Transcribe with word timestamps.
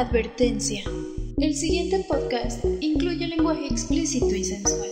Advertencia. 0.00 0.82
El 1.36 1.54
siguiente 1.54 2.02
podcast 2.08 2.64
incluye 2.80 3.26
lenguaje 3.26 3.66
explícito 3.66 4.34
y 4.34 4.44
sensual. 4.44 4.88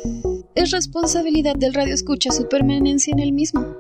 Es 0.55 0.71
responsabilidad 0.71 1.57
del 1.57 1.73
radio 1.73 1.95
escucha 1.95 2.31
su 2.31 2.47
permanencia 2.47 3.13
en 3.13 3.21
el 3.21 3.33
mismo. 3.33 3.75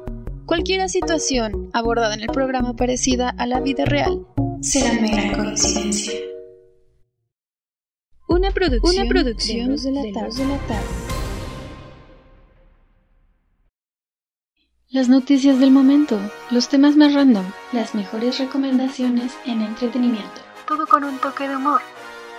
Cualquier 0.46 0.88
situación 0.88 1.68
abordada 1.74 2.14
en 2.14 2.22
el 2.22 2.28
programa 2.28 2.74
parecida 2.76 3.28
a 3.28 3.46
la 3.46 3.60
vida 3.60 3.84
real 3.84 4.26
será 4.62 4.94
mera 4.94 5.36
coincidencia. 5.36 6.14
Una 8.26 8.50
producción, 8.50 8.96
Una 9.04 9.08
producción 9.10 9.76
de, 9.76 9.92
la 9.92 10.00
de 10.00 10.12
la 10.12 10.22
tarde. 10.22 10.82
Las 14.88 15.10
noticias 15.10 15.60
del 15.60 15.72
momento, 15.72 16.18
los 16.50 16.70
temas 16.70 16.96
más 16.96 17.12
random, 17.12 17.44
las 17.74 17.94
mejores 17.94 18.38
recomendaciones 18.38 19.34
en 19.44 19.60
entretenimiento. 19.60 20.47
Todo 20.68 20.86
con 20.86 21.02
un 21.02 21.18
toque 21.18 21.48
de 21.48 21.56
humor. 21.56 21.80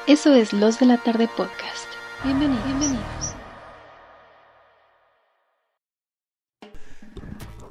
Eso 0.05 0.31
es 0.33 0.53
Los 0.53 0.79
de 0.79 0.85
la 0.85 0.97
Tarde 0.97 1.27
Podcast. 1.35 1.87
Bienvenidos. 2.23 2.63
Bienvenidos. 2.65 3.33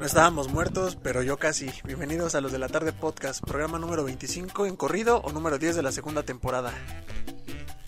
No 0.01 0.05
estábamos 0.05 0.49
muertos, 0.49 0.97
pero 1.01 1.23
yo 1.23 1.37
casi. 1.39 1.71
Bienvenidos 1.85 2.35
a 2.35 2.41
Los 2.41 2.51
de 2.51 2.59
la 2.59 2.69
Tarde 2.69 2.93
Podcast, 2.93 3.41
programa 3.45 3.79
número 3.79 4.03
25 4.03 4.67
en 4.67 4.75
corrido 4.75 5.21
o 5.21 5.31
número 5.31 5.59
10 5.59 5.77
de 5.77 5.83
la 5.83 5.93
segunda 5.93 6.25
temporada. 6.25 6.73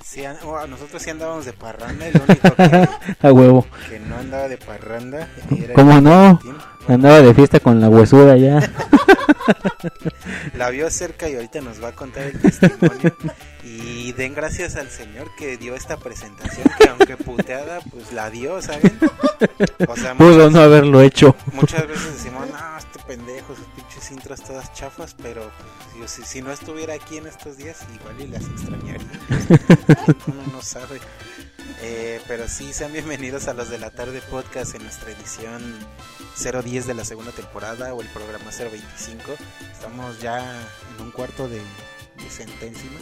Sí, 0.05 0.23
oh, 0.45 0.67
nosotros 0.69 1.03
sí 1.03 1.11
andábamos 1.11 1.47
de 1.47 1.53
parranda, 1.53 2.07
el 2.07 2.21
único 2.21 2.55
que, 2.55 2.89
A 3.29 3.33
huevo. 3.33 3.67
que 3.89 3.99
no 4.01 4.17
andaba 4.17 4.49
de 4.49 4.59
parranda 4.59 5.29
era 5.57 5.75
¿Cómo 5.75 5.99
el 5.99 6.05
no? 6.05 6.11
Valentín. 6.11 6.57
Andaba 6.89 7.21
de 7.21 7.35
fiesta 7.35 7.61
con 7.61 7.81
la 7.81 7.89
huesuda 7.89 8.37
ya. 8.37 8.61
La 10.55 10.71
vio 10.71 10.91
cerca 10.91 11.29
y 11.29 11.35
ahorita 11.35 11.61
nos 11.61 11.83
va 11.83 11.89
a 11.89 11.93
contar 11.93 12.25
el 12.25 12.39
testimonio. 12.41 13.15
Y 13.63 14.13
den 14.13 14.35
gracias 14.35 14.77
al 14.77 14.91
señor 14.91 15.31
que 15.37 15.57
dio 15.57 15.75
esta 15.75 15.97
presentación, 15.97 16.67
que 16.79 16.89
aunque 16.89 17.17
puteada, 17.17 17.81
pues 17.91 18.13
la 18.13 18.31
dio, 18.31 18.61
¿saben? 18.61 18.99
O 19.87 19.97
sea, 19.97 20.15
Pudo 20.15 20.37
muchas, 20.37 20.53
no 20.53 20.61
haberlo 20.61 21.01
hecho. 21.03 21.37
muchas 21.53 21.87
veces 21.87 22.15
decimos, 22.15 22.49
no, 22.49 22.79
este 22.79 22.99
pendejo, 23.07 23.55
sus 23.55 23.65
pinches 23.67 24.11
intros 24.11 24.43
todas 24.43 24.73
chafas, 24.73 25.15
pero 25.23 25.51
pues, 25.99 26.11
si, 26.11 26.23
si 26.23 26.43
no 26.43 26.51
estuviera 26.53 26.95
aquí 26.95 27.19
en 27.19 27.27
estos 27.27 27.57
días, 27.57 27.79
igual 27.95 28.21
y 28.21 28.27
las 28.29 28.45
extrañaría. 28.45 29.07
Uno 30.27 30.43
no 30.53 30.63
sabe. 30.63 30.99
Eh, 31.83 32.21
pero 32.27 32.49
sí, 32.49 32.73
sean 32.73 32.93
bienvenidos 32.93 33.49
a 33.49 33.55
los 33.55 33.71
de 33.71 33.79
la 33.79 33.91
tarde 33.91 34.21
podcast 34.31 34.75
en 34.75 34.83
nuestra 34.83 35.11
edición 35.11 35.63
010 36.37 36.87
de 36.87 36.95
la 36.95 37.05
segunda 37.05 37.33
temporada 37.33 37.95
o 37.95 38.01
el 38.01 38.09
programa 38.09 38.51
025. 38.51 39.33
Estamos 39.73 40.21
ya 40.21 40.61
en 40.95 41.05
un 41.05 41.11
cuarto 41.11 41.49
de, 41.49 41.59
de 41.59 42.31
centésima. 42.31 43.01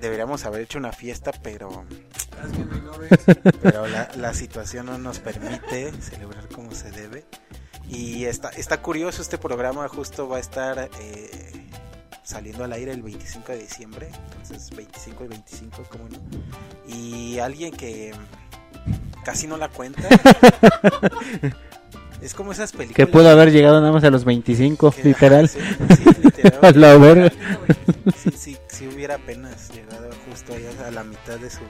Deberíamos 0.00 0.44
haber 0.44 0.62
hecho 0.62 0.78
una 0.78 0.92
fiesta, 0.92 1.30
pero, 1.42 1.84
pero 3.62 3.86
la, 3.86 4.34
situación 4.34 4.86
no 4.86 4.98
nos 4.98 5.20
permite 5.20 5.92
celebrar 6.00 6.48
como 6.48 6.74
se 6.74 6.90
debe. 6.90 7.24
Y 7.88 8.24
está, 8.24 8.50
está 8.50 8.82
curioso 8.82 9.22
este 9.22 9.38
programa, 9.38 9.88
justo 9.88 10.28
va 10.28 10.38
a 10.38 10.40
estar 10.40 10.90
eh, 11.00 11.61
saliendo 12.22 12.64
al 12.64 12.72
aire 12.72 12.92
el 12.92 13.02
25 13.02 13.52
de 13.52 13.58
diciembre, 13.58 14.10
entonces 14.40 14.70
25 14.76 15.24
y 15.24 15.28
25, 15.28 15.82
como 15.88 16.08
no. 16.08 16.18
Y 16.88 17.38
alguien 17.38 17.72
que 17.72 18.12
casi 19.24 19.46
no 19.46 19.56
la 19.56 19.68
cuenta. 19.68 20.08
es 22.22 22.34
como 22.34 22.52
esas 22.52 22.72
películas. 22.72 22.96
Que 22.96 23.06
pudo 23.06 23.28
haber 23.28 23.50
llegado 23.52 23.80
nada 23.80 23.92
más 23.92 24.04
a 24.04 24.10
los 24.10 24.24
25, 24.24 24.90
que- 24.92 25.04
literal. 25.04 25.48
Sí, 25.48 25.58
sí, 25.96 26.04
literal. 26.22 26.80
La 26.80 26.96
verga. 26.96 27.32
Sí, 28.16 28.30
sí, 28.36 28.56
sí 28.68 28.86
hubiera 28.86 29.16
apenas 29.16 29.70
llegado 29.72 30.10
justo 30.28 30.54
ahí 30.54 30.66
a 30.86 30.90
la 30.90 31.04
mitad 31.04 31.38
de 31.38 31.50
su... 31.50 31.60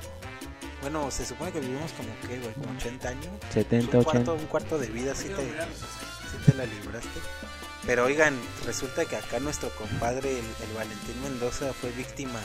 Bueno, 0.80 1.10
se 1.12 1.24
supone 1.24 1.52
que 1.52 1.60
vivimos 1.60 1.92
como 1.92 2.08
que, 2.28 2.40
güey, 2.40 2.52
como 2.54 2.76
80 2.76 3.08
años. 3.08 3.26
70, 3.54 3.98
un, 3.98 4.04
cuarto, 4.04 4.32
80. 4.32 4.34
un 4.42 4.46
cuarto 4.48 4.78
de 4.78 4.88
vida 4.88 5.14
sí 5.14 5.28
te, 5.28 5.36
sí 5.36 6.36
te 6.44 6.54
la 6.56 6.64
libraste. 6.66 7.20
Pero 7.84 8.04
oigan, 8.04 8.34
resulta 8.64 9.04
que 9.04 9.16
acá 9.16 9.40
nuestro 9.40 9.68
compadre, 9.70 10.30
el, 10.30 10.44
el 10.44 10.74
Valentín 10.74 11.20
Mendoza, 11.22 11.72
fue 11.72 11.90
víctima, 11.90 12.38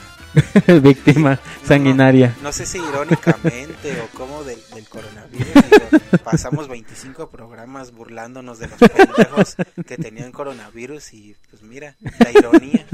Víctima 0.81 1.39
sanguinaria. 1.63 2.35
no 2.41 2.51
sé 2.51 2.65
si 2.65 2.79
irónicamente 2.79 4.01
o 4.01 4.07
como 4.17 4.43
del, 4.43 4.59
del 4.73 4.87
coronavirus. 4.89 5.47
digo, 5.53 6.19
pasamos 6.23 6.67
25 6.67 7.29
programas 7.29 7.91
burlándonos 7.91 8.57
de 8.59 8.67
los 8.67 8.79
pendejos 8.79 9.55
que 9.87 9.97
tenían 9.97 10.31
coronavirus 10.31 11.13
y 11.13 11.35
pues 11.51 11.61
mira, 11.61 11.95
la 12.19 12.31
ironía. 12.31 12.85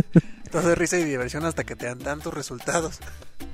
Todo 0.53 0.71
es 0.71 0.77
risa 0.77 0.97
y 0.99 1.03
diversión 1.03 1.43
hasta 1.45 1.63
que 1.65 1.75
te 1.75 1.87
dan 1.87 1.99
tantos 1.99 2.33
resultados. 2.33 2.99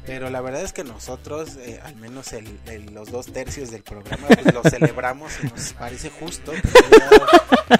Pero 0.05 0.29
la 0.29 0.41
verdad 0.41 0.61
es 0.63 0.73
que 0.73 0.83
nosotros, 0.83 1.55
eh, 1.57 1.79
al 1.83 1.95
menos 1.95 2.33
el, 2.33 2.59
el- 2.67 2.93
los 2.93 3.09
dos 3.11 3.27
tercios 3.31 3.71
del 3.71 3.83
programa, 3.83 4.27
pues 4.27 4.53
lo 4.53 4.61
celebramos 4.63 5.31
y 5.43 5.47
nos 5.47 5.73
parece 5.73 6.09
justo 6.09 6.51
que 6.51 6.61
se 6.67 6.77
haya 6.85 7.09
dado 7.09 7.27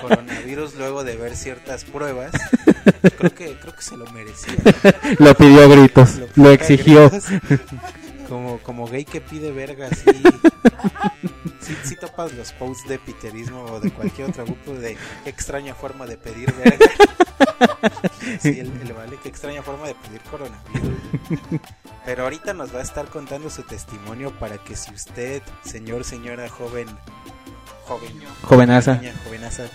coronavirus 0.02 0.76
luego 0.76 1.04
de 1.04 1.16
ver 1.18 1.36
ciertas 1.36 1.84
pruebas. 1.84 2.32
Creo 3.18 3.34
que, 3.36 3.58
creo 3.60 3.76
que 3.76 3.82
se 3.82 3.98
lo 3.98 4.06
merecía. 4.12 4.56
Lo 5.20 5.36
pidió 5.36 5.64
a 5.64 5.68
gritos. 5.68 6.20
Lo 6.36 6.52
exigió. 6.52 7.10
gritos. 7.10 7.26
Como, 8.30 8.60
como 8.60 8.88
gay 8.88 9.06
que 9.06 9.22
pide 9.22 9.52
verga, 9.52 9.90
sí, 9.90 10.12
sí, 11.62 11.76
sí 11.84 11.96
topas 11.96 12.32
los 12.34 12.52
posts 12.54 12.88
de 12.88 13.00
piterismo 13.00 13.64
o 13.66 13.80
de 13.80 13.90
cualquier 13.92 14.30
otro 14.30 14.46
grupo 14.46 14.74
de 14.74 14.98
extraña 15.26 15.74
forma 15.74 16.06
de 16.06 16.16
pedir 16.18 16.54
verga. 16.54 16.86
Sí, 18.40 18.50
el, 18.60 18.72
el 18.82 18.94
vale, 18.94 19.18
qué 19.22 19.30
extraña 19.30 19.62
forma 19.64 19.88
de 19.88 19.96
pedir 19.96 20.22
coronavirus. 20.22 21.00
Pero 22.06 22.24
ahorita 22.24 22.54
nos 22.54 22.74
va 22.74 22.80
a 22.80 22.84
estar 22.84 23.08
contando 23.08 23.50
su 23.50 23.64
testimonio 23.64 24.32
para 24.40 24.58
que 24.58 24.76
si 24.76 24.92
usted, 24.94 25.42
señor, 25.64 26.04
señora, 26.04 26.50
joven, 26.50 26.88
joven, 27.86 28.22
Jovenaza. 28.44 28.96
niña, 28.96 29.14
jovenaza, 29.26 29.66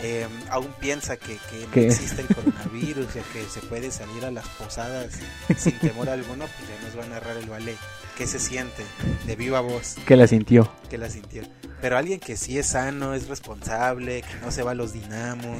eh, 0.00 0.26
aún 0.50 0.68
piensa 0.80 1.16
que, 1.16 1.38
que 1.50 1.66
no 1.74 1.82
existe 1.86 2.22
el 2.22 2.28
coronavirus 2.34 3.06
o 3.06 3.32
que 3.32 3.44
se 3.48 3.60
puede 3.60 3.90
salir 3.90 4.24
a 4.24 4.30
las 4.30 4.46
posadas 4.50 5.12
sin 5.56 5.78
temor 5.78 6.08
alguno, 6.08 6.46
pues 6.46 6.68
ya 6.68 6.86
nos 6.86 6.98
va 6.98 7.04
a 7.04 7.08
narrar 7.08 7.36
el 7.36 7.48
vale 7.48 7.76
qué 8.16 8.26
se 8.26 8.38
siente 8.38 8.84
de 9.26 9.36
viva 9.36 9.60
voz 9.60 9.96
Que 10.06 10.16
la 10.16 10.26
sintió. 10.26 10.70
Que 10.94 10.98
la 10.98 11.10
sintió. 11.10 11.42
Pero 11.80 11.98
alguien 11.98 12.20
que 12.20 12.36
sí 12.36 12.56
es 12.56 12.66
sano, 12.68 13.14
es 13.14 13.26
responsable, 13.28 14.22
que 14.22 14.34
no 14.44 14.52
se 14.52 14.62
va 14.62 14.70
a 14.70 14.74
los 14.74 14.92
dinamos, 14.92 15.58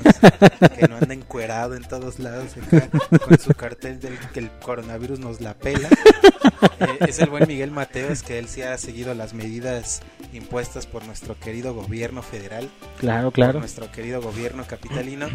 que 0.79 0.87
no 0.89 0.97
anda 0.97 1.13
encuerado 1.13 1.75
en 1.75 1.83
todos 1.83 2.21
lados 2.21 2.53
acá, 2.57 2.89
con 3.19 3.37
su 3.39 3.53
cartel 3.53 3.99
del 3.99 4.17
que 4.33 4.39
el 4.39 4.51
coronavirus 4.61 5.19
nos 5.19 5.41
la 5.41 5.55
pela. 5.55 5.89
Eh, 6.81 6.99
es 7.09 7.19
el 7.19 7.31
buen 7.31 7.49
Miguel 7.49 7.73
Mateos, 7.73 8.23
que 8.23 8.39
él 8.39 8.49
sí 8.49 8.63
ha 8.63 8.79
seguido 8.79 9.13
las 9.15 9.35
medidas 9.35 10.03
impuestas 10.33 10.87
por 10.87 11.05
nuestro 11.05 11.39
querido 11.39 11.75
gobierno 11.75 12.23
federal, 12.23 12.71
Claro, 13.01 13.25
por 13.25 13.33
claro. 13.35 13.59
nuestro 13.59 13.91
querido 13.91 14.23
gobierno 14.23 14.65
capitalino. 14.67 15.27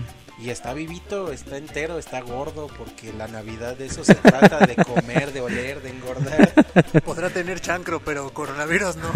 Y 0.42 0.52
está 0.52 0.74
vivito, 0.74 1.34
está 1.34 1.58
entero, 1.58 2.00
está 2.00 2.22
gordo, 2.22 2.68
porque 2.78 3.12
la 3.12 3.28
Navidad 3.28 3.76
de 3.76 3.88
eso 3.88 4.06
se 4.06 4.16
trata, 4.16 4.66
de 4.66 4.78
comer, 4.78 5.34
de 5.34 5.42
oler, 5.42 5.82
de 5.82 5.90
engordar. 5.90 6.54
Podrá 7.04 7.30
tener 7.30 7.60
chancro, 7.60 8.00
pero 8.00 8.34
coronavirus 8.34 8.96
no. 8.96 9.12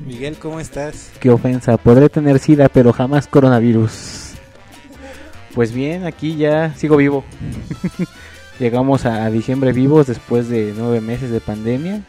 Miguel, 0.00 0.36
¿cómo 0.36 0.58
estás? 0.58 1.12
Qué 1.20 1.30
ofensa. 1.30 1.76
Podré 1.76 2.08
tener 2.08 2.40
sida, 2.40 2.68
pero 2.68 2.92
jamás 2.92 3.28
coronavirus. 3.28 4.32
Pues 5.54 5.72
bien, 5.72 6.06
aquí 6.06 6.36
ya 6.36 6.74
sigo 6.74 6.96
vivo. 6.96 7.24
Llegamos 8.58 9.06
a, 9.06 9.26
a 9.26 9.30
diciembre 9.30 9.72
vivos 9.72 10.08
después 10.08 10.48
de 10.48 10.74
nueve 10.76 11.00
meses 11.00 11.30
de 11.30 11.40
pandemia. 11.40 12.02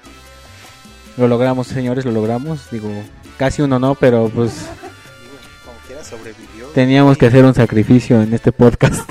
Lo 1.18 1.28
logramos, 1.28 1.68
señores, 1.68 2.04
lo 2.04 2.12
logramos. 2.12 2.72
Digo, 2.72 2.90
casi 3.38 3.62
uno 3.62 3.78
no, 3.78 3.94
pero 3.94 4.30
pues 4.30 4.66
como 5.64 5.78
quiera 5.86 6.04
sobrevivió. 6.04 6.47
Teníamos 6.78 7.18
que 7.18 7.26
hacer 7.26 7.44
un 7.44 7.56
sacrificio 7.56 8.22
en 8.22 8.32
este 8.36 8.52
podcast. 8.52 9.10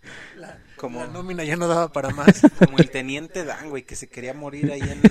como, 0.76 1.00
La 1.00 1.08
nómina 1.08 1.44
ya 1.44 1.54
no 1.54 1.68
daba 1.68 1.92
para 1.92 2.08
más. 2.08 2.40
como 2.58 2.78
el 2.78 2.88
teniente 2.88 3.44
Dan, 3.44 3.68
güey, 3.68 3.82
que 3.82 3.94
se 3.94 4.08
quería 4.08 4.32
morir 4.32 4.72
ahí 4.72 4.80
en... 4.80 5.02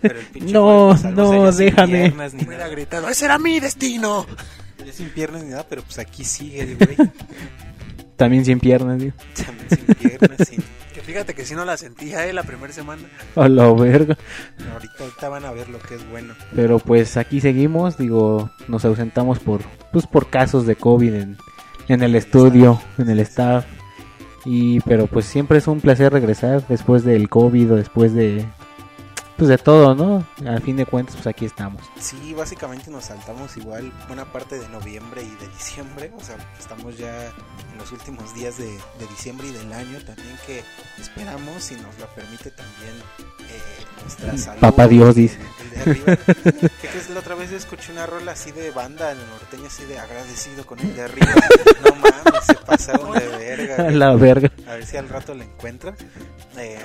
Pero 0.00 0.20
el 0.20 0.26
pinche 0.26 0.52
No, 0.52 0.90
pues, 0.90 1.02
no, 1.12 1.50
déjame. 1.50 2.02
piernas 2.02 2.34
ni 2.34 2.44
Hubiera 2.44 2.58
nada. 2.58 2.68
gritado, 2.68 3.08
ese 3.08 3.24
era 3.24 3.40
mi 3.40 3.58
destino. 3.58 4.28
Ya 4.86 4.92
sin 4.92 5.08
piernas 5.08 5.42
ni 5.42 5.50
nada, 5.50 5.66
pero 5.68 5.82
pues 5.82 5.98
aquí 5.98 6.22
sigue 6.22 6.76
güey. 6.76 6.96
También 8.14 8.44
sin 8.44 8.60
piernas, 8.60 9.00
digo. 9.00 9.16
También 9.34 9.68
sin 9.70 9.94
piernas, 9.96 10.48
sin... 10.48 10.62
Fíjate 11.04 11.34
que 11.34 11.44
si 11.44 11.54
no 11.54 11.64
la 11.64 11.76
sentía, 11.76 12.26
eh, 12.26 12.32
la 12.32 12.42
primera 12.42 12.72
semana. 12.72 13.02
A 13.36 13.48
la 13.48 13.70
verga. 13.72 14.16
Ahorita, 14.72 14.94
ahorita 15.00 15.28
van 15.28 15.44
a 15.44 15.52
ver 15.52 15.68
lo 15.68 15.78
que 15.78 15.96
es 15.96 16.10
bueno. 16.10 16.34
Pero 16.54 16.78
pues 16.78 17.16
aquí 17.16 17.40
seguimos, 17.40 17.98
digo, 17.98 18.50
nos 18.68 18.84
ausentamos 18.84 19.38
por 19.38 19.60
pues 19.92 20.06
por 20.06 20.30
casos 20.30 20.66
de 20.66 20.76
COVID 20.76 21.14
en, 21.14 21.36
en 21.88 22.02
el 22.02 22.14
estudio, 22.14 22.80
en 22.98 23.10
el 23.10 23.20
staff. 23.20 23.66
Y 24.46 24.80
pero 24.80 25.06
pues 25.06 25.26
siempre 25.26 25.58
es 25.58 25.66
un 25.66 25.80
placer 25.80 26.12
regresar 26.12 26.66
después 26.68 27.04
del 27.04 27.28
COVID 27.28 27.72
o 27.72 27.76
después 27.76 28.14
de 28.14 28.44
pues 29.36 29.48
de 29.48 29.58
todo, 29.58 29.94
¿no? 29.94 30.26
Al 30.46 30.62
fin 30.62 30.76
de 30.76 30.86
cuentas, 30.86 31.16
pues 31.16 31.26
aquí 31.26 31.44
estamos. 31.44 31.82
Sí, 31.98 32.34
básicamente 32.34 32.90
nos 32.90 33.06
saltamos 33.06 33.56
igual 33.56 33.92
buena 34.06 34.24
parte 34.24 34.58
de 34.58 34.68
noviembre 34.68 35.22
y 35.22 35.30
de 35.44 35.48
diciembre, 35.48 36.12
o 36.16 36.20
sea, 36.22 36.36
estamos 36.58 36.96
ya 36.96 37.26
en 37.26 37.78
los 37.78 37.90
últimos 37.92 38.34
días 38.34 38.58
de, 38.58 38.66
de 38.66 39.06
diciembre 39.10 39.48
y 39.48 39.52
del 39.52 39.72
año 39.72 39.98
también 40.04 40.36
que 40.46 40.62
esperamos, 41.00 41.62
si 41.62 41.74
nos 41.74 41.98
lo 41.98 42.06
permite 42.14 42.50
también 42.50 42.94
eh, 43.50 43.84
nuestra 44.02 44.38
salud. 44.38 44.60
Papá 44.60 44.86
Dios 44.88 45.14
dice. 45.14 45.38
El 45.60 45.70
de 45.70 45.80
arriba. 45.80 46.16
¿Qué 46.80 46.88
crees? 46.88 47.10
La 47.10 47.20
otra 47.20 47.34
vez 47.34 47.50
yo 47.50 47.56
escuché 47.56 47.92
una 47.92 48.06
rola 48.06 48.32
así 48.32 48.52
de 48.52 48.70
banda 48.70 49.12
en 49.12 49.18
el 49.18 49.26
norteño, 49.26 49.66
así 49.66 49.84
de 49.84 49.98
agradecido 49.98 50.64
con 50.66 50.78
el 50.78 50.94
de 50.94 51.02
arriba. 51.02 51.34
No 51.84 51.94
mames, 51.96 52.44
se 52.46 52.54
pasaron 52.54 53.12
de 53.12 53.28
verga. 53.38 53.90
La 53.90 54.14
verga. 54.14 54.50
A 54.68 54.74
ver 54.74 54.86
si 54.86 54.96
al 54.96 55.08
rato 55.08 55.34
la 55.34 55.44
encuentro. 55.44 55.94
Eh, 56.56 56.78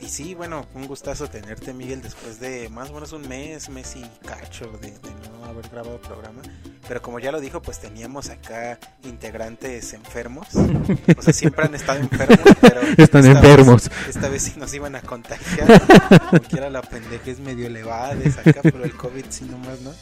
y 0.00 0.08
sí, 0.08 0.34
bueno, 0.34 0.66
un 0.74 0.86
gustazo 0.86 1.28
tenerte, 1.28 1.72
Miguel, 1.72 2.02
después 2.02 2.40
de 2.40 2.68
más 2.68 2.90
o 2.90 2.94
menos 2.94 3.12
un 3.12 3.28
mes, 3.28 3.68
mes 3.68 3.96
y 3.96 4.04
cacho 4.26 4.66
de, 4.80 4.90
de 4.92 5.10
no 5.28 5.44
haber 5.44 5.68
grabado 5.68 6.00
programa. 6.00 6.42
Pero 6.86 7.02
como 7.02 7.18
ya 7.18 7.32
lo 7.32 7.40
dijo, 7.40 7.60
pues 7.60 7.80
teníamos 7.80 8.30
acá 8.30 8.78
integrantes 9.04 9.92
enfermos. 9.92 10.48
O 10.54 11.22
sea, 11.22 11.32
siempre 11.32 11.64
han 11.64 11.74
estado 11.74 12.00
enfermos, 12.00 12.46
pero 12.60 12.80
Están 12.96 13.26
esta 13.26 13.38
enfermos. 13.38 13.88
Vez, 13.88 14.16
esta 14.16 14.28
vez 14.28 14.42
sí 14.42 14.54
nos 14.56 14.72
iban 14.72 14.94
a 14.94 15.02
contagiar. 15.02 15.82
Como 16.30 16.42
quiera 16.42 16.70
la 16.70 16.82
pendeja 16.82 17.30
es 17.30 17.40
medio 17.40 17.66
elevada 17.66 18.14
de 18.14 18.28
acá, 18.30 18.60
pero 18.62 18.84
el 18.84 18.96
COVID 18.96 19.24
sí 19.28 19.44
nomás, 19.44 19.80
¿no? 19.80 19.92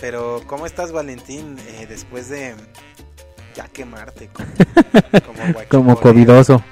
Pero, 0.00 0.42
¿cómo 0.46 0.66
estás, 0.66 0.90
Valentín? 0.90 1.56
Eh, 1.68 1.86
después 1.88 2.28
de 2.28 2.54
ya 3.54 3.68
quemarte 3.68 4.28
como, 4.28 4.48
como, 5.26 5.54
Como 5.68 6.00
covidoso. 6.00 6.64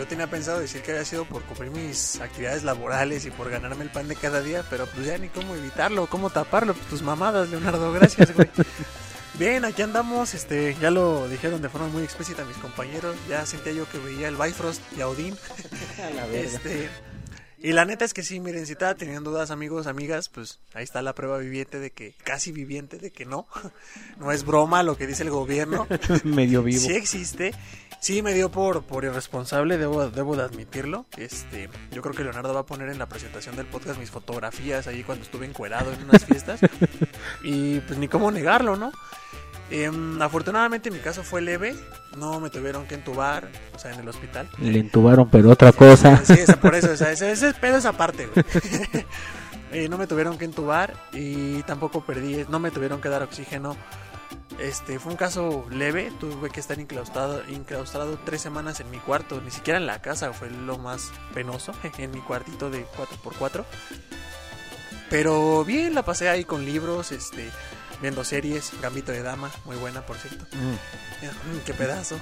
Yo 0.00 0.06
tenía 0.06 0.28
pensado 0.28 0.60
decir 0.60 0.80
que 0.80 0.92
había 0.92 1.04
sido 1.04 1.26
por 1.26 1.42
cumplir 1.42 1.70
mis 1.70 2.22
actividades 2.22 2.62
laborales 2.62 3.26
y 3.26 3.30
por 3.30 3.50
ganarme 3.50 3.84
el 3.84 3.90
pan 3.90 4.08
de 4.08 4.16
cada 4.16 4.40
día, 4.40 4.64
pero 4.70 4.86
pues 4.86 5.04
ya 5.04 5.18
ni 5.18 5.28
cómo 5.28 5.54
evitarlo, 5.54 6.06
cómo 6.06 6.30
taparlo, 6.30 6.72
pues 6.72 6.86
tus 6.86 7.02
mamadas, 7.02 7.50
Leonardo, 7.50 7.92
gracias, 7.92 8.34
güey. 8.34 8.48
Bien, 9.38 9.62
aquí 9.66 9.82
andamos, 9.82 10.32
este, 10.32 10.74
ya 10.80 10.90
lo 10.90 11.28
dijeron 11.28 11.60
de 11.60 11.68
forma 11.68 11.88
muy 11.88 12.02
explícita 12.02 12.46
mis 12.46 12.56
compañeros, 12.56 13.14
ya 13.28 13.44
sentía 13.44 13.74
yo 13.74 13.86
que 13.90 13.98
veía 13.98 14.28
el 14.28 14.36
Bifrost 14.36 14.80
y 14.96 15.00
a 15.02 15.08
Odín. 15.08 15.36
Este, 16.32 16.88
y 17.62 17.72
la 17.72 17.84
neta 17.84 18.04
es 18.04 18.14
que 18.14 18.22
sí, 18.22 18.40
miren, 18.40 18.66
si 18.66 18.72
estaba 18.72 18.94
teniendo 18.94 19.30
dudas, 19.30 19.50
amigos, 19.50 19.86
amigas, 19.86 20.28
pues 20.28 20.60
ahí 20.72 20.82
está 20.82 21.02
la 21.02 21.14
prueba 21.14 21.38
viviente 21.38 21.78
de 21.78 21.90
que, 21.90 22.14
casi 22.24 22.52
viviente 22.52 22.98
de 22.98 23.10
que 23.10 23.26
no, 23.26 23.46
no 24.18 24.32
es 24.32 24.44
broma 24.44 24.82
lo 24.82 24.96
que 24.96 25.06
dice 25.06 25.22
el 25.22 25.30
gobierno. 25.30 25.86
Medio 26.24 26.62
vivo. 26.62 26.80
Sí 26.80 26.92
existe. 26.92 27.52
Sí 28.00 28.22
me 28.22 28.32
dio 28.32 28.50
por, 28.50 28.82
por 28.84 29.04
irresponsable, 29.04 29.76
debo, 29.76 30.08
debo 30.08 30.34
de 30.34 30.42
admitirlo. 30.42 31.04
Este, 31.18 31.68
yo 31.92 32.00
creo 32.00 32.14
que 32.14 32.24
Leonardo 32.24 32.54
va 32.54 32.60
a 32.60 32.66
poner 32.66 32.88
en 32.88 32.98
la 32.98 33.06
presentación 33.10 33.56
del 33.56 33.66
podcast 33.66 34.00
mis 34.00 34.10
fotografías 34.10 34.86
ahí 34.86 35.02
cuando 35.02 35.24
estuve 35.24 35.44
encuerado 35.44 35.92
en 35.92 36.04
unas 36.04 36.24
fiestas. 36.24 36.60
y 37.42 37.80
pues 37.80 37.98
ni 37.98 38.08
cómo 38.08 38.30
negarlo, 38.30 38.76
¿no? 38.76 38.90
Em, 39.70 40.20
afortunadamente 40.20 40.90
mi 40.90 40.98
caso 40.98 41.22
fue 41.22 41.40
leve, 41.40 41.76
no 42.16 42.40
me 42.40 42.50
tuvieron 42.50 42.86
que 42.86 42.96
entubar, 42.96 43.48
o 43.72 43.78
sea, 43.78 43.92
en 43.92 44.00
el 44.00 44.08
hospital. 44.08 44.48
Le 44.58 44.80
entubaron, 44.80 45.28
pero 45.30 45.50
otra 45.50 45.72
cosa. 45.72 46.20
Sí, 46.24 46.40
por 46.60 46.74
eso, 46.74 46.92
o 46.92 46.96
sea, 46.96 47.12
ese, 47.12 47.30
ese 47.30 47.52
pedo 47.54 47.76
esa 47.76 47.92
parte, 47.92 48.26
güey. 48.26 48.44
Eh, 49.72 49.88
no 49.88 49.98
me 49.98 50.08
tuvieron 50.08 50.36
que 50.36 50.44
entubar 50.44 50.94
y 51.12 51.62
tampoco 51.62 52.04
perdí, 52.04 52.44
no 52.48 52.58
me 52.58 52.72
tuvieron 52.72 53.00
que 53.00 53.08
dar 53.08 53.22
oxígeno. 53.22 53.76
Este, 54.58 54.98
fue 54.98 55.12
un 55.12 55.16
caso 55.16 55.64
leve, 55.70 56.12
tuve 56.18 56.50
que 56.50 56.58
estar 56.58 56.78
inclaustado, 56.80 57.42
inclaustado 57.48 58.18
tres 58.24 58.40
semanas 58.40 58.80
en 58.80 58.90
mi 58.90 58.98
cuarto, 58.98 59.40
ni 59.40 59.52
siquiera 59.52 59.78
en 59.78 59.86
la 59.86 60.02
casa, 60.02 60.32
fue 60.32 60.50
lo 60.50 60.76
más 60.76 61.12
penoso, 61.32 61.72
en 61.98 62.10
mi 62.10 62.20
cuartito 62.20 62.68
de 62.68 62.84
4x4. 62.84 63.64
Pero 65.08 65.64
bien, 65.64 65.94
la 65.94 66.04
pasé 66.04 66.28
ahí 66.28 66.44
con 66.44 66.64
libros, 66.64 67.12
este, 67.12 67.48
viendo 68.00 68.24
series, 68.24 68.72
Gambito 68.80 69.12
de 69.12 69.22
Dama, 69.22 69.50
muy 69.64 69.76
buena 69.76 70.04
por 70.06 70.16
cierto. 70.16 70.44
Mm. 70.56 71.56
Mm, 71.56 71.60
qué 71.64 71.74
pedazo. 71.74 72.16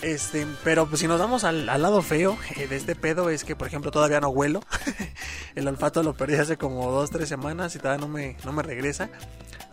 Este, 0.00 0.46
pero 0.62 0.86
pues 0.86 1.00
si 1.00 1.08
nos 1.08 1.18
vamos 1.18 1.42
al, 1.42 1.68
al 1.68 1.82
lado 1.82 2.02
feo 2.02 2.38
eh, 2.56 2.68
de 2.68 2.76
este 2.76 2.94
pedo 2.94 3.30
es 3.30 3.42
que 3.42 3.56
por 3.56 3.66
ejemplo 3.66 3.90
todavía 3.90 4.20
no 4.20 4.28
huelo. 4.28 4.60
El 5.54 5.66
olfato 5.66 6.02
lo 6.02 6.14
perdí 6.14 6.36
hace 6.36 6.56
como 6.56 6.90
dos, 6.90 7.10
tres 7.10 7.28
semanas 7.28 7.74
y 7.74 7.78
todavía 7.78 8.06
no 8.06 8.12
me, 8.12 8.36
no 8.44 8.52
me 8.52 8.62
regresa. 8.62 9.10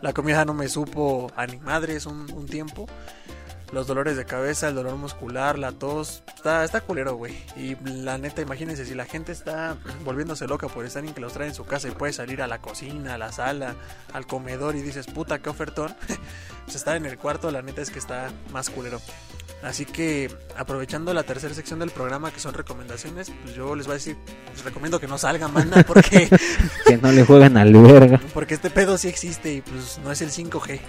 La 0.02 0.14
comida 0.14 0.44
no 0.46 0.54
me 0.54 0.68
supo 0.68 1.32
a 1.36 1.46
ni 1.46 1.58
madres 1.58 2.06
un, 2.06 2.32
un 2.34 2.46
tiempo. 2.48 2.88
Los 3.76 3.88
dolores 3.88 4.16
de 4.16 4.24
cabeza, 4.24 4.70
el 4.70 4.76
dolor 4.76 4.96
muscular, 4.96 5.60
la 5.60 5.74
tos, 5.74 6.24
está, 6.34 6.64
está 6.64 6.80
culero, 6.80 7.16
güey. 7.16 7.36
Y 7.58 7.76
la 7.84 8.18
neta, 8.18 8.42
imagínense, 8.42 8.86
si 8.86 8.96
la 8.96 9.04
gente 9.04 9.34
está 9.34 9.76
volviéndose 10.06 10.48
loca 10.48 10.70
por 10.70 10.86
estar 10.86 11.04
enclaustrada 11.04 11.50
en 11.50 11.54
su 11.54 11.66
casa 11.66 11.90
y 11.90 11.92
puede 11.92 12.14
salir 12.14 12.42
a 12.42 12.48
la 12.48 12.60
cocina, 12.60 13.16
a 13.16 13.18
la 13.18 13.34
sala, 13.34 13.76
al 14.14 14.28
comedor 14.28 14.78
y 14.78 14.82
dices, 14.82 15.08
puta, 15.08 15.40
qué 15.40 15.50
ofertón. 15.50 15.94
pues 16.64 16.78
estar 16.78 16.96
en 16.96 17.06
el 17.06 17.18
cuarto, 17.18 17.52
la 17.52 17.62
neta 17.62 17.82
es 17.82 17.90
que 17.90 18.00
está 18.00 18.32
más 18.54 18.70
culero. 18.70 19.02
Así 19.62 19.86
que 19.86 20.34
aprovechando 20.56 21.14
la 21.14 21.24
tercera 21.24 21.54
sección 21.54 21.80
del 21.80 21.90
programa 21.90 22.32
que 22.32 22.40
son 22.40 22.54
recomendaciones, 22.54 23.30
pues 23.44 23.56
yo 23.56 23.76
les 23.76 23.88
voy 23.88 23.96
a 23.96 23.98
decir, 23.98 24.16
les 24.54 24.64
recomiendo 24.64 25.02
que 25.02 25.08
no 25.08 25.18
salgan, 25.18 25.52
manda, 25.52 25.84
porque, 25.88 26.30
Que 26.86 26.96
no 26.96 27.12
le 27.12 27.26
juegan 27.26 27.58
al 27.58 27.74
verga. 27.74 28.22
porque 28.34 28.54
este 28.54 28.70
pedo 28.70 28.98
sí 28.98 29.10
existe 29.10 29.52
y 29.52 29.62
pues 29.62 30.00
no 30.02 30.14
es 30.14 30.22
el 30.22 30.32
5G. 30.32 30.80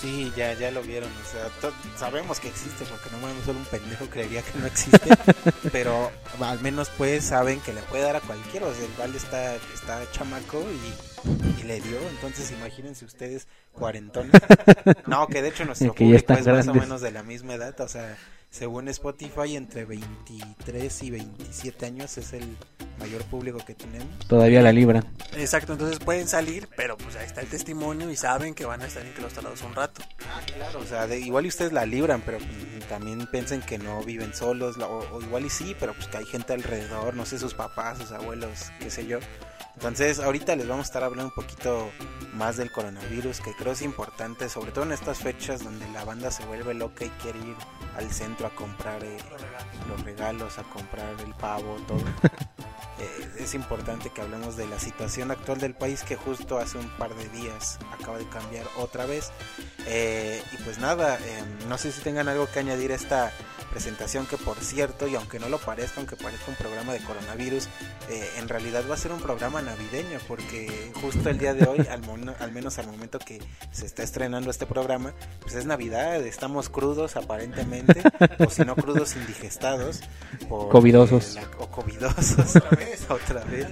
Sí, 0.00 0.32
ya, 0.34 0.54
ya 0.54 0.70
lo 0.70 0.82
vieron, 0.82 1.10
o 1.10 1.30
sea, 1.30 1.72
sabemos 1.98 2.40
que 2.40 2.48
existe 2.48 2.86
porque 2.86 3.10
no 3.10 3.18
mames, 3.18 3.44
solo 3.44 3.58
un 3.58 3.66
pendejo 3.66 4.06
creería 4.06 4.40
que 4.40 4.58
no 4.58 4.66
existe, 4.66 5.10
pero 5.72 6.10
al 6.40 6.58
menos 6.60 6.88
pues 6.96 7.24
saben 7.24 7.60
que 7.60 7.74
le 7.74 7.82
puede 7.82 8.04
dar 8.04 8.16
a 8.16 8.20
cualquiera, 8.20 8.66
o 8.66 8.74
sea, 8.74 8.86
el 8.86 8.92
Val 8.94 9.14
está, 9.14 9.56
está 9.56 10.10
chamaco 10.10 10.64
y, 10.72 11.60
y 11.60 11.64
le 11.64 11.80
dio, 11.82 11.98
entonces 12.08 12.50
imagínense 12.50 13.04
ustedes 13.04 13.46
cuarentones, 13.72 14.32
no, 15.06 15.26
que 15.28 15.42
de 15.42 15.48
hecho 15.48 15.66
nuestro 15.66 15.94
público 15.94 16.34
es 16.34 16.46
más 16.48 16.68
o 16.68 16.72
grandes. 16.72 16.80
menos 16.80 17.02
de 17.02 17.10
la 17.10 17.22
misma 17.22 17.54
edad, 17.54 17.78
o 17.80 17.88
sea, 17.88 18.16
según 18.50 18.88
Spotify 18.88 19.56
entre 19.56 19.84
23 19.84 21.02
y 21.04 21.10
27 21.10 21.86
años 21.86 22.18
es 22.18 22.32
el 22.32 22.44
mayor 22.98 23.22
público 23.24 23.58
que 23.64 23.74
tenemos. 23.74 24.18
Todavía 24.28 24.60
la 24.60 24.72
libran. 24.72 25.06
Exacto, 25.36 25.72
entonces 25.72 25.98
pueden 26.00 26.28
salir, 26.28 26.68
pero 26.76 26.96
pues 26.98 27.16
ahí 27.16 27.24
está 27.26 27.40
el 27.40 27.48
testimonio 27.48 28.10
y 28.10 28.16
saben 28.16 28.54
que 28.54 28.66
van 28.66 28.82
a 28.82 28.86
estar 28.86 29.06
enclaustrados 29.06 29.62
un 29.62 29.74
rato. 29.74 30.02
Claro, 30.56 30.80
o 30.80 30.84
sea, 30.84 31.06
de- 31.06 31.20
igual 31.20 31.46
y 31.46 31.48
ustedes 31.48 31.72
la 31.72 31.86
libran, 31.86 32.20
pero 32.26 32.38
pues, 32.38 32.88
también 32.88 33.26
piensen 33.30 33.62
que 33.62 33.78
no 33.78 34.02
viven 34.02 34.34
solos, 34.34 34.76
la- 34.76 34.88
o, 34.88 35.16
o 35.16 35.22
igual 35.22 35.46
y 35.46 35.50
sí, 35.50 35.74
pero 35.78 35.94
pues 35.94 36.08
que 36.08 36.18
hay 36.18 36.26
gente 36.26 36.52
alrededor, 36.52 37.14
no 37.14 37.24
sé, 37.24 37.38
sus 37.38 37.54
papás, 37.54 37.98
sus 37.98 38.10
abuelos, 38.12 38.70
qué 38.80 38.90
sé 38.90 39.06
yo. 39.06 39.20
Entonces, 39.80 40.20
ahorita 40.20 40.56
les 40.56 40.68
vamos 40.68 40.84
a 40.84 40.88
estar 40.88 41.02
hablando 41.02 41.32
un 41.34 41.34
poquito 41.34 41.90
más 42.34 42.58
del 42.58 42.70
coronavirus, 42.70 43.40
que 43.40 43.54
creo 43.54 43.72
es 43.72 43.80
importante, 43.80 44.50
sobre 44.50 44.72
todo 44.72 44.84
en 44.84 44.92
estas 44.92 45.20
fechas 45.20 45.64
donde 45.64 45.88
la 45.88 46.04
banda 46.04 46.30
se 46.30 46.44
vuelve 46.44 46.74
loca 46.74 47.06
y 47.06 47.08
quiere 47.22 47.38
ir 47.38 47.56
al 47.96 48.10
centro 48.12 48.46
a 48.46 48.50
comprar 48.50 49.02
eh, 49.02 49.16
los 49.88 50.04
regalos, 50.04 50.58
a 50.58 50.64
comprar 50.64 51.18
el 51.24 51.34
pavo, 51.34 51.76
todo. 51.88 52.04
Eh, 52.98 53.30
es 53.38 53.54
importante 53.54 54.10
que 54.10 54.20
hablemos 54.20 54.58
de 54.58 54.66
la 54.66 54.78
situación 54.78 55.30
actual 55.30 55.58
del 55.58 55.72
país 55.72 56.02
que 56.02 56.16
justo 56.16 56.58
hace 56.58 56.76
un 56.76 56.90
par 56.98 57.14
de 57.14 57.26
días 57.30 57.78
acaba 57.98 58.18
de 58.18 58.28
cambiar 58.28 58.66
otra 58.76 59.06
vez. 59.06 59.32
Eh, 59.86 60.42
y 60.52 60.62
pues 60.62 60.78
nada, 60.78 61.18
eh, 61.18 61.42
no 61.66 61.78
sé 61.78 61.92
si 61.92 62.02
tengan 62.02 62.28
algo 62.28 62.46
que 62.50 62.58
añadir 62.58 62.92
a 62.92 62.96
esta 62.96 63.32
presentación 63.70 64.26
que 64.26 64.36
por 64.36 64.58
cierto, 64.58 65.06
y 65.06 65.14
aunque 65.14 65.38
no 65.38 65.48
lo 65.48 65.58
parezca, 65.58 65.98
aunque 65.98 66.16
parezca 66.16 66.50
un 66.50 66.56
programa 66.56 66.92
de 66.92 67.00
coronavirus, 67.00 67.68
eh, 68.08 68.30
en 68.36 68.48
realidad 68.48 68.84
va 68.88 68.94
a 68.94 68.98
ser 68.98 69.12
un 69.12 69.20
programa 69.20 69.62
navideño 69.70 70.18
porque 70.28 70.90
justo 71.00 71.28
el 71.30 71.38
día 71.38 71.54
de 71.54 71.66
hoy, 71.66 71.86
al, 71.90 72.02
mono- 72.02 72.34
al 72.40 72.52
menos 72.52 72.78
al 72.78 72.86
momento 72.86 73.18
que 73.18 73.40
se 73.72 73.86
está 73.86 74.02
estrenando 74.02 74.50
este 74.50 74.66
programa, 74.66 75.14
pues 75.40 75.54
es 75.54 75.64
Navidad, 75.66 76.16
estamos 76.26 76.68
crudos 76.68 77.16
aparentemente, 77.16 78.02
o 78.38 78.50
si 78.50 78.62
no 78.64 78.74
crudos 78.76 79.16
indigestados. 79.16 80.00
por, 80.48 80.68
Covidosos. 80.70 81.36
eh, 81.36 81.40
la- 81.42 81.64
o 81.64 81.70
covidosos. 81.70 82.56
Otra 82.56 82.70
vez. 82.76 83.06
Otra 83.10 83.44
vez. 83.44 83.66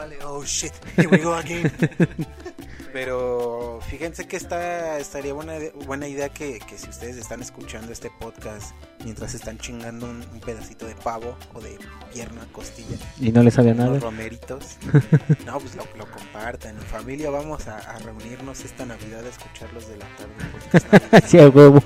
Vale, 0.00 0.16
oh 0.24 0.42
shit, 0.46 0.72
here 0.96 1.08
we 1.10 1.18
go 1.18 1.34
again. 1.34 1.70
Pero 2.94 3.80
fíjense 3.90 4.26
que 4.26 4.38
está, 4.38 4.98
estaría 4.98 5.34
buena, 5.34 5.52
buena 5.84 6.08
idea 6.08 6.30
que, 6.30 6.58
que 6.58 6.78
si 6.78 6.88
ustedes 6.88 7.18
están 7.18 7.42
escuchando 7.42 7.92
este 7.92 8.10
podcast 8.18 8.72
mientras 9.04 9.34
están 9.34 9.58
chingando 9.58 10.06
un, 10.06 10.24
un 10.32 10.40
pedacito 10.40 10.86
de 10.86 10.94
pavo 10.94 11.36
o 11.52 11.60
de 11.60 11.78
pierna, 12.14 12.40
costilla, 12.50 12.96
Y 13.20 13.30
no 13.30 13.42
le 13.42 13.50
sabe 13.50 13.70
a 13.70 13.74
unos 13.74 13.86
nada. 13.88 14.00
romeritos, 14.00 14.78
no, 15.46 15.58
pues 15.60 15.74
lo, 15.76 15.84
lo 15.98 16.10
compartan. 16.10 16.76
En 16.76 16.82
familia 16.82 17.28
vamos 17.28 17.68
a, 17.68 17.76
a 17.76 17.98
reunirnos 17.98 18.64
esta 18.64 18.86
Navidad 18.86 19.22
a 19.26 19.28
escucharlos 19.28 19.86
de 19.86 19.98
la 19.98 20.06
tarde. 20.16 21.20
Sí, 21.28 21.38
a 21.38 21.46
huevo. 21.50 21.82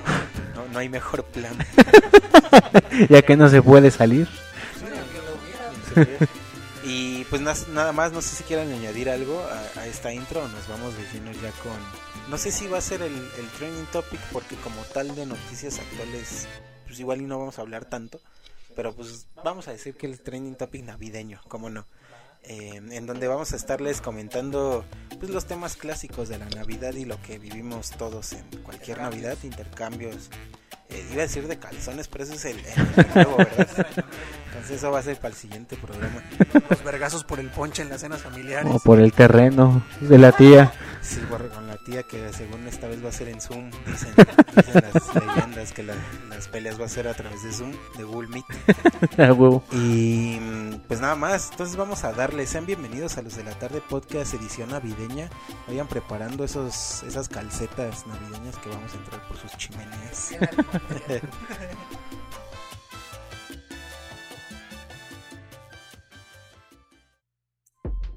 no, 0.54 0.68
no 0.73 0.78
hay 0.78 0.88
mejor 0.88 1.25
plan. 1.25 1.54
Ya 3.11 3.23
que 3.23 3.37
no 3.37 3.49
se 3.49 3.61
puede 3.61 3.90
salir. 3.90 4.28
Y 5.97 6.43
pues 7.34 7.66
nada 7.68 7.90
más, 7.90 8.12
no 8.12 8.22
sé 8.22 8.36
si 8.36 8.44
quieran 8.44 8.70
añadir 8.70 9.10
algo 9.10 9.40
a, 9.40 9.80
a 9.80 9.86
esta 9.88 10.12
intro 10.12 10.44
o 10.44 10.46
nos 10.46 10.68
vamos 10.68 10.94
de 10.96 11.02
lleno 11.12 11.32
ya 11.32 11.50
con... 11.64 11.72
No 12.30 12.38
sé 12.38 12.52
si 12.52 12.68
va 12.68 12.78
a 12.78 12.80
ser 12.80 13.02
el, 13.02 13.12
el 13.12 13.48
trending 13.58 13.86
topic 13.86 14.20
porque 14.30 14.54
como 14.54 14.80
tal 14.82 15.16
de 15.16 15.26
noticias 15.26 15.80
actuales, 15.80 16.46
pues 16.86 17.00
igual 17.00 17.22
y 17.22 17.24
no 17.24 17.40
vamos 17.40 17.58
a 17.58 17.62
hablar 17.62 17.86
tanto, 17.86 18.20
pero 18.76 18.94
pues 18.94 19.26
vamos 19.42 19.66
a 19.66 19.72
decir 19.72 19.96
que 19.96 20.06
el 20.06 20.20
trending 20.20 20.54
topic 20.54 20.84
navideño, 20.84 21.40
cómo 21.48 21.70
no. 21.70 21.88
eh, 22.44 22.76
en 22.76 23.06
donde 23.06 23.26
vamos 23.26 23.52
a 23.52 23.56
estarles 23.56 24.00
comentando 24.00 24.84
pues, 25.18 25.28
los 25.32 25.46
temas 25.46 25.74
clásicos 25.74 26.28
de 26.28 26.38
la 26.38 26.48
Navidad 26.50 26.94
y 26.94 27.04
lo 27.04 27.20
que 27.20 27.40
vivimos 27.40 27.90
todos 27.90 28.32
en 28.34 28.44
cualquier 28.62 28.98
Navidad, 28.98 29.36
intercambios. 29.42 30.30
Eh, 30.90 31.06
iba 31.12 31.22
a 31.22 31.26
decir 31.26 31.46
de 31.48 31.58
calzones, 31.58 32.08
pero 32.08 32.24
eso 32.24 32.34
es 32.34 32.44
el, 32.44 32.58
el 32.58 33.06
nuevo, 33.14 33.36
¿verdad? 33.38 33.86
Entonces 34.46 34.78
eso 34.78 34.90
va 34.90 35.00
a 35.00 35.02
ser 35.02 35.16
para 35.16 35.28
el 35.28 35.34
siguiente 35.34 35.76
programa. 35.76 36.22
Los 36.70 36.84
vergazos 36.84 37.24
por 37.24 37.40
el 37.40 37.50
ponche 37.50 37.82
en 37.82 37.88
las 37.88 38.00
cenas 38.00 38.22
familiares. 38.22 38.70
O 38.72 38.78
por 38.78 39.00
el 39.00 39.12
terreno 39.12 39.84
de 40.00 40.18
la 40.18 40.32
tía. 40.32 40.72
Sí, 41.00 41.20
con 41.28 41.66
la 41.66 41.73
tía 41.84 42.02
que 42.02 42.32
según 42.32 42.66
esta 42.66 42.88
vez 42.88 43.04
va 43.04 43.10
a 43.10 43.12
ser 43.12 43.28
en 43.28 43.40
Zoom. 43.40 43.70
Dicen, 43.86 44.14
dicen 44.56 44.82
las 44.92 45.14
leyendas 45.36 45.72
que 45.72 45.82
la- 45.82 45.94
las 46.28 46.48
peleas 46.48 46.80
va 46.80 46.86
a 46.86 46.88
ser 46.88 47.06
a 47.08 47.14
través 47.14 47.42
de 47.42 47.52
Zoom, 47.52 47.72
de 47.96 48.04
Google 48.04 48.28
Meet. 48.28 48.44
A 49.20 49.32
huevo. 49.32 49.62
Y 49.72 50.38
mm, 50.40 50.80
pues 50.88 51.00
nada 51.00 51.14
más, 51.14 51.50
entonces 51.52 51.76
vamos 51.76 52.04
a 52.04 52.12
darle, 52.12 52.46
sean 52.46 52.66
bienvenidos 52.66 53.16
a 53.18 53.22
los 53.22 53.36
de 53.36 53.44
la 53.44 53.52
tarde 53.58 53.80
podcast 53.88 54.34
edición 54.34 54.70
navideña. 54.70 55.28
Vayan 55.68 55.86
preparando 55.86 56.44
esos 56.44 57.02
esas 57.04 57.28
calcetas 57.28 58.06
navideñas 58.06 58.56
que 58.58 58.68
vamos 58.70 58.92
a 58.92 58.96
entrar 58.96 59.28
por 59.28 59.36
sus 59.36 59.56
chimeneas. 59.56 60.30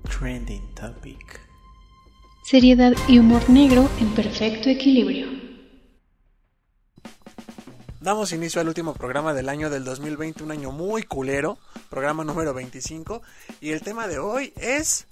Trending 0.10 0.74
topic. 0.74 1.47
Seriedad 2.50 2.94
y 3.10 3.20
humor 3.20 3.50
negro 3.50 3.90
en 4.00 4.16
perfecto 4.16 4.70
equilibrio. 4.70 5.28
Damos 8.00 8.32
inicio 8.32 8.62
al 8.62 8.70
último 8.70 8.94
programa 8.94 9.34
del 9.34 9.50
año 9.50 9.70
del 9.70 9.84
2020, 9.84 10.46
un 10.46 10.52
año 10.52 10.72
muy 10.72 11.04
culero, 11.04 11.58
programa 11.90 12.24
número 12.24 12.54
25. 12.54 13.22
Y 13.60 13.72
el 13.72 13.82
tema 13.82 14.08
de 14.08 14.20
hoy 14.20 14.54
es. 14.56 15.08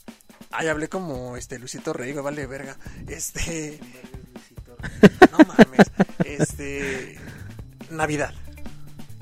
Ay, 0.49 0.69
hablé 0.69 0.87
como 0.87 1.35
este 1.35 1.59
Luisito 1.59 1.91
Rey, 1.91 2.13
me 2.13 2.21
vale 2.21 2.47
verga. 2.47 2.77
Este. 3.05 3.81
No 5.33 5.39
mames. 5.39 5.91
Este. 6.23 7.19
Navidad. 7.89 8.33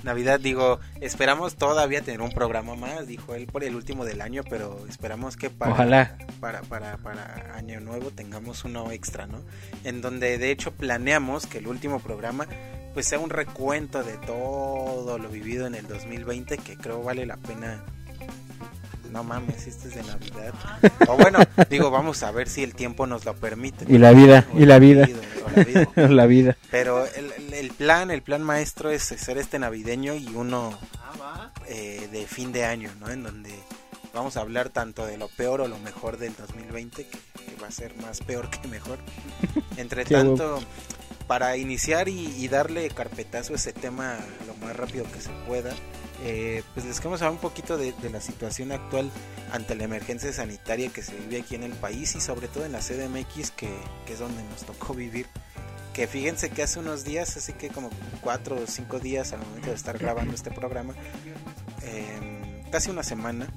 Navidad, 0.04 0.40
digo, 0.40 0.80
esperamos 1.02 1.56
todavía 1.56 2.02
tener 2.02 2.22
un 2.22 2.32
programa 2.32 2.76
más, 2.76 3.08
dijo 3.08 3.36
él 3.36 3.48
por 3.48 3.64
el 3.64 3.76
último 3.76 4.04
del 4.06 4.22
año, 4.22 4.44
pero 4.50 4.86
esperamos 4.90 5.38
que 5.38 5.50
para, 5.50 5.72
Ojalá. 5.72 6.18
para, 6.40 6.62
para, 6.62 6.98
para 6.98 7.56
año 7.56 7.80
nuevo 7.80 8.12
tengamos 8.12 8.66
uno 8.66 8.92
extra, 8.92 9.28
¿no? 9.28 9.40
En 9.84 10.02
donde 10.02 10.38
de 10.38 10.52
hecho 10.52 10.72
planeamos 10.72 11.46
que 11.46 11.60
el 11.60 11.68
último 11.68 12.00
programa 12.00 12.48
pues 12.94 13.08
sea 13.08 13.20
un 13.20 13.30
recuento 13.30 14.04
de 14.04 14.18
todo 14.18 15.18
lo 15.18 15.30
vivido 15.30 15.66
en 15.66 15.76
el 15.76 15.88
2020 15.88 16.58
que 16.60 16.78
creo 16.78 17.02
vale 17.02 17.26
la 17.26 17.38
pena. 17.38 17.82
No 19.12 19.24
mames, 19.24 19.68
este 19.68 19.90
es 19.90 19.96
de 19.96 20.04
Navidad. 20.04 20.54
O 21.08 21.18
bueno, 21.18 21.40
digo, 21.70 21.92
vamos 21.92 22.24
a 22.24 22.32
ver 22.32 22.50
si 22.50 22.64
el 22.64 22.74
tiempo 22.74 23.06
nos 23.06 23.26
lo 23.26 23.36
permite. 23.36 23.86
Y 23.88 23.98
la 23.98 24.12
vida, 24.12 24.46
y 24.56 24.66
la 24.66 24.80
vida. 24.80 25.08
O 25.46 25.50
la 25.50 25.64
vida. 25.64 25.88
la 26.10 26.26
vida. 26.26 26.58
Pero 26.72 27.06
el, 27.06 27.32
el- 27.54 27.72
plan, 27.72 28.12
el 28.12 28.22
plan 28.22 28.44
maestro 28.44 28.90
es 28.92 29.12
hacer 29.12 29.38
este 29.38 29.60
navideño 29.60 30.16
y 30.16 30.28
uno 30.36 30.78
eh, 31.68 32.08
de 32.12 32.26
fin 32.28 32.52
de 32.52 32.66
año, 32.66 32.90
¿no? 33.00 33.10
En 33.10 33.24
donde 33.24 33.52
vamos 34.14 34.38
a 34.38 34.42
hablar 34.42 34.70
tanto 34.70 35.06
de 35.06 35.18
lo 35.18 35.28
peor 35.30 35.62
o 35.62 35.68
lo 35.68 35.78
mejor 35.80 36.18
del 36.18 36.36
2020, 36.36 37.06
que, 37.08 37.10
que 37.18 37.56
va 37.62 37.68
a 37.68 37.72
ser 37.72 37.96
más 37.98 38.20
peor 38.22 38.50
que 38.50 38.68
mejor. 38.68 39.00
Entre 39.78 40.04
a 40.04 40.06
tanto, 40.06 40.62
para 41.28 41.58
iniciar 41.58 42.10
y, 42.10 42.28
y 42.38 42.48
darle 42.48 42.90
carpetazo 42.90 43.54
a 43.54 43.56
ese 43.56 43.74
tema 43.74 44.18
lo 44.46 44.54
más 44.66 44.76
rápido 44.76 45.06
que 45.12 45.20
se 45.22 45.30
pueda, 45.48 45.74
eh, 46.26 46.64
pues 46.74 46.86
les 46.86 46.98
queremos 47.00 47.22
hablar 47.22 47.34
un 47.34 47.40
poquito 47.42 47.78
de, 47.78 47.92
de 47.94 48.10
la 48.10 48.22
situación 48.22 48.72
actual 48.72 49.10
ante 49.54 49.76
la 49.76 49.84
emergencia 49.84 50.34
sanitaria 50.34 50.90
que 50.90 51.04
se 51.04 51.16
vive 51.16 51.40
aquí 51.42 51.54
en 51.54 51.62
el 51.64 51.74
país 51.74 52.16
y 52.16 52.22
sobre 52.22 52.48
todo 52.48 52.66
en 52.66 52.72
la 52.72 52.80
CDMX, 52.80 53.52
que, 53.52 53.70
que 54.06 54.14
es 54.14 54.20
donde 54.20 54.44
nos 54.44 54.64
tocó 54.66 54.96
vivir. 54.96 55.28
Que 55.94 56.08
fíjense 56.08 56.50
que 56.50 56.64
hace 56.64 56.80
unos 56.80 57.04
días, 57.04 57.38
así 57.38 57.54
que 57.54 57.70
como 57.70 57.92
cuatro 58.22 58.56
o 58.56 58.66
cinco 58.66 59.00
días 59.00 59.32
al 59.32 59.42
momento 59.42 59.70
de 59.70 59.76
estar 59.76 59.96
grabando 60.00 60.34
este 60.34 60.50
programa, 60.50 60.96
em, 61.84 62.64
casi 62.72 62.90
una 62.90 63.04
semana, 63.04 63.48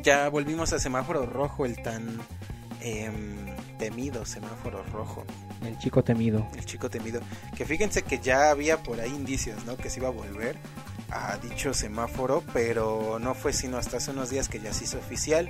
ya 0.00 0.28
volvimos 0.28 0.72
a 0.72 0.78
semáforo 0.78 1.26
rojo, 1.26 1.66
el 1.66 1.82
tan 1.82 2.20
em, 2.80 3.46
temido 3.78 4.24
semáforo 4.24 4.84
rojo, 4.84 5.24
El 5.64 5.76
chico 5.78 6.04
temido. 6.04 6.46
el 6.54 6.64
chico 6.64 6.88
temido. 6.88 7.20
Que 7.56 7.64
fíjense 7.64 8.02
que 8.02 8.20
ya 8.20 8.50
había 8.50 8.76
por 8.84 9.00
ahí 9.00 9.10
indicios, 9.10 9.64
¿no? 9.64 9.76
Que 9.76 9.90
se 9.90 9.98
iba 9.98 10.06
a 10.08 10.12
volver 10.12 10.56
a 11.12 11.36
dicho 11.38 11.74
semáforo, 11.74 12.42
pero 12.52 13.18
no 13.20 13.34
fue 13.34 13.52
sino 13.52 13.76
hasta 13.78 13.96
hace 13.98 14.10
unos 14.12 14.30
días 14.30 14.48
que 14.48 14.60
ya 14.60 14.72
se 14.72 14.84
hizo 14.84 14.98
oficial 14.98 15.48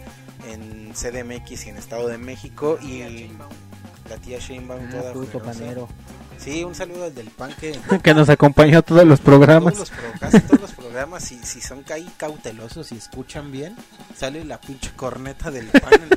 en 0.49 0.93
CDMX 0.95 1.67
y 1.67 1.69
en 1.71 1.76
Estado 1.76 2.09
de 2.09 2.19
México 2.19 2.79
y 2.83 3.29
la 4.09 4.17
tía 4.17 4.38
Sheinbaum 4.38 4.87
Ah, 4.88 4.90
toda 4.90 5.12
puto 5.12 5.38
generosa. 5.40 5.59
panero. 5.61 5.88
Sí, 6.38 6.64
un 6.64 6.75
saludo 6.75 7.05
al 7.05 7.14
del 7.14 7.29
pan 7.29 7.52
que 7.61 7.79
Que 8.02 8.14
nos 8.14 8.29
acompañó 8.31 8.79
a 8.79 8.83
todos 8.83 9.05
los 9.05 9.21
programas. 9.21 9.75
todos 9.75 9.90
los, 10.50 10.60
pro- 11.07 11.16
casi 11.19 11.21
todos 11.21 11.21
los 11.21 11.21
programas, 11.21 11.25
si, 11.25 11.38
si 11.45 11.61
son 11.61 11.85
ahí 11.92 12.11
cautelosos 12.16 12.92
y 12.92 12.97
escuchan 12.97 13.50
bien, 13.52 13.76
sale 14.16 14.45
la 14.45 14.61
pinche 14.61 14.90
corneta 14.97 15.50
del 15.50 15.66
pan 15.69 16.09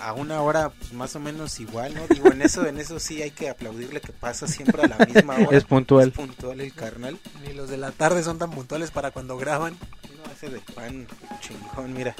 a, 0.00 0.12
una 0.12 0.42
hora 0.42 0.70
pues, 0.70 0.92
más 0.92 1.16
o 1.16 1.20
menos 1.20 1.58
igual, 1.60 1.94
¿no? 1.94 2.06
Digo, 2.08 2.30
en 2.30 2.42
eso, 2.42 2.66
en 2.66 2.78
eso 2.78 3.00
sí 3.00 3.22
hay 3.22 3.30
que 3.30 3.48
aplaudirle 3.48 4.00
que 4.00 4.12
pasa 4.12 4.46
siempre 4.46 4.82
a 4.82 4.88
la 4.88 4.98
misma 5.06 5.34
hora. 5.36 5.56
Es 5.56 5.64
puntual. 5.64 6.08
Es 6.08 6.14
puntual 6.14 6.60
el 6.60 6.72
carnal. 6.74 7.18
Ni 7.46 7.52
los 7.54 7.68
de 7.70 7.76
la 7.78 7.90
tarde 7.90 8.22
son 8.22 8.38
tan 8.38 8.50
puntuales 8.50 8.90
para 8.90 9.10
cuando 9.12 9.36
graban. 9.38 9.76
No, 10.16 10.32
ese 10.32 10.50
de 10.50 10.60
pan 10.60 11.06
chingón, 11.40 11.92
mira. 11.94 12.14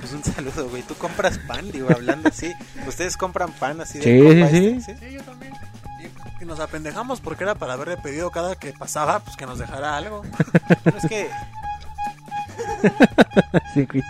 Pues 0.00 0.12
un 0.12 0.22
saludo, 0.24 0.68
güey. 0.68 0.82
Tú 0.82 0.94
compras 0.94 1.38
pan, 1.38 1.70
digo, 1.72 1.88
hablando 1.90 2.28
así. 2.28 2.52
Ustedes 2.86 3.16
compran 3.16 3.52
pan 3.52 3.80
así 3.80 3.98
de 3.98 4.04
Sí, 4.04 4.50
sí, 4.58 4.66
este, 4.78 5.08
Sí, 5.08 5.14
yo 5.14 5.22
también. 5.22 5.52
Y, 6.40 6.42
y 6.42 6.46
nos 6.46 6.60
apendejamos 6.60 7.20
porque 7.20 7.44
era 7.44 7.54
para 7.54 7.74
haberle 7.74 7.96
pedido 7.96 8.30
cada 8.30 8.56
que 8.56 8.72
pasaba, 8.72 9.20
pues 9.20 9.36
que 9.36 9.46
nos 9.46 9.58
dejara 9.58 9.96
algo. 9.96 10.22
Pero 10.84 10.98
es 10.98 11.06
que 11.06 11.30
Sí, 13.74 13.86
güey. 13.90 14.02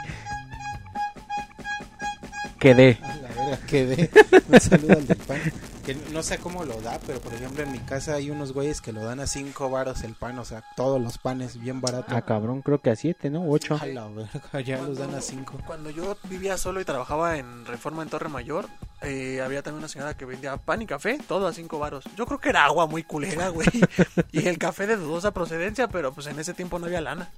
Quedé. 2.58 2.98
A 3.02 3.16
la 3.16 3.28
verga, 3.28 3.58
quedé. 3.66 4.10
Un 4.48 4.60
saludo 4.60 4.92
al 4.94 5.06
del 5.06 5.16
pan. 5.18 5.40
Que 5.88 5.94
no 6.12 6.22
sé 6.22 6.36
cómo 6.36 6.66
lo 6.66 6.78
da, 6.82 7.00
pero 7.06 7.18
por 7.18 7.32
ejemplo 7.32 7.62
en 7.62 7.72
mi 7.72 7.78
casa 7.78 8.12
hay 8.12 8.30
unos 8.30 8.52
güeyes 8.52 8.82
que 8.82 8.92
lo 8.92 9.02
dan 9.02 9.20
a 9.20 9.26
5 9.26 9.70
varos 9.70 10.02
el 10.02 10.12
pan, 10.12 10.38
o 10.38 10.44
sea, 10.44 10.62
todos 10.76 11.00
los 11.00 11.16
panes 11.16 11.58
bien 11.58 11.80
barato. 11.80 12.14
Ah, 12.14 12.20
cabrón, 12.20 12.60
creo 12.60 12.82
que 12.82 12.90
a 12.90 12.96
siete, 12.96 13.30
¿no? 13.30 13.48
Ocho. 13.48 13.78
A 13.80 13.86
la 13.86 14.06
verga, 14.06 14.60
ya 14.60 14.82
los 14.82 14.98
dan 14.98 15.14
a 15.14 15.22
5. 15.22 15.62
Cuando 15.66 15.88
yo 15.88 16.18
vivía 16.24 16.58
solo 16.58 16.82
y 16.82 16.84
trabajaba 16.84 17.38
en 17.38 17.64
Reforma 17.64 18.02
en 18.02 18.10
Torre 18.10 18.28
Mayor, 18.28 18.68
eh, 19.00 19.40
había 19.40 19.62
también 19.62 19.78
una 19.78 19.88
señora 19.88 20.14
que 20.14 20.26
vendía 20.26 20.58
pan 20.58 20.82
y 20.82 20.86
café, 20.86 21.18
todo 21.26 21.46
a 21.46 21.54
cinco 21.54 21.78
varos. 21.78 22.04
Yo 22.18 22.26
creo 22.26 22.38
que 22.38 22.50
era 22.50 22.66
agua 22.66 22.86
muy 22.86 23.02
culera, 23.02 23.48
güey. 23.48 23.68
y 24.30 24.46
el 24.46 24.58
café 24.58 24.86
de 24.86 24.96
dudosa 24.96 25.32
procedencia, 25.32 25.88
pero 25.88 26.12
pues 26.12 26.26
en 26.26 26.38
ese 26.38 26.52
tiempo 26.52 26.78
no 26.78 26.84
había 26.84 27.00
lana. 27.00 27.30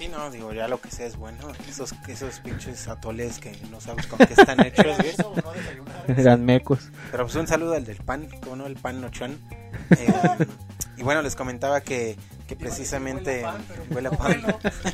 Sí, 0.00 0.08
no, 0.08 0.30
digo, 0.30 0.54
ya 0.54 0.66
lo 0.66 0.80
que 0.80 0.90
sea 0.90 1.04
es 1.04 1.18
bueno. 1.18 1.52
Esos, 1.68 1.94
esos 2.08 2.40
pinches 2.40 2.88
atoles 2.88 3.38
que 3.38 3.52
no 3.70 3.82
sabes 3.82 4.06
con 4.06 4.18
qué 4.20 4.32
están 4.32 4.58
hechos, 4.64 4.96
güey. 4.96 6.18
Eran 6.18 6.42
mecos. 6.42 6.88
Pero 7.10 7.24
pues 7.24 7.36
un 7.36 7.46
saludo 7.46 7.74
al 7.74 7.84
del 7.84 7.98
pan, 7.98 8.26
como 8.42 8.56
no, 8.56 8.66
el 8.66 8.76
pan 8.76 9.02
nochón. 9.02 9.38
Eh, 9.90 10.46
y 10.96 11.02
bueno, 11.02 11.20
les 11.20 11.34
comentaba 11.34 11.80
que, 11.80 12.16
que 12.46 12.54
precisamente 12.56 13.44
huele 13.90 14.08
a 14.08 14.12
pan. 14.12 14.42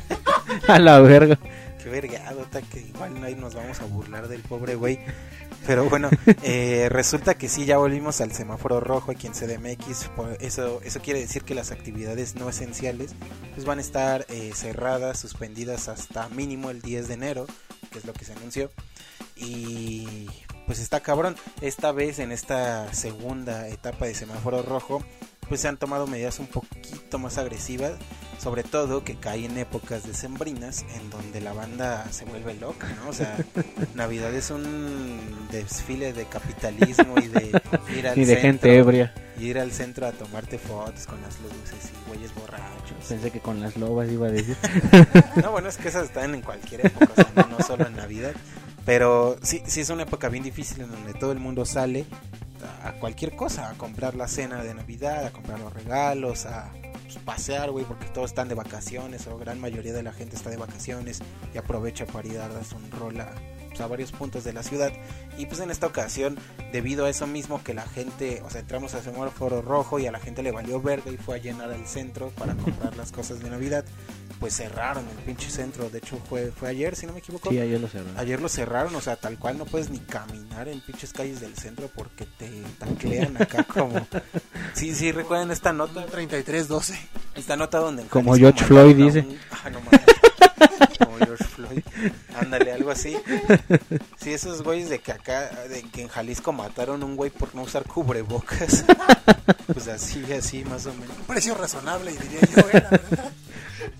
A 0.67 0.79
la 0.79 0.99
verga. 0.99 1.37
Qué 1.87 2.01
vergadota 2.01 2.61
que 2.61 2.81
igual 2.81 3.23
ahí 3.23 3.35
nos 3.35 3.55
vamos 3.55 3.79
a 3.79 3.85
burlar 3.85 4.27
del 4.27 4.41
pobre 4.41 4.75
güey. 4.75 4.99
Pero 5.65 5.87
bueno, 5.89 6.09
eh, 6.43 6.89
resulta 6.89 7.35
que 7.35 7.47
sí, 7.47 7.63
ya 7.63 7.77
volvimos 7.77 8.19
al 8.19 8.33
semáforo 8.33 8.81
rojo 8.81 9.11
aquí 9.11 9.25
en 9.25 9.31
CDMX. 9.31 10.09
Eso, 10.41 10.81
eso 10.83 10.99
quiere 10.99 11.21
decir 11.21 11.43
que 11.43 11.55
las 11.55 11.71
actividades 11.71 12.35
no 12.35 12.49
esenciales 12.49 13.15
pues 13.53 13.65
van 13.65 13.77
a 13.77 13.81
estar 13.81 14.25
eh, 14.27 14.51
cerradas, 14.53 15.17
suspendidas 15.17 15.87
hasta 15.87 16.27
mínimo 16.27 16.71
el 16.71 16.81
10 16.81 17.07
de 17.07 17.13
enero, 17.13 17.47
que 17.89 17.99
es 17.99 18.05
lo 18.05 18.11
que 18.11 18.25
se 18.25 18.33
anunció. 18.33 18.69
Y 19.37 20.27
pues 20.65 20.79
está 20.79 20.99
cabrón. 20.99 21.37
Esta 21.61 21.93
vez 21.93 22.19
en 22.19 22.33
esta 22.33 22.93
segunda 22.93 23.69
etapa 23.69 24.07
de 24.07 24.13
semáforo 24.13 24.61
rojo, 24.61 25.05
pues 25.47 25.61
se 25.61 25.67
han 25.67 25.77
tomado 25.77 26.07
medidas 26.07 26.39
un 26.39 26.47
poquito 26.47 27.19
más 27.19 27.37
agresivas. 27.37 27.93
Sobre 28.39 28.61
todo 28.61 29.03
que 29.03 29.15
cae 29.15 29.45
en 29.45 29.57
épocas 29.57 30.05
decembrinas 30.05 30.85
en 30.95 31.09
donde 31.09 31.41
la 31.41 31.53
banda 31.53 32.05
se 32.11 32.23
vuelve 32.23 32.53
loca, 32.53 32.87
¿no? 33.03 33.09
O 33.09 33.13
sea, 33.13 33.35
Navidad 33.95 34.31
es 34.35 34.51
un 34.51 35.47
desfile 35.51 36.13
de 36.13 36.25
capitalismo 36.25 37.15
y 37.17 37.29
de 37.29 37.61
ir 37.97 38.07
al 38.07 38.15
Y 38.19 38.25
de 38.25 38.35
centro, 38.35 38.41
gente 38.41 38.77
ebria. 38.77 39.13
y 39.39 39.45
ir 39.47 39.57
al 39.57 39.71
centro 39.71 40.05
a 40.05 40.11
tomarte 40.11 40.59
fotos 40.59 41.07
con 41.07 41.19
las 41.23 41.35
luces 41.39 41.91
y 41.91 42.09
güeyes 42.09 42.31
borrachos. 42.35 43.07
Pensé 43.09 43.31
que 43.31 43.39
con 43.39 43.59
las 43.59 43.75
lobas 43.75 44.07
iba 44.11 44.27
a 44.27 44.31
decir. 44.31 44.55
No, 45.43 45.51
bueno, 45.51 45.67
es 45.69 45.77
que 45.77 45.87
esas 45.87 46.05
están 46.05 46.35
en 46.35 46.41
cualquier 46.41 46.85
época, 46.85 47.09
o 47.11 47.15
sea, 47.15 47.31
no, 47.35 47.57
no 47.57 47.63
solo 47.65 47.87
en 47.87 47.95
Navidad. 47.95 48.33
Pero 48.85 49.37
sí, 49.41 49.63
sí 49.65 49.81
es 49.81 49.89
una 49.89 50.03
época 50.03 50.29
bien 50.29 50.43
difícil 50.43 50.81
en 50.81 50.91
donde 50.91 51.13
todo 51.15 51.31
el 51.31 51.39
mundo 51.39 51.65
sale 51.65 52.05
a 52.83 52.93
cualquier 52.99 53.35
cosa, 53.35 53.69
a 53.69 53.73
comprar 53.73 54.15
la 54.15 54.27
cena 54.27 54.63
de 54.63 54.73
Navidad, 54.73 55.25
a 55.25 55.31
comprar 55.31 55.59
los 55.59 55.73
regalos, 55.73 56.45
a 56.45 56.71
pues, 57.03 57.17
pasear, 57.19 57.71
güey, 57.71 57.85
porque 57.85 58.07
todos 58.07 58.31
están 58.31 58.49
de 58.49 58.55
vacaciones 58.55 59.27
o 59.27 59.37
gran 59.37 59.59
mayoría 59.59 59.93
de 59.93 60.03
la 60.03 60.11
gente 60.11 60.35
está 60.35 60.49
de 60.49 60.57
vacaciones 60.57 61.19
y 61.53 61.57
aprovecha 61.57 62.05
para 62.05 62.27
ir 62.27 62.37
a 62.39 62.49
darse 62.49 62.75
un 62.75 62.91
rol 62.91 63.19
a, 63.21 63.33
pues, 63.69 63.79
a 63.79 63.87
varios 63.87 64.11
puntos 64.11 64.43
de 64.43 64.53
la 64.53 64.63
ciudad. 64.63 64.91
Y 65.37 65.45
pues 65.45 65.61
en 65.61 65.71
esta 65.71 65.87
ocasión, 65.87 66.37
debido 66.71 67.05
a 67.05 67.09
eso 67.09 67.27
mismo 67.27 67.63
que 67.63 67.73
la 67.73 67.87
gente, 67.87 68.41
o 68.43 68.49
sea, 68.49 68.61
entramos 68.61 68.93
a 68.93 69.01
semáforo 69.01 69.61
rojo 69.61 69.99
y 69.99 70.07
a 70.07 70.11
la 70.11 70.19
gente 70.19 70.43
le 70.43 70.51
valió 70.51 70.81
verga 70.81 71.11
y 71.11 71.17
fue 71.17 71.35
a 71.35 71.37
llenar 71.39 71.71
el 71.71 71.87
centro 71.87 72.29
para 72.31 72.55
comprar 72.55 72.97
las 72.97 73.11
cosas 73.11 73.39
de 73.39 73.49
Navidad, 73.49 73.85
pues 74.39 74.55
cerraron 74.55 75.05
el 75.09 75.23
pinche 75.23 75.49
centro. 75.49 75.89
De 75.89 75.97
hecho, 75.99 76.17
fue, 76.29 76.51
fue 76.51 76.69
ayer, 76.69 76.95
si 76.95 77.05
no 77.05 77.13
me 77.13 77.19
equivoco. 77.19 77.49
Sí, 77.49 77.59
ayer 77.59 77.79
lo 77.79 77.87
cerraron. 77.87 78.17
Ayer 78.17 78.41
lo 78.41 78.49
cerraron, 78.49 78.95
o 78.95 79.01
sea, 79.01 79.15
tal 79.15 79.37
cual 79.37 79.57
no 79.57 79.65
puedes 79.65 79.89
ni 79.89 79.99
caminar 79.99 80.67
en 80.67 80.79
pinches 80.81 81.13
calles 81.13 81.39
del 81.41 81.55
centro 81.55 81.89
porque 81.95 82.25
te 82.37 82.49
taclean 82.79 83.41
acá 83.41 83.63
como... 83.73 84.05
Sí, 84.73 84.93
sí, 84.95 85.11
recuerden 85.11 85.51
esta 85.51 85.73
nota, 85.73 86.05
3312. 86.05 86.97
esta 87.35 87.55
nota 87.55 87.79
donde... 87.79 88.03
Como 88.03 88.35
George 88.35 88.63
Floyd 88.63 88.95
dice. 88.95 89.19
un- 89.19 89.37
Ah, 89.51 89.69
no 89.69 89.81
mames. 89.81 90.01
Como 90.97 91.17
George 91.19 91.43
Floyd. 91.43 91.83
Ándale, 92.39 92.71
algo 92.71 92.89
así. 92.89 93.15
Sí, 94.19 94.33
esos 94.33 94.63
güeyes 94.63 94.89
de 94.89 94.97
que 94.97 95.11
acá, 95.11 95.47
de 95.69 95.83
que 95.83 96.01
en 96.01 96.07
Jalisco 96.07 96.51
mataron 96.53 97.03
a 97.03 97.05
un 97.05 97.15
güey 97.15 97.29
por 97.29 97.53
no 97.53 97.61
usar 97.63 97.83
cubrebocas. 97.85 98.83
Pues 99.71 99.87
así, 99.89 100.23
así, 100.33 100.63
más 100.65 100.85
o 100.87 100.93
menos. 100.93 101.15
Un 101.19 101.25
precio 101.25 101.53
razonable, 101.53 102.11
diría 102.13 102.39
yo, 102.55 102.69
era, 102.71 102.89
¿verdad? 102.89 103.31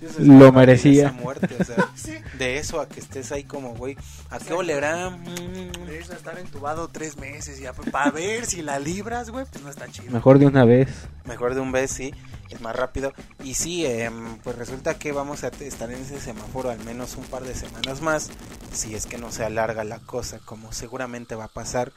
Lo 0.18 0.34
una 0.48 0.52
merecía. 0.52 1.06
esa 1.08 1.12
muerte, 1.12 1.56
o 1.60 1.64
sea, 1.64 1.88
Sí. 1.96 2.14
de 2.38 2.58
eso 2.58 2.80
a 2.80 2.88
que 2.88 3.00
estés 3.00 3.32
ahí 3.32 3.44
como, 3.44 3.74
güey, 3.74 3.96
¿a 4.30 4.38
qué 4.38 4.52
olerá? 4.52 5.10
Mm, 5.10 5.86
De 5.86 5.98
eso 5.98 6.12
a 6.12 6.16
estar 6.16 6.38
entubado 6.38 6.88
tres 6.88 7.16
meses 7.16 7.60
y 7.60 7.90
para 7.90 8.10
ver 8.10 8.46
si 8.46 8.62
la 8.62 8.78
libras, 8.78 9.30
güey, 9.30 9.44
pues 9.50 9.62
no 9.64 9.70
está 9.70 9.88
chido. 9.88 10.10
Mejor 10.12 10.38
de 10.38 10.46
una 10.46 10.64
vez. 10.64 10.88
Mejor 11.24 11.54
de 11.54 11.60
un 11.60 11.72
vez, 11.72 11.90
sí, 11.90 12.12
es 12.50 12.60
más 12.60 12.74
rápido. 12.74 13.12
Y 13.44 13.54
sí, 13.54 13.84
em, 13.86 14.38
pues 14.38 14.56
resulta 14.56 14.98
que 14.98 15.12
vamos 15.12 15.44
a 15.44 15.48
estar 15.48 15.90
en 15.90 16.00
ese 16.00 16.20
semáforo 16.20 16.70
al 16.70 16.82
menos 16.84 17.16
un 17.16 17.24
par 17.24 17.42
de 17.42 17.54
semanas 17.54 18.00
más, 18.00 18.30
si 18.72 18.94
es 18.94 19.06
que 19.06 19.18
no 19.18 19.30
se 19.30 19.44
alarga 19.44 19.84
la 19.84 19.98
cosa, 19.98 20.38
como 20.44 20.72
seguramente 20.72 21.34
va 21.34 21.44
a 21.44 21.48
pasar. 21.48 21.92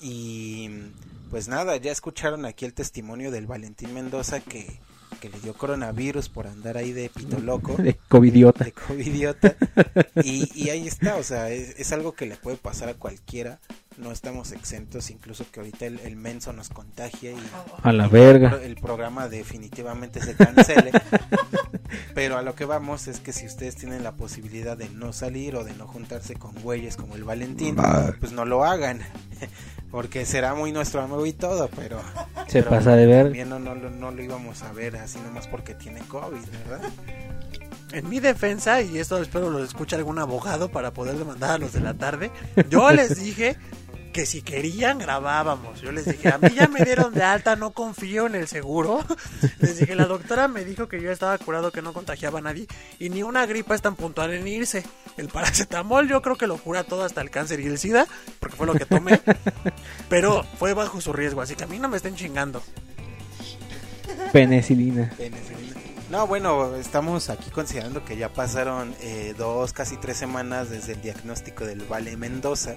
Y 0.00 0.70
pues 1.30 1.48
nada, 1.48 1.76
ya 1.76 1.90
escucharon 1.90 2.44
aquí 2.46 2.64
el 2.64 2.72
testimonio 2.74 3.30
del 3.30 3.46
Valentín 3.46 3.92
Mendoza 3.94 4.40
que, 4.40 4.78
que 5.20 5.28
le 5.28 5.40
dio 5.40 5.54
coronavirus 5.54 6.28
por 6.28 6.46
andar 6.46 6.76
ahí 6.76 6.92
de 6.92 7.08
pito 7.10 7.38
loco. 7.38 7.74
De 7.78 7.94
covidiota. 8.08 8.64
de 8.64 8.72
covidiota. 8.72 9.56
Y, 10.24 10.50
y 10.54 10.70
ahí 10.70 10.86
está, 10.88 11.16
o 11.16 11.22
sea, 11.22 11.50
es, 11.50 11.78
es 11.78 11.92
algo 11.92 12.12
que 12.12 12.26
le 12.26 12.36
puede 12.36 12.56
pasar 12.56 12.88
a 12.88 12.94
cualquiera. 12.94 13.60
No 13.96 14.12
estamos 14.12 14.52
exentos, 14.52 15.10
incluso 15.10 15.44
que 15.50 15.58
ahorita 15.60 15.86
el, 15.86 15.98
el 16.00 16.14
menso 16.16 16.52
nos 16.52 16.68
contagie 16.68 17.32
y 17.32 17.36
A 17.82 17.92
la 17.92 18.06
y 18.06 18.10
verga. 18.10 18.60
el 18.62 18.76
programa 18.76 19.28
definitivamente 19.28 20.20
se 20.22 20.34
cancele. 20.34 20.92
Pero 22.14 22.36
a 22.38 22.42
lo 22.42 22.54
que 22.54 22.64
vamos 22.64 23.08
es 23.08 23.18
que 23.20 23.32
si 23.32 23.46
ustedes 23.46 23.74
tienen 23.76 24.04
la 24.04 24.12
posibilidad 24.16 24.76
de 24.76 24.88
no 24.90 25.12
salir 25.12 25.56
o 25.56 25.64
de 25.64 25.72
no 25.74 25.86
juntarse 25.88 26.34
con 26.34 26.54
güeyes 26.62 26.96
como 26.96 27.16
el 27.16 27.24
Valentín, 27.24 27.76
pues 28.20 28.30
no 28.32 28.44
lo 28.44 28.64
hagan. 28.64 29.00
Porque 29.90 30.26
será 30.26 30.54
muy 30.54 30.72
nuestro 30.72 31.00
amigo 31.00 31.24
y 31.24 31.32
todo, 31.32 31.68
pero... 31.74 32.00
Se 32.46 32.62
pero 32.62 32.70
pasa 32.70 32.94
de 32.94 33.06
ver. 33.06 33.24
También 33.24 33.48
no, 33.48 33.58
no, 33.58 33.74
no 33.74 34.10
lo 34.10 34.22
íbamos 34.22 34.62
a 34.62 34.72
ver 34.72 34.96
así 34.96 35.18
nomás 35.20 35.46
porque 35.48 35.74
tiene 35.74 36.00
COVID, 36.00 36.40
¿verdad? 36.68 36.90
En 37.92 38.08
mi 38.08 38.20
defensa, 38.20 38.82
y 38.82 38.98
esto 38.98 39.20
espero 39.20 39.50
lo 39.50 39.64
escuche 39.64 39.96
algún 39.96 40.18
abogado 40.18 40.70
para 40.70 40.92
poder 40.92 41.16
demandar 41.16 41.52
a 41.52 41.58
los 41.58 41.72
de 41.72 41.80
la 41.80 41.94
tarde, 41.94 42.30
yo 42.68 42.90
les 42.90 43.18
dije 43.18 43.56
que 44.18 44.26
si 44.26 44.42
querían 44.42 44.98
grabábamos. 44.98 45.80
Yo 45.80 45.92
les 45.92 46.04
dije, 46.04 46.30
a 46.30 46.38
mí 46.38 46.48
ya 46.52 46.66
me 46.66 46.84
dieron 46.84 47.14
de 47.14 47.22
alta, 47.22 47.54
no 47.54 47.70
confío 47.70 48.26
en 48.26 48.34
el 48.34 48.48
seguro. 48.48 49.04
Les 49.60 49.78
dije, 49.78 49.94
la 49.94 50.06
doctora 50.06 50.48
me 50.48 50.64
dijo 50.64 50.88
que 50.88 51.00
yo 51.00 51.12
estaba 51.12 51.38
curado, 51.38 51.70
que 51.70 51.82
no 51.82 51.92
contagiaba 51.92 52.40
a 52.40 52.42
nadie 52.42 52.66
y 52.98 53.10
ni 53.10 53.22
una 53.22 53.46
gripa 53.46 53.76
es 53.76 53.80
tan 53.80 53.94
puntual 53.94 54.32
en 54.32 54.48
irse. 54.48 54.82
El 55.18 55.28
paracetamol 55.28 56.08
yo 56.08 56.20
creo 56.20 56.34
que 56.34 56.48
lo 56.48 56.56
cura 56.56 56.82
todo 56.82 57.04
hasta 57.04 57.20
el 57.20 57.30
cáncer 57.30 57.60
y 57.60 57.66
el 57.66 57.78
SIDA, 57.78 58.08
porque 58.40 58.56
fue 58.56 58.66
lo 58.66 58.74
que 58.74 58.86
tomé, 58.86 59.20
pero 60.08 60.44
fue 60.58 60.74
bajo 60.74 61.00
su 61.00 61.12
riesgo, 61.12 61.40
así 61.40 61.54
que 61.54 61.62
a 61.62 61.68
mí 61.68 61.78
no 61.78 61.88
me 61.88 61.96
estén 61.96 62.16
chingando. 62.16 62.60
Penicilina. 64.32 65.12
Penicilina. 65.16 65.76
No, 66.10 66.26
bueno, 66.26 66.74
estamos 66.74 67.30
aquí 67.30 67.50
considerando 67.50 68.04
que 68.04 68.16
ya 68.16 68.32
pasaron 68.32 68.96
eh, 69.00 69.36
dos, 69.38 69.72
casi 69.72 69.96
tres 69.96 70.16
semanas 70.16 70.70
desde 70.70 70.94
el 70.94 71.02
diagnóstico 71.02 71.64
del 71.64 71.82
Vale 71.82 72.16
Mendoza. 72.16 72.74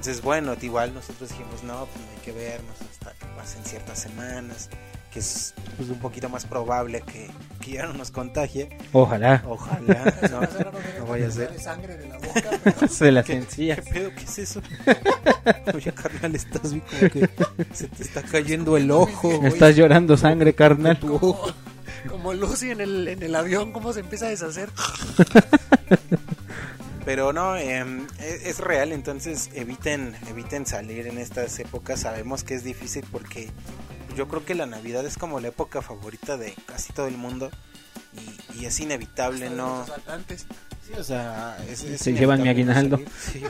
Entonces, 0.00 0.22
bueno, 0.22 0.56
igual 0.62 0.94
nosotros 0.94 1.28
dijimos, 1.28 1.62
no, 1.62 1.84
pues 1.84 2.06
no 2.06 2.10
hay 2.10 2.24
que 2.24 2.32
vernos 2.32 2.74
hasta 2.90 3.12
que 3.12 3.26
pasen 3.36 3.62
ciertas 3.64 3.98
semanas, 3.98 4.70
que 5.12 5.18
es 5.18 5.52
pues, 5.76 5.90
un 5.90 5.98
poquito 5.98 6.30
más 6.30 6.46
probable 6.46 7.02
que, 7.02 7.30
que 7.60 7.72
ya 7.72 7.84
no 7.84 7.92
nos 7.92 8.10
contagie. 8.10 8.78
Ojalá. 8.94 9.44
Ojalá, 9.46 10.14
no, 10.30 10.40
no 11.00 11.06
vaya 11.06 11.26
a 11.26 11.30
ser. 11.30 11.60
sangre 11.60 11.98
de 11.98 12.08
la 12.08 12.16
boca, 12.16 13.10
las 13.10 13.26
¿Qué, 13.26 13.34
encías. 13.34 13.78
¿Qué 13.82 13.92
pedo? 13.92 14.10
¿Qué 14.16 14.24
es 14.24 14.38
eso? 14.38 14.62
Oye, 15.74 15.92
carnal, 15.92 16.34
estás 16.34 16.72
bien 16.72 16.82
como 16.88 17.10
que 17.10 17.28
se 17.74 17.88
te 17.88 18.02
está 18.02 18.22
cayendo 18.22 18.78
el 18.78 18.90
ojo. 18.90 19.46
Estás 19.46 19.76
llorando 19.76 20.16
sangre, 20.16 20.54
carnal. 20.54 20.98
Tu 20.98 21.14
ojo. 21.14 21.52
como 22.08 22.32
Lucy 22.32 22.70
en 22.70 22.80
el, 22.80 23.06
en 23.06 23.22
el 23.22 23.34
avión, 23.34 23.70
cómo 23.70 23.92
se 23.92 24.00
empieza 24.00 24.24
a 24.24 24.30
deshacer. 24.30 24.70
Pero 27.04 27.32
no, 27.32 27.56
em, 27.56 28.06
es, 28.18 28.46
es 28.46 28.58
real, 28.58 28.92
entonces 28.92 29.50
eviten, 29.54 30.14
eviten 30.28 30.66
salir 30.66 31.06
en 31.06 31.18
estas 31.18 31.58
épocas. 31.58 32.00
Sabemos 32.00 32.44
que 32.44 32.54
es 32.54 32.64
difícil 32.64 33.04
porque 33.10 33.50
yo 34.16 34.28
creo 34.28 34.44
que 34.44 34.54
la 34.54 34.66
Navidad 34.66 35.06
es 35.06 35.16
como 35.16 35.40
la 35.40 35.48
época 35.48 35.82
favorita 35.82 36.36
de 36.36 36.54
casi 36.66 36.92
todo 36.92 37.06
el 37.06 37.16
mundo 37.16 37.50
y, 38.54 38.60
y 38.60 38.66
es 38.66 38.78
inevitable, 38.80 39.50
¿no? 39.50 39.86
Sí, 40.86 40.92
o 40.98 41.04
sea, 41.04 41.56
es, 41.68 41.82
es 41.84 42.00
Se 42.00 42.12
llevan 42.12 42.42
mi 42.42 42.48
inevitable 42.48 42.88
no 42.88 42.96
aguinaldo. 42.96 43.12
sí. 43.32 43.42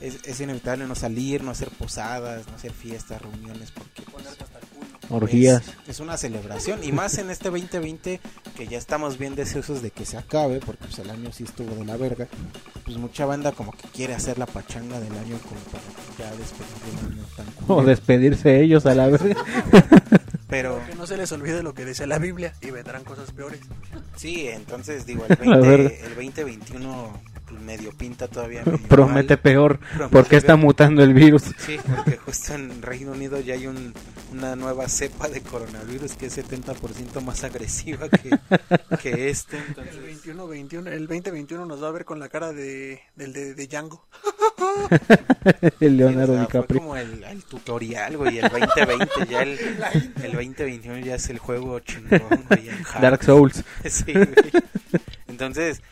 es, 0.00 0.18
es 0.24 0.40
inevitable 0.40 0.86
no 0.86 0.94
salir, 0.94 1.42
no 1.42 1.52
hacer 1.52 1.70
posadas, 1.70 2.46
no 2.48 2.56
hacer 2.56 2.72
fiestas, 2.72 3.22
reuniones, 3.22 3.70
porque 3.70 4.02
pues, 4.02 4.26
Orgías. 5.12 5.62
es, 5.84 5.88
es 5.88 6.00
una 6.00 6.16
celebración 6.16 6.82
y 6.84 6.92
más 6.92 7.18
en 7.18 7.30
este 7.30 7.50
2020 7.50 8.20
que 8.56 8.66
ya 8.66 8.78
estamos 8.78 9.18
bien 9.18 9.34
deseosos 9.34 9.82
de 9.82 9.90
que 9.90 10.04
se 10.04 10.16
acabe 10.16 10.60
porque 10.60 10.84
pues 10.84 10.98
el 10.98 11.10
año 11.10 11.30
sí 11.32 11.44
estuvo 11.44 11.74
de 11.74 11.84
la 11.84 11.96
verga 11.96 12.26
pues 12.84 12.96
mucha 12.96 13.26
banda 13.26 13.52
como 13.52 13.72
que 13.72 13.88
quiere 13.88 14.14
hacer 14.14 14.38
la 14.38 14.46
pachanga 14.46 14.98
del 15.00 15.12
año 15.12 15.38
como 15.48 15.60
para 15.70 15.84
ya 16.18 16.36
despedir 16.36 17.06
un 17.06 17.12
año 17.12 17.24
tan 17.36 17.46
O 17.68 17.82
despedirse 17.82 18.60
ellos 18.62 18.86
a 18.86 18.94
la 18.94 19.08
verga. 19.08 19.36
pero 20.48 20.80
Que 20.86 20.94
no 20.96 21.06
se 21.06 21.16
les 21.16 21.30
olvide 21.32 21.62
lo 21.62 21.72
que 21.74 21.84
dice 21.84 22.06
la 22.06 22.18
Biblia 22.18 22.52
y 22.60 22.70
vendrán 22.70 23.04
cosas 23.04 23.30
peores. 23.32 23.60
sí 24.16 24.48
entonces 24.48 25.06
digo 25.06 25.24
el, 25.28 25.38
La 25.48 25.58
20, 25.58 25.68
verga. 25.68 25.90
el 26.06 26.14
2021 26.14 27.31
pues, 27.52 27.62
medio 27.64 27.92
pinta 27.92 28.28
todavía 28.28 28.64
medio 28.66 28.88
Promete 28.88 29.36
mal. 29.36 29.40
peor. 29.40 29.78
Promete 29.92 30.08
Porque 30.10 30.36
está 30.36 30.54
peor. 30.54 30.58
mutando 30.58 31.02
el 31.02 31.14
virus. 31.14 31.44
Sí, 31.58 31.78
porque 31.86 32.16
justo 32.18 32.54
en 32.54 32.82
Reino 32.82 33.12
Unido 33.12 33.40
ya 33.40 33.54
hay 33.54 33.66
un, 33.66 33.94
una 34.32 34.56
nueva 34.56 34.88
cepa 34.88 35.28
de 35.28 35.40
coronavirus 35.42 36.14
que 36.16 36.26
es 36.26 36.38
70% 36.38 37.20
más 37.22 37.44
agresiva 37.44 38.08
que, 38.08 38.30
que 39.02 39.30
este. 39.30 39.58
El 39.58 39.64
Entonces, 39.68 40.02
21, 40.02 40.46
21, 40.48 40.90
el 40.90 41.06
2021 41.06 41.66
nos 41.66 41.82
va 41.82 41.88
a 41.88 41.92
ver 41.92 42.04
con 42.04 42.18
la 42.20 42.28
cara 42.28 42.52
de, 42.52 43.02
del 43.16 43.32
de, 43.32 43.54
de 43.54 43.66
Django. 43.66 44.06
El 45.80 45.96
sí, 45.96 45.96
Leonardo 45.96 46.34
o 46.34 46.36
sea, 46.36 46.48
fue 46.48 46.68
DiCaprio. 46.68 46.80
como 46.80 46.96
el, 46.96 47.24
el 47.24 47.44
tutorial, 47.44 48.16
güey. 48.16 48.38
El 48.38 48.48
2020 48.48 49.26
ya 49.28 49.42
el, 49.42 49.58
el 50.22 50.32
2021 50.32 50.98
ya 51.00 51.16
es 51.16 51.28
el 51.30 51.38
juego 51.38 51.80
chingón, 51.80 52.44
güey. 52.48 52.68
el. 52.68 52.86
Dark 53.00 53.22
Souls. 53.24 53.64
Sí, 53.84 54.12
güey. 54.12 54.28
Entonces, 55.28 55.82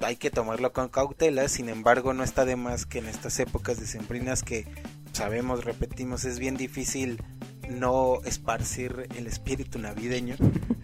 hay 0.00 0.16
que 0.16 0.30
tomarlo 0.30 0.72
con 0.72 0.88
cautela. 0.88 1.48
Sin 1.48 1.68
embargo, 1.68 2.12
no 2.12 2.22
está 2.24 2.44
de 2.44 2.56
más 2.56 2.86
que 2.86 2.98
en 2.98 3.06
estas 3.06 3.38
épocas 3.40 3.80
decembrinas 3.80 4.42
que 4.42 4.66
sabemos, 5.12 5.64
repetimos, 5.64 6.24
es 6.24 6.38
bien 6.38 6.56
difícil 6.56 7.22
no 7.68 8.20
esparcir 8.24 9.08
el 9.16 9.26
espíritu 9.26 9.78
navideño. 9.78 10.36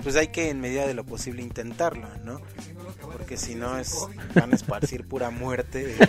Pues 0.03 0.17
hay 0.17 0.29
que, 0.29 0.51
en 0.51 0.61
medida 0.61 0.87
de 0.87 0.95
lo 0.95 1.05
posible, 1.05 1.43
intentarlo, 1.43 2.09
¿no? 2.25 2.41
Porque 3.03 3.37
si 3.37 3.55
no, 3.55 3.79
es, 3.79 3.95
van 4.35 4.53
a 4.53 4.57
esparcir 4.57 5.07
pura 5.07 5.31
muerte 5.31 5.87
de, 5.87 6.07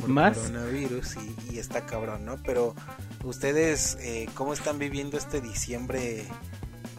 por 0.00 0.08
¿Más? 0.08 0.38
coronavirus 0.38 1.16
y, 1.16 1.54
y 1.54 1.58
está 1.58 1.86
cabrón, 1.86 2.24
¿no? 2.24 2.42
Pero, 2.42 2.74
¿ustedes 3.22 3.96
eh, 4.00 4.28
cómo 4.34 4.52
están 4.52 4.78
viviendo 4.78 5.16
este 5.16 5.40
diciembre 5.40 6.24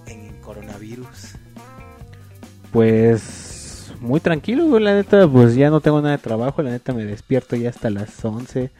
en 0.05 0.39
coronavirus? 0.41 1.33
Pues 2.71 3.54
muy 4.05 4.19
tranquilo, 4.19 4.65
güey, 4.67 4.83
la 4.83 4.93
neta, 4.93 5.27
pues 5.27 5.55
ya 5.55 5.69
no 5.69 5.81
tengo 5.81 6.01
nada 6.01 6.17
de 6.17 6.23
trabajo, 6.23 6.61
la 6.61 6.71
neta 6.71 6.93
me 6.93 7.05
despierto 7.05 7.55
ya 7.55 7.69
hasta 7.69 7.89
las 7.89 8.23
11. 8.23 8.71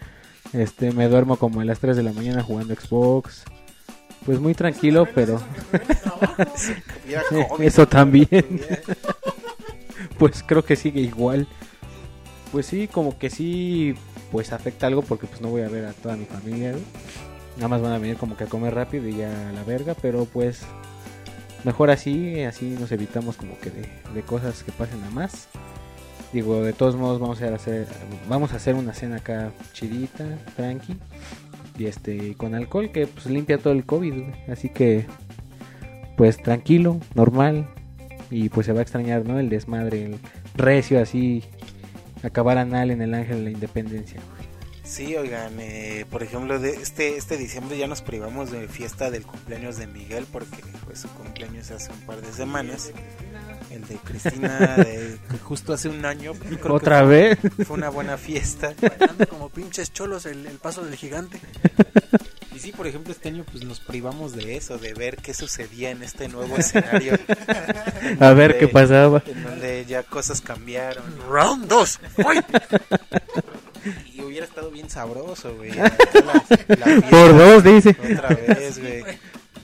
Este, 0.53 0.91
me 0.91 1.07
duermo 1.07 1.37
como 1.37 1.61
a 1.61 1.65
las 1.65 1.79
3 1.79 1.97
de 1.97 2.03
la 2.03 2.13
mañana 2.13 2.43
jugando 2.43 2.75
Xbox. 2.75 3.43
Pues 4.25 4.39
muy 4.39 4.53
tranquilo, 4.55 5.07
pero 5.13 5.41
eso 7.59 7.87
también. 7.87 8.61
Pues 10.17 10.43
creo 10.43 10.63
que 10.63 10.77
sigue 10.77 11.01
igual. 11.01 11.45
Pues 12.53 12.67
sí, 12.67 12.87
como 12.87 13.17
que 13.17 13.29
sí, 13.29 13.95
pues 14.31 14.53
afecta 14.53 14.87
algo 14.87 15.01
porque 15.01 15.27
pues 15.27 15.41
no 15.41 15.49
voy 15.49 15.63
a 15.63 15.67
ver 15.67 15.85
a 15.85 15.91
toda 15.91 16.15
mi 16.15 16.23
familia. 16.23 16.73
Nada 17.57 17.67
más 17.67 17.81
van 17.81 17.91
a 17.91 17.97
venir 17.97 18.15
como 18.15 18.37
que 18.37 18.45
a 18.45 18.47
comer 18.47 18.73
rápido 18.73 19.09
y 19.09 19.17
ya 19.17 19.49
a 19.49 19.51
la 19.51 19.63
verga, 19.63 19.93
pero 20.01 20.23
pues 20.23 20.61
mejor 21.65 21.89
así, 21.89 22.43
así 22.43 22.77
nos 22.79 22.91
evitamos 22.91 23.35
como 23.35 23.57
que 23.59 23.71
de, 23.71 24.21
cosas 24.21 24.63
que 24.63 24.71
pasen 24.71 25.03
a 25.03 25.09
más. 25.09 25.49
Digo, 26.31 26.61
de 26.63 26.73
todos 26.73 26.95
modos 26.95 27.19
vamos 27.19 27.41
a 27.41 27.53
hacer, 27.53 27.87
vamos 28.29 28.53
a 28.53 28.57
hacer 28.57 28.75
una 28.75 28.93
cena 28.93 29.17
acá 29.17 29.51
chidita, 29.73 30.25
tranqui. 30.55 30.95
Y 31.77 31.87
este, 31.87 32.35
con 32.35 32.55
alcohol 32.55 32.91
que 32.91 33.07
pues 33.07 33.25
limpia 33.25 33.57
todo 33.57 33.73
el 33.73 33.85
COVID. 33.85 34.13
Así 34.49 34.69
que, 34.69 35.05
pues 36.15 36.37
tranquilo, 36.37 36.99
normal. 37.15 37.67
Y 38.29 38.49
pues 38.49 38.65
se 38.65 38.73
va 38.73 38.79
a 38.79 38.83
extrañar, 38.83 39.25
¿no? 39.25 39.39
El 39.39 39.49
desmadre, 39.49 40.05
el 40.05 40.19
recio 40.55 41.01
así, 41.01 41.43
acabar 42.23 42.57
anal 42.57 42.91
en 42.91 43.01
el 43.01 43.13
ángel 43.13 43.39
de 43.39 43.43
la 43.43 43.51
independencia. 43.51 44.19
Sí, 44.85 45.15
oigan, 45.15 45.59
eh, 45.59 46.05
por 46.11 46.21
ejemplo, 46.21 46.59
de 46.59 46.69
este 46.75 47.17
este 47.17 47.37
diciembre 47.37 47.75
ya 47.77 47.87
nos 47.87 48.01
privamos 48.03 48.51
de 48.51 48.67
fiesta 48.67 49.09
del 49.09 49.23
cumpleaños 49.25 49.77
de 49.77 49.87
Miguel 49.87 50.25
porque 50.31 50.61
fue 50.85 50.95
su 50.95 51.09
cumpleaños 51.09 51.71
hace 51.71 51.91
un 51.91 51.99
par 52.01 52.21
de 52.21 52.31
semanas. 52.31 52.91
El 53.71 53.85
de 53.87 53.95
Cristina, 53.95 54.59
de, 54.77 55.17
que 55.29 55.37
justo 55.39 55.73
hace 55.73 55.89
un 55.89 56.05
año. 56.05 56.33
creo 56.35 56.75
¿Otra 56.75 56.99
fue- 57.03 57.35
vez? 57.41 57.67
Fue 57.67 57.77
una 57.77 57.89
buena 57.89 58.17
fiesta. 58.17 58.73
Bailando 58.81 59.27
como 59.27 59.49
pinches 59.49 59.91
cholos 59.91 60.25
el, 60.27 60.45
el 60.45 60.57
paso 60.59 60.85
del 60.85 60.95
gigante. 60.95 61.41
Y 62.55 62.59
sí, 62.59 62.71
por 62.71 62.87
ejemplo, 62.87 63.11
este 63.11 63.29
año 63.29 63.43
pues 63.51 63.65
nos 63.65 63.79
privamos 63.81 64.33
de 64.33 64.55
eso, 64.55 64.77
de 64.77 64.93
ver 64.93 65.17
qué 65.17 65.33
sucedía 65.33 65.89
en 65.89 66.03
este 66.03 66.29
nuevo 66.29 66.55
escenario. 66.57 67.17
A 68.19 68.31
ver 68.31 68.57
qué 68.59 68.67
pasaba. 68.69 69.21
En 69.25 69.43
donde 69.43 69.83
ya 69.85 70.03
cosas 70.03 70.39
cambiaron. 70.41 71.03
Round 71.27 71.67
2. 71.67 71.99
Bien 74.85 74.89
sabroso, 74.91 75.55
güey. 75.55 75.71
La- 75.71 75.83
la 75.83 76.41
fiesta 76.85 77.09
Por 77.09 77.35
dos, 77.37 77.63
dice. 77.63 77.97
Otra 78.13 78.29
vez, 78.29 78.79
güey. 78.79 79.03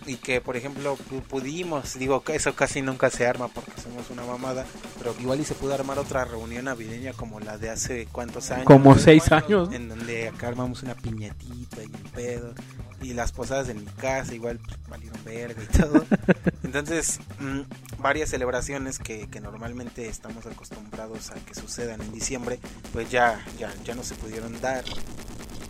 Y 0.07 0.15
que, 0.15 0.41
por 0.41 0.57
ejemplo, 0.57 0.97
pu- 0.97 1.21
pudimos, 1.21 1.93
digo, 1.99 2.23
que 2.23 2.33
eso 2.35 2.55
casi 2.55 2.81
nunca 2.81 3.11
se 3.11 3.27
arma 3.27 3.47
porque 3.49 3.71
somos 3.79 4.09
una 4.09 4.23
mamada, 4.23 4.65
pero 4.97 5.13
igual 5.19 5.39
y 5.39 5.45
se 5.45 5.53
pudo 5.53 5.75
armar 5.75 5.99
otra 5.99 6.25
reunión 6.25 6.65
navideña 6.65 7.13
como 7.13 7.39
la 7.39 7.59
de 7.59 7.69
hace 7.69 8.07
cuántos 8.11 8.49
años. 8.49 8.65
Como 8.65 8.97
seis 8.97 9.31
años. 9.31 9.69
En 9.71 9.89
donde 9.89 10.29
acá 10.29 10.47
armamos 10.47 10.81
una 10.81 10.95
piñatita 10.95 11.83
y 11.83 11.85
un 11.85 12.11
pedo. 12.15 12.53
Y 13.01 13.13
las 13.13 13.31
posadas 13.31 13.69
en 13.69 13.83
mi 13.83 13.91
casa 13.91 14.33
igual 14.35 14.59
pues, 14.59 14.77
valieron 14.87 15.23
verga 15.23 15.61
y 15.63 15.77
todo. 15.77 16.05
Entonces, 16.63 17.19
mm, 17.39 17.61
varias 17.99 18.29
celebraciones 18.29 18.99
que, 18.99 19.27
que 19.29 19.39
normalmente 19.39 20.07
estamos 20.07 20.45
acostumbrados 20.45 21.31
a 21.31 21.35
que 21.35 21.55
sucedan 21.55 22.01
en 22.01 22.11
diciembre, 22.11 22.59
pues 22.93 23.09
ya, 23.09 23.43
ya, 23.57 23.73
ya 23.83 23.95
no 23.95 24.03
se 24.03 24.15
pudieron 24.15 24.59
dar. 24.61 24.83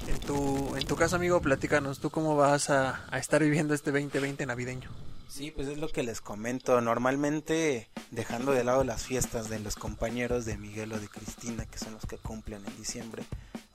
En 0.07 0.19
tu, 0.19 0.75
en 0.75 0.85
tu 0.85 0.95
caso, 0.95 1.15
amigo, 1.15 1.39
platícanos, 1.41 1.99
¿tú 1.99 2.09
cómo 2.09 2.35
vas 2.35 2.69
a, 2.69 3.05
a 3.09 3.17
estar 3.19 3.41
viviendo 3.41 3.73
este 3.73 3.91
2020 3.91 4.45
navideño? 4.45 4.89
Sí, 5.31 5.49
pues 5.49 5.69
es 5.69 5.77
lo 5.77 5.87
que 5.87 6.03
les 6.03 6.19
comento. 6.19 6.81
Normalmente, 6.81 7.89
dejando 8.09 8.51
de 8.51 8.65
lado 8.65 8.83
las 8.83 9.03
fiestas 9.03 9.49
de 9.49 9.59
los 9.59 9.77
compañeros 9.77 10.43
de 10.43 10.57
Miguel 10.57 10.91
o 10.91 10.99
de 10.99 11.07
Cristina, 11.07 11.65
que 11.65 11.77
son 11.77 11.93
los 11.93 12.05
que 12.05 12.17
cumplen 12.17 12.65
en 12.65 12.75
diciembre, 12.75 13.23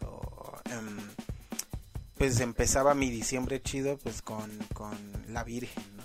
o, 0.04 0.52
em, 0.70 0.98
pues 2.16 2.40
empezaba 2.40 2.94
mi 2.94 3.10
diciembre 3.10 3.60
chido 3.60 3.98
pues 3.98 4.22
con, 4.22 4.50
con 4.74 4.96
la 5.28 5.44
Virgen, 5.44 5.84
¿no? 5.96 6.02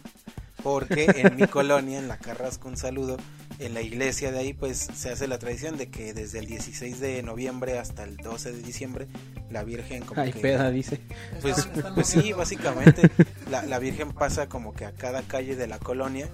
Porque 0.64 1.06
en 1.16 1.36
mi 1.36 1.48
colonia, 1.48 2.00
en 2.00 2.08
la 2.08 2.18
Carrasco, 2.18 2.68
un 2.68 2.78
saludo, 2.78 3.18
en 3.60 3.74
la 3.74 3.82
iglesia 3.82 4.32
de 4.32 4.40
ahí 4.40 4.54
pues 4.54 4.78
se 4.78 5.10
hace 5.10 5.28
la 5.28 5.40
tradición 5.40 5.78
de 5.78 5.90
que 5.90 6.14
desde 6.14 6.40
el 6.40 6.48
16 6.48 7.00
de 7.00 7.24
noviembre 7.24 7.80
hasta 7.80 8.04
el 8.04 8.18
12 8.18 8.52
de 8.52 8.62
diciembre, 8.62 9.08
la 9.50 9.64
Virgen 9.64 10.04
como 10.04 10.22
Ay, 10.22 10.34
que... 10.34 10.40
peda, 10.40 10.70
dice. 10.70 11.00
Pues, 11.42 11.68
pues 11.96 12.08
sí, 12.08 12.34
básicamente 12.34 13.10
la, 13.50 13.64
la 13.64 13.80
Virgen 13.80 14.12
pasa 14.12 14.48
como 14.48 14.74
que 14.74 14.86
a 14.86 14.92
cada 14.92 15.22
calle 15.24 15.56
de 15.56 15.68
la 15.68 15.80
colonia 15.80 16.30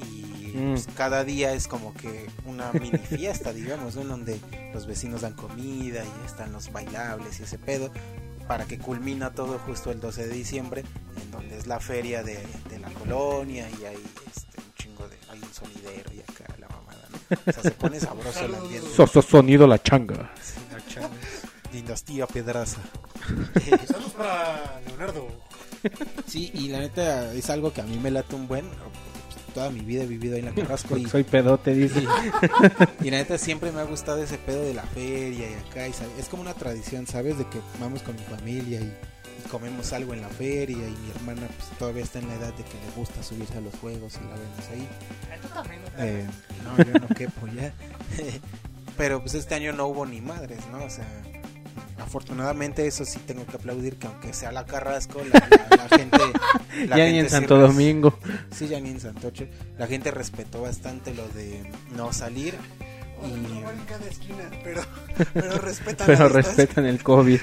y 0.00 0.24
Mm. 0.54 0.70
pues, 0.70 0.88
cada 0.94 1.24
día 1.24 1.52
es 1.52 1.66
como 1.66 1.92
que 1.94 2.26
una 2.46 2.72
mini 2.72 2.98
fiesta, 2.98 3.52
digamos, 3.52 3.96
¿no? 3.96 4.02
en 4.02 4.08
donde 4.08 4.40
los 4.72 4.86
vecinos 4.86 5.22
dan 5.22 5.34
comida 5.34 6.04
y 6.04 6.26
están 6.26 6.52
los 6.52 6.70
bailables 6.70 7.40
y 7.40 7.42
ese 7.42 7.58
pedo, 7.58 7.90
para 8.48 8.64
que 8.66 8.78
culmina 8.78 9.30
todo 9.32 9.58
justo 9.60 9.90
el 9.90 10.00
12 10.00 10.26
de 10.26 10.34
diciembre, 10.34 10.84
en 11.22 11.30
donde 11.30 11.56
es 11.56 11.66
la 11.66 11.80
feria 11.80 12.22
de, 12.22 12.38
de 12.70 12.78
la 12.78 12.90
colonia 12.90 13.68
y 13.80 13.84
hay 13.84 13.96
este, 14.26 14.60
un 14.60 14.74
chingo 14.74 15.08
de, 15.08 15.16
hay 15.30 15.40
un 15.40 15.52
sonidero 15.52 16.12
y 16.12 16.20
acá 16.20 16.44
la 16.58 16.68
mamada, 16.68 17.08
¿no? 17.10 17.18
O 17.46 17.52
sea, 17.52 17.62
se 17.62 17.70
pone 17.72 17.98
sabroso 18.00 18.44
el 18.44 18.54
ambiente. 18.54 18.88
So- 18.96 19.06
so- 19.06 19.22
sonido 19.22 19.66
la 19.66 19.82
changa. 19.82 20.30
Sí, 20.42 20.60
la 20.72 20.86
changa. 20.86 21.08
Dinastía 21.72 22.26
Pedraza. 22.26 22.78
Saludos 23.88 24.12
para 24.16 24.80
Leonardo. 24.86 25.26
Sí, 26.26 26.50
y 26.54 26.68
la 26.68 26.78
neta 26.80 27.32
es 27.34 27.50
algo 27.50 27.72
que 27.72 27.80
a 27.80 27.84
mí 27.84 27.98
me 27.98 28.10
late 28.10 28.34
un 28.36 28.46
buen. 28.46 28.66
Toda 29.54 29.70
mi 29.70 29.80
vida 29.80 30.02
he 30.02 30.06
vivido 30.06 30.34
ahí 30.34 30.40
en 30.40 30.46
la 30.46 30.52
Carrasco 30.52 30.96
y, 30.96 31.06
Soy 31.08 31.22
pedote, 31.22 31.72
dice. 31.74 32.04
y 33.00 33.10
la 33.10 33.18
neta 33.18 33.38
siempre 33.38 33.70
me 33.70 33.80
ha 33.80 33.84
gustado 33.84 34.22
ese 34.22 34.36
pedo 34.36 34.62
de 34.62 34.74
la 34.74 34.82
feria 34.82 35.48
y 35.48 35.54
acá. 35.54 35.86
Y 35.86 35.92
es 36.18 36.28
como 36.28 36.42
una 36.42 36.54
tradición, 36.54 37.06
¿sabes? 37.06 37.38
De 37.38 37.44
que 37.48 37.60
vamos 37.80 38.02
con 38.02 38.16
mi 38.16 38.22
familia 38.22 38.80
y, 38.80 38.84
y 38.84 39.48
comemos 39.48 39.92
algo 39.92 40.12
en 40.12 40.22
la 40.22 40.28
feria 40.28 40.76
y 40.76 40.90
mi 40.90 41.10
hermana 41.14 41.46
pues, 41.46 41.78
todavía 41.78 42.02
está 42.02 42.18
en 42.18 42.28
la 42.28 42.34
edad 42.34 42.52
de 42.54 42.64
que 42.64 42.74
le 42.74 42.90
gusta 42.96 43.22
subirse 43.22 43.56
a 43.56 43.60
los 43.60 43.74
juegos 43.76 44.18
y 44.20 44.24
la 44.28 44.34
vemos 44.34 44.68
ahí. 44.72 44.88
Eh, 45.98 46.26
no, 46.64 46.76
yo 46.84 46.92
no 46.98 47.08
quepo 47.08 47.46
ya. 47.46 47.72
Pero 48.96 49.20
pues 49.20 49.34
este 49.34 49.54
año 49.54 49.72
no 49.72 49.86
hubo 49.86 50.04
ni 50.04 50.20
madres, 50.20 50.60
¿no? 50.70 50.84
O 50.84 50.90
sea, 50.90 51.06
afortunadamente 51.98 52.86
eso 52.86 53.04
sí 53.04 53.18
tengo 53.26 53.46
que 53.46 53.56
aplaudir 53.56 53.96
que 53.96 54.06
aunque 54.06 54.32
sea 54.34 54.52
la 54.52 54.64
Carrasco, 54.66 55.22
la, 55.32 55.46
la- 55.70 55.76
la 55.76 55.88
gente... 55.98 56.18
la 56.88 56.96
ya 56.98 57.04
ni 57.06 57.12
gente 57.12 57.18
en 57.20 57.24
sí 57.26 57.30
Santo 57.30 57.56
res- 57.60 57.68
Domingo. 57.68 58.18
Sí, 58.50 58.68
ya 58.68 58.80
ni 58.80 58.90
en 58.90 59.00
Santoche. 59.00 59.48
La 59.78 59.86
gente 59.86 60.10
respetó 60.10 60.62
bastante 60.62 61.14
lo 61.14 61.26
de 61.28 61.70
no 61.96 62.12
salir. 62.12 62.54
Y, 63.24 63.32
en 63.58 63.84
cada 63.86 64.06
esquina, 64.06 64.50
pero, 64.62 64.82
pero 65.34 65.58
respetan 65.58 66.06
Pero 66.06 66.28
respetan 66.28 66.84
el 66.84 67.02
COVID. 67.02 67.40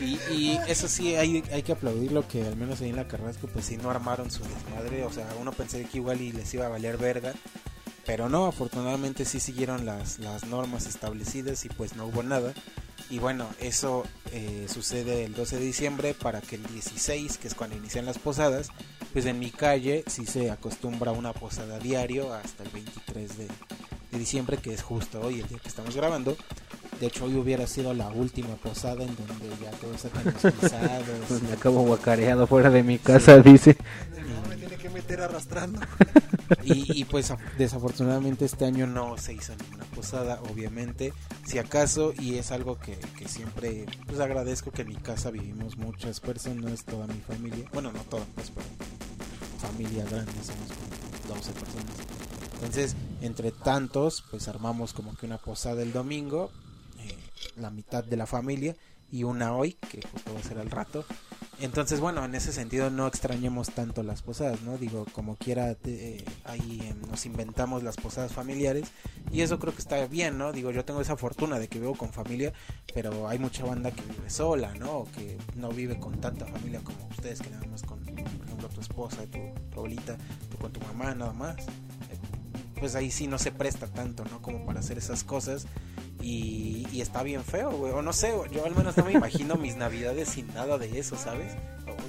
y, 0.00 0.18
y 0.32 0.60
eso 0.68 0.88
sí, 0.88 1.14
hay, 1.16 1.42
hay 1.52 1.62
que 1.62 1.72
aplaudirlo 1.72 2.26
que 2.28 2.42
al 2.44 2.56
menos 2.56 2.80
ahí 2.80 2.90
en 2.90 2.96
la 2.96 3.08
Carrasco 3.08 3.48
pues 3.52 3.64
sí 3.64 3.76
no 3.78 3.90
armaron 3.90 4.30
su 4.30 4.42
desmadre. 4.44 5.04
O 5.04 5.12
sea, 5.12 5.26
uno 5.40 5.52
pensé 5.52 5.84
que 5.84 5.98
igual 5.98 6.20
y 6.20 6.32
les 6.32 6.52
iba 6.54 6.66
a 6.66 6.68
valer 6.68 6.98
verga. 6.98 7.32
Pero 8.08 8.30
no, 8.30 8.46
afortunadamente 8.46 9.26
sí 9.26 9.38
siguieron 9.38 9.84
las, 9.84 10.18
las 10.18 10.46
normas 10.46 10.86
establecidas 10.86 11.66
y 11.66 11.68
pues 11.68 11.94
no 11.94 12.06
hubo 12.06 12.22
nada. 12.22 12.54
Y 13.10 13.18
bueno, 13.18 13.46
eso 13.60 14.06
eh, 14.32 14.64
sucede 14.66 15.26
el 15.26 15.34
12 15.34 15.58
de 15.58 15.64
diciembre 15.66 16.14
para 16.14 16.40
que 16.40 16.56
el 16.56 16.62
16, 16.62 17.36
que 17.36 17.48
es 17.48 17.54
cuando 17.54 17.76
inician 17.76 18.06
las 18.06 18.18
posadas, 18.18 18.70
pues 19.12 19.26
en 19.26 19.38
mi 19.38 19.50
calle 19.50 20.04
sí 20.06 20.24
se 20.24 20.50
acostumbra 20.50 21.10
a 21.10 21.14
una 21.14 21.34
posada 21.34 21.78
diario 21.80 22.32
hasta 22.32 22.62
el 22.62 22.70
23 22.70 23.36
de, 23.36 23.44
de 23.44 24.18
diciembre, 24.18 24.56
que 24.56 24.72
es 24.72 24.80
justo 24.80 25.20
hoy, 25.20 25.40
el 25.40 25.48
día 25.48 25.58
que 25.58 25.68
estamos 25.68 25.94
grabando. 25.94 26.34
De 27.00 27.08
hecho, 27.08 27.26
hoy 27.26 27.36
hubiera 27.36 27.66
sido 27.66 27.92
la 27.92 28.08
última 28.08 28.56
posada 28.56 29.04
en 29.04 29.14
donde 29.16 29.50
ya 29.62 29.70
todos. 29.72 30.06
Pues 31.28 31.42
me 31.42 31.52
acabo 31.52 31.82
guacareado 31.82 32.46
fuera 32.46 32.70
de 32.70 32.82
mi 32.82 32.96
casa, 32.98 33.36
dice. 33.40 33.76
No 34.16 34.48
me 34.48 34.56
tiene 34.56 34.76
que 34.76 34.88
meter 34.88 35.20
arrastrando. 35.20 35.80
Y, 36.60 37.04
pues 37.06 37.30
af- 37.30 37.40
desafortunadamente 37.56 38.44
este 38.44 38.64
año 38.64 38.86
no 38.86 39.16
se 39.18 39.32
hizo 39.34 39.54
ninguna 39.56 39.84
posada, 39.86 40.40
obviamente, 40.50 41.12
si 41.44 41.58
acaso, 41.58 42.12
y 42.18 42.36
es 42.36 42.50
algo 42.50 42.78
que, 42.78 42.98
siempre 43.28 43.86
pues 44.06 44.20
agradezco 44.20 44.70
que 44.72 44.82
en 44.82 44.88
mi 44.88 44.96
casa 44.96 45.30
vivimos 45.30 45.76
muchas 45.76 46.20
personas, 46.20 46.84
toda 46.84 47.06
mi 47.06 47.20
familia, 47.20 47.64
bueno 47.72 47.92
no 47.92 48.00
toda 48.04 48.24
pues 48.34 48.50
pero 48.50 48.66
familia 49.58 50.04
grande, 50.04 50.32
somos 50.44 50.68
como 50.72 51.34
12 51.34 51.52
personas. 51.52 51.96
Entonces, 52.54 52.96
entre 53.20 53.52
tantos, 53.52 54.24
pues 54.30 54.48
armamos 54.48 54.92
como 54.92 55.14
que 55.16 55.26
una 55.26 55.38
posada 55.38 55.82
el 55.82 55.92
domingo, 55.92 56.50
eh, 56.98 57.16
la 57.56 57.70
mitad 57.70 58.04
de 58.04 58.16
la 58.16 58.26
familia, 58.26 58.76
y 59.10 59.24
una 59.24 59.54
hoy, 59.56 59.74
que 59.74 60.02
justo 60.02 60.34
va 60.34 60.40
a 60.40 60.42
ser 60.42 60.58
al 60.58 60.70
rato. 60.70 61.04
Entonces, 61.60 61.98
bueno, 61.98 62.24
en 62.24 62.36
ese 62.36 62.52
sentido 62.52 62.88
no 62.88 63.08
extrañemos 63.08 63.70
tanto 63.70 64.04
las 64.04 64.22
posadas, 64.22 64.62
¿no? 64.62 64.78
Digo, 64.78 65.06
como 65.12 65.34
quiera, 65.34 65.76
eh, 65.84 66.24
ahí 66.44 66.80
eh, 66.84 66.94
nos 67.10 67.26
inventamos 67.26 67.82
las 67.82 67.96
posadas 67.96 68.32
familiares 68.32 68.88
y 69.32 69.40
eso 69.40 69.58
creo 69.58 69.72
que 69.72 69.80
está 69.80 70.06
bien, 70.06 70.38
¿no? 70.38 70.52
Digo, 70.52 70.70
yo 70.70 70.84
tengo 70.84 71.00
esa 71.00 71.16
fortuna 71.16 71.58
de 71.58 71.66
que 71.66 71.80
vivo 71.80 71.96
con 71.96 72.12
familia, 72.12 72.52
pero 72.94 73.28
hay 73.28 73.40
mucha 73.40 73.64
banda 73.64 73.90
que 73.90 74.02
vive 74.02 74.30
sola, 74.30 74.72
¿no? 74.76 74.98
O 74.98 75.04
que 75.10 75.36
no 75.56 75.70
vive 75.70 75.98
con 75.98 76.20
tanta 76.20 76.46
familia 76.46 76.80
como 76.84 77.08
ustedes, 77.10 77.40
que 77.40 77.50
nada 77.50 77.66
más 77.66 77.82
con, 77.82 77.98
por 78.04 78.18
ejemplo, 78.20 78.68
tu 78.68 78.80
esposa, 78.80 79.22
tu, 79.26 79.38
tu 79.70 79.78
abuelita, 79.78 80.16
tú 80.50 80.58
con 80.58 80.72
tu 80.72 80.80
mamá, 80.80 81.12
nada 81.16 81.32
más. 81.32 81.56
Pues 82.78 82.94
ahí 82.94 83.10
sí 83.10 83.26
no 83.26 83.38
se 83.38 83.50
presta 83.50 83.88
tanto, 83.88 84.24
¿no? 84.26 84.40
Como 84.40 84.64
para 84.64 84.78
hacer 84.78 84.96
esas 84.96 85.24
cosas. 85.24 85.66
Y, 86.20 86.86
y 86.92 87.00
está 87.00 87.22
bien 87.22 87.44
feo, 87.44 87.70
güey. 87.70 87.92
O 87.92 88.02
no 88.02 88.12
sé, 88.12 88.34
yo 88.52 88.64
al 88.64 88.74
menos 88.74 88.96
no 88.96 89.04
me 89.04 89.12
imagino 89.12 89.54
mis 89.56 89.76
navidades 89.76 90.28
sin 90.30 90.52
nada 90.54 90.76
de 90.78 90.98
eso, 90.98 91.16
¿sabes? 91.16 91.52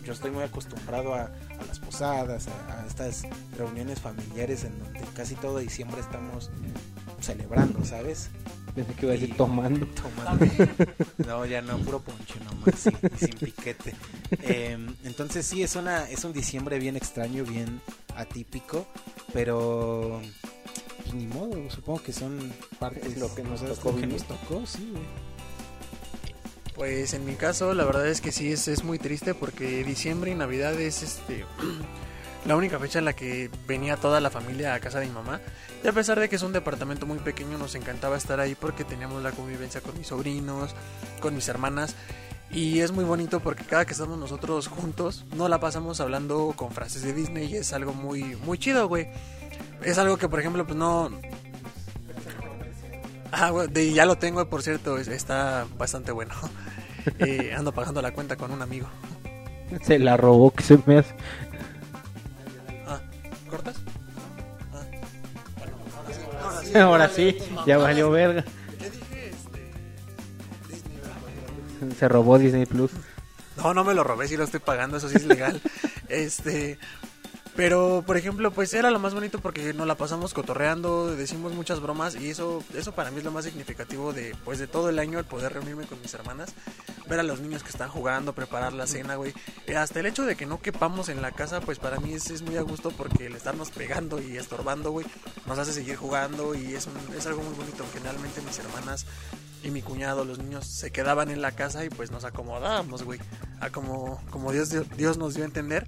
Yo 0.06 0.14
estoy 0.14 0.32
muy 0.32 0.44
acostumbrado 0.44 1.14
a, 1.14 1.24
a 1.24 1.66
las 1.68 1.80
posadas, 1.80 2.48
a, 2.48 2.82
a 2.82 2.88
estas 2.88 3.24
reuniones 3.58 4.00
familiares 4.00 4.64
en 4.64 4.78
donde 4.80 5.02
casi 5.16 5.36
todo 5.36 5.60
diciembre 5.60 6.02
estamos 6.02 6.50
celebrando, 7.22 7.84
¿sabes? 7.86 8.30
Pensé 8.74 8.94
que 8.94 9.06
iba 9.06 9.12
a 9.12 9.18
decir 9.18 9.30
Y- 9.30 9.34
tomando. 9.38 9.86
Tomando. 9.88 10.46
No, 11.28 11.46
ya 11.46 11.62
no, 11.62 11.78
puro 11.80 12.00
ponche 12.02 12.36
nomás, 12.46 12.80
sí, 12.80 12.92
sin 13.18 13.36
piquete. 13.38 13.94
Em, 14.42 14.96
entonces 15.04 15.46
sí, 15.46 15.62
es 15.64 15.76
una 15.76 16.10
es 16.10 16.24
un 16.24 16.34
diciembre 16.34 16.80
bien 16.80 16.96
extraño, 16.96 17.44
bien 17.44 17.82
atípico, 18.16 18.86
pero 19.34 20.22
pues, 21.10 21.14
ni 21.14 21.28
modo, 21.28 21.70
supongo 21.70 22.04
que 22.04 22.14
son 22.14 22.54
partes 22.78 23.06
Es 23.06 23.18
lo 23.18 23.34
que 23.34 23.44
nos 23.44 23.62
tocó 23.62 23.96
que 23.96 24.02
vivir. 24.02 24.14
nos 24.14 24.24
tocó, 24.26 24.66
sí, 24.66 24.90
güey. 24.92 25.04
Pues 26.76 27.14
en 27.14 27.26
mi 27.26 27.36
caso, 27.36 27.74
la 27.74 27.84
verdad 27.84 28.08
es 28.08 28.22
que 28.22 28.32
sí 28.32 28.52
es, 28.52 28.68
es 28.68 28.84
muy 28.84 29.00
triste 29.00 29.34
porque 29.34 29.84
diciembre 29.84 30.32
y 30.32 30.36
Navidad 30.36 30.80
es 30.80 31.04
este 31.04 31.44
la 32.46 32.56
única 32.56 32.80
fecha 32.80 33.00
en 33.00 33.06
la 33.06 33.14
que 33.14 33.50
venía 33.68 33.98
toda 33.98 34.22
la 34.22 34.30
familia 34.30 34.74
a 34.74 34.80
casa 34.80 35.00
de 35.00 35.08
mi 35.08 35.12
mamá. 35.12 35.42
Y 35.84 35.88
a 35.88 35.92
pesar 35.92 36.20
de 36.20 36.30
que 36.30 36.38
es 36.38 36.44
un 36.44 36.54
departamento 36.54 37.06
muy 37.06 37.20
pequeño, 37.20 37.58
nos 37.58 37.76
encantaba 37.76 38.18
estar 38.18 38.40
ahí 38.40 38.56
porque 38.56 38.86
teníamos 38.86 39.22
la 39.24 39.32
convivencia 39.32 39.82
con 39.82 39.98
mis 39.98 40.08
sobrinos, 40.08 40.74
con 41.20 41.36
mis 41.36 41.48
hermanas. 41.50 41.96
Y 42.52 42.80
es 42.80 42.92
muy 42.92 43.04
bonito 43.04 43.42
porque 43.42 43.64
cada 43.64 43.86
que 43.86 43.92
estamos 43.92 44.18
nosotros 44.18 44.68
juntos, 44.68 45.26
no 45.36 45.48
la 45.50 45.60
pasamos 45.60 46.00
hablando 46.00 46.54
con 46.56 46.72
frases 46.72 47.04
de 47.04 47.14
Disney 47.14 47.52
y 47.52 47.58
es 47.58 47.74
algo 47.74 47.94
muy, 47.94 48.24
muy 48.38 48.58
chido, 48.58 48.88
güey. 48.88 49.10
Es 49.84 49.98
algo 49.98 50.18
que, 50.18 50.28
por 50.30 50.40
ejemplo, 50.40 50.66
pues 50.66 50.78
no, 50.78 51.10
Ah, 53.32 53.52
bueno, 53.52 53.72
de- 53.72 53.94
ya 53.94 54.06
lo 54.06 54.18
tengo, 54.18 54.50
por 54.50 54.64
cierto, 54.64 54.98
es- 54.98 55.08
está 55.08 55.66
bastante 55.78 56.12
bueno. 56.12 56.34
Eh, 57.20 57.54
ando 57.58 57.72
pagando 57.72 58.02
la 58.02 58.12
cuenta 58.12 58.36
con 58.36 58.52
un 58.52 58.62
amigo. 58.62 58.88
Se 59.84 59.98
la 59.98 60.18
robó, 60.18 60.52
que 60.52 60.62
se 60.64 60.78
me 60.86 60.98
hace. 61.00 61.16
Ah, 62.86 63.00
¿cortas? 63.50 63.78
Ah, 64.74 64.84
bueno, 65.58 65.78
ahora 65.96 66.14
sí, 66.20 66.28
ahora 66.38 66.62
sí. 66.62 66.78
Ahora 66.78 67.10
sí, 67.10 67.38
ya 67.66 67.78
valió 67.78 68.12
verga. 68.12 68.44
Este. 68.80 69.34
Se 71.98 72.08
robó 72.10 72.38
Disney 72.38 72.66
Plus. 72.66 72.92
No, 73.58 73.74
no 73.74 73.84
me 73.84 73.94
lo 73.94 74.04
robé, 74.04 74.28
sí 74.28 74.36
lo 74.38 74.44
estoy 74.44 74.60
pagando, 74.60 74.98
eso 74.98 75.08
sí 75.10 75.16
es 75.16 75.26
legal. 75.26 75.62
este, 76.10 76.78
pero 77.60 78.06
por 78.08 78.16
ejemplo, 78.16 78.52
pues 78.52 78.74
era 78.74 78.90
lo 78.90 79.00
más 79.00 79.14
bonito 79.14 79.40
porque 79.40 79.74
nos 79.74 79.86
la 79.86 79.96
pasamos 79.96 80.34
cotorreando, 80.34 81.14
decimos 81.14 81.52
muchas 81.52 81.82
bromas 81.82 82.16
y 82.16 82.30
eso 82.30 82.64
eso 82.74 82.94
para 82.94 83.12
mí 83.12 83.18
es 83.18 83.26
lo 83.26 83.32
más 83.32 83.44
significativo 83.44 84.14
de 84.14 84.34
pues 84.46 84.60
de 84.60 84.68
todo 84.68 84.88
el 84.88 84.98
año 84.98 85.20
el 85.20 85.26
poder 85.26 85.52
reunirme 85.52 85.86
con 85.86 86.00
mis 86.02 86.14
hermanas, 86.14 86.54
ver 87.10 87.20
a 87.20 87.24
los 87.24 87.42
niños 87.42 87.62
que 87.64 87.70
están 87.70 87.90
jugando, 87.90 88.32
preparar 88.34 88.72
la 88.72 88.88
cena, 88.88 89.16
güey. 89.18 89.34
Eh, 89.68 89.76
hasta 89.76 90.00
el 90.00 90.06
hecho 90.06 90.24
de 90.26 90.38
que 90.38 90.46
no 90.46 90.62
quepamos 90.62 91.10
en 91.10 91.22
la 91.22 91.32
casa, 91.34 91.60
pues 91.60 91.80
para 91.80 92.00
mí 92.00 92.14
es, 92.14 92.30
es 92.32 92.44
muy 92.44 92.56
a 92.56 92.62
gusto 92.62 92.92
porque 92.92 93.26
el 93.26 93.36
estarnos 93.36 93.72
pegando 93.72 94.22
y 94.22 94.38
estorbando, 94.38 94.92
güey, 94.92 95.06
nos 95.46 95.60
hace 95.60 95.74
seguir 95.74 95.98
jugando 95.98 96.56
y 96.56 96.76
es 96.76 96.88
es 97.18 97.28
algo 97.28 97.42
muy 97.44 97.56
bonito. 97.56 97.84
Generalmente 97.94 98.40
mis 98.42 98.58
hermanas 98.60 99.06
y 99.64 99.72
mi 99.72 99.82
cuñado, 99.82 100.24
los 100.24 100.38
niños 100.40 100.66
se 100.66 100.92
quedaban 100.92 101.30
en 101.30 101.42
la 101.42 101.52
casa 101.52 101.84
y 101.84 101.90
pues 101.90 102.10
nos 102.10 102.24
acomodábamos, 102.24 103.04
güey, 103.04 103.20
a 103.60 103.70
como, 103.70 104.24
como 104.30 104.54
Dios, 104.54 104.70
dio- 104.70 104.86
Dios 104.96 105.18
nos 105.18 105.34
dio 105.34 105.44
a 105.44 105.48
entender. 105.48 105.86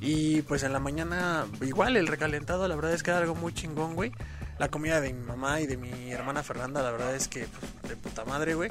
Y 0.00 0.42
pues 0.42 0.62
en 0.62 0.72
la 0.72 0.78
mañana, 0.78 1.46
igual 1.60 1.96
el 1.96 2.06
recalentado, 2.06 2.68
la 2.68 2.76
verdad 2.76 2.92
es 2.92 3.02
que 3.02 3.10
era 3.10 3.18
algo 3.18 3.34
muy 3.34 3.52
chingón, 3.52 3.94
güey. 3.94 4.12
La 4.58 4.68
comida 4.68 5.00
de 5.00 5.12
mi 5.12 5.24
mamá 5.24 5.60
y 5.60 5.66
de 5.66 5.76
mi 5.76 6.12
hermana 6.12 6.42
Fernanda, 6.42 6.82
la 6.82 6.90
verdad 6.90 7.14
es 7.14 7.28
que 7.28 7.46
pues, 7.46 7.90
de 7.90 7.96
puta 7.96 8.24
madre, 8.24 8.54
güey. 8.54 8.70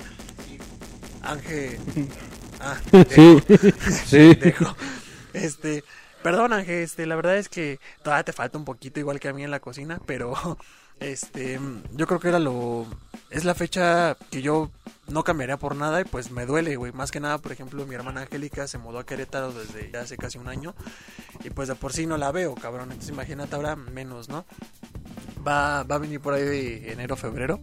Ángel. 1.21 1.77
Ah, 2.59 2.75
Sí, 2.91 3.37
sí. 4.07 4.33
dejo. 4.41 4.75
Este, 5.31 5.83
perdón, 6.23 6.53
Ángel, 6.53 6.77
este, 6.81 7.05
la 7.05 7.15
verdad 7.15 7.37
es 7.37 7.49
que 7.49 7.79
todavía 8.01 8.23
te 8.23 8.33
falta 8.33 8.57
un 8.57 8.65
poquito 8.65 8.99
igual 8.99 9.19
que 9.19 9.27
a 9.27 9.33
mí 9.33 9.43
en 9.43 9.51
la 9.51 9.59
cocina, 9.59 10.01
pero 10.07 10.57
este, 10.99 11.59
yo 11.91 12.07
creo 12.07 12.19
que 12.19 12.29
era 12.29 12.39
lo 12.39 12.87
es 13.29 13.45
la 13.45 13.55
fecha 13.55 14.15
que 14.29 14.41
yo 14.41 14.71
no 15.07 15.23
cambiaría 15.23 15.57
por 15.57 15.75
nada 15.75 16.01
y 16.01 16.03
pues 16.05 16.31
me 16.31 16.45
duele, 16.45 16.75
güey, 16.75 16.91
más 16.91 17.11
que 17.11 17.19
nada, 17.19 17.37
por 17.37 17.51
ejemplo, 17.51 17.85
mi 17.85 17.95
hermana 17.95 18.21
Angélica 18.21 18.67
se 18.67 18.77
mudó 18.77 18.99
a 18.99 19.05
Querétaro 19.05 19.53
desde 19.53 19.89
ya 19.91 20.01
hace 20.01 20.17
casi 20.17 20.37
un 20.37 20.47
año 20.47 20.75
y 21.43 21.49
pues 21.49 21.67
de 21.67 21.75
por 21.75 21.93
sí 21.93 22.05
no 22.05 22.17
la 22.17 22.31
veo, 22.31 22.55
cabrón, 22.55 22.91
entonces 22.91 23.09
imagínate 23.09 23.55
ahora 23.55 23.75
menos, 23.75 24.29
¿no? 24.29 24.45
Va 25.45 25.83
va 25.83 25.95
a 25.95 25.99
venir 25.99 26.19
por 26.19 26.33
ahí 26.33 26.43
de 26.43 26.91
enero 26.91 27.15
febrero. 27.15 27.59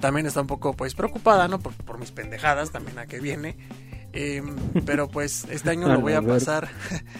También 0.00 0.26
está 0.26 0.40
un 0.40 0.46
poco 0.46 0.74
pues 0.74 0.94
preocupada, 0.94 1.48
¿no? 1.48 1.58
Por, 1.58 1.72
por 1.74 1.98
mis 1.98 2.12
pendejadas 2.12 2.70
también 2.70 2.98
a 2.98 3.06
que 3.06 3.18
viene. 3.18 3.56
Em, 4.12 4.56
pero 4.86 5.08
pues 5.08 5.44
este 5.50 5.70
año 5.70 5.88
lo 5.88 6.00
voy 6.00 6.12
a 6.12 6.22
pasar 6.22 6.68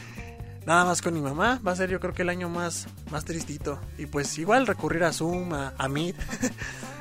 nada 0.66 0.84
más 0.84 1.02
con 1.02 1.14
mi 1.14 1.20
mamá. 1.20 1.60
Va 1.66 1.72
a 1.72 1.76
ser 1.76 1.90
yo 1.90 1.98
creo 1.98 2.14
que 2.14 2.22
el 2.22 2.28
año 2.28 2.48
más, 2.48 2.86
más 3.10 3.24
tristito. 3.24 3.80
Y 3.98 4.06
pues 4.06 4.38
igual 4.38 4.66
recurrir 4.66 5.02
a 5.02 5.12
Zoom, 5.12 5.52
a, 5.52 5.74
a 5.76 5.88
Meet 5.88 6.16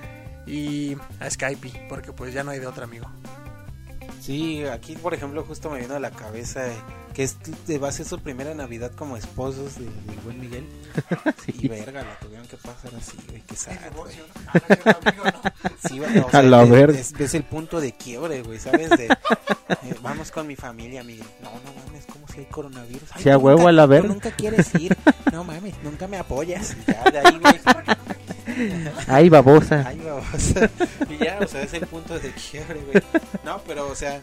y 0.48 0.96
a 1.20 1.30
Skype, 1.30 1.88
porque 1.90 2.12
pues 2.14 2.34
ya 2.34 2.44
no 2.44 2.52
hay 2.52 2.60
de 2.60 2.68
otro 2.68 2.84
amigo. 2.86 3.08
Sí, 4.22 4.66
aquí 4.66 4.96
por 4.96 5.14
ejemplo 5.14 5.44
justo 5.46 5.70
me 5.70 5.80
vino 5.80 5.96
a 5.96 6.00
la 6.00 6.12
cabeza 6.12 6.68
eh, 6.68 6.76
que 7.14 7.78
va 7.78 7.88
a 7.88 7.92
ser 7.94 8.06
su 8.06 8.20
primera 8.20 8.54
Navidad 8.54 8.92
como 8.92 9.16
esposos 9.16 9.78
de- 9.80 9.86
buen 10.24 10.40
Miguel. 10.42 10.66
Y 11.48 11.68
verga, 11.70 12.04
la 12.04 12.20
tuvieron 12.20 12.46
que 12.48 12.58
pasar 12.58 12.92
así, 12.98 13.18
güey, 13.30 13.42
sad, 13.56 13.74
güey. 13.96 14.16
Ah, 14.48 15.52
Sí, 15.88 16.00
o 16.02 16.06
A 16.36 16.42
la 16.42 16.64
es- 16.64 16.70
verga. 16.70 17.00
Es, 17.00 17.14
es 17.18 17.34
el 17.36 17.44
punto 17.44 17.80
de 17.80 17.94
quiebre, 17.94 18.42
güey, 18.42 18.60
¿sabes? 18.60 18.90
De, 18.90 19.06
eh, 19.06 19.96
vamos 20.02 20.32
con 20.32 20.46
mi 20.46 20.56
familia, 20.58 21.04
Miguel. 21.04 21.26
No, 21.42 21.52
no 21.52 21.86
mames, 21.86 22.06
¿cómo 22.12 22.28
si 22.28 22.40
hay 22.40 22.46
coronavirus? 22.48 23.10
Ay, 23.14 23.30
a 23.32 23.38
huevo, 23.38 23.60
nunca- 23.60 23.70
a 23.70 23.88
la 23.88 24.02
nunca 24.02 24.32
quieres 24.32 24.76
ir. 24.76 24.98
No 25.32 25.44
mames, 25.46 25.76
nunca 25.84 26.08
me 26.08 26.18
apoyas. 26.18 26.76
Y 26.86 26.92
ya, 26.92 27.04
de 27.12 27.20
ahí, 27.20 27.40
güey. 27.40 27.60
Ay, 29.08 29.30
babosa. 29.30 29.84
Ay, 29.88 30.00
babosa. 30.00 30.70
Y 31.10 31.24
ya, 31.24 31.39
o 31.41 31.48
sea, 31.48 31.62
es 31.63 31.74
el 31.74 31.88
punto 31.88 32.17
de 32.20 32.32
quiebre, 32.32 32.82
güey. 32.82 33.04
No, 33.43 33.62
pero, 33.65 33.88
o 33.88 33.96
sea, 33.96 34.22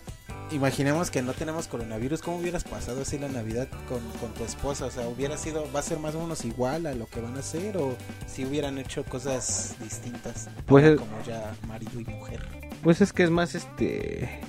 imaginemos 0.51 1.11
que 1.11 1.23
no 1.23 1.33
tenemos 1.33 1.69
coronavirus. 1.69 2.23
¿Cómo 2.23 2.39
hubieras 2.39 2.65
pasado 2.65 3.03
así 3.03 3.19
la 3.19 3.29
Navidad 3.29 3.69
con, 3.89 4.01
con 4.21 4.33
tu 4.35 4.45
esposa? 4.45 4.87
O 4.87 4.91
sea, 4.91 5.09
¿hubiera 5.09 5.37
sido, 5.37 5.67
va 5.75 5.81
a 5.81 5.83
ser 5.83 5.99
más 5.99 6.15
o 6.15 6.21
menos 6.21 6.45
igual 6.45 6.87
a 6.87 6.95
lo 6.95 7.07
que 7.07 7.21
van 7.21 7.37
a 7.37 7.41
hacer? 7.41 7.77
¿O 7.77 7.97
si 8.27 8.45
hubieran 8.45 8.79
hecho 8.79 9.05
cosas 9.05 9.75
distintas? 9.81 10.49
Pues, 10.67 10.99
como 10.99 11.23
ya 11.27 11.55
marido 11.67 12.01
y 12.01 12.05
mujer. 12.05 12.41
Pues 12.83 13.01
es 13.01 13.13
que 13.13 13.25
es 13.25 13.31
más 13.31 13.55
este. 13.55 14.41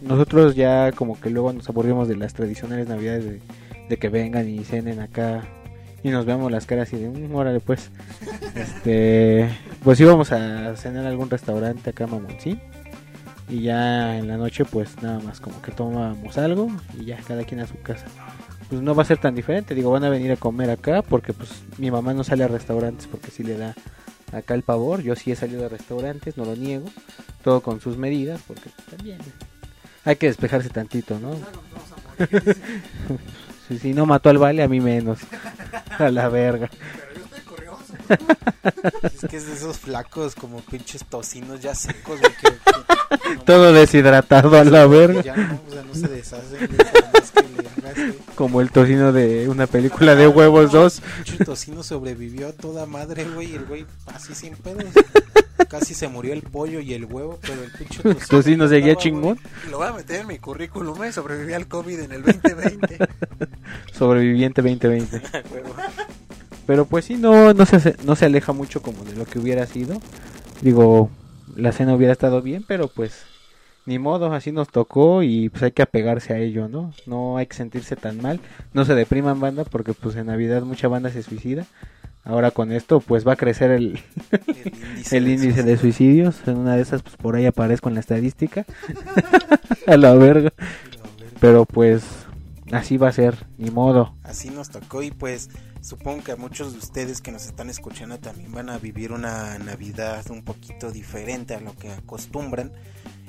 Nosotros 0.00 0.56
ya 0.56 0.90
como 0.92 1.20
que 1.20 1.30
luego 1.30 1.52
nos 1.52 1.68
aburrimos 1.68 2.08
de 2.08 2.16
las 2.16 2.34
tradicionales 2.34 2.88
navidades 2.88 3.24
de, 3.24 3.40
de 3.88 3.96
que 3.98 4.08
vengan 4.08 4.48
y 4.48 4.64
cenen 4.64 4.98
acá 4.98 5.46
y 6.02 6.10
nos 6.10 6.24
veamos 6.26 6.50
las 6.50 6.66
caras 6.66 6.92
y 6.92 6.96
de, 6.96 7.08
"Mm, 7.08 7.34
órale 7.34 7.60
pues. 7.60 7.90
Este, 8.54 9.48
pues 9.82 9.98
íbamos 10.00 10.32
a 10.32 10.76
cenar 10.76 11.06
a 11.06 11.08
algún 11.08 11.30
restaurante 11.30 11.90
acá 11.90 12.06
mamoncín 12.06 12.60
y 13.48 13.62
ya 13.62 14.16
en 14.18 14.28
la 14.28 14.36
noche 14.36 14.64
pues 14.64 15.00
nada 15.02 15.20
más 15.20 15.40
como 15.40 15.60
que 15.62 15.72
tomábamos 15.72 16.36
algo 16.38 16.70
y 16.98 17.06
ya 17.06 17.18
cada 17.26 17.44
quien 17.44 17.60
a 17.60 17.66
su 17.66 17.80
casa. 17.82 18.06
Pues 18.68 18.80
no 18.80 18.94
va 18.94 19.02
a 19.02 19.06
ser 19.06 19.18
tan 19.18 19.34
diferente, 19.34 19.74
digo, 19.74 19.90
van 19.90 20.04
a 20.04 20.08
venir 20.08 20.32
a 20.32 20.36
comer 20.36 20.70
acá 20.70 21.02
porque 21.02 21.32
pues 21.32 21.50
mi 21.78 21.90
mamá 21.90 22.14
no 22.14 22.24
sale 22.24 22.44
a 22.44 22.48
restaurantes 22.48 23.06
porque 23.06 23.30
sí 23.30 23.42
le 23.42 23.56
da 23.58 23.74
acá 24.32 24.54
el 24.54 24.62
pavor, 24.62 25.02
yo 25.02 25.14
sí 25.14 25.30
he 25.32 25.36
salido 25.36 25.66
a 25.66 25.68
restaurantes, 25.68 26.36
no 26.38 26.44
lo 26.44 26.56
niego 26.56 26.86
todo 27.44 27.60
con 27.60 27.80
sus 27.80 27.96
medidas, 27.98 28.40
porque 28.46 28.70
también 28.88 29.18
hay 30.04 30.16
que 30.16 30.26
despejarse 30.26 30.68
tantito, 30.70 31.18
¿no? 31.18 31.32
Si, 33.68 33.78
si 33.78 33.92
no 33.94 34.06
mató 34.06 34.28
al 34.30 34.38
vale, 34.38 34.62
a 34.62 34.68
mí 34.68 34.80
menos. 34.80 35.18
A 35.98 36.10
la 36.10 36.28
verga. 36.28 36.68
Es 39.02 39.28
que 39.30 39.36
es 39.36 39.46
de 39.46 39.52
esos 39.54 39.78
flacos 39.78 40.34
como 40.34 40.60
pinches 40.60 41.04
tocinos 41.04 41.60
ya 41.60 41.74
secos, 41.74 42.20
güey. 42.20 42.32
Que, 42.34 42.48
que- 42.50 43.34
no 43.36 43.42
Todo 43.42 43.72
deshidratado 43.72 44.56
a 44.58 44.64
la 44.64 44.86
verga. 44.86 45.22
Ya 45.22 45.36
no, 45.36 45.60
o 45.66 45.72
sea, 45.72 45.82
no 45.82 45.94
se 45.94 46.08
deshacen, 46.08 46.58
güey, 46.58 46.68
que 46.68 46.76
le 46.76 47.68
hagas. 47.68 48.14
Como 48.34 48.60
el 48.60 48.70
tocino 48.70 49.12
de 49.12 49.48
una 49.48 49.66
película 49.66 50.14
de 50.14 50.26
huevos 50.26 50.72
2. 50.72 51.02
Pinche 51.24 51.44
tocino 51.44 51.82
sobrevivió 51.82 52.48
a 52.48 52.52
toda 52.52 52.86
madre, 52.86 53.24
güey, 53.24 53.52
y 53.52 53.54
el 53.54 53.64
güey 53.64 53.86
así 54.06 54.34
sin 54.34 54.56
pedos. 54.56 54.86
Casi 55.68 55.94
se 55.94 56.08
murió 56.08 56.32
el 56.32 56.42
pollo 56.42 56.80
y 56.80 56.94
el 56.94 57.04
huevo, 57.04 57.38
pero 57.42 57.62
el 57.62 57.70
pinche 57.70 58.02
tocino... 58.02 58.26
Tocino 58.28 58.68
seguía 58.68 58.96
chingón. 58.96 59.38
Lo 59.70 59.78
voy 59.78 59.88
a 59.88 59.92
meter 59.92 60.22
en 60.22 60.26
mi 60.26 60.38
currículum, 60.38 61.02
¿eh? 61.04 61.12
Sobreviví 61.12 61.52
al 61.52 61.66
COVID 61.66 62.00
en 62.00 62.12
el 62.12 62.22
2020. 62.22 62.98
Sobreviviente 63.92 64.62
2020. 64.62 65.18
güey, 65.18 65.42
huevo. 65.62 65.74
Pero 66.66 66.86
pues 66.86 67.04
sí, 67.04 67.16
no, 67.16 67.52
no, 67.52 67.66
se, 67.66 67.96
no 68.04 68.16
se 68.16 68.24
aleja 68.24 68.52
mucho 68.52 68.82
como 68.82 69.04
de 69.04 69.14
lo 69.14 69.24
que 69.24 69.38
hubiera 69.38 69.66
sido. 69.66 70.00
Digo, 70.60 71.10
la 71.56 71.72
cena 71.72 71.94
hubiera 71.94 72.12
estado 72.12 72.40
bien, 72.40 72.64
pero 72.66 72.88
pues 72.88 73.24
ni 73.86 73.98
modo, 73.98 74.32
así 74.32 74.52
nos 74.52 74.68
tocó 74.68 75.22
y 75.22 75.48
pues 75.48 75.62
hay 75.64 75.72
que 75.72 75.82
apegarse 75.82 76.32
a 76.32 76.38
ello, 76.38 76.68
¿no? 76.68 76.92
No 77.06 77.36
hay 77.36 77.46
que 77.46 77.56
sentirse 77.56 77.96
tan 77.96 78.20
mal. 78.20 78.40
No 78.72 78.84
se 78.84 78.94
depriman 78.94 79.40
banda 79.40 79.64
porque 79.64 79.92
pues 79.94 80.16
en 80.16 80.26
Navidad 80.26 80.62
mucha 80.62 80.88
banda 80.88 81.10
se 81.10 81.22
suicida. 81.22 81.66
Ahora 82.24 82.52
con 82.52 82.70
esto 82.70 83.00
pues 83.00 83.26
va 83.26 83.32
a 83.32 83.36
crecer 83.36 83.70
el, 83.72 84.00
El 84.30 84.72
índice, 84.76 85.16
el 85.16 85.24
de 85.24 85.30
índice 85.32 85.62
de 85.62 85.76
suicidio. 85.76 86.32
suicidios. 86.32 86.48
En 86.48 86.58
una 86.58 86.76
de 86.76 86.82
esas 86.82 87.02
pues 87.02 87.16
por 87.16 87.36
ahí 87.36 87.46
aparezco 87.46 87.88
en 87.88 87.94
la 87.94 88.00
estadística. 88.00 88.64
a 89.86 89.96
la 89.96 90.14
verga. 90.14 90.52
Pero 91.40 91.64
pues 91.64 92.04
Así 92.72 92.96
va 92.96 93.08
a 93.08 93.12
ser, 93.12 93.46
ni 93.58 93.70
modo. 93.70 94.14
Así 94.22 94.48
nos 94.48 94.70
tocó 94.70 95.02
y 95.02 95.10
pues 95.10 95.50
supongo 95.82 96.24
que 96.24 96.32
a 96.32 96.36
muchos 96.36 96.72
de 96.72 96.78
ustedes 96.78 97.20
que 97.20 97.30
nos 97.30 97.44
están 97.44 97.68
escuchando 97.68 98.18
también 98.18 98.50
van 98.50 98.70
a 98.70 98.78
vivir 98.78 99.12
una 99.12 99.58
Navidad 99.58 100.24
un 100.30 100.42
poquito 100.42 100.90
diferente 100.90 101.54
a 101.54 101.60
lo 101.60 101.76
que 101.76 101.90
acostumbran. 101.90 102.72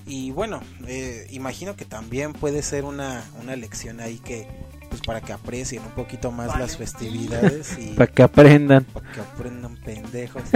Y 0.05 0.31
bueno, 0.31 0.61
eh, 0.87 1.27
imagino 1.31 1.75
que 1.75 1.85
también 1.85 2.33
puede 2.33 2.61
ser 2.61 2.83
una, 2.83 3.23
una 3.41 3.55
lección 3.55 3.99
ahí 3.99 4.19
que 4.19 4.47
pues 4.93 5.01
para 5.01 5.21
que 5.21 5.33
aprecien 5.33 5.81
un 5.81 5.91
poquito 5.93 6.31
más 6.31 6.59
las 6.59 6.77
festividades 6.77 7.79
y 7.79 7.93
Para 7.95 8.11
que 8.11 8.21
aprendan. 8.21 8.83
para 8.83 9.11
que 9.11 9.21
aprendan 9.21 9.75
pendejos 9.77 10.43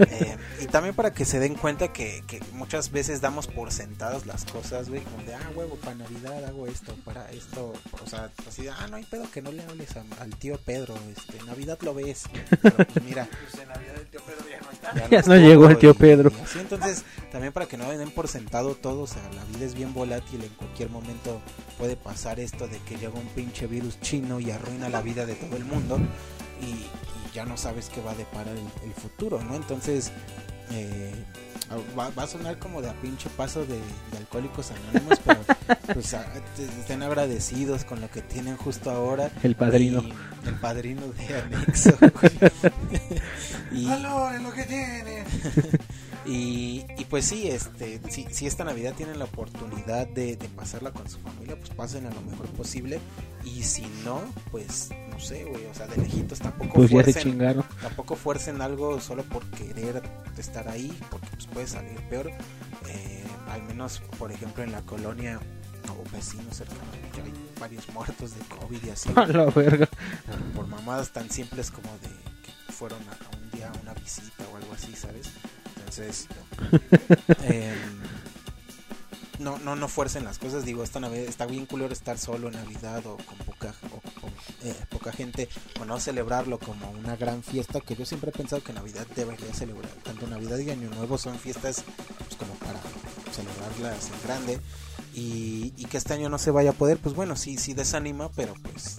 Eh, 0.00 0.36
y 0.60 0.66
también 0.66 0.94
para 0.94 1.12
que 1.14 1.24
se 1.24 1.38
den 1.38 1.54
cuenta 1.54 1.88
que, 1.92 2.22
que 2.26 2.40
muchas 2.52 2.90
veces 2.90 3.20
damos 3.20 3.46
por 3.46 3.72
sentadas 3.72 4.26
las 4.26 4.44
cosas 4.44 4.88
güey 4.90 5.00
como 5.02 5.22
de 5.22 5.34
ah 5.34 5.50
huevo 5.54 5.76
para 5.76 5.94
navidad 5.94 6.44
hago 6.44 6.66
esto 6.66 6.94
para 7.04 7.30
esto 7.30 7.72
o 8.04 8.06
sea 8.10 8.28
así 8.46 8.62
de 8.64 8.70
ah 8.70 8.86
no 8.90 8.96
hay 8.96 9.04
pedo 9.04 9.30
que 9.30 9.40
no 9.40 9.52
le 9.52 9.62
hables 9.62 9.96
a- 9.96 10.04
al 10.22 10.34
tío 10.36 10.58
Pedro 10.58 10.94
este 11.16 11.42
navidad 11.44 11.78
lo 11.82 11.94
ves 11.94 12.24
pero 12.62 12.76
pues 12.76 13.04
mira 13.04 13.26
Pues 13.50 13.62
en 13.62 13.68
Navidad 13.68 13.94
el 14.00 14.06
tío 14.08 14.20
Pedro 14.26 14.44
ya 14.50 14.60
no 14.60 14.70
está. 14.72 15.08
ya 15.08 15.22
no 15.22 15.36
llegó 15.36 15.68
el 15.68 15.78
tío 15.78 15.94
Pedro. 15.94 16.30
y 16.36 16.42
así, 16.42 16.58
entonces, 16.58 17.04
también 17.32 17.52
para 17.52 17.66
que 17.66 17.76
no 17.76 17.88
den 17.90 18.10
por 18.10 18.28
sentado 18.28 18.74
todo, 18.74 19.02
o 19.02 19.06
sea, 19.06 19.22
la 19.34 19.44
vida 19.44 19.64
es 19.66 19.74
bien 19.74 19.94
volátil, 19.94 20.42
en 20.42 20.50
cualquier 20.50 20.90
momento 20.90 21.40
puede 21.78 21.96
pasar 21.96 22.40
esto 22.40 22.66
de 22.68 22.78
que 22.80 22.96
llega 22.96 23.14
un 23.14 23.26
pinche 23.28 23.66
virus 23.76 24.00
chino 24.00 24.40
y 24.40 24.50
arruina 24.50 24.88
la 24.88 25.02
vida 25.02 25.26
de 25.26 25.34
todo 25.34 25.56
el 25.56 25.64
mundo 25.64 25.98
y, 26.60 26.66
y 26.66 26.88
ya 27.34 27.44
no 27.44 27.56
sabes 27.56 27.88
qué 27.92 28.00
va 28.00 28.12
a 28.12 28.14
deparar 28.14 28.54
el, 28.56 28.68
el 28.88 28.94
futuro, 28.94 29.42
¿no? 29.42 29.54
Entonces, 29.56 30.10
eh, 30.70 31.12
va, 31.98 32.08
va 32.10 32.22
a 32.22 32.26
sonar 32.26 32.58
como 32.58 32.80
de 32.80 32.88
a 32.88 32.94
pinche 32.94 33.28
paso 33.36 33.60
de, 33.66 33.76
de 34.10 34.16
alcohólicos 34.18 34.70
anónimos, 34.70 35.18
pero 35.24 35.40
pues 35.94 36.14
a- 36.14 36.24
estén 36.80 37.02
agradecidos 37.02 37.84
con 37.84 38.00
lo 38.00 38.10
que 38.10 38.22
tienen 38.22 38.56
justo 38.56 38.90
ahora. 38.90 39.30
El 39.42 39.54
padrino. 39.54 40.00
Y 40.02 40.48
el 40.48 40.54
padrino 40.54 41.02
de 41.08 41.40
anexo. 41.40 41.92
Valoren 43.72 44.42
lo 44.44 44.52
que 44.52 44.64
tienen. 44.64 45.24
y, 46.26 46.84
y 46.98 47.04
pues 47.04 47.24
sí, 47.26 47.48
este, 47.48 48.00
si, 48.10 48.26
si 48.30 48.46
esta 48.46 48.64
Navidad 48.64 48.94
tienen 48.94 49.18
la 49.18 49.26
oportunidad 49.26 50.06
de, 50.08 50.36
de 50.36 50.48
pasarla 50.48 50.92
con 50.92 51.08
su 51.08 51.18
familia, 51.20 51.56
pues 51.56 51.70
pasen 51.70 52.06
a 52.06 52.10
lo 52.10 52.20
mejor 52.22 52.46
posible. 52.48 53.00
Y 53.44 53.62
si 53.62 53.86
no, 54.04 54.20
pues 54.50 54.90
no 55.10 55.20
sé, 55.20 55.44
güey, 55.44 55.66
o 55.66 55.74
sea, 55.74 55.86
de 55.86 55.96
lejitos 55.98 56.40
tampoco 56.40 56.74
Pues 56.74 56.90
fuercen, 56.90 57.38
tampoco 57.80 58.16
fuercen 58.16 58.60
algo 58.60 59.00
solo 59.00 59.22
por 59.22 59.44
querer 59.50 60.02
estar 60.36 60.68
ahí, 60.68 60.96
porque 61.10 61.28
pues 61.28 61.46
puede 61.46 61.66
salir 61.66 62.00
peor. 62.08 62.28
Eh, 62.88 63.24
al 63.48 63.62
menos, 63.62 64.02
por 64.18 64.32
ejemplo, 64.32 64.64
en 64.64 64.72
la 64.72 64.82
colonia 64.82 65.40
o 65.88 66.10
vecinos 66.12 66.56
cercanos, 66.56 66.82
ya 67.16 67.22
hay 67.22 67.32
varios 67.60 67.88
muertos 67.90 68.34
de 68.34 68.40
COVID 68.56 68.84
y 68.84 68.90
así. 68.90 69.10
A 69.16 69.26
la 69.26 69.44
verga. 69.46 69.88
por, 70.26 70.52
por 70.52 70.66
mamadas 70.66 71.10
tan 71.10 71.30
simples 71.30 71.70
como 71.70 71.88
de 71.98 72.08
que 72.42 72.72
fueron 72.72 72.98
a, 73.08 73.12
a 73.12 73.36
un 73.36 73.50
día 73.52 73.70
a 73.70 73.80
una 73.80 73.94
visita 73.94 74.44
o 74.52 74.56
algo 74.56 74.72
así, 74.74 74.94
¿sabes? 74.96 75.30
Entonces, 75.98 76.26
em, 77.44 77.74
no, 79.38 79.58
no, 79.58 79.76
no 79.76 79.88
fuercen 79.88 80.24
las 80.24 80.38
cosas. 80.38 80.64
Digo, 80.64 80.82
esta 80.82 81.00
Navidad 81.00 81.24
está 81.24 81.46
bien 81.46 81.66
culero 81.66 81.92
estar 81.92 82.18
solo 82.18 82.48
en 82.48 82.54
Navidad 82.54 83.04
o 83.06 83.16
con 83.18 83.38
poca, 83.38 83.74
o- 83.92 84.26
o, 84.26 84.30
eh, 84.66 84.74
poca 84.90 85.12
gente 85.12 85.48
o 85.80 85.84
no 85.84 86.00
celebrarlo 86.00 86.58
como 86.58 86.90
una 86.90 87.16
gran 87.16 87.42
fiesta. 87.42 87.80
Que 87.80 87.96
yo 87.96 88.04
siempre 88.06 88.30
he 88.30 88.32
pensado 88.32 88.62
que 88.62 88.72
Navidad 88.72 89.06
debería 89.14 89.52
celebrar. 89.54 89.90
Tanto 90.02 90.26
Navidad 90.26 90.58
y 90.58 90.70
Año 90.70 90.88
Nuevo 90.90 91.18
son 91.18 91.38
fiestas 91.38 91.84
pues, 92.18 92.36
como 92.36 92.54
para 92.54 92.80
celebrarlas 93.32 94.06
en 94.10 94.22
grande. 94.26 94.60
Y, 95.14 95.72
y 95.78 95.84
que 95.86 95.96
este 95.96 96.12
año 96.14 96.28
no 96.28 96.38
se 96.38 96.50
vaya 96.50 96.70
a 96.70 96.74
poder, 96.74 96.98
pues 96.98 97.14
bueno, 97.14 97.36
sí, 97.36 97.56
sí 97.56 97.72
desanima, 97.72 98.30
pero 98.32 98.52
pues 98.62 98.96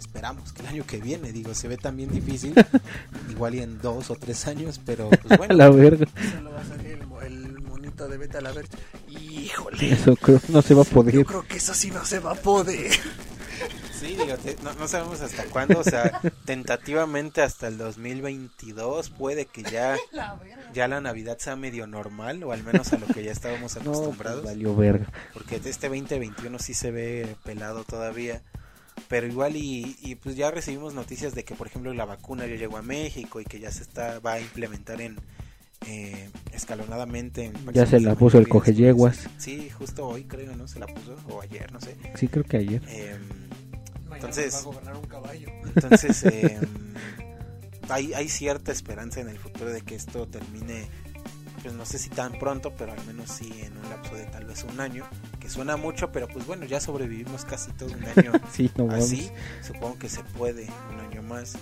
esperamos 0.00 0.52
que 0.52 0.62
el 0.62 0.68
año 0.68 0.84
que 0.86 0.98
viene, 0.98 1.30
digo, 1.32 1.54
se 1.54 1.68
ve 1.68 1.76
también 1.76 2.10
difícil, 2.10 2.54
igual 3.30 3.54
y 3.54 3.60
en 3.60 3.80
dos 3.80 4.10
o 4.10 4.16
tres 4.16 4.46
años, 4.48 4.80
pero 4.84 5.08
pues 5.10 5.30
A 5.32 5.36
bueno, 5.36 5.54
la 5.54 5.70
verga. 5.70 6.06
Solo 6.34 6.50
va 6.52 6.60
a 6.60 6.64
salir 6.64 6.98
el, 7.22 7.26
el 7.32 7.60
monito 7.62 8.08
de 8.08 8.16
Vete 8.18 8.38
a 8.38 8.40
la 8.40 8.52
Verge. 8.52 8.76
Híjole. 9.08 9.92
Eso 9.92 10.16
creo 10.16 10.40
que 10.40 10.52
no 10.52 10.62
se 10.62 10.74
va 10.74 10.82
a 10.82 10.84
Yo 10.84 10.90
poder. 10.90 11.24
creo 11.24 11.46
que 11.46 11.56
eso 11.58 11.74
sí 11.74 11.90
no 11.90 12.04
se 12.04 12.18
va 12.18 12.32
a 12.32 12.34
poder. 12.34 12.90
sí, 13.98 14.16
digo, 14.16 14.36
te- 14.42 14.56
no, 14.62 14.72
no 14.74 14.88
sabemos 14.88 15.20
hasta 15.20 15.44
cuándo, 15.44 15.78
o 15.80 15.84
sea, 15.84 16.20
tentativamente 16.46 17.42
hasta 17.42 17.68
el 17.68 17.76
2022 17.78 19.10
puede 19.10 19.46
que 19.46 19.62
ya, 19.62 19.96
ya 20.72 20.88
la 20.88 21.00
Navidad 21.00 21.36
sea 21.38 21.56
medio 21.56 21.86
normal, 21.86 22.42
o 22.44 22.52
al 22.52 22.62
menos 22.64 22.92
a 22.92 22.98
lo 22.98 23.06
que 23.06 23.22
ya 23.24 23.32
estábamos 23.32 23.76
No, 23.76 23.82
pues 23.82 23.96
acostumbrados. 23.98 24.44
valió 24.44 24.74
verga. 24.76 25.06
porque 25.34 25.56
este 25.56 25.88
2021 25.88 26.58
sí 26.58 26.72
se 26.74 26.90
ve 26.90 27.36
pelado 27.44 27.84
todavía. 27.84 28.42
Pero 29.08 29.26
igual 29.26 29.56
y, 29.56 29.96
y 30.02 30.14
pues 30.14 30.36
ya 30.36 30.50
recibimos 30.50 30.94
noticias 30.94 31.34
de 31.34 31.44
que 31.44 31.54
por 31.54 31.66
ejemplo 31.66 31.92
la 31.94 32.04
vacuna 32.04 32.46
ya 32.46 32.54
llegó 32.56 32.76
a 32.76 32.82
México 32.82 33.40
y 33.40 33.44
que 33.44 33.58
ya 33.58 33.70
se 33.72 33.82
está 33.82 34.20
va 34.20 34.34
a 34.34 34.40
implementar 34.40 35.00
en 35.00 35.16
eh, 35.86 36.28
escalonadamente 36.52 37.46
en 37.46 37.54
Ya 37.72 37.86
se 37.86 38.00
la 38.00 38.14
puso 38.14 38.36
el 38.38 38.42
mayores. 38.44 38.48
cogeyeguas. 38.52 39.28
Sí, 39.38 39.70
justo 39.70 40.06
hoy 40.06 40.24
creo, 40.24 40.54
¿no? 40.54 40.68
Se 40.68 40.78
la 40.78 40.86
puso 40.86 41.16
o 41.28 41.40
ayer, 41.40 41.72
no 41.72 41.80
sé. 41.80 41.96
Sí, 42.16 42.28
creo 42.28 42.44
que 42.44 42.58
ayer. 42.58 42.82
Em, 42.88 43.18
Entonces- 44.14 44.54
va 44.54 44.58
a 44.58 44.62
gobernar 44.62 44.96
un 44.96 45.06
caballo. 45.06 45.48
entonces 45.74 46.22
em, 46.24 46.60
hay, 47.88 48.12
hay 48.12 48.28
cierta 48.28 48.70
esperanza 48.72 49.20
en 49.20 49.28
el 49.28 49.38
futuro 49.38 49.70
de 49.70 49.80
que 49.80 49.94
esto 49.96 50.28
termine 50.28 50.86
pues 51.62 51.74
no 51.74 51.84
sé 51.84 51.98
si 51.98 52.10
tan 52.10 52.38
pronto, 52.38 52.72
pero 52.76 52.92
al 52.92 53.04
menos 53.06 53.30
sí 53.30 53.52
en 53.62 53.76
un 53.76 53.88
lapso 53.90 54.14
de 54.14 54.24
tal 54.26 54.44
vez 54.44 54.64
un 54.64 54.80
año, 54.80 55.04
que 55.38 55.48
suena 55.48 55.76
mucho, 55.76 56.10
pero 56.12 56.28
pues 56.28 56.46
bueno, 56.46 56.64
ya 56.64 56.80
sobrevivimos 56.80 57.44
casi 57.44 57.72
todo 57.72 57.90
un 57.90 58.04
año 58.04 58.32
Sí, 58.52 58.70
no 58.76 58.90
así, 58.90 59.30
supongo 59.62 59.98
que 59.98 60.08
se 60.08 60.22
puede 60.24 60.68
un 60.92 61.00
año 61.00 61.22
más 61.22 61.54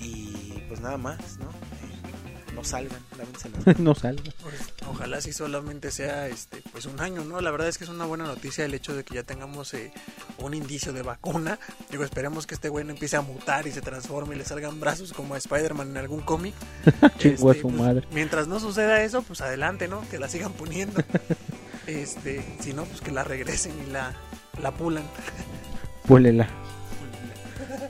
y 0.00 0.54
pues 0.68 0.80
nada 0.80 0.98
más, 0.98 1.38
¿no? 1.38 1.48
No 2.54 2.64
salgan, 2.64 3.00
lávense 3.18 3.48
las 3.50 3.66
manos. 3.66 3.80
no 3.80 3.94
salga. 3.94 4.22
Pues, 4.42 4.54
ojalá 4.88 5.20
si 5.20 5.32
solamente 5.32 5.90
sea 5.90 6.28
este 6.28 6.62
pues 6.72 6.86
un 6.86 7.00
año, 7.00 7.24
¿no? 7.24 7.40
La 7.40 7.50
verdad 7.50 7.68
es 7.68 7.78
que 7.78 7.84
es 7.84 7.90
una 7.90 8.06
buena 8.06 8.24
noticia 8.24 8.64
el 8.64 8.74
hecho 8.74 8.94
de 8.94 9.04
que 9.04 9.14
ya 9.14 9.22
tengamos 9.22 9.74
eh, 9.74 9.92
un 10.38 10.54
indicio 10.54 10.92
de 10.92 11.02
vacuna. 11.02 11.58
Digo, 11.90 12.04
esperemos 12.04 12.46
que 12.46 12.54
este 12.54 12.68
güey 12.68 12.84
no 12.84 12.92
empiece 12.92 13.16
a 13.16 13.20
mutar 13.22 13.66
y 13.66 13.72
se 13.72 13.80
transforme 13.80 14.34
y 14.34 14.38
le 14.38 14.44
salgan 14.44 14.80
brazos 14.80 15.12
como 15.12 15.34
a 15.34 15.38
Spider-Man 15.38 15.90
en 15.90 15.96
algún 15.96 16.20
cómic. 16.20 16.54
Este, 17.24 17.36
su 17.36 17.42
pues, 17.42 17.64
madre. 17.64 18.06
Mientras 18.12 18.48
no 18.48 18.60
suceda 18.60 19.02
eso, 19.02 19.22
pues 19.22 19.40
adelante, 19.40 19.88
¿no? 19.88 20.06
Que 20.10 20.18
la 20.18 20.28
sigan 20.28 20.52
poniendo. 20.52 21.00
Este, 21.86 22.42
si 22.60 22.72
no, 22.72 22.84
pues 22.84 23.02
que 23.02 23.10
la 23.10 23.24
regresen 23.24 23.72
y 23.86 23.90
la, 23.90 24.14
la 24.62 24.70
pulan. 24.72 25.04
Púlela. 26.06 26.48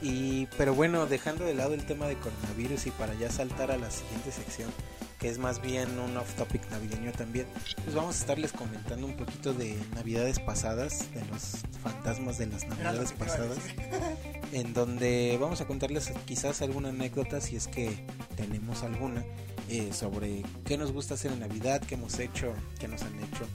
Y, 0.02 0.46
pero 0.58 0.74
bueno, 0.74 1.06
dejando 1.06 1.44
de 1.44 1.54
lado 1.54 1.74
el 1.74 1.84
tema 1.84 2.06
de 2.06 2.16
coronavirus 2.16 2.86
y 2.86 2.90
para 2.90 3.14
ya 3.14 3.30
saltar 3.30 3.70
a 3.70 3.76
la 3.76 3.90
siguiente 3.90 4.32
sección, 4.32 4.70
que 5.18 5.28
es 5.28 5.38
más 5.38 5.62
bien 5.62 5.98
un 5.98 6.16
off 6.16 6.34
topic 6.34 6.68
navideño 6.70 7.12
también, 7.12 7.46
pues 7.82 7.94
vamos 7.94 8.16
a 8.16 8.18
estarles 8.18 8.52
comentando 8.52 9.06
un 9.06 9.16
poquito 9.16 9.54
de 9.54 9.76
navidades 9.94 10.38
pasadas, 10.40 11.12
de 11.14 11.24
los 11.26 11.62
fantasmas 11.82 12.38
de 12.38 12.46
las 12.46 12.66
navidades 12.66 13.12
pasadas, 13.12 13.58
en 14.52 14.74
donde 14.74 15.38
vamos 15.40 15.60
a 15.60 15.66
contarles 15.66 16.12
quizás 16.26 16.60
alguna 16.62 16.90
anécdota, 16.90 17.40
si 17.40 17.56
es 17.56 17.68
que 17.68 18.04
tenemos 18.36 18.82
alguna, 18.82 19.24
eh, 19.70 19.92
sobre 19.92 20.42
qué 20.66 20.76
nos 20.76 20.92
gusta 20.92 21.14
hacer 21.14 21.32
en 21.32 21.40
Navidad, 21.40 21.80
qué 21.80 21.94
hemos 21.94 22.18
hecho, 22.18 22.52
qué 22.78 22.86
nos 22.86 23.00
han 23.02 23.14
hecho, 23.20 23.46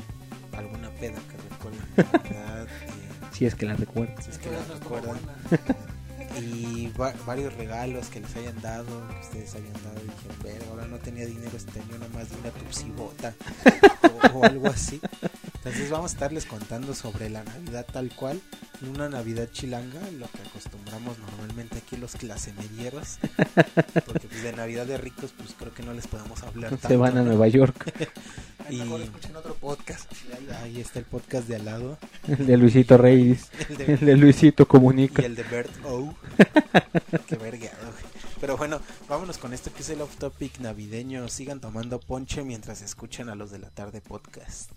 alguna 0.58 0.90
peda 0.92 1.20
que 1.30 1.38
recuerden 1.54 1.82
eh, 2.36 2.66
Si 3.32 3.46
es 3.46 3.54
que 3.54 3.66
la 3.66 3.76
recuerdo. 3.76 4.20
si 4.22 4.32
es 4.32 4.38
que 4.40 4.50
la 4.50 4.64
recuerdan 4.74 5.18
y 6.42 6.92
va- 7.00 7.14
varios 7.26 7.54
regalos 7.56 8.08
que 8.08 8.20
les 8.20 8.36
hayan 8.36 8.60
dado, 8.62 8.86
que 9.10 9.20
ustedes 9.22 9.56
hayan 9.56 9.74
dado 9.84 10.00
y 10.04 10.10
dijeron, 10.10 10.38
ver, 10.44 10.64
ahora 10.70 10.88
no 10.88 10.98
tenía 10.98 11.26
dinero 11.26 11.56
este 11.56 11.80
año, 11.80 11.94
nada 12.00 12.10
más 12.14 12.30
de 12.30 12.38
una 12.38 12.50
tupsibota 12.52 13.34
o, 14.34 14.40
o 14.40 14.44
algo 14.46 14.68
así. 14.68 15.00
Entonces 15.56 15.90
vamos 15.90 16.12
a 16.12 16.14
estarles 16.14 16.46
contando 16.46 16.96
sobre 16.96 17.30
la 17.30 17.44
Navidad 17.44 17.86
tal 17.92 18.10
cual, 18.16 18.40
una 18.90 19.10
Navidad 19.10 19.50
chilanga, 19.52 20.00
lo 20.18 20.28
que 20.32 20.42
acostumbramos 20.48 21.18
normalmente 21.20 21.78
aquí 21.80 21.98
los 21.98 22.14
clasemedieros, 22.16 23.18
porque 24.06 24.28
pues 24.28 24.42
de 24.44 24.54
Navidad 24.54 24.86
de 24.86 24.98
ricos 24.98 25.34
pues 25.38 25.54
creo 25.60 25.74
que 25.74 25.84
no 25.84 25.94
les 25.94 26.08
podemos 26.08 26.42
hablar 26.44 26.70
tanto. 26.72 26.88
Se 26.88 26.96
van 26.96 27.18
a 27.18 27.22
¿no? 27.22 27.28
Nueva 27.28 27.48
York. 27.50 27.94
Ahí 28.70 28.78
mejor 28.78 29.00
Y- 29.00 29.04
escuchen 29.04 29.36
otro 29.36 29.56
podcast. 29.56 30.12
Ahí, 30.62 30.80
está 30.80 31.00
el 31.00 31.06
podcast 31.06 31.48
de 31.48 31.56
al 31.56 31.66
lado, 31.66 31.98
El 32.28 32.46
de 32.46 32.58
Luisito 32.58 32.98
Reyes. 32.98 33.50
el 33.70 33.78
de 33.78 33.86
El 33.94 34.00
de 34.00 34.18
Luisito 34.18 34.68
Comunica. 34.68 35.22
Y 35.22 35.26
el 35.26 35.36
de 35.36 35.44
Bert 35.44 35.72
O. 35.86 36.14
Qué 37.28 37.36
vergado, 37.36 37.78
güey. 37.92 38.04
Pero 38.40 38.56
bueno, 38.58 38.80
vámonos 39.10 39.38
con 39.38 39.54
esto 39.54 39.74
que 39.74 39.82
es 39.82 39.90
el 39.90 40.02
off 40.02 40.16
topic 40.18 40.60
navideño. 40.60 41.28
Sigan 41.28 41.60
tomando 41.60 42.00
ponche 42.00 42.44
mientras 42.44 42.82
escuchan 42.82 43.28
a 43.30 43.36
los 43.36 43.52
de 43.52 43.60
la 43.60 43.70
tarde 43.72 44.02
podcast. 44.02 44.72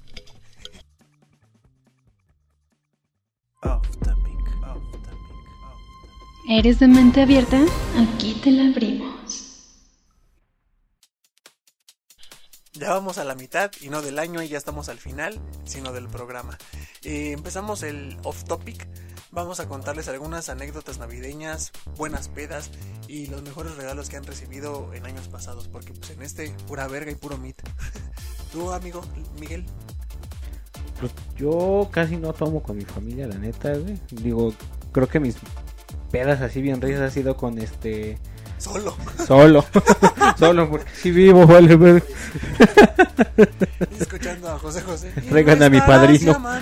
Off 3.62 3.88
topic, 3.98 4.48
off 4.66 4.82
topic, 4.90 5.10
off 5.64 6.50
¿Eres 6.50 6.80
de 6.80 6.88
mente 6.88 7.20
abierta? 7.22 7.60
Aquí 7.96 8.40
te 8.42 8.50
la 8.50 8.64
abrimos. 8.68 9.41
Ya 12.74 12.88
vamos 12.88 13.18
a 13.18 13.24
la 13.24 13.34
mitad 13.34 13.70
y 13.82 13.90
no 13.90 14.00
del 14.00 14.18
año 14.18 14.42
y 14.42 14.48
ya 14.48 14.56
estamos 14.56 14.88
al 14.88 14.98
final, 14.98 15.38
sino 15.64 15.92
del 15.92 16.08
programa. 16.08 16.56
Eh, 17.02 17.32
empezamos 17.32 17.82
el 17.82 18.16
off 18.22 18.44
topic. 18.44 18.88
Vamos 19.30 19.60
a 19.60 19.68
contarles 19.68 20.08
algunas 20.08 20.48
anécdotas 20.48 20.98
navideñas, 20.98 21.70
buenas 21.98 22.28
pedas 22.28 22.70
y 23.08 23.26
los 23.26 23.42
mejores 23.42 23.76
regalos 23.76 24.08
que 24.08 24.16
han 24.16 24.24
recibido 24.24 24.94
en 24.94 25.04
años 25.04 25.28
pasados, 25.28 25.68
porque 25.68 25.92
pues 25.92 26.10
en 26.12 26.22
este 26.22 26.48
pura 26.66 26.88
verga 26.88 27.10
y 27.10 27.14
puro 27.14 27.36
mit. 27.36 27.60
¿Tú, 28.52 28.72
amigo 28.72 29.02
Miguel? 29.38 29.66
Pues 30.98 31.12
yo 31.36 31.90
casi 31.90 32.16
no 32.16 32.32
tomo 32.32 32.62
con 32.62 32.78
mi 32.78 32.86
familia, 32.86 33.26
la 33.26 33.36
neta, 33.36 33.76
güey. 33.76 34.00
Digo, 34.10 34.54
creo 34.92 35.08
que 35.08 35.20
mis 35.20 35.36
pedas 36.10 36.40
así 36.40 36.62
bien 36.62 36.80
risas 36.80 37.02
ha 37.02 37.10
sido 37.10 37.36
con 37.36 37.58
este 37.58 38.18
Solo. 38.62 38.94
Solo. 39.26 39.64
Solo, 40.38 40.70
porque 40.70 40.90
si 40.94 41.10
vivo, 41.10 41.44
vale, 41.48 41.74
ver. 41.74 42.04
Escuchando 43.98 44.50
a 44.50 44.58
José 44.58 44.82
José. 44.82 45.10
Traigan 45.28 45.62
a 45.64 45.68
mi 45.68 45.80
padrino. 45.80 46.40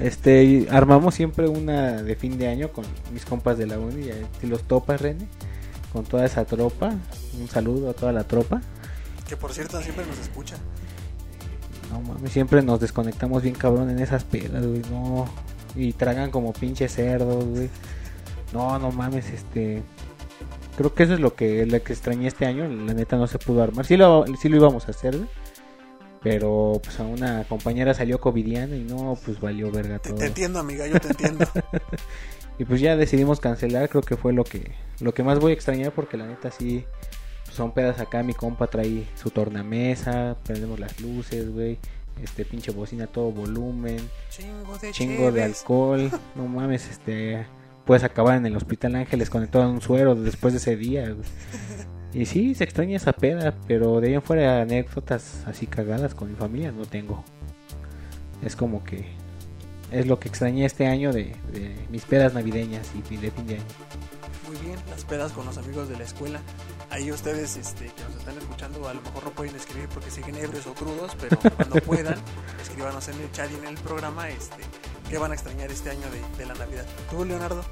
Este, 0.00 0.66
armamos 0.72 1.14
siempre 1.14 1.46
una 1.46 2.02
de 2.02 2.16
fin 2.16 2.36
de 2.36 2.48
año 2.48 2.72
con 2.72 2.84
mis 3.12 3.24
compas 3.24 3.56
de 3.56 3.68
la 3.68 3.78
uni, 3.78 4.08
y 4.42 4.46
los 4.48 4.64
topas, 4.64 5.00
René, 5.00 5.28
con 5.92 6.02
toda 6.02 6.26
esa 6.26 6.44
tropa. 6.44 6.92
Un 7.38 7.46
saludo 7.48 7.90
a 7.90 7.92
toda 7.94 8.10
la 8.12 8.24
tropa. 8.24 8.60
Que 9.28 9.36
por 9.36 9.52
cierto 9.52 9.80
siempre 9.80 10.04
nos 10.04 10.18
escucha. 10.18 10.56
No 11.92 12.00
mames, 12.00 12.32
siempre 12.32 12.60
nos 12.60 12.80
desconectamos 12.80 13.44
bien 13.44 13.54
cabrón 13.54 13.88
en 13.88 14.00
esas 14.00 14.24
pedas, 14.24 14.66
güey, 14.66 14.82
no. 14.90 15.26
Y 15.76 15.92
tragan 15.92 16.32
como 16.32 16.52
pinche 16.52 16.88
cerdos, 16.88 17.44
güey. 17.44 17.70
No, 18.54 18.78
no 18.78 18.92
mames, 18.92 19.30
este. 19.30 19.82
Creo 20.76 20.94
que 20.94 21.02
eso 21.02 21.14
es 21.14 21.20
lo 21.20 21.34
que, 21.34 21.66
lo 21.66 21.82
que 21.82 21.92
extrañé 21.92 22.28
este 22.28 22.46
año. 22.46 22.68
La 22.68 22.94
neta 22.94 23.16
no 23.16 23.26
se 23.26 23.38
pudo 23.38 23.62
armar. 23.62 23.84
Sí 23.84 23.96
lo, 23.96 24.24
sí 24.40 24.48
lo 24.48 24.56
íbamos 24.56 24.86
a 24.86 24.92
hacer, 24.92 25.16
pero 26.22 26.80
pues 26.82 26.98
a 27.00 27.02
una 27.02 27.44
compañera 27.44 27.94
salió 27.94 28.20
covidiana 28.20 28.76
y 28.76 28.82
no, 28.82 29.18
pues 29.24 29.40
valió 29.40 29.72
verga 29.72 29.98
todo. 29.98 30.14
Te, 30.14 30.26
entiendo, 30.26 30.60
amiga, 30.60 30.86
yo 30.86 31.00
te 31.00 31.08
entiendo. 31.08 31.46
y 32.58 32.64
pues 32.64 32.80
ya 32.80 32.96
decidimos 32.96 33.40
cancelar. 33.40 33.88
Creo 33.88 34.02
que 34.02 34.16
fue 34.16 34.32
lo 34.32 34.44
que, 34.44 34.70
lo 35.00 35.12
que 35.12 35.24
más 35.24 35.40
voy 35.40 35.50
a 35.50 35.54
extrañar 35.54 35.90
porque 35.90 36.16
la 36.16 36.26
neta 36.26 36.52
sí 36.52 36.84
pues, 37.44 37.56
son 37.56 37.72
pedas 37.72 37.98
acá. 37.98 38.22
Mi 38.22 38.34
compa 38.34 38.68
trae 38.68 39.04
su 39.16 39.30
tornamesa, 39.30 40.36
prendemos 40.44 40.78
las 40.78 41.00
luces, 41.00 41.52
güey. 41.52 41.78
Este 42.22 42.44
pinche 42.44 42.70
bocina 42.70 43.08
todo 43.08 43.32
volumen. 43.32 43.98
Chingo 44.30 44.78
de, 44.78 44.92
chingo 44.92 45.32
de 45.32 45.42
alcohol. 45.42 46.08
No 46.36 46.46
mames, 46.46 46.88
este 46.88 47.44
puedes 47.84 48.04
acabar 48.04 48.36
en 48.36 48.46
el 48.46 48.56
Hospital 48.56 48.96
Ángeles 48.96 49.30
conectado 49.30 49.64
a 49.64 49.68
un 49.68 49.80
suero 49.80 50.14
después 50.14 50.52
de 50.54 50.58
ese 50.58 50.76
día. 50.76 51.14
Y 52.14 52.26
sí, 52.26 52.54
se 52.54 52.62
extraña 52.62 52.96
esa 52.96 53.12
peda, 53.12 53.56
pero 53.66 54.00
de 54.00 54.06
ahí 54.06 54.14
en 54.14 54.22
fuera 54.22 54.62
anécdotas 54.62 55.42
así 55.46 55.66
cagadas 55.66 56.14
con 56.14 56.30
mi 56.30 56.36
familia 56.36 56.70
no 56.70 56.86
tengo. 56.86 57.24
Es 58.40 58.54
como 58.54 58.84
que 58.84 59.04
es 59.90 60.06
lo 60.06 60.20
que 60.20 60.28
extrañé 60.28 60.64
este 60.64 60.86
año 60.86 61.12
de, 61.12 61.34
mis 61.90 62.04
pedas 62.04 62.32
navideñas 62.32 62.88
y 62.94 63.16
de 63.16 63.32
fin 63.32 63.46
de 63.48 63.54
año. 63.54 63.64
Muy 64.46 64.56
bien, 64.58 64.78
las 64.90 65.04
pedas 65.04 65.32
con 65.32 65.44
los 65.44 65.58
amigos 65.58 65.88
de 65.88 65.96
la 65.96 66.04
escuela. 66.04 66.40
Ahí 66.90 67.10
ustedes 67.10 67.56
este, 67.56 67.86
que 67.86 68.02
nos 68.04 68.16
están 68.20 68.38
escuchando 68.38 68.88
a 68.88 68.94
lo 68.94 69.00
mejor 69.00 69.24
no 69.24 69.30
pueden 69.30 69.56
escribir 69.56 69.88
porque 69.88 70.10
siguen 70.10 70.36
ebrios 70.36 70.68
o 70.68 70.74
crudos, 70.74 71.16
pero 71.20 71.36
cuando 71.56 71.76
puedan, 71.84 72.16
escríbanos 72.62 73.08
en 73.08 73.20
el 73.20 73.32
chat 73.32 73.50
y 73.50 73.56
en 73.56 73.66
el 73.66 73.74
programa 73.78 74.28
este, 74.28 74.62
qué 75.14 75.18
van 75.18 75.30
a 75.30 75.34
extrañar 75.34 75.70
este 75.70 75.90
año 75.90 76.08
de, 76.36 76.44
la 76.44 76.54
Navidad. 76.54 76.84
¿Tú, 77.08 77.24
Leonardo? 77.24 77.64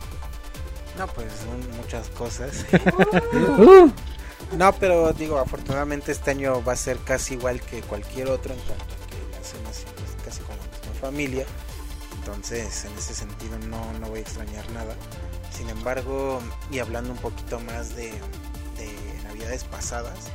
No, 0.97 1.09
pues 1.09 1.27
son 1.33 1.77
muchas 1.77 2.09
cosas. 2.11 2.65
no, 4.57 4.73
pero 4.75 5.13
digo, 5.13 5.41
afortunadamente 5.41 6.13
este 6.13 6.31
año 6.31 6.63
va 6.63 6.75
a 6.75 6.77
ser 6.77 6.99
casi 6.99 7.35
igual 7.35 7.61
que 7.61 7.81
cualquier 7.81 8.29
otro 8.29 8.55
en 8.55 8.61
cuanto 8.61 8.85
a 8.85 9.07
que 9.09 9.37
la 9.37 9.43
cena 9.43 9.71
es 9.71 9.85
casi 10.25 10.41
con 10.43 10.57
la 10.57 10.63
misma 10.63 11.01
familia. 11.01 11.45
Entonces, 12.21 12.85
en 12.85 12.93
ese 12.97 13.13
sentido 13.13 13.59
no, 13.59 13.93
no 13.99 14.07
voy 14.07 14.21
a 14.21 14.23
extrañar 14.23 14.71
nada. 14.71 14.95
Sin 15.51 15.69
embargo, 15.69 16.41
y 16.71 16.79
hablando 16.79 17.11
un 17.11 17.19
poquito 17.19 17.59
más 17.59 17.97
de, 17.97 18.13
de 18.77 19.23
navidades 19.25 19.65
pasadas, 19.65 20.31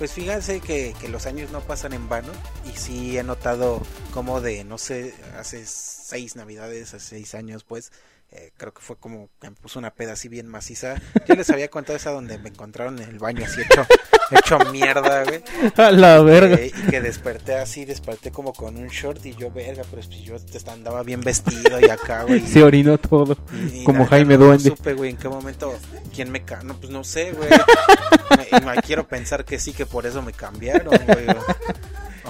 pues 0.00 0.14
fíjense 0.14 0.62
que, 0.62 0.94
que, 0.98 1.08
los 1.10 1.26
años 1.26 1.50
no 1.50 1.60
pasan 1.60 1.92
en 1.92 2.08
vano 2.08 2.32
y 2.64 2.74
sí 2.74 3.18
he 3.18 3.22
notado 3.22 3.82
como 4.14 4.40
de, 4.40 4.64
no 4.64 4.78
sé, 4.78 5.12
hace 5.36 5.66
seis 5.66 6.36
navidades, 6.36 6.94
hace 6.94 7.06
seis 7.06 7.34
años 7.34 7.64
pues, 7.64 7.92
eh, 8.32 8.52
creo 8.56 8.72
que 8.72 8.80
fue 8.80 8.96
como 8.96 9.28
que 9.40 9.50
me 9.50 9.56
puso 9.56 9.80
una 9.80 9.90
peda 9.90 10.12
así 10.12 10.28
bien 10.28 10.46
maciza. 10.46 10.94
Yo 11.26 11.34
les 11.34 11.50
había 11.50 11.68
contado 11.68 11.96
esa 11.96 12.12
donde 12.12 12.38
me 12.38 12.50
encontraron 12.50 13.00
en 13.00 13.08
el 13.08 13.18
baño 13.18 13.44
así 13.44 13.60
hecho, 13.60 13.84
hecho 14.30 14.58
mierda, 14.70 15.24
güey. 15.24 15.42
A 15.76 15.90
la 15.90 16.20
verga. 16.22 16.54
Eh, 16.54 16.70
y 16.72 16.90
que 16.90 17.00
desperté 17.00 17.56
así, 17.56 17.84
desperté 17.84 18.30
como 18.30 18.52
con 18.52 18.76
un 18.76 18.86
short 18.86 19.26
y 19.26 19.34
yo, 19.34 19.50
verga, 19.50 19.82
pero 19.90 20.02
pues 20.02 20.22
yo 20.22 20.36
andaba 20.70 21.02
bien 21.02 21.22
vestido 21.22 21.80
y 21.80 21.90
acá, 21.90 22.22
güey. 22.22 22.40
Se 22.46 22.62
orinó 22.62 22.98
todo, 22.98 23.36
como 23.84 24.06
Jaime 24.06 24.36
Duende. 24.36 24.70
No 24.70 24.76
supe, 24.76 24.94
güey, 24.94 25.10
en 25.10 25.16
qué 25.16 25.28
momento, 25.28 25.76
quién 26.14 26.30
me 26.30 26.40
No, 26.62 26.76
pues 26.76 26.92
no 26.92 27.02
sé, 27.02 27.32
güey. 27.32 27.50
me, 28.64 28.80
quiero 28.82 29.08
pensar 29.08 29.44
que 29.44 29.58
sí, 29.58 29.72
que 29.72 29.86
por 29.86 30.06
eso 30.06 30.22
me 30.22 30.32
cambiaron, 30.32 30.94
güey. 31.04 31.26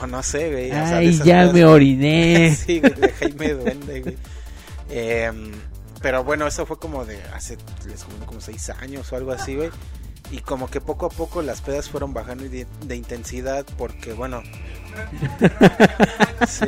O, 0.01 0.07
no 0.07 0.23
sé, 0.23 0.51
güey. 0.51 0.71
Ay, 0.71 1.21
ya 1.23 1.53
me 1.53 1.67
oriné. 1.67 2.57
sí, 2.57 2.81
güey, 2.81 2.95
de 2.95 3.13
Jaime 3.13 3.49
Duende, 3.53 4.01
güey. 4.01 4.17
Eh, 4.89 5.31
pero 6.03 6.25
bueno, 6.25 6.47
eso 6.47 6.67
fue 6.67 6.79
como 6.79 7.05
de 7.05 7.23
hace, 7.35 7.59
les 7.87 8.05
como 8.27 8.41
seis 8.41 8.71
años 8.71 9.13
o 9.13 9.17
algo 9.17 9.33
así, 9.33 9.57
güey. 9.57 9.71
Y 10.31 10.39
como 10.39 10.71
que 10.71 10.81
poco 10.81 11.07
a 11.07 11.09
poco 11.09 11.43
las 11.43 11.61
pedas 11.61 11.91
fueron 11.91 12.15
bajando 12.15 12.45
de, 12.45 12.67
de 12.87 12.97
intensidad 12.97 13.67
porque, 13.77 14.13
bueno... 14.13 14.43
sí, 16.49 16.67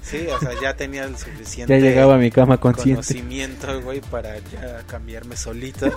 sí, 0.00 0.26
o 0.28 0.38
sea, 0.38 0.50
ya 0.62 0.76
tenía 0.76 1.04
el 1.04 1.18
suficiente... 1.18 1.74
Ya 1.74 1.84
llegaba 1.84 2.14
a 2.14 2.18
mi 2.18 2.30
cama 2.30 2.58
consciente. 2.58 3.02
Conocimiento, 3.02 3.82
güey, 3.82 4.00
para 4.00 4.38
ya 4.38 4.84
cambiarme 4.86 5.36
solito. 5.36 5.90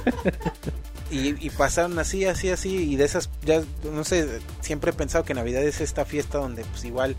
Y, 1.12 1.46
y, 1.46 1.50
pasaron 1.52 1.98
así, 2.00 2.26
así, 2.26 2.50
así, 2.50 2.92
y 2.92 2.96
de 2.96 3.06
esas, 3.06 3.30
ya, 3.46 3.62
no 3.94 4.04
sé, 4.04 4.28
siempre 4.62 4.92
he 4.92 4.94
pensado 4.94 5.24
que 5.24 5.34
Navidad 5.34 5.64
es 5.64 5.80
esta 5.80 6.04
fiesta 6.04 6.40
donde 6.40 6.66
pues 6.66 6.84
igual 6.84 7.16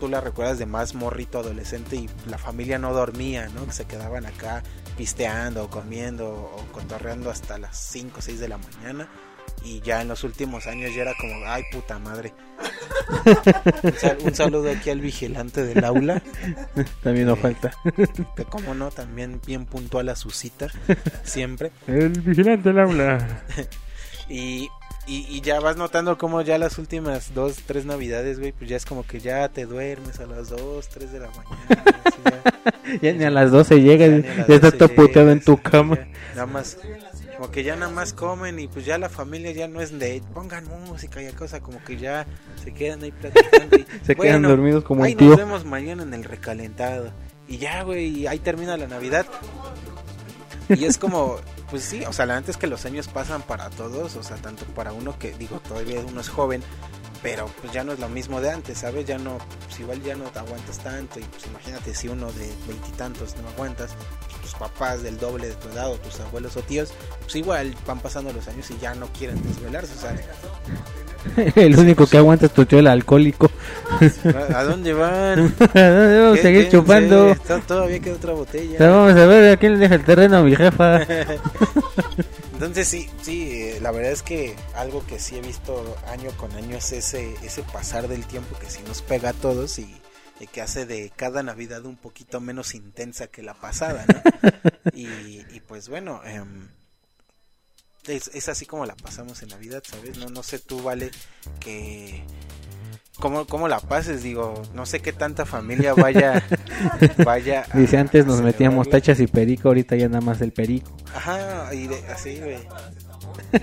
tú 0.00 0.08
la 0.08 0.20
recuerdas 0.20 0.58
de 0.58 0.66
más 0.66 0.94
morrito 0.94 1.38
adolescente 1.38 1.94
y 1.94 2.10
la 2.28 2.38
familia 2.38 2.78
no 2.78 2.92
dormía, 2.92 3.48
¿no? 3.50 3.66
Que 3.66 3.72
se 3.72 3.84
quedaban 3.84 4.26
acá 4.26 4.64
pisteando, 4.96 5.70
comiendo 5.70 6.28
o 6.28 6.66
cotorreando 6.72 7.30
hasta 7.30 7.58
las 7.58 7.78
5 7.78 8.18
o 8.18 8.22
6 8.22 8.40
de 8.40 8.48
la 8.48 8.58
mañana. 8.58 9.08
Y 9.62 9.80
ya 9.82 10.00
en 10.00 10.08
los 10.08 10.24
últimos 10.24 10.66
años 10.66 10.94
ya 10.94 11.02
era 11.02 11.12
como, 11.20 11.34
ay 11.46 11.62
puta 11.70 11.98
madre. 11.98 12.32
un, 14.24 14.34
saludo 14.34 14.70
aquí 14.70 14.90
al 14.90 15.00
vigilante 15.00 15.62
del 15.62 15.84
aula. 15.84 16.22
También 17.02 17.26
no 17.26 17.36
falta. 17.36 17.70
Que 18.36 18.44
como 18.44 18.74
no, 18.74 18.90
también 18.90 19.40
bien 19.46 19.66
puntual 19.66 20.08
a 20.08 20.16
su 20.16 20.30
cita, 20.30 20.68
siempre. 21.24 21.72
El 21.86 22.20
vigilante 22.20 22.70
del 22.70 22.78
aula. 22.78 23.44
y 24.28 24.68
y, 25.10 25.40
ya 25.40 25.58
vas 25.58 25.76
notando 25.76 26.16
como 26.16 26.40
ya 26.42 26.56
las 26.56 26.78
últimas 26.78 27.34
dos, 27.34 27.56
tres 27.66 27.84
navidades, 27.84 28.38
güey, 28.38 28.52
pues 28.52 28.70
ya 28.70 28.76
es 28.76 28.86
como 28.86 29.04
que 29.04 29.18
ya 29.18 29.48
te 29.48 29.66
duermes 29.66 30.20
a 30.20 30.26
las 30.26 30.50
dos, 30.50 30.88
tres 30.88 31.10
de 31.10 31.18
la 31.18 31.28
mañana. 31.28 32.42
ya, 33.02 33.12
ni 33.12 33.24
a 33.24 33.30
las 33.30 33.50
doce 33.50 33.80
llegas, 33.80 34.24
ya, 34.24 34.46
ya 34.46 34.54
estás 34.54 34.78
todo 34.78 34.88
puteado 34.88 35.30
en 35.32 35.40
tu 35.40 35.56
cama. 35.60 35.98
nada 36.34 36.46
más, 36.46 36.78
como 37.36 37.50
que 37.50 37.64
ya 37.64 37.74
nada 37.74 37.90
más 37.90 38.12
comen 38.12 38.58
y 38.60 38.68
pues 38.68 38.84
ya 38.84 38.98
la 38.98 39.08
familia 39.08 39.50
ya 39.50 39.66
no 39.66 39.80
es 39.80 39.98
de 39.98 40.22
pongan 40.32 40.66
música 40.86 41.20
y 41.20 41.32
cosa, 41.32 41.60
como 41.60 41.82
que 41.82 41.96
ya 41.96 42.26
se 42.62 42.72
quedan 42.72 43.02
ahí 43.02 43.10
platicando. 43.10 43.78
Y, 43.78 43.86
se 44.04 44.14
quedan 44.14 44.42
dormidos 44.42 44.84
como 44.84 45.02
ahí 45.02 45.16
tío. 45.16 45.30
nos 45.30 45.38
vemos 45.38 45.64
mañana 45.64 46.04
en 46.04 46.14
el 46.14 46.22
recalentado. 46.22 47.10
Y 47.48 47.58
ya, 47.58 47.82
güey, 47.82 48.28
ahí 48.28 48.38
termina 48.38 48.76
la 48.76 48.86
Navidad. 48.86 49.26
Y 50.68 50.84
es 50.84 50.98
como, 50.98 51.38
pues 51.70 51.84
sí, 51.84 52.04
o 52.04 52.12
sea, 52.12 52.26
la 52.26 52.34
verdad 52.34 52.50
es 52.50 52.56
que 52.56 52.66
los 52.66 52.84
años 52.84 53.08
pasan 53.08 53.42
para 53.42 53.70
todos, 53.70 54.16
o 54.16 54.22
sea, 54.22 54.36
tanto 54.36 54.64
para 54.66 54.92
uno 54.92 55.18
que, 55.18 55.32
digo, 55.32 55.60
todavía 55.60 56.00
uno 56.00 56.20
es 56.20 56.28
joven, 56.28 56.62
pero 57.22 57.46
pues 57.60 57.72
ya 57.72 57.84
no 57.84 57.92
es 57.92 57.98
lo 57.98 58.08
mismo 58.08 58.40
de 58.40 58.50
antes, 58.50 58.78
¿sabes? 58.78 59.06
Ya 59.06 59.18
no, 59.18 59.38
pues 59.66 59.80
igual 59.80 60.02
ya 60.02 60.16
no 60.16 60.24
te 60.24 60.38
aguantas 60.38 60.78
tanto 60.78 61.20
y 61.20 61.22
pues 61.24 61.46
imagínate 61.46 61.94
si 61.94 62.08
uno 62.08 62.32
de 62.32 62.52
veintitantos 62.66 63.36
no 63.36 63.48
aguantas, 63.48 63.90
pues, 64.26 64.40
tus 64.40 64.54
papás 64.54 65.02
del 65.02 65.18
doble 65.18 65.48
de 65.48 65.54
tu 65.54 65.68
edad 65.68 65.90
o 65.90 65.96
tus 65.96 66.18
abuelos 66.20 66.56
o 66.56 66.62
tíos, 66.62 66.92
pues 67.20 67.36
igual 67.36 67.74
van 67.86 68.00
pasando 68.00 68.32
los 68.32 68.48
años 68.48 68.70
y 68.70 68.78
ya 68.78 68.94
no 68.94 69.06
quieren 69.12 69.42
desvelarse, 69.42 69.94
o 69.94 70.00
sea, 70.00 70.16
el 71.56 71.78
único 71.78 72.06
que 72.06 72.18
aguanta 72.18 72.46
es 72.46 72.52
tu 72.52 72.64
tío 72.66 72.78
el 72.78 72.86
alcohólico. 72.86 73.50
¿A 74.54 74.64
dónde 74.64 74.92
van? 74.92 75.54
¿A 75.74 75.88
dónde 75.88 76.20
vamos 76.20 76.38
a 76.38 76.42
seguir 76.42 76.68
chupando? 76.70 77.36
Todavía 77.66 78.00
queda 78.00 78.14
otra 78.14 78.32
botella. 78.32 78.78
Vamos 78.78 79.16
a 79.16 79.26
ver 79.26 79.52
a 79.52 79.56
quién 79.56 79.74
le 79.74 79.78
deja 79.78 79.94
el 79.96 80.04
terreno 80.04 80.38
a 80.38 80.42
mi 80.42 80.56
jefa. 80.56 81.00
Entonces 82.52 82.88
sí, 82.88 83.08
sí, 83.22 83.50
eh, 83.52 83.78
la 83.80 83.90
verdad 83.90 84.12
es 84.12 84.22
que 84.22 84.54
algo 84.74 85.04
que 85.06 85.18
sí 85.18 85.36
he 85.36 85.40
visto 85.40 85.96
año 86.08 86.30
con 86.36 86.52
año 86.52 86.76
es 86.76 86.92
ese, 86.92 87.34
ese 87.42 87.62
pasar 87.62 88.06
del 88.06 88.26
tiempo 88.26 88.58
que 88.58 88.68
sí 88.68 88.80
nos 88.86 89.00
pega 89.00 89.30
a 89.30 89.32
todos 89.32 89.78
y, 89.78 89.96
que 90.52 90.62
hace 90.62 90.86
de 90.86 91.12
cada 91.14 91.42
Navidad 91.42 91.84
un 91.84 91.96
poquito 91.96 92.40
menos 92.40 92.74
intensa 92.74 93.26
que 93.26 93.42
la 93.42 93.52
pasada, 93.52 94.06
¿no? 94.08 94.22
y, 94.94 95.06
y 95.06 95.60
pues 95.66 95.90
bueno, 95.90 96.22
eh, 96.24 96.42
es, 98.06 98.28
es 98.34 98.48
así 98.48 98.66
como 98.66 98.86
la 98.86 98.94
pasamos 98.96 99.42
en 99.42 99.48
Navidad, 99.50 99.82
¿sabes? 99.88 100.18
No, 100.18 100.26
no 100.28 100.42
sé 100.42 100.58
tú, 100.58 100.82
vale, 100.82 101.10
que 101.60 102.22
cómo, 103.18 103.46
cómo 103.46 103.68
la 103.68 103.80
pases, 103.80 104.22
digo, 104.22 104.62
no 104.74 104.86
sé 104.86 105.00
qué 105.00 105.12
tanta 105.12 105.44
familia 105.46 105.94
vaya, 105.94 106.42
vaya. 107.24 107.66
a- 107.70 107.76
Dice 107.78 107.98
antes 107.98 108.26
nos 108.26 108.40
metíamos 108.40 108.88
tachas 108.88 109.20
y 109.20 109.26
perico, 109.26 109.68
ahorita 109.68 109.96
ya 109.96 110.08
nada 110.08 110.20
más 110.22 110.40
el 110.40 110.52
perico. 110.52 110.96
Ajá, 111.14 111.72
y 111.74 111.86
de- 111.86 112.06
así, 112.08 112.38
güey. 112.40 112.58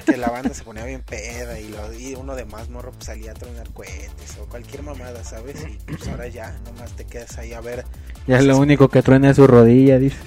Que 0.05 0.17
la 0.17 0.27
banda 0.29 0.53
se 0.53 0.63
ponía 0.63 0.83
bien 0.83 1.01
peda 1.01 1.57
y, 1.59 1.69
lo, 1.69 1.93
y 1.93 2.13
uno 2.15 2.35
de 2.35 2.43
más 2.45 2.67
morro 2.69 2.91
pues, 2.91 3.05
salía 3.05 3.31
a 3.31 3.33
tronar 3.35 3.69
cohetes 3.71 4.37
o 4.41 4.45
cualquier 4.45 4.83
mamada, 4.83 5.23
¿sabes? 5.23 5.55
Y 5.65 5.77
pues 5.93 6.07
ahora 6.09 6.27
ya, 6.27 6.57
nomás 6.65 6.91
te 6.95 7.05
quedas 7.05 7.37
ahí 7.37 7.53
a 7.53 7.61
ver. 7.61 7.85
Ya 8.27 8.41
lo 8.41 8.57
único 8.57 8.89
que 8.89 9.01
truena 9.01 9.29
es 9.29 9.37
su 9.37 9.47
rodilla, 9.47 9.97
dice. 9.97 10.17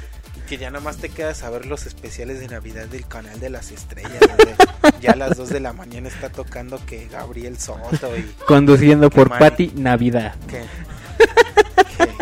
que 0.48 0.58
ya 0.58 0.72
nomás 0.72 0.98
te 0.98 1.10
quedas 1.10 1.44
a 1.44 1.50
ver 1.50 1.66
los 1.66 1.86
especiales 1.86 2.39
de 2.39 2.48
Navidad 2.48 2.86
del 2.88 3.08
canal 3.08 3.39
de 3.39 3.50
las 3.50 3.72
estrellas. 3.72 4.20
donde 4.20 4.56
ya 5.02 5.12
a 5.12 5.16
las 5.16 5.38
2 5.38 5.50
de 5.50 5.60
la 5.60 5.74
mañana 5.74 6.08
está 6.08 6.30
tocando 6.30 6.84
que 6.86 7.08
Gabriel 7.08 7.58
Soto 7.58 8.16
y 8.18 8.24
Conduciendo 8.46 9.10
por. 9.10 9.30
Pati 9.30 9.72
Navidad. 9.76 10.36
que, 10.48 10.62
que, 11.98 12.12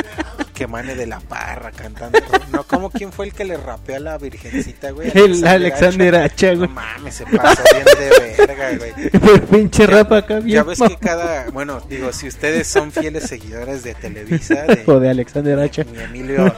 que 0.62 0.68
Mane 0.68 0.94
de 0.94 1.08
la 1.08 1.20
Parra 1.20 1.72
cantando. 1.72 2.20
No, 2.52 2.64
como 2.64 2.92
quién 2.92 3.12
fue 3.12 3.26
el 3.26 3.34
que 3.34 3.46
le 3.46 3.58
rapeó 3.58 3.96
a 3.96 4.00
la 4.00 4.18
virgencita, 4.20 4.92
güey. 4.92 5.10
El 5.18 5.48
Alexander 5.48 6.16
Hacha, 6.18 6.52
No 6.52 6.58
güey. 6.60 6.70
mames, 6.70 7.16
se 7.16 7.26
pasó 7.26 7.64
bien 7.74 7.86
de 7.86 8.46
verga, 8.46 8.70
güey. 8.78 9.40
Pinche 9.52 9.88
rap 9.88 10.12
acá 10.12 10.36
bien. 10.40 10.58
Ya 10.58 10.64
ves 10.64 10.78
que 10.80 10.98
cada, 10.98 11.50
bueno, 11.50 11.82
digo, 11.90 12.14
si 12.14 12.28
ustedes 12.28 12.68
son 12.68 12.92
fieles 12.92 13.24
seguidores 13.24 13.82
de 13.84 13.96
Televisa, 13.96 14.62
de, 14.64 14.84
O 14.88 15.00
de 15.00 15.10
Alexander 15.10 15.60
Hacha. 15.60 15.84
mi 15.86 16.00
Emilio, 16.00 16.56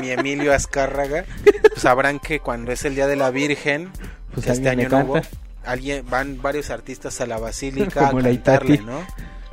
mi 0.00 0.10
Emilio 0.12 0.54
Azcárraga, 0.54 1.24
pues 1.44 1.82
sabrán 1.82 2.20
que 2.20 2.38
cuando 2.38 2.70
es 2.70 2.84
el 2.84 2.94
Día 2.94 3.08
de 3.08 3.16
la 3.16 3.30
Virgen, 3.32 3.90
Pues 4.34 4.46
que 4.46 4.52
este 4.52 4.68
alguien 4.68 4.94
año 4.94 5.04
no 5.04 5.12
hubo, 5.14 5.20
alguien, 5.64 6.04
van 6.08 6.40
varios 6.40 6.70
artistas 6.70 7.20
a 7.20 7.26
la 7.26 7.38
basílica 7.38 8.06
Como 8.10 8.20
a 8.20 8.22
cantarle. 8.22 8.78
¿no? 8.78 9.04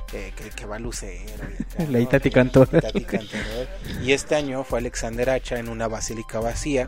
Que, 0.09 0.33
que, 0.35 0.49
que 0.51 0.65
va 0.65 0.79
Lucero. 0.79 1.21
y 1.51 1.63
acá, 1.83 1.83
La 1.91 1.97
¿no? 1.97 1.99
Itati 1.99 2.31
Cantoral. 2.31 2.81
Y 4.03 4.13
este 4.13 4.35
año 4.35 4.63
fue 4.63 4.79
Alexander 4.79 5.29
Hacha 5.29 5.59
en 5.59 5.67
una 5.69 5.87
basílica 5.87 6.39
vacía 6.39 6.87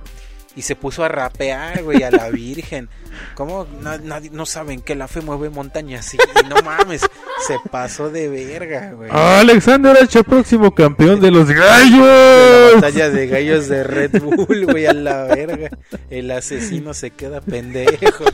y 0.55 0.61
se 0.63 0.75
puso 0.75 1.03
a 1.03 1.09
rapear, 1.09 1.83
güey, 1.83 2.01
a 2.03 2.11
la 2.11 2.29
Virgen. 2.31 2.89
¿Cómo 3.35 3.67
na- 3.81 3.97
nadie, 3.97 4.29
no 4.31 4.45
saben 4.45 4.81
que 4.81 4.95
la 4.95 5.07
fe 5.07 5.21
mueve 5.21 5.49
montañas? 5.49 6.13
Y, 6.13 6.17
y 6.17 6.47
no 6.49 6.55
mames, 6.63 7.01
se 7.01 7.57
pasó 7.69 8.09
de 8.09 8.29
verga, 8.29 8.91
güey. 8.93 9.09
Alexander 9.11 9.97
Hacha, 10.01 10.23
próximo 10.23 10.73
campeón 10.73 11.19
de 11.19 11.31
los 11.31 11.47
De 11.47 11.55
la 11.55 11.65
gallos. 11.65 12.75
batalla 12.75 13.09
de 13.09 13.27
gallos 13.27 13.67
de 13.67 13.83
Red 13.83 14.21
Bull, 14.21 14.65
güey, 14.65 14.85
a 14.85 14.93
la 14.93 15.23
verga. 15.25 15.69
El 16.09 16.31
asesino 16.31 16.93
se 16.93 17.11
queda 17.11 17.41
pendejo. 17.41 18.25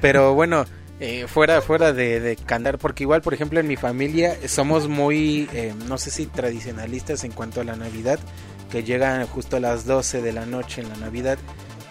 Pero 0.00 0.34
bueno, 0.34 0.64
eh, 1.04 1.26
fuera, 1.26 1.60
fuera 1.62 1.92
de, 1.92 2.20
de 2.20 2.36
cantar, 2.36 2.78
porque 2.78 3.02
igual, 3.02 3.22
por 3.22 3.34
ejemplo, 3.34 3.58
en 3.58 3.66
mi 3.66 3.74
familia 3.74 4.36
somos 4.46 4.86
muy, 4.86 5.48
eh, 5.52 5.74
no 5.88 5.98
sé 5.98 6.12
si 6.12 6.26
tradicionalistas 6.26 7.24
en 7.24 7.32
cuanto 7.32 7.60
a 7.60 7.64
la 7.64 7.74
Navidad, 7.74 8.20
que 8.70 8.84
llegan 8.84 9.26
justo 9.26 9.56
a 9.56 9.60
las 9.60 9.84
12 9.84 10.22
de 10.22 10.32
la 10.32 10.46
noche 10.46 10.80
en 10.80 10.88
la 10.88 10.96
Navidad. 10.98 11.38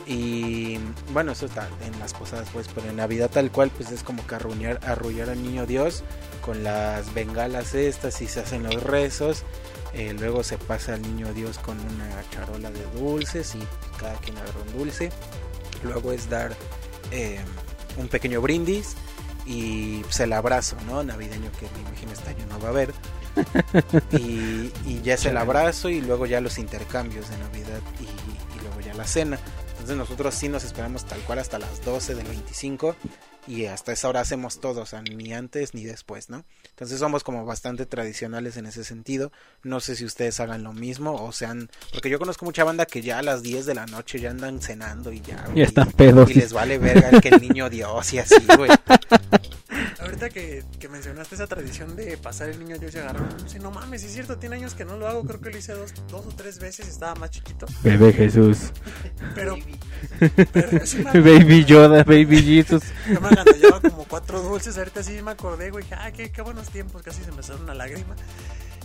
Y 0.08 0.80
bueno, 1.12 1.34
eso 1.34 1.46
está 1.46 1.68
en 1.86 2.00
las 2.00 2.14
posadas, 2.14 2.48
pues, 2.54 2.70
pero 2.74 2.88
en 2.90 2.96
Navidad 2.96 3.30
tal 3.30 3.52
cual, 3.52 3.70
pues 3.76 3.92
es 3.92 4.02
como 4.02 4.26
que 4.26 4.36
arrullar, 4.36 4.80
arrullar 4.86 5.30
al 5.30 5.44
niño 5.44 5.66
Dios 5.66 6.06
con 6.42 6.64
las 6.64 7.14
bengalas 7.14 7.76
estas 7.76 8.22
y 8.22 8.28
se 8.28 8.40
hacen 8.40 8.64
los 8.64 8.82
rezos. 8.82 9.44
Eh, 9.94 10.16
luego 10.18 10.42
se 10.42 10.58
pasa 10.58 10.94
al 10.94 11.02
niño 11.02 11.34
Dios 11.34 11.58
con 11.58 11.78
una 11.78 12.24
charola 12.30 12.72
de 12.72 12.86
dulces 12.98 13.56
y 13.56 14.00
cada 14.00 14.14
quien 14.20 14.38
agarra 14.38 14.62
un 14.72 14.78
dulce. 14.78 15.12
Luego 15.84 16.14
es 16.14 16.30
dar 16.30 16.56
eh, 17.12 17.42
un 17.98 18.08
pequeño 18.08 18.42
brindis 18.42 18.96
y 19.46 20.02
pues, 20.04 20.20
el 20.20 20.34
abrazo, 20.34 20.78
¿no? 20.88 21.04
Navideño 21.04 21.52
que 21.60 21.68
me 21.76 21.82
imagino 21.88 22.12
este 22.12 22.30
año 22.30 22.46
no 22.50 22.60
va 22.60 22.68
a 22.68 22.72
haber. 22.72 22.94
Y, 24.12 24.74
y 24.86 25.02
ya 25.04 25.14
es 25.14 25.26
el 25.26 25.38
abrazo 25.38 25.88
y 25.88 26.02
luego 26.02 26.26
ya 26.26 26.42
los 26.42 26.58
intercambios 26.58 27.30
de 27.30 27.38
Navidad 27.38 27.80
y, 28.02 28.04
y 28.04 28.62
luego 28.62 28.82
ya 28.82 28.94
la 28.94 29.08
cena. 29.08 29.40
Entonces 29.70 29.96
nosotros 29.96 30.36
sí 30.36 30.50
nos 30.50 30.66
esperamos 30.66 31.06
tal 31.06 31.22
cual 31.22 31.40
hasta 31.40 31.58
las 31.58 31.84
12 31.86 32.16
del 32.16 32.28
25 32.28 32.96
y 33.48 33.66
hasta 33.66 33.92
esa 33.92 34.08
hora 34.08 34.22
hacemos 34.22 34.60
todo, 34.60 34.82
o 34.82 34.86
sea, 34.86 35.02
ni 35.02 35.34
antes 35.34 35.74
ni 35.74 35.84
después, 35.84 36.30
¿no? 36.30 36.46
Entonces 36.70 37.00
somos 37.00 37.24
como 37.24 37.46
bastante 37.46 37.86
tradicionales 37.86 38.58
en 38.58 38.66
ese 38.66 38.84
sentido. 38.84 39.32
No 39.64 39.80
sé 39.80 39.96
si 39.96 40.06
ustedes 40.06 40.40
hagan 40.40 40.64
lo 40.64 40.74
mismo 40.74 41.16
o 41.16 41.32
sean... 41.32 41.70
Porque 41.92 42.10
yo 42.10 42.20
conozco 42.20 42.46
mucha 42.46 42.64
banda 42.64 42.86
que 42.86 43.02
ya 43.02 43.20
a 43.20 43.24
las 43.24 43.42
10 43.44 43.66
de 43.66 43.76
la 43.76 43.86
noche 43.88 44.20
ya 44.20 44.32
andan 44.32 44.62
cenando 44.62 45.12
y 45.12 45.22
ya... 45.22 45.44
Güey, 45.48 45.64
están 45.64 45.92
pedos. 45.92 46.30
Y 46.30 46.36
les 46.36 46.54
vale 46.54 46.78
verga 46.78 47.20
que 47.20 47.30
el 47.30 47.42
niño 47.42 47.70
Dios 47.70 48.14
y 48.14 48.20
así, 48.20 48.36
güey. 48.58 48.70
Ahorita 50.02 50.30
que, 50.30 50.64
que 50.80 50.90
mencionaste 50.90 51.36
esa 51.36 51.46
tradición 51.46 51.96
de 51.96 52.18
pasar 52.18 52.50
el 52.50 52.58
niño 52.58 52.80
Dios 52.80 52.96
y 52.96 52.98
agarrar 52.98 53.22
un 53.22 53.38
dulce, 53.38 53.60
no 53.60 53.70
mames, 53.70 54.02
sí 54.02 54.08
es 54.08 54.14
cierto, 54.14 54.38
tiene 54.38 54.56
años 54.56 54.74
que 54.74 54.84
no 54.84 54.98
lo 54.98 55.08
hago, 55.08 55.24
creo 55.24 55.40
que 55.40 55.52
lo 55.52 55.58
hice 55.58 55.74
dos, 55.74 55.94
dos 56.10 56.26
o 56.26 56.30
tres 56.30 56.60
veces, 56.60 56.88
estaba 56.88 57.14
más 57.16 57.30
chiquito, 57.30 57.68
Bebé 57.84 58.12
Jesús. 58.12 58.72
pero, 59.36 59.58
pero 60.52 60.86
sí 60.86 61.04
me, 61.04 61.20
Baby 61.22 61.66
Yoda, 61.66 62.04
Baby 62.04 62.42
Jesus. 62.42 62.84
yo 63.08 63.22
me 63.22 63.28
agandallaba 63.28 63.80
como 63.80 64.06
cuatro 64.06 64.42
dulces, 64.42 64.78
ahorita 64.78 65.04
sí 65.04 65.22
me 65.22 65.32
acordé, 65.32 65.70
güey, 65.70 65.84
dije, 65.84 65.96
ah, 65.96 66.12
qué, 66.12 66.32
qué 66.32 66.42
buenos 66.42 66.70
tiempos, 66.70 67.04
casi 67.04 67.24
se 67.24 67.32
me 67.32 67.44
salió 67.44 67.64
una 67.64 67.76
lágrima. 67.76 68.16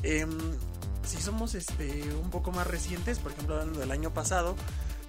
Em, 0.02 0.30
si 1.02 1.16
somos 1.22 1.54
este 1.54 2.02
un 2.22 2.30
poco 2.30 2.52
más 2.52 2.66
recientes, 2.66 3.20
por 3.20 3.32
ejemplo, 3.32 3.54
hablando 3.54 3.80
del 3.80 3.90
año 3.90 4.12
pasado, 4.12 4.54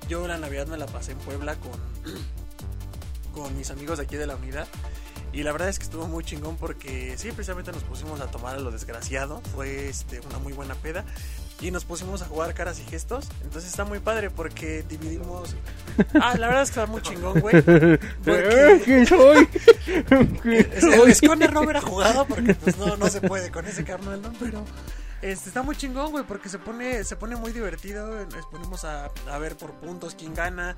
yo 0.08 0.26
la 0.28 0.38
Navidad 0.38 0.68
me 0.68 0.78
la 0.78 0.86
pasé 0.86 1.12
en 1.12 1.18
Puebla 1.18 1.56
con, 1.56 1.80
con 3.34 3.58
mis 3.58 3.72
amigos 3.72 3.98
de 3.98 4.06
aquí 4.06 4.16
de 4.16 4.28
la 4.28 4.36
unidad. 4.36 4.68
Y 5.34 5.44
la 5.44 5.52
verdad 5.52 5.70
es 5.70 5.78
que 5.78 5.84
estuvo 5.86 6.08
muy 6.08 6.24
chingón 6.24 6.58
porque 6.58 7.16
sí, 7.18 7.32
precisamente 7.32 7.72
nos 7.72 7.84
pusimos 7.84 8.20
a 8.22 8.28
tomar 8.32 8.56
a 8.56 8.60
lo 8.60 8.72
desgraciado. 8.72 9.42
Fue 9.54 9.88
este, 9.90 10.20
una 10.22 10.40
muy 10.40 10.54
buena 10.54 10.74
peda. 10.76 11.04
Y 11.60 11.72
nos 11.72 11.86
pusimos 11.86 12.22
a 12.22 12.26
jugar 12.26 12.54
caras 12.54 12.80
y 12.80 12.84
gestos. 12.90 13.28
Entonces 13.44 13.70
está 13.72 13.84
muy 13.84 14.00
padre 14.00 14.30
porque 14.30 14.84
dividimos. 14.88 15.56
Ah, 16.22 16.36
la 16.38 16.48
verdad 16.48 16.64
es 16.64 16.70
que 16.72 16.80
está 16.80 16.86
muy 16.92 17.02
chingón, 17.02 17.40
güey. 17.40 17.62
Porque 18.24 18.82
¿Qué 18.86 19.06
soy? 19.08 19.48
es- 20.72 20.84
el 20.84 21.10
esconder 21.10 21.52
no 21.54 21.62
hubiera 21.62 21.82
jugado 21.82 22.26
porque 22.28 22.54
pues 22.56 22.78
no, 22.78 22.96
no 22.98 23.08
se 23.10 23.22
puede 23.22 23.50
con 23.52 23.66
ese 23.66 23.84
carnal, 23.84 24.22
¿no? 24.22 24.32
Pero 24.40 24.64
este, 25.24 25.50
está 25.50 25.64
muy 25.64 25.76
chingón, 25.76 26.12
güey, 26.12 26.24
porque 26.26 26.48
se 26.48 26.60
pone, 26.60 27.04
se 27.04 27.16
pone 27.16 27.36
muy 27.36 27.52
divertido. 27.52 28.08
Nos 28.28 28.46
ponemos 28.48 28.84
a, 28.86 29.10
a 29.30 29.38
ver 29.40 29.58
por 29.58 29.72
puntos 29.74 30.14
quién 30.16 30.36
gana. 30.36 30.76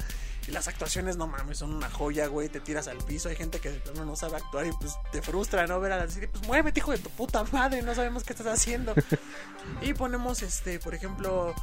Y 0.49 0.51
las 0.51 0.67
actuaciones, 0.67 1.15
no 1.15 1.27
mames, 1.27 1.59
son 1.59 1.75
una 1.75 1.91
joya, 1.91 2.25
güey. 2.25 2.49
Te 2.49 2.59
tiras 2.59 2.87
al 2.87 2.97
piso. 2.97 3.29
Hay 3.29 3.35
gente 3.35 3.59
que 3.59 3.69
de 3.69 3.77
plano 3.81 4.03
no 4.03 4.15
sabe 4.15 4.37
actuar 4.37 4.65
y 4.65 4.71
pues 4.71 4.97
te 5.11 5.21
frustra, 5.21 5.67
¿no? 5.67 5.79
Ver 5.79 5.91
a 5.91 5.97
la 5.97 6.09
serie, 6.09 6.27
pues 6.27 6.43
muévete, 6.47 6.79
hijo 6.79 6.91
de 6.91 6.97
tu 6.97 7.11
puta 7.11 7.43
madre. 7.51 7.83
No 7.83 7.93
sabemos 7.93 8.23
qué 8.23 8.33
estás 8.33 8.47
haciendo. 8.47 8.95
y 9.83 9.93
ponemos, 9.93 10.41
este, 10.41 10.79
por 10.79 10.95
ejemplo. 10.95 11.53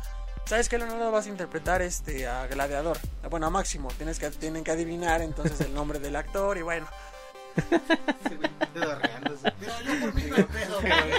¿Sabes 0.45 0.69
qué, 0.69 0.79
Leonardo? 0.79 1.11
Vas 1.11 1.27
a 1.27 1.31
interpretar 1.31 1.83
este 1.83 2.29
a 2.29 2.47
Gladiador. 2.47 2.97
Bueno, 3.29 3.49
a 3.49 3.51
Máximo. 3.51 3.89
Tienes 3.97 4.21
que, 4.21 4.31
tienen 4.31 4.63
que 4.63 4.71
adivinar 4.71 5.21
entonces 5.21 5.61
el 5.63 5.75
nombre 5.75 5.99
del 5.99 6.15
actor 6.15 6.57
y 6.57 6.63
bueno. 6.63 6.87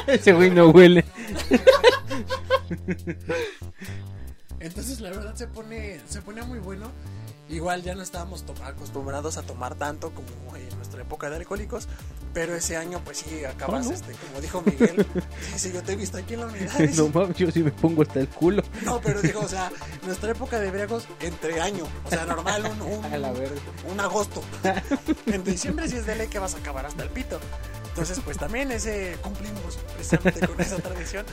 Ese 0.08 0.32
güey 0.32 0.52
no 0.52 0.70
huele. 0.70 1.04
Entonces 4.62 5.02
la 5.02 5.10
verdad 5.10 5.36
se 5.36 5.48
pone, 5.48 6.00
se 6.08 6.22
pone 6.22 6.44
muy 6.44 6.60
bueno. 6.60 6.94
Igual 7.50 7.82
ya 7.82 7.96
no 7.96 8.04
estábamos 8.04 8.44
acostumbrados 8.64 9.38
a 9.38 9.42
tomar 9.42 9.76
tanto 9.76 10.12
como 10.12 10.56
en 10.56 10.76
nuestra 10.78 11.02
época 11.02 11.30
de 11.30 11.38
alcohólicos. 11.38 11.88
Pero 12.34 12.56
ese 12.56 12.78
año 12.78 13.02
pues 13.04 13.20
sí 13.20 13.46
acabas, 13.46 13.88
¿Oh, 13.88 13.90
no? 13.90 13.96
este, 13.96 14.12
como 14.14 14.42
dijo 14.42 14.62
Miguel. 14.62 15.08
sí, 15.54 15.60
sí, 15.60 15.72
yo 15.74 15.82
te 15.82 15.94
he 15.94 15.96
visto 15.96 16.18
aquí 16.18 16.36
en 16.36 16.42
la 16.42 16.46
unidad. 16.48 16.74
sí. 16.78 16.88
No 16.98 17.08
mames, 17.10 17.38
yo 17.38 17.50
sí 17.50 17.64
me 17.64 17.72
pongo 17.72 18.04
hasta 18.04 18.20
el 18.20 18.28
culo. 18.28 18.64
No, 18.84 19.00
pero 19.02 19.22
digo, 19.22 19.40
o 19.40 19.48
sea, 19.48 19.72
nuestra 20.06 20.32
época 20.32 20.60
de 20.60 20.70
briagos 20.70 21.06
entre 21.22 21.60
año. 21.62 21.86
O 22.06 22.10
sea, 22.10 22.26
normal, 22.26 22.64
un, 22.66 22.82
un, 23.92 24.00
agosto. 24.00 24.44
En 25.26 25.44
diciembre 25.44 25.88
sí 25.90 25.96
es 25.96 26.06
de 26.06 26.16
ley 26.16 26.28
que 26.28 26.40
vas 26.40 26.54
a 26.54 26.58
acabar 26.58 26.86
hasta 26.86 27.04
el 27.04 27.10
pito. 27.10 27.40
Entonces, 27.90 28.20
pues 28.24 28.38
también 28.38 28.72
ese 28.72 29.18
cumplimos 29.24 29.80
precisamente 29.96 30.46
con 30.46 30.62
esa 30.62 30.78
tradición. 30.78 31.26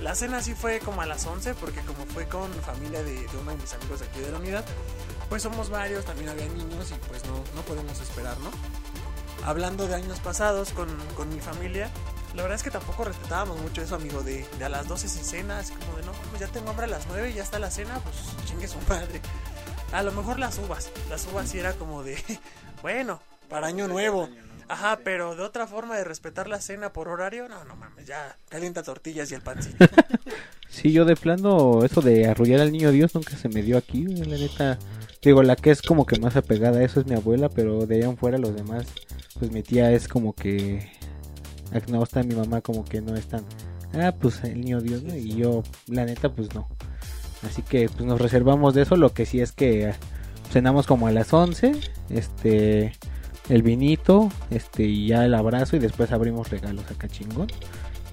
La 0.00 0.14
cena 0.14 0.40
sí 0.40 0.54
fue 0.54 0.78
como 0.78 1.02
a 1.02 1.06
las 1.06 1.26
11, 1.26 1.54
porque 1.54 1.80
como 1.80 2.06
fue 2.06 2.26
con 2.28 2.52
familia 2.62 3.02
de, 3.02 3.14
de 3.14 3.36
uno 3.40 3.50
de 3.50 3.56
mis 3.56 3.72
amigos 3.72 4.00
de 4.00 4.06
aquí 4.06 4.20
de 4.20 4.30
la 4.30 4.38
unidad, 4.38 4.64
pues 5.32 5.44
somos 5.44 5.70
varios, 5.70 6.04
también 6.04 6.28
había 6.28 6.44
niños 6.44 6.90
y 6.90 7.08
pues 7.08 7.24
no, 7.24 7.32
no 7.54 7.62
podemos 7.62 7.98
esperar, 7.98 8.38
¿no? 8.40 8.50
Hablando 9.46 9.88
de 9.88 9.94
años 9.94 10.20
pasados 10.20 10.72
con, 10.72 10.94
con 11.16 11.30
mi 11.30 11.40
familia, 11.40 11.88
la 12.34 12.42
verdad 12.42 12.56
es 12.56 12.62
que 12.62 12.70
tampoco 12.70 13.04
respetábamos 13.04 13.58
mucho 13.62 13.80
eso, 13.80 13.94
amigo, 13.94 14.22
de, 14.22 14.46
de 14.58 14.64
a 14.66 14.68
las 14.68 14.88
12 14.88 15.08
se 15.08 15.24
cena, 15.24 15.60
así 15.60 15.72
como 15.72 15.96
de 15.96 16.04
no, 16.04 16.12
pues 16.28 16.38
ya 16.38 16.48
tengo 16.48 16.68
hambre 16.68 16.84
a 16.84 16.88
las 16.88 17.06
9 17.06 17.30
y 17.30 17.32
ya 17.32 17.44
está 17.44 17.58
la 17.58 17.70
cena, 17.70 17.98
pues 18.00 18.14
chingue 18.44 18.68
su 18.68 18.76
madre. 18.90 19.22
A 19.92 20.02
lo 20.02 20.12
mejor 20.12 20.38
las 20.38 20.58
uvas, 20.58 20.90
las 21.08 21.26
uvas 21.26 21.48
sí 21.48 21.58
era 21.58 21.72
como 21.72 22.02
de, 22.02 22.22
bueno, 22.82 23.18
para 23.48 23.68
año 23.68 23.88
nuevo. 23.88 24.28
Ajá, 24.68 24.98
pero 25.02 25.34
de 25.34 25.44
otra 25.44 25.66
forma 25.66 25.96
de 25.96 26.04
respetar 26.04 26.46
la 26.46 26.60
cena 26.60 26.92
por 26.92 27.08
horario, 27.08 27.48
no, 27.48 27.64
no 27.64 27.74
mames, 27.74 28.06
ya 28.06 28.36
calienta 28.50 28.82
tortillas 28.82 29.30
y 29.32 29.34
el 29.34 29.40
pancito. 29.40 29.82
Sí, 30.72 30.90
yo 30.90 31.04
de 31.04 31.16
plano, 31.16 31.84
eso 31.84 32.00
de 32.00 32.26
arrullar 32.26 32.62
al 32.62 32.72
niño 32.72 32.90
Dios 32.92 33.14
nunca 33.14 33.36
se 33.36 33.50
me 33.50 33.62
dio 33.62 33.76
aquí, 33.76 34.04
la 34.04 34.38
neta. 34.38 34.78
Digo, 35.22 35.42
la 35.44 35.54
que 35.54 35.70
es 35.70 35.82
como 35.82 36.04
que 36.04 36.18
más 36.18 36.34
apegada 36.36 36.80
a 36.80 36.82
eso 36.82 37.00
es 37.00 37.06
mi 37.06 37.14
abuela, 37.14 37.48
pero 37.48 37.86
de 37.86 37.96
allá 37.96 38.06
en 38.06 38.16
fuera 38.16 38.38
los 38.38 38.56
demás, 38.56 38.86
pues 39.38 39.52
mi 39.52 39.62
tía 39.62 39.92
es 39.92 40.08
como 40.08 40.32
que 40.32 40.90
agnosta, 41.72 42.22
mi 42.24 42.34
mamá 42.34 42.60
como 42.60 42.84
que 42.84 43.00
no 43.00 43.14
es 43.14 43.26
tan, 43.26 43.44
ah, 43.94 44.12
pues 44.20 44.42
el 44.42 44.60
niño 44.60 44.80
Dios, 44.80 45.02
¿no? 45.04 45.14
Y 45.16 45.36
yo, 45.36 45.62
la 45.86 46.04
neta, 46.04 46.28
pues 46.34 46.52
no. 46.54 46.68
Así 47.42 47.62
que 47.62 47.88
pues 47.88 48.04
nos 48.04 48.20
reservamos 48.20 48.74
de 48.74 48.82
eso, 48.82 48.96
lo 48.96 49.14
que 49.14 49.24
sí 49.24 49.40
es 49.40 49.52
que 49.52 49.90
eh, 49.90 49.94
cenamos 50.50 50.86
como 50.86 51.06
a 51.06 51.12
las 51.12 51.32
11, 51.32 51.72
este, 52.10 52.92
el 53.48 53.62
vinito, 53.62 54.28
este, 54.50 54.84
y 54.84 55.08
ya 55.08 55.24
el 55.24 55.34
abrazo 55.34 55.76
y 55.76 55.78
después 55.78 56.12
abrimos 56.12 56.50
regalos 56.50 56.90
acá 56.90 57.08
chingón. 57.08 57.48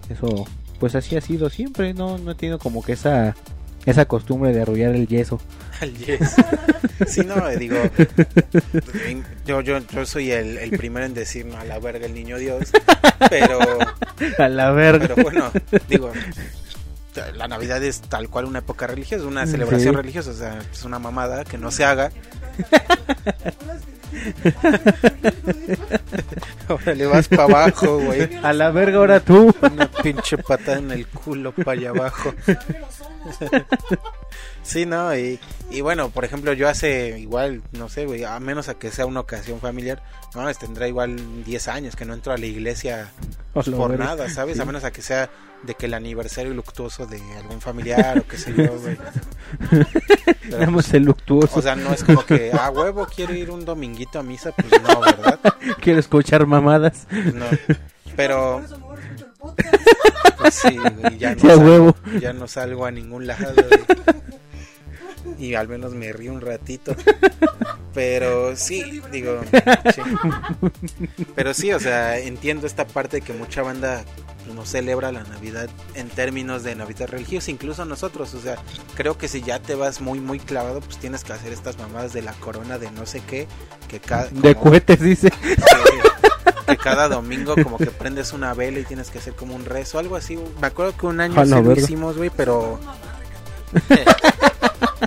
Eso, 0.10 0.46
pues 0.80 0.96
así 0.96 1.16
ha 1.16 1.22
sido 1.22 1.50
siempre, 1.50 1.94
no, 1.94 2.18
no 2.18 2.32
he 2.32 2.36
tenido 2.36 2.60
como 2.60 2.84
que 2.84 2.94
esa, 2.94 3.36
esa 3.86 4.06
costumbre 4.06 4.52
de 4.54 4.62
arrullar 4.62 4.96
el 4.96 5.08
yeso. 5.08 5.40
Al 5.82 5.94
yes. 5.98 6.36
Sí, 7.08 7.22
no, 7.22 7.48
digo, 7.50 7.78
yo, 9.46 9.62
yo, 9.62 9.78
yo 9.80 10.06
soy 10.06 10.32
el, 10.32 10.58
el 10.58 10.72
primero 10.72 11.06
en 11.06 11.14
decir 11.14 11.46
no, 11.46 11.58
a 11.58 11.64
la 11.64 11.80
verga 11.80 12.06
el 12.06 12.14
niño 12.14 12.38
Dios, 12.38 12.70
pero, 13.30 13.60
A 14.38 14.50
la 14.50 14.72
verga. 14.72 15.08
pero 15.08 15.24
bueno, 15.24 15.52
digo, 15.88 16.12
la 17.36 17.48
Navidad 17.48 17.82
es 17.84 18.02
tal 18.02 18.28
cual 18.30 18.44
una 18.46 18.60
época 18.60 18.88
religiosa, 18.88 19.26
una 19.26 19.46
Sí. 19.46 19.54
celebración 19.54 19.96
religiosa, 19.96 20.32
o 20.32 20.34
sea, 20.34 20.60
es 20.72 20.84
una 20.84 21.00
mamada 21.00 21.46
que 21.46 21.58
no 21.58 21.72
se 21.72 21.86
haga. 21.86 22.12
Ahora 26.68 26.94
le 26.94 27.06
vas 27.06 27.28
para 27.28 27.44
abajo, 27.44 28.00
güey. 28.00 28.30
A 28.44 28.54
la 28.54 28.72
verga 28.72 28.98
ahora 28.98 29.20
tú. 29.20 29.54
Una 29.62 29.92
pinche 29.92 30.38
patada 30.38 30.78
en 30.78 30.92
el 30.92 31.08
culo 31.08 31.52
para 31.52 31.72
allá 31.72 31.90
abajo. 31.90 32.34
Sí, 34.70 34.86
no, 34.86 35.18
y, 35.18 35.40
y 35.72 35.82
bueno, 35.82 36.12
por 36.12 36.26
ejemplo, 36.26 36.54
yo 36.54 36.70
hace 36.70 37.18
igual, 37.18 37.64
no 37.72 37.90
sé, 37.90 38.06
güey, 38.06 38.24
a 38.24 38.40
menos 38.40 38.70
a 38.70 38.76
que 38.76 38.92
sea 38.92 39.08
una 39.08 39.22
ocasión 39.22 39.60
familiar, 39.60 40.04
no, 40.36 40.42
mames, 40.42 40.60
tendrá 40.60 40.88
igual 40.88 41.44
10 41.44 41.68
años 41.70 41.96
que 41.96 42.06
no 42.06 42.14
entro 42.14 42.34
a 42.34 42.38
la 42.38 42.46
iglesia 42.46 43.10
pues, 43.52 43.68
por 43.68 43.98
nada, 43.98 44.30
¿sabes? 44.30 44.58
Sí. 44.58 44.62
A 44.62 44.66
menos 44.66 44.84
a 44.84 44.92
que 44.92 45.02
sea 45.02 45.32
de 45.64 45.74
que 45.74 45.88
el 45.88 45.96
aniversario 45.96 46.54
luctuoso 46.54 47.08
de 47.08 47.20
algún 47.38 47.62
familiar 47.62 48.20
o 48.20 48.28
qué 48.28 48.38
sé 48.38 48.54
yo, 48.56 48.78
güey. 48.78 48.96
Damos 50.52 50.94
el 50.94 51.02
luctuoso. 51.02 51.58
o 51.58 51.62
sea, 51.64 51.76
no 51.76 51.92
es 51.92 52.04
como 52.04 52.24
que, 52.24 52.52
ah, 52.54 52.70
huevo, 52.70 53.08
quiero 53.08 53.34
ir 53.34 53.50
un 53.50 53.66
dominguito 53.66 54.20
a 54.20 54.24
misa, 54.24 54.52
pues 54.52 54.82
no, 54.84 55.02
¿verdad? 55.02 55.40
Quiero 55.82 56.00
escuchar 56.00 56.46
mamadas. 56.46 57.08
No. 57.34 57.46
Pero. 58.16 58.64
Pues 60.40 60.56
sí, 60.56 60.78
ya 61.18 61.36
no, 61.36 61.42
salgo, 61.42 61.66
huevo. 61.66 61.96
ya 62.22 62.32
no 62.32 62.48
salgo 62.48 62.86
a 62.86 62.92
ningún 62.92 63.28
lado. 63.28 63.54
güey. 63.54 64.20
Y 65.38 65.54
al 65.56 65.68
menos 65.68 65.94
me 65.94 66.12
río 66.14 66.32
un 66.34 66.42
ratito. 66.42 66.96
Pero 67.94 68.56
sí, 68.56 69.02
digo. 69.12 69.42
sí. 69.94 70.02
Pero 71.36 71.54
sí, 71.54 71.72
o 71.74 71.80
sea, 71.80 72.18
entiendo 72.20 72.68
esta 72.68 72.86
parte 72.88 73.22
que 73.22 73.34
mucha 73.34 73.62
banda 73.64 74.04
no 74.56 74.66
celebra 74.66 75.12
la 75.12 75.24
Navidad 75.24 75.70
en 75.96 76.08
términos 76.10 76.64
de 76.64 76.76
Navidad 76.76 77.08
religiosa, 77.10 77.52
incluso 77.52 77.86
nosotros. 77.86 78.34
O 78.36 78.42
sea, 78.42 78.58
creo 78.96 79.18
que 79.18 79.28
si 79.28 79.42
ya 79.42 79.60
te 79.60 79.76
vas 79.76 80.02
muy, 80.02 80.20
muy 80.20 80.40
clavado, 80.40 80.82
pues 80.82 80.98
tienes 80.98 81.24
que 81.24 81.34
hacer 81.34 81.52
estas 81.52 81.78
mamadas 81.78 82.14
de 82.14 82.22
la 82.22 82.34
corona 82.34 82.78
de 82.78 82.92
no 82.92 83.06
sé 83.06 83.22
qué. 83.28 83.48
Que 83.88 84.00
cada, 84.00 84.28
De 84.28 84.54
como- 84.56 84.72
cohetes, 84.72 85.02
dice. 85.02 85.32
que, 85.32 86.68
que 86.68 86.78
cada 86.78 87.10
domingo 87.10 87.56
como 87.64 87.78
que 87.78 87.88
prendes 87.88 88.34
una 88.34 88.54
vela 88.54 88.80
y 88.80 88.84
tienes 88.84 89.10
que 89.10 89.18
hacer 89.18 89.34
como 89.34 89.56
un 89.56 89.66
rezo, 89.66 89.98
algo 89.98 90.16
así. 90.16 90.38
Me 90.62 90.68
acuerdo 90.68 90.96
que 90.96 91.06
un 91.08 91.20
año 91.22 91.40
A 91.42 91.46
sí 91.46 91.52
lo 91.52 91.64
verga. 91.64 91.82
hicimos, 91.82 92.18
güey, 92.18 92.30
pero... 92.30 92.80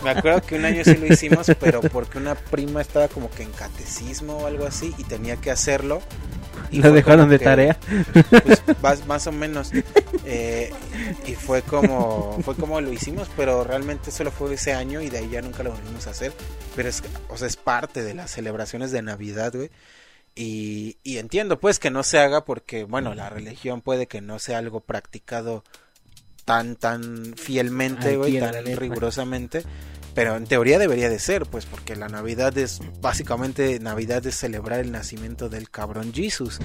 Me 0.02 0.10
acuerdo 0.10 0.42
que 0.42 0.56
un 0.56 0.64
año 0.64 0.82
sí 0.84 0.96
lo 0.96 1.06
hicimos, 1.06 1.46
pero 1.60 1.80
porque 1.80 2.18
una 2.18 2.34
prima 2.34 2.80
estaba 2.80 3.08
como 3.08 3.30
que 3.30 3.42
en 3.42 3.52
catecismo 3.52 4.38
o 4.38 4.46
algo 4.46 4.66
así 4.66 4.94
y 4.98 5.04
tenía 5.04 5.36
que 5.36 5.50
hacerlo. 5.50 6.00
Y 6.70 6.80
Lo 6.80 6.90
dejaron 6.92 7.28
de 7.28 7.38
que, 7.38 7.44
tarea. 7.44 7.78
pues, 8.30 8.62
más, 8.82 9.06
más 9.06 9.26
o 9.26 9.32
menos. 9.32 9.70
Eh, 10.24 10.72
y 11.26 11.34
fue 11.34 11.62
como 11.62 12.38
fue 12.44 12.54
como 12.54 12.80
lo 12.80 12.92
hicimos, 12.92 13.28
pero 13.36 13.64
realmente 13.64 14.10
solo 14.10 14.30
fue 14.30 14.54
ese 14.54 14.72
año 14.72 15.02
y 15.02 15.10
de 15.10 15.18
ahí 15.18 15.28
ya 15.30 15.42
nunca 15.42 15.62
lo 15.62 15.72
volvimos 15.72 16.06
a 16.06 16.10
hacer. 16.10 16.32
Pero 16.74 16.88
es, 16.88 17.02
o 17.28 17.36
sea, 17.36 17.46
es 17.46 17.56
parte 17.56 18.02
de 18.02 18.14
las 18.14 18.30
celebraciones 18.30 18.90
de 18.92 19.02
Navidad, 19.02 19.52
güey. 19.54 19.70
Y, 20.34 20.96
y 21.02 21.18
entiendo 21.18 21.60
pues 21.60 21.78
que 21.78 21.90
no 21.90 22.02
se 22.02 22.18
haga 22.18 22.46
porque, 22.46 22.84
bueno, 22.84 23.14
la 23.14 23.28
religión 23.28 23.82
puede 23.82 24.06
que 24.06 24.22
no 24.22 24.38
sea 24.38 24.58
algo 24.58 24.80
practicado 24.80 25.62
tan, 26.45 26.76
tan 26.76 27.34
fielmente, 27.36 28.16
güey, 28.16 28.38
tan 28.38 28.64
rigurosamente. 28.76 29.62
Pero 30.14 30.36
en 30.36 30.45
teoría 30.47 30.78
debería 30.78 31.09
de 31.09 31.18
ser, 31.18 31.47
pues, 31.47 31.64
porque 31.64 31.97
la 31.97 32.09
Navidad 32.09 32.57
es, 32.59 32.80
básicamente, 33.01 33.80
Navidad 33.80 34.24
es 34.26 34.34
celebrar 34.36 34.80
el 34.80 34.93
nacimiento 34.93 35.49
del 35.49 35.70
cabrón 35.70 36.12
Jesus. 36.12 36.59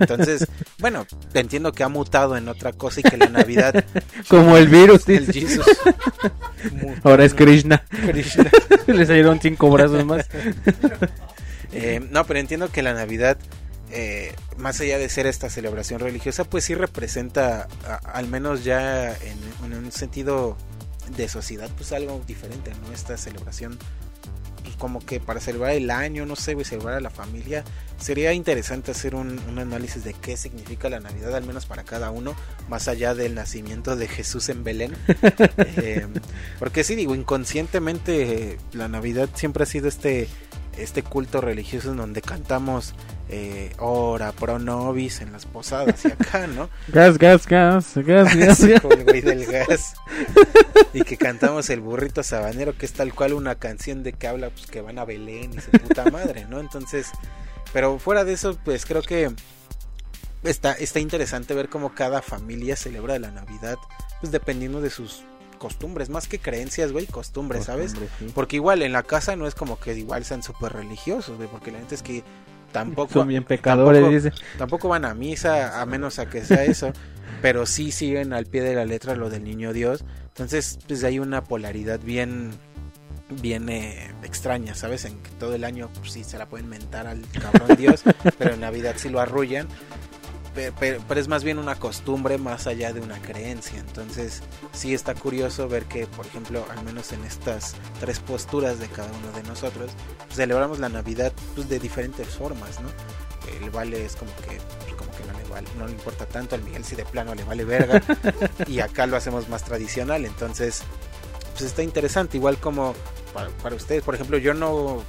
Entonces, 0.00 0.46
bueno, 0.78 1.06
entiendo 1.34 1.72
que 1.72 1.82
ha 1.82 1.88
mutado 1.88 2.36
en 2.36 2.48
otra 2.48 2.72
cosa 2.72 3.00
y 3.00 3.02
que 3.02 3.18
la 3.18 3.28
Navidad, 3.28 3.84
Como 4.28 4.56
el 4.56 4.68
virus, 4.68 5.06
el. 5.08 5.30
Jesus, 5.30 5.66
Ahora 7.02 7.26
es 7.26 7.34
Krishna. 7.34 7.84
Krishna. 8.06 8.50
Le 8.86 9.04
salieron 9.04 9.38
cinco 9.38 9.70
brazos 9.70 10.04
más. 10.06 10.26
Eh, 11.72 12.00
no, 12.10 12.24
pero 12.24 12.40
entiendo 12.40 12.70
que 12.70 12.82
la 12.82 12.94
Navidad, 12.94 13.36
eh, 13.94 14.34
más 14.58 14.80
allá 14.80 14.98
de 14.98 15.08
ser 15.08 15.26
esta 15.26 15.48
celebración 15.48 16.00
religiosa, 16.00 16.44
pues 16.44 16.64
sí 16.64 16.74
representa, 16.74 17.68
a- 17.86 17.96
al 18.12 18.28
menos 18.28 18.64
ya 18.64 19.12
en, 19.16 19.38
en 19.72 19.74
un 19.86 19.92
sentido 19.92 20.56
de 21.16 21.28
sociedad, 21.28 21.70
pues 21.76 21.92
algo 21.92 22.20
diferente, 22.26 22.72
¿no? 22.86 22.92
Esta 22.92 23.16
celebración, 23.16 23.78
pues 24.62 24.74
como 24.76 25.00
que 25.00 25.20
para 25.20 25.38
celebrar 25.40 25.72
el 25.72 25.90
año, 25.90 26.24
no 26.26 26.34
sé, 26.36 26.56
celebrar 26.64 26.94
a 26.96 27.00
la 27.00 27.10
familia, 27.10 27.62
sería 28.00 28.32
interesante 28.32 28.90
hacer 28.90 29.14
un, 29.14 29.38
un 29.48 29.58
análisis 29.58 30.02
de 30.04 30.14
qué 30.14 30.36
significa 30.36 30.88
la 30.88 31.00
Navidad, 31.00 31.34
al 31.36 31.44
menos 31.44 31.66
para 31.66 31.84
cada 31.84 32.10
uno, 32.10 32.34
más 32.68 32.88
allá 32.88 33.14
del 33.14 33.34
nacimiento 33.34 33.96
de 33.96 34.08
Jesús 34.08 34.48
en 34.48 34.64
Belén. 34.64 34.94
Eh, 35.76 36.06
porque 36.58 36.84
sí, 36.84 36.94
digo, 36.94 37.14
inconscientemente 37.14 38.52
eh, 38.52 38.58
la 38.72 38.88
Navidad 38.88 39.28
siempre 39.34 39.64
ha 39.64 39.66
sido 39.66 39.88
este 39.88 40.28
este 40.78 41.02
culto 41.02 41.40
religioso 41.40 41.90
en 41.92 41.98
donde 41.98 42.22
cantamos 42.22 42.94
eh, 43.28 43.72
ora 43.78 44.32
pro 44.32 44.58
nobis 44.58 45.20
en 45.20 45.32
las 45.32 45.46
posadas 45.46 46.04
y 46.04 46.08
acá, 46.08 46.46
¿no? 46.46 46.68
Gas, 46.88 47.18
gas, 47.18 47.46
gas, 47.46 47.94
gas, 47.96 48.36
gas, 48.36 48.50
Así 48.50 48.68
gas. 48.68 48.80
como 48.80 48.94
el 48.94 49.04
güey 49.04 49.20
del 49.20 49.46
gas. 49.46 49.94
Y 50.92 51.02
que 51.02 51.16
cantamos 51.16 51.70
el 51.70 51.80
burrito 51.80 52.22
sabanero, 52.22 52.78
que 52.78 52.86
es 52.86 52.92
tal 52.92 53.12
cual 53.14 53.32
una 53.32 53.56
canción 53.56 54.04
de 54.04 54.12
que 54.12 54.28
habla 54.28 54.50
pues 54.50 54.66
que 54.66 54.80
van 54.80 55.00
a 55.00 55.04
Belén 55.04 55.52
y 55.54 55.60
su 55.60 55.72
puta 55.72 56.08
madre, 56.08 56.46
¿no? 56.48 56.60
Entonces, 56.60 57.08
pero 57.72 57.98
fuera 57.98 58.24
de 58.24 58.34
eso, 58.34 58.56
pues 58.64 58.86
creo 58.86 59.02
que 59.02 59.32
está, 60.44 60.72
está 60.74 61.00
interesante 61.00 61.52
ver 61.54 61.68
cómo 61.68 61.94
cada 61.94 62.22
familia 62.22 62.76
celebra 62.76 63.18
la 63.18 63.32
Navidad, 63.32 63.76
pues 64.20 64.30
dependiendo 64.30 64.80
de 64.80 64.90
sus 64.90 65.24
costumbres, 65.64 66.10
más 66.10 66.28
que 66.28 66.38
creencias, 66.38 66.92
güey, 66.92 67.06
costumbres, 67.06 67.64
¿sabes? 67.64 67.92
Sí. 68.18 68.26
Porque 68.34 68.56
igual 68.56 68.82
en 68.82 68.92
la 68.92 69.02
casa 69.02 69.34
no 69.34 69.46
es 69.46 69.54
como 69.54 69.78
que 69.80 69.94
igual 69.96 70.24
sean 70.26 70.42
súper 70.42 70.74
religiosos, 70.74 71.36
güey, 71.38 71.48
porque 71.48 71.72
la 71.72 71.78
gente 71.78 71.94
es 71.94 72.02
que 72.02 72.22
tampoco 72.70 73.14
Son 73.14 73.28
bien 73.28 73.44
pecadores, 73.44 74.02
tampoco- 74.02 74.14
dice. 74.14 74.32
tampoco 74.58 74.88
van 74.90 75.06
a 75.06 75.14
misa 75.14 75.80
a 75.80 75.86
menos 75.86 76.18
a 76.18 76.28
que 76.28 76.44
sea 76.44 76.64
eso, 76.64 76.92
pero 77.40 77.64
sí 77.64 77.92
siguen 77.92 78.34
al 78.34 78.44
pie 78.44 78.60
de 78.62 78.74
la 78.74 78.84
letra 78.84 79.14
lo 79.16 79.30
del 79.30 79.42
niño 79.44 79.72
Dios. 79.72 80.04
Entonces, 80.28 80.78
pues 80.86 81.02
hay 81.04 81.18
una 81.18 81.42
polaridad 81.44 81.98
bien 82.00 82.50
bien 83.40 83.70
eh, 83.70 84.10
extraña, 84.22 84.74
¿sabes? 84.74 85.06
En 85.06 85.18
que 85.22 85.30
todo 85.40 85.54
el 85.54 85.64
año 85.64 85.88
pues, 85.98 86.12
sí 86.12 86.24
se 86.24 86.36
la 86.38 86.46
pueden 86.46 86.68
mentar 86.68 87.06
al 87.06 87.22
cabrón 87.40 87.74
Dios, 87.78 88.02
pero 88.38 88.52
en 88.54 88.60
Navidad 88.60 88.94
sí 88.98 89.08
lo 89.08 89.18
arrullan. 89.18 89.66
Pe- 90.54 90.70
pe- 90.72 91.00
Pero, 91.08 91.20
es 91.20 91.26
más 91.28 91.42
bien 91.42 91.58
una 91.58 91.74
costumbre 91.74 92.38
más 92.38 92.66
allá 92.66 92.92
de 92.92 93.00
una 93.00 93.18
creencia. 93.20 93.78
Entonces, 93.80 94.42
sí 94.72 94.94
está 94.94 95.14
curioso 95.14 95.68
ver 95.68 95.84
que, 95.86 96.06
por 96.06 96.26
ejemplo, 96.26 96.64
al 96.70 96.84
menos 96.84 97.12
en 97.12 97.24
estas 97.24 97.74
tres 98.00 98.20
posturas 98.20 98.78
de 98.78 98.86
cada 98.88 99.08
uno 99.08 99.32
de 99.32 99.42
nosotros, 99.42 99.90
pues, 100.18 100.36
celebramos 100.36 100.78
la 100.78 100.88
Navidad 100.88 101.32
pues, 101.54 101.68
de 101.68 101.78
diferentes 101.80 102.28
formas, 102.28 102.80
¿no? 102.80 102.88
El 103.60 103.70
Vale 103.70 104.04
es 104.04 104.16
como 104.16 104.30
que, 104.36 104.58
pues, 104.80 104.94
como 104.94 105.10
que 105.10 105.24
no 105.24 105.38
le, 105.38 105.44
vale- 105.48 105.68
no 105.78 105.86
le 105.86 105.92
importa 105.92 106.24
tanto, 106.26 106.54
al 106.54 106.62
Miguel 106.62 106.84
sí 106.84 106.94
de 106.96 107.04
plano 107.04 107.34
le 107.34 107.44
vale 107.44 107.64
verga, 107.64 108.00
y 108.66 108.80
acá 108.80 109.06
lo 109.06 109.16
hacemos 109.16 109.48
más 109.48 109.64
tradicional, 109.64 110.24
entonces, 110.24 110.82
pues 111.52 111.62
está 111.64 111.82
interesante, 111.82 112.36
igual 112.38 112.56
como 112.58 112.94
para, 113.34 113.50
para 113.50 113.76
ustedes, 113.76 114.02
por 114.02 114.14
ejemplo, 114.14 114.38
yo 114.38 114.54
no 114.54 115.04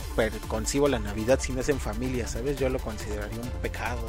concibo 0.47 0.87
la 0.89 0.99
Navidad 0.99 1.39
si 1.39 1.53
no 1.53 1.61
es 1.61 1.69
en 1.69 1.79
familia, 1.79 2.27
¿sabes? 2.27 2.57
Yo 2.59 2.67
lo 2.69 2.79
consideraría 2.79 3.39
un 3.39 3.49
pecado, 3.61 4.01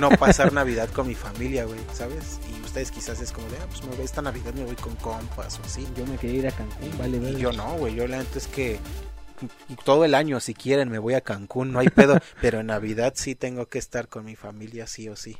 no 0.00 0.08
pasar 0.10 0.52
Navidad 0.52 0.88
con 0.88 1.06
mi 1.06 1.14
familia, 1.14 1.64
güey, 1.66 1.78
¿sabes? 1.92 2.40
Y 2.50 2.60
ustedes 2.64 2.90
quizás 2.90 3.20
es 3.20 3.30
como 3.30 3.48
de, 3.50 3.58
ah, 3.58 3.66
pues 3.68 3.84
me 3.84 3.94
voy, 3.94 4.04
esta 4.04 4.22
Navidad 4.22 4.54
me 4.54 4.64
voy 4.64 4.76
con 4.76 4.96
compas 4.96 5.60
o 5.60 5.62
así. 5.62 5.86
Yo 5.96 6.06
me 6.06 6.16
quería 6.16 6.38
ir 6.38 6.48
a 6.48 6.52
Cancún, 6.52 6.98
vale, 6.98 7.18
Y 7.18 7.20
verga. 7.20 7.38
yo 7.38 7.52
no, 7.52 7.74
güey, 7.76 7.94
yo 7.94 8.06
la 8.08 8.18
neta 8.18 8.38
es 8.38 8.46
que 8.46 8.80
todo 9.84 10.04
el 10.04 10.14
año 10.14 10.40
si 10.40 10.54
quieren 10.54 10.88
me 10.88 10.98
voy 10.98 11.14
a 11.14 11.20
Cancún, 11.20 11.72
no 11.72 11.78
hay 11.78 11.88
pedo, 11.88 12.18
pero 12.40 12.60
en 12.60 12.66
Navidad 12.66 13.12
sí 13.16 13.34
tengo 13.34 13.66
que 13.66 13.78
estar 13.78 14.08
con 14.08 14.24
mi 14.24 14.36
familia 14.36 14.86
sí 14.86 15.08
o 15.08 15.16
sí. 15.16 15.36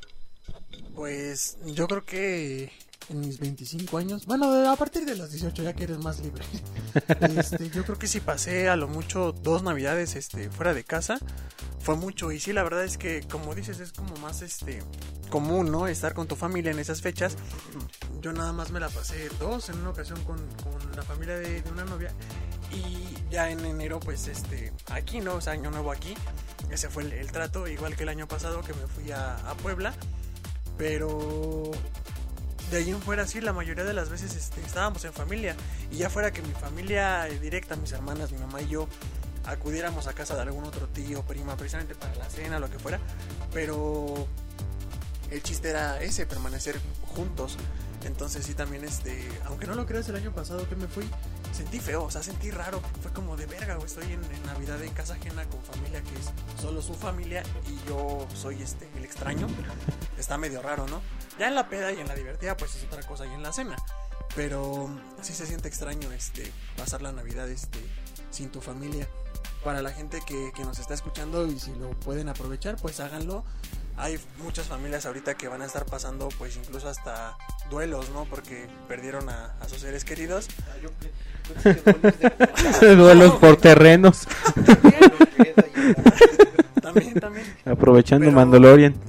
Pues 0.94 1.56
yo 1.64 1.86
creo 1.86 2.04
que 2.04 2.72
en 3.10 3.20
mis 3.20 3.38
25 3.38 3.98
años. 3.98 4.26
Bueno, 4.26 4.70
a 4.70 4.76
partir 4.76 5.04
de 5.04 5.16
los 5.16 5.30
18 5.30 5.62
ya 5.62 5.72
que 5.74 5.84
eres 5.84 5.98
más 5.98 6.20
libre. 6.20 6.44
Este, 7.20 7.70
yo 7.70 7.84
creo 7.84 7.98
que 7.98 8.08
si 8.08 8.20
pasé 8.20 8.68
a 8.68 8.76
lo 8.76 8.88
mucho 8.88 9.32
dos 9.32 9.62
navidades 9.62 10.16
este, 10.16 10.50
fuera 10.50 10.74
de 10.74 10.84
casa, 10.84 11.18
fue 11.78 11.96
mucho. 11.96 12.32
Y 12.32 12.40
sí, 12.40 12.52
la 12.52 12.62
verdad 12.62 12.84
es 12.84 12.98
que, 12.98 13.22
como 13.22 13.54
dices, 13.54 13.80
es 13.80 13.92
como 13.92 14.16
más 14.16 14.42
este 14.42 14.82
común, 15.30 15.70
¿no? 15.70 15.86
Estar 15.86 16.14
con 16.14 16.26
tu 16.26 16.36
familia 16.36 16.72
en 16.72 16.78
esas 16.78 17.00
fechas. 17.00 17.36
Yo 18.20 18.32
nada 18.32 18.52
más 18.52 18.70
me 18.70 18.80
la 18.80 18.88
pasé 18.88 19.28
dos 19.38 19.68
en 19.68 19.78
una 19.78 19.90
ocasión 19.90 20.22
con, 20.24 20.38
con 20.38 20.96
la 20.96 21.02
familia 21.02 21.36
de, 21.36 21.62
de 21.62 21.70
una 21.70 21.84
novia. 21.84 22.12
Y 22.72 23.14
ya 23.30 23.50
en 23.50 23.64
enero, 23.64 24.00
pues 24.00 24.26
este, 24.28 24.72
aquí, 24.90 25.20
¿no? 25.20 25.34
O 25.34 25.40
sea, 25.40 25.52
año 25.52 25.70
nuevo 25.70 25.92
aquí. 25.92 26.14
Ese 26.70 26.88
fue 26.88 27.04
el, 27.04 27.12
el 27.12 27.30
trato, 27.30 27.66
igual 27.68 27.96
que 27.96 28.02
el 28.02 28.08
año 28.08 28.26
pasado 28.28 28.62
que 28.62 28.74
me 28.74 28.86
fui 28.86 29.10
a, 29.12 29.36
a 29.36 29.54
Puebla. 29.54 29.94
Pero 30.76 31.70
de 32.70 32.76
ahí 32.76 32.90
en 32.90 33.00
fuera 33.02 33.26
sí, 33.26 33.40
la 33.40 33.52
mayoría 33.52 33.84
de 33.84 33.92
las 33.92 34.08
veces 34.08 34.34
este, 34.34 34.60
estábamos 34.60 35.04
en 35.04 35.12
familia. 35.12 35.56
Y 35.90 35.96
ya 35.96 36.10
fuera 36.10 36.32
que 36.32 36.42
mi 36.42 36.52
familia 36.52 37.24
directa, 37.24 37.76
mis 37.76 37.92
hermanas, 37.92 38.30
mi 38.32 38.38
mamá 38.38 38.62
y 38.62 38.68
yo, 38.68 38.88
acudiéramos 39.44 40.06
a 40.06 40.12
casa 40.12 40.36
de 40.36 40.42
algún 40.42 40.64
otro 40.64 40.86
tío, 40.88 41.22
prima, 41.22 41.56
precisamente 41.56 41.94
para 41.94 42.14
la 42.14 42.28
cena, 42.30 42.60
lo 42.60 42.70
que 42.70 42.78
fuera. 42.78 43.00
Pero 43.52 44.28
el 45.30 45.42
chiste 45.42 45.70
era 45.70 46.00
ese, 46.00 46.26
permanecer 46.26 46.80
juntos. 47.14 47.56
Entonces 48.04 48.46
sí 48.46 48.54
también 48.54 48.84
este, 48.84 49.28
aunque 49.46 49.66
no 49.66 49.74
lo 49.74 49.86
creas 49.86 50.08
el 50.08 50.16
año 50.16 50.32
pasado 50.32 50.68
que 50.68 50.76
me 50.76 50.86
fui, 50.86 51.08
sentí 51.52 51.80
feo, 51.80 52.04
o 52.04 52.10
sea, 52.10 52.22
sentí 52.22 52.50
raro, 52.50 52.80
fue 53.02 53.12
como 53.12 53.36
de 53.36 53.46
verga, 53.46 53.74
güey, 53.74 53.86
estoy 53.86 54.12
en, 54.12 54.20
Navidad 54.46 54.82
en 54.82 54.92
casa 54.92 55.14
ajena 55.14 55.44
con 55.44 55.62
familia 55.62 56.02
que 56.02 56.14
es 56.14 56.60
solo 56.60 56.80
su 56.82 56.94
familia 56.94 57.42
y 57.68 57.88
yo 57.88 58.26
soy 58.34 58.62
este 58.62 58.88
el 58.96 59.04
extraño. 59.04 59.46
Está 60.18 60.38
medio 60.38 60.62
raro, 60.62 60.86
¿no? 60.88 61.02
Ya 61.38 61.48
en 61.48 61.54
la 61.54 61.68
peda 61.68 61.92
y 61.92 62.00
en 62.00 62.08
la 62.08 62.14
divertida 62.14 62.56
pues 62.56 62.74
es 62.74 62.84
otra 62.84 63.02
cosa 63.02 63.26
y 63.26 63.32
en 63.32 63.42
la 63.42 63.52
cena. 63.52 63.76
Pero 64.34 64.88
sí 65.22 65.34
se 65.34 65.46
siente 65.46 65.68
extraño 65.68 66.10
este 66.12 66.50
pasar 66.76 67.02
la 67.02 67.12
Navidad 67.12 67.48
este 67.48 67.80
sin 68.30 68.50
tu 68.50 68.60
familia. 68.60 69.08
Para 69.64 69.82
la 69.82 69.90
gente 69.90 70.20
que, 70.26 70.52
que 70.54 70.64
nos 70.64 70.78
está 70.78 70.94
escuchando 70.94 71.46
y 71.46 71.60
si 71.60 71.74
lo 71.74 71.90
pueden 72.00 72.28
aprovechar, 72.30 72.76
pues 72.76 72.98
háganlo 73.00 73.44
hay 74.00 74.18
muchas 74.42 74.66
familias 74.66 75.04
ahorita 75.06 75.34
que 75.34 75.46
van 75.48 75.62
a 75.62 75.66
estar 75.66 75.84
pasando 75.86 76.28
pues 76.38 76.56
incluso 76.56 76.88
hasta 76.88 77.36
duelos, 77.70 78.10
¿no? 78.10 78.24
Porque 78.24 78.66
perdieron 78.88 79.28
a, 79.28 79.52
a 79.60 79.68
sus 79.68 79.78
seres 79.78 80.04
queridos. 80.04 80.48
Duelos 82.80 83.34
por 83.36 83.56
terrenos. 83.56 84.26
También, 86.80 87.14
también. 87.20 87.46
Aprovechando 87.64 88.26
Pero- 88.26 88.36
Mandalorian. 88.36 88.94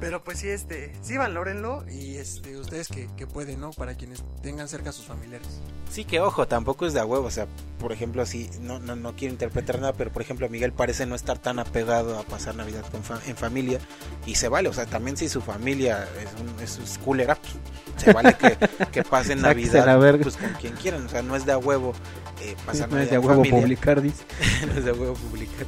Pero 0.00 0.22
pues 0.22 0.38
sí, 0.38 0.48
este, 0.48 0.92
sí 1.02 1.16
valórenlo 1.16 1.84
y 1.90 2.16
este, 2.18 2.56
ustedes 2.56 2.86
que, 2.86 3.08
que 3.16 3.26
pueden, 3.26 3.60
¿no? 3.60 3.70
Para 3.72 3.94
quienes 3.96 4.22
tengan 4.42 4.68
cerca 4.68 4.90
a 4.90 4.92
sus 4.92 5.06
familiares. 5.06 5.48
Sí, 5.90 6.04
que 6.04 6.20
ojo, 6.20 6.46
tampoco 6.46 6.86
es 6.86 6.92
de 6.94 7.00
a 7.00 7.04
huevo. 7.04 7.26
O 7.26 7.30
sea, 7.32 7.48
por 7.80 7.90
ejemplo, 7.92 8.24
si 8.24 8.48
no, 8.60 8.78
no, 8.78 8.94
no 8.94 9.16
quiero 9.16 9.32
interpretar 9.32 9.80
nada, 9.80 9.94
pero 9.94 10.12
por 10.12 10.22
ejemplo, 10.22 10.48
Miguel 10.48 10.72
parece 10.72 11.04
no 11.06 11.16
estar 11.16 11.38
tan 11.38 11.58
apegado 11.58 12.16
a 12.16 12.22
pasar 12.22 12.54
Navidad 12.54 12.84
con 12.92 13.02
fa- 13.02 13.20
en 13.26 13.36
familia. 13.36 13.80
Y 14.24 14.36
se 14.36 14.48
vale, 14.48 14.68
o 14.68 14.72
sea, 14.72 14.86
también 14.86 15.16
si 15.16 15.28
su 15.28 15.40
familia 15.40 16.06
es, 16.22 16.40
un, 16.40 16.62
es, 16.62 16.78
es 16.78 16.98
culera, 16.98 17.34
pues, 17.34 17.54
se 17.96 18.12
vale 18.12 18.36
que, 18.36 18.56
que 18.92 19.02
pasen 19.02 19.40
Navidad 19.42 19.98
pues, 20.22 20.36
con 20.36 20.50
quien 20.60 20.74
quieran. 20.74 21.06
O 21.06 21.08
sea, 21.08 21.22
no 21.22 21.34
es 21.34 21.44
de 21.44 21.52
a 21.52 21.58
huevo 21.58 21.92
eh, 22.40 22.54
pasar 22.64 22.88
No 22.88 22.98
es 22.98 23.08
Navidad 23.08 23.10
de 23.10 23.16
en 23.16 23.20
huevo 23.24 23.34
familia. 23.44 23.60
publicar, 23.62 24.00
dice. 24.00 24.22
no 24.68 24.72
es 24.74 24.84
de 24.84 24.92
huevo 24.92 25.14
publicar. 25.14 25.66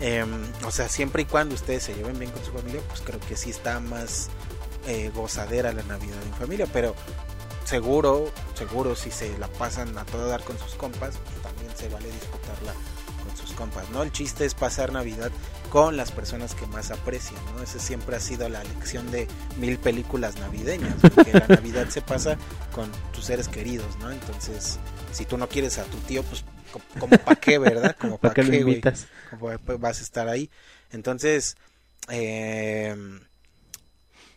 Em, 0.00 0.44
o 0.64 0.70
sea, 0.70 0.88
siempre 0.88 1.22
y 1.22 1.24
cuando 1.24 1.54
ustedes 1.54 1.84
se 1.84 1.94
lleven 1.94 2.18
bien 2.18 2.30
con 2.30 2.44
su 2.44 2.52
familia, 2.52 2.82
pues 2.88 3.00
creo 3.00 3.20
que 3.20 3.36
sí 3.36 3.50
está 3.50 3.80
más 3.80 4.28
eh, 4.86 5.10
gozadera 5.14 5.72
la 5.72 5.82
Navidad 5.84 6.22
en 6.22 6.34
familia, 6.34 6.66
pero 6.72 6.94
seguro, 7.64 8.30
seguro 8.54 8.94
si 8.94 9.10
se 9.10 9.36
la 9.38 9.48
pasan 9.48 9.96
a 9.98 10.04
todo 10.04 10.28
dar 10.28 10.42
con 10.44 10.58
sus 10.58 10.74
compas, 10.74 11.18
pues 11.24 11.42
también 11.42 11.74
se 11.76 11.88
vale 11.88 12.10
disfrutarla 12.10 12.74
con 13.24 13.36
sus 13.36 13.52
compas, 13.54 13.88
¿no? 13.90 14.02
El 14.02 14.12
chiste 14.12 14.44
es 14.44 14.54
pasar 14.54 14.92
Navidad 14.92 15.30
con 15.70 15.96
las 15.96 16.12
personas 16.12 16.54
que 16.54 16.66
más 16.66 16.90
aprecian, 16.90 17.40
¿no? 17.54 17.62
Esa 17.62 17.78
siempre 17.78 18.16
ha 18.16 18.20
sido 18.20 18.48
la 18.48 18.62
lección 18.62 19.10
de 19.10 19.26
mil 19.58 19.78
películas 19.78 20.36
navideñas, 20.36 20.94
porque 21.00 21.32
la 21.32 21.46
Navidad 21.48 21.88
se 21.88 22.02
pasa 22.02 22.36
con 22.72 22.92
tus 23.12 23.24
seres 23.24 23.48
queridos, 23.48 23.96
¿no? 23.98 24.10
Entonces, 24.10 24.78
si 25.10 25.24
tú 25.24 25.38
no 25.38 25.48
quieres 25.48 25.78
a 25.78 25.84
tu 25.84 25.96
tío, 25.98 26.22
pues 26.22 26.44
como 26.98 27.16
para 27.18 27.36
qué, 27.36 27.58
¿verdad? 27.58 27.96
Como 27.98 28.18
¿Para 28.20 28.34
qué 28.34 28.62
güey 28.62 28.80
pues, 28.80 29.08
pues, 29.64 29.80
vas 29.80 30.00
a 30.00 30.02
estar 30.02 30.28
ahí. 30.28 30.50
Entonces, 30.90 31.56
eh, 32.10 32.94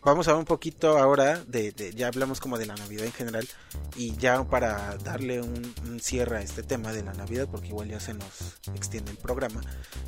vamos 0.02 0.28
a 0.28 0.34
un 0.34 0.44
poquito 0.44 0.98
ahora 0.98 1.42
de, 1.46 1.92
ya 1.94 2.08
hablamos 2.08 2.40
como 2.40 2.58
de 2.58 2.66
la 2.66 2.74
Navidad 2.74 3.04
en 3.04 3.12
general 3.12 3.48
y 3.96 4.16
ya 4.16 4.42
para 4.44 4.96
darle 4.98 5.42
un, 5.42 6.00
cierre 6.00 6.38
a 6.38 6.40
este 6.42 6.62
tema 6.62 6.92
de 6.92 7.02
la 7.02 7.12
Navidad 7.12 7.48
porque 7.50 7.68
igual 7.68 7.88
ya 7.88 8.00
se 8.00 8.14
nos 8.14 8.58
extiende 8.74 9.10
el 9.10 9.18
programa. 9.18 9.60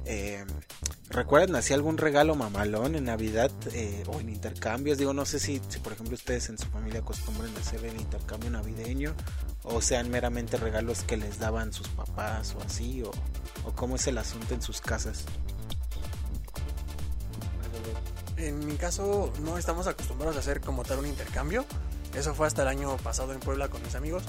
Eh, 0.06 0.44
¿Recuerdan 1.10 1.56
así 1.56 1.74
algún 1.74 1.98
regalo 1.98 2.34
mamalón 2.34 2.94
en 2.94 3.04
Navidad 3.04 3.50
eh, 3.72 4.04
o 4.06 4.20
en 4.20 4.30
intercambios? 4.30 4.96
Digo, 4.96 5.12
no 5.12 5.26
sé 5.26 5.38
si, 5.38 5.60
por 5.82 5.92
ejemplo 5.92 6.14
ustedes 6.14 6.48
en 6.48 6.56
su 6.56 6.66
familia 6.68 7.00
acostumbran 7.00 7.54
hacer 7.56 7.84
el 7.84 8.00
intercambio 8.00 8.50
navideño 8.50 9.14
o 9.64 9.82
sean 9.82 10.10
meramente 10.10 10.56
regalos 10.56 11.02
que 11.02 11.16
les 11.16 11.38
daban 11.38 11.72
sus 11.72 11.88
papás 11.88 12.54
o 12.58 12.62
así 12.62 13.02
o 13.02 13.12
cómo 13.74 13.96
es 13.96 14.06
el 14.06 14.18
asunto 14.18 14.54
en 14.54 14.62
sus 14.62 14.80
casas. 14.80 15.26
En 18.48 18.66
mi 18.66 18.74
caso, 18.74 19.32
no 19.40 19.56
estamos 19.56 19.86
acostumbrados 19.86 20.36
a 20.36 20.40
hacer 20.40 20.60
como 20.60 20.82
tal 20.82 20.98
un 20.98 21.06
intercambio. 21.06 21.64
Eso 22.14 22.34
fue 22.34 22.46
hasta 22.46 22.62
el 22.62 22.68
año 22.68 22.96
pasado 22.96 23.32
en 23.32 23.40
Puebla 23.40 23.68
con 23.68 23.80
mis 23.82 23.94
amigos. 23.94 24.24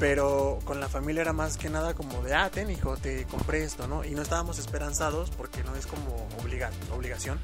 Pero 0.00 0.58
con 0.64 0.80
la 0.80 0.88
familia 0.88 1.20
era 1.22 1.32
más 1.32 1.58
que 1.58 1.68
nada 1.68 1.92
como 1.92 2.22
de, 2.22 2.34
ah, 2.34 2.50
ten 2.50 2.70
hijo, 2.70 2.96
te 2.96 3.26
compré 3.26 3.64
esto, 3.64 3.86
¿no? 3.86 4.04
Y 4.04 4.12
no 4.12 4.22
estábamos 4.22 4.58
esperanzados 4.58 5.30
porque 5.30 5.62
no 5.64 5.74
es 5.76 5.86
como 5.86 6.28
obliga 6.40 6.70
obligación 6.94 7.38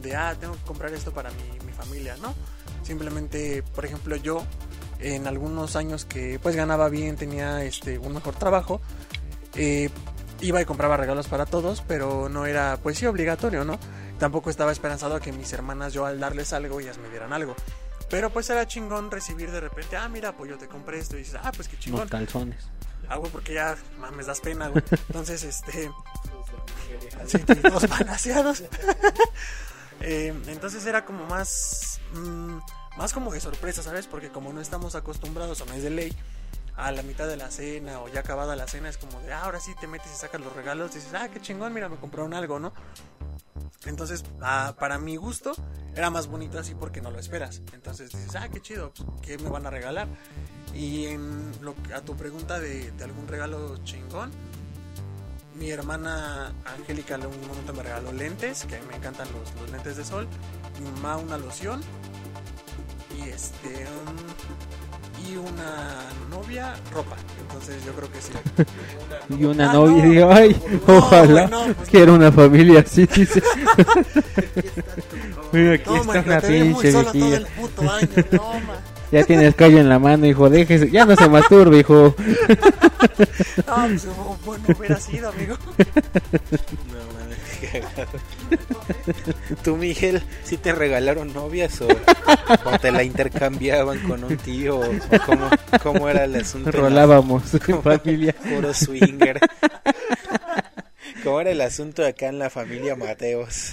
de, 0.00 0.16
ah, 0.16 0.34
tengo 0.40 0.54
que 0.54 0.62
comprar 0.62 0.92
esto 0.94 1.12
para 1.12 1.30
mi, 1.30 1.66
mi 1.66 1.72
familia, 1.72 2.16
¿no? 2.22 2.34
Simplemente, 2.82 3.62
por 3.74 3.84
ejemplo, 3.84 4.16
yo 4.16 4.42
en 5.00 5.26
algunos 5.26 5.76
años 5.76 6.04
que 6.04 6.38
pues 6.42 6.56
ganaba 6.56 6.88
bien, 6.88 7.16
tenía 7.16 7.62
este 7.64 7.98
un 7.98 8.14
mejor 8.14 8.34
trabajo, 8.36 8.80
eh, 9.54 9.90
iba 10.40 10.62
y 10.62 10.64
compraba 10.64 10.96
regalos 10.96 11.28
para 11.28 11.46
todos, 11.46 11.82
pero 11.86 12.28
no 12.28 12.46
era 12.46 12.78
pues 12.82 12.98
sí 12.98 13.06
obligatorio, 13.06 13.64
¿no? 13.64 13.78
Tampoco 14.18 14.50
estaba 14.50 14.72
esperanzado 14.72 15.14
a 15.14 15.20
que 15.20 15.32
mis 15.32 15.52
hermanas 15.52 15.92
yo 15.92 16.06
al 16.06 16.18
darles 16.18 16.52
algo 16.52 16.80
ellas 16.80 16.98
me 16.98 17.08
dieran 17.08 17.32
algo. 17.32 17.54
Pero 18.10 18.30
pues 18.30 18.48
era 18.50 18.66
chingón 18.66 19.10
recibir 19.10 19.50
de 19.50 19.60
repente, 19.60 19.96
ah, 19.96 20.08
mira, 20.08 20.36
pues 20.36 20.50
yo 20.50 20.58
te 20.58 20.66
compré 20.66 20.98
esto 20.98 21.16
y 21.16 21.20
dices, 21.20 21.40
ah, 21.42 21.52
pues 21.54 21.68
qué 21.68 21.78
chingón. 21.78 22.00
Unos 22.00 22.10
calzones. 22.10 22.68
Ah, 23.08 23.16
güey, 23.16 23.30
porque 23.30 23.54
ya 23.54 23.76
mames, 23.98 24.26
das 24.26 24.40
pena, 24.40 24.68
güey. 24.68 24.82
Entonces, 25.08 25.42
este. 25.44 25.90
Sí, 27.26 27.38
todos 27.38 27.86
palaciados. 27.86 28.64
Eh, 30.00 30.32
entonces 30.46 30.86
era 30.86 31.04
como 31.04 31.26
más. 31.26 31.98
mm, 32.12 32.58
más 32.96 33.12
como 33.12 33.32
de 33.32 33.40
sorpresa, 33.40 33.82
¿sabes? 33.82 34.06
Porque 34.06 34.28
como 34.28 34.52
no 34.52 34.60
estamos 34.60 34.94
acostumbrados 34.94 35.60
o 35.60 35.66
no 35.66 35.72
es 35.74 35.82
de 35.82 35.90
ley, 35.90 36.16
a 36.78 36.92
la 36.92 37.02
mitad 37.02 37.26
de 37.26 37.36
la 37.36 37.50
cena 37.50 38.00
o 38.00 38.08
ya 38.08 38.20
acabada 38.20 38.54
la 38.54 38.68
cena 38.68 38.88
es 38.88 38.96
como 38.96 39.20
de, 39.20 39.32
ah, 39.32 39.42
ahora 39.42 39.58
sí 39.58 39.72
te 39.80 39.88
metes 39.88 40.12
y 40.12 40.16
sacas 40.16 40.40
los 40.40 40.54
regalos. 40.54 40.94
Dices, 40.94 41.12
ah, 41.14 41.28
qué 41.28 41.40
chingón, 41.40 41.74
mira, 41.74 41.88
me 41.88 41.96
compraron 41.96 42.32
algo, 42.34 42.60
¿no? 42.60 42.72
Entonces, 43.84 44.24
ah, 44.40 44.74
para 44.78 44.98
mi 44.98 45.16
gusto, 45.16 45.52
era 45.94 46.08
más 46.10 46.28
bonito 46.28 46.58
así 46.58 46.74
porque 46.74 47.00
no 47.00 47.10
lo 47.10 47.18
esperas. 47.18 47.62
Entonces 47.72 48.10
dices, 48.10 48.36
ah, 48.36 48.48
qué 48.48 48.60
chido, 48.60 48.92
¿qué 49.22 49.38
me 49.38 49.50
van 49.50 49.66
a 49.66 49.70
regalar? 49.70 50.06
Y 50.72 51.08
a 51.94 52.00
tu 52.02 52.16
pregunta 52.16 52.60
de, 52.60 52.92
algún 53.02 53.26
regalo 53.26 53.76
chingón, 53.78 54.30
mi 55.56 55.70
hermana 55.70 56.54
Angélica 56.64 57.16
en 57.16 57.26
un 57.26 57.48
momento 57.48 57.74
me 57.74 57.82
regaló 57.82 58.12
lentes, 58.12 58.64
que 58.66 58.76
a 58.76 58.80
mí 58.80 58.86
me 58.88 58.96
encantan 58.96 59.26
los, 59.32 59.70
lentes 59.72 59.96
de 59.96 60.04
sol. 60.04 60.28
Mi 60.78 60.88
mamá 60.92 61.16
una 61.16 61.38
loción. 61.38 61.80
Y 63.18 63.30
este. 63.30 63.84
um, 63.84 64.67
y 65.30 65.36
una 65.36 66.04
novia 66.30 66.74
ropa. 66.92 67.16
Entonces 67.40 67.84
yo 67.84 67.92
creo 67.92 68.10
que 68.12 68.20
sí. 68.20 68.32
Y 69.38 69.44
una 69.44 69.70
Ah, 69.70 69.74
novia, 69.74 70.04
no. 70.04 70.10
digo, 70.10 70.32
ay, 70.32 70.56
No, 70.86 70.96
ojalá 70.98 71.46
güey, 71.48 71.68
no, 71.68 71.74
pues 71.74 71.88
quiero 71.90 72.14
una 72.14 72.32
familia 72.32 72.80
así, 72.80 73.06
dice. 73.14 73.42
Mira, 75.52 75.74
aquí 75.74 75.94
está 75.94 76.22
muy 76.22 76.40
pinche 76.40 76.92
viejilla. 76.92 77.42
Ya 79.10 79.24
tiene 79.24 79.46
el 79.46 79.54
callo 79.54 79.78
en 79.78 79.88
la 79.88 79.98
mano, 79.98 80.26
hijo, 80.26 80.50
déjese. 80.50 80.90
Ya 80.90 81.06
no 81.06 81.16
se 81.16 81.26
masturbe, 81.28 81.78
hijo. 81.78 82.14
No, 83.66 83.86
pues, 83.88 84.06
bueno, 84.44 84.64
hubiera 84.78 85.00
sido, 85.00 85.30
amigo. 85.30 85.56
No 85.66 85.72
cagado. 87.72 88.08
¿Tú, 89.64 89.76
Miguel, 89.76 90.22
si 90.44 90.56
te 90.56 90.72
regalaron 90.72 91.32
novias 91.32 91.80
o, 91.80 91.88
o 91.88 92.78
te 92.78 92.90
la 92.92 93.02
intercambiaban 93.02 93.98
con 94.00 94.24
un 94.24 94.36
tío? 94.36 94.78
¿O 94.80 94.90
cómo, 95.26 95.48
cómo 95.82 96.08
era 96.08 96.24
el 96.24 96.34
asunto? 96.36 96.70
la- 96.72 96.78
Rolábamos 96.78 97.42
en 97.68 97.82
familia. 97.82 98.34
Puro 98.54 98.72
swinger. 98.74 99.40
¿Cómo 101.24 101.40
era 101.40 101.50
el 101.50 101.60
asunto 101.60 102.04
acá 102.06 102.28
en 102.28 102.38
la 102.38 102.50
familia 102.50 102.94
Mateos? 102.96 103.70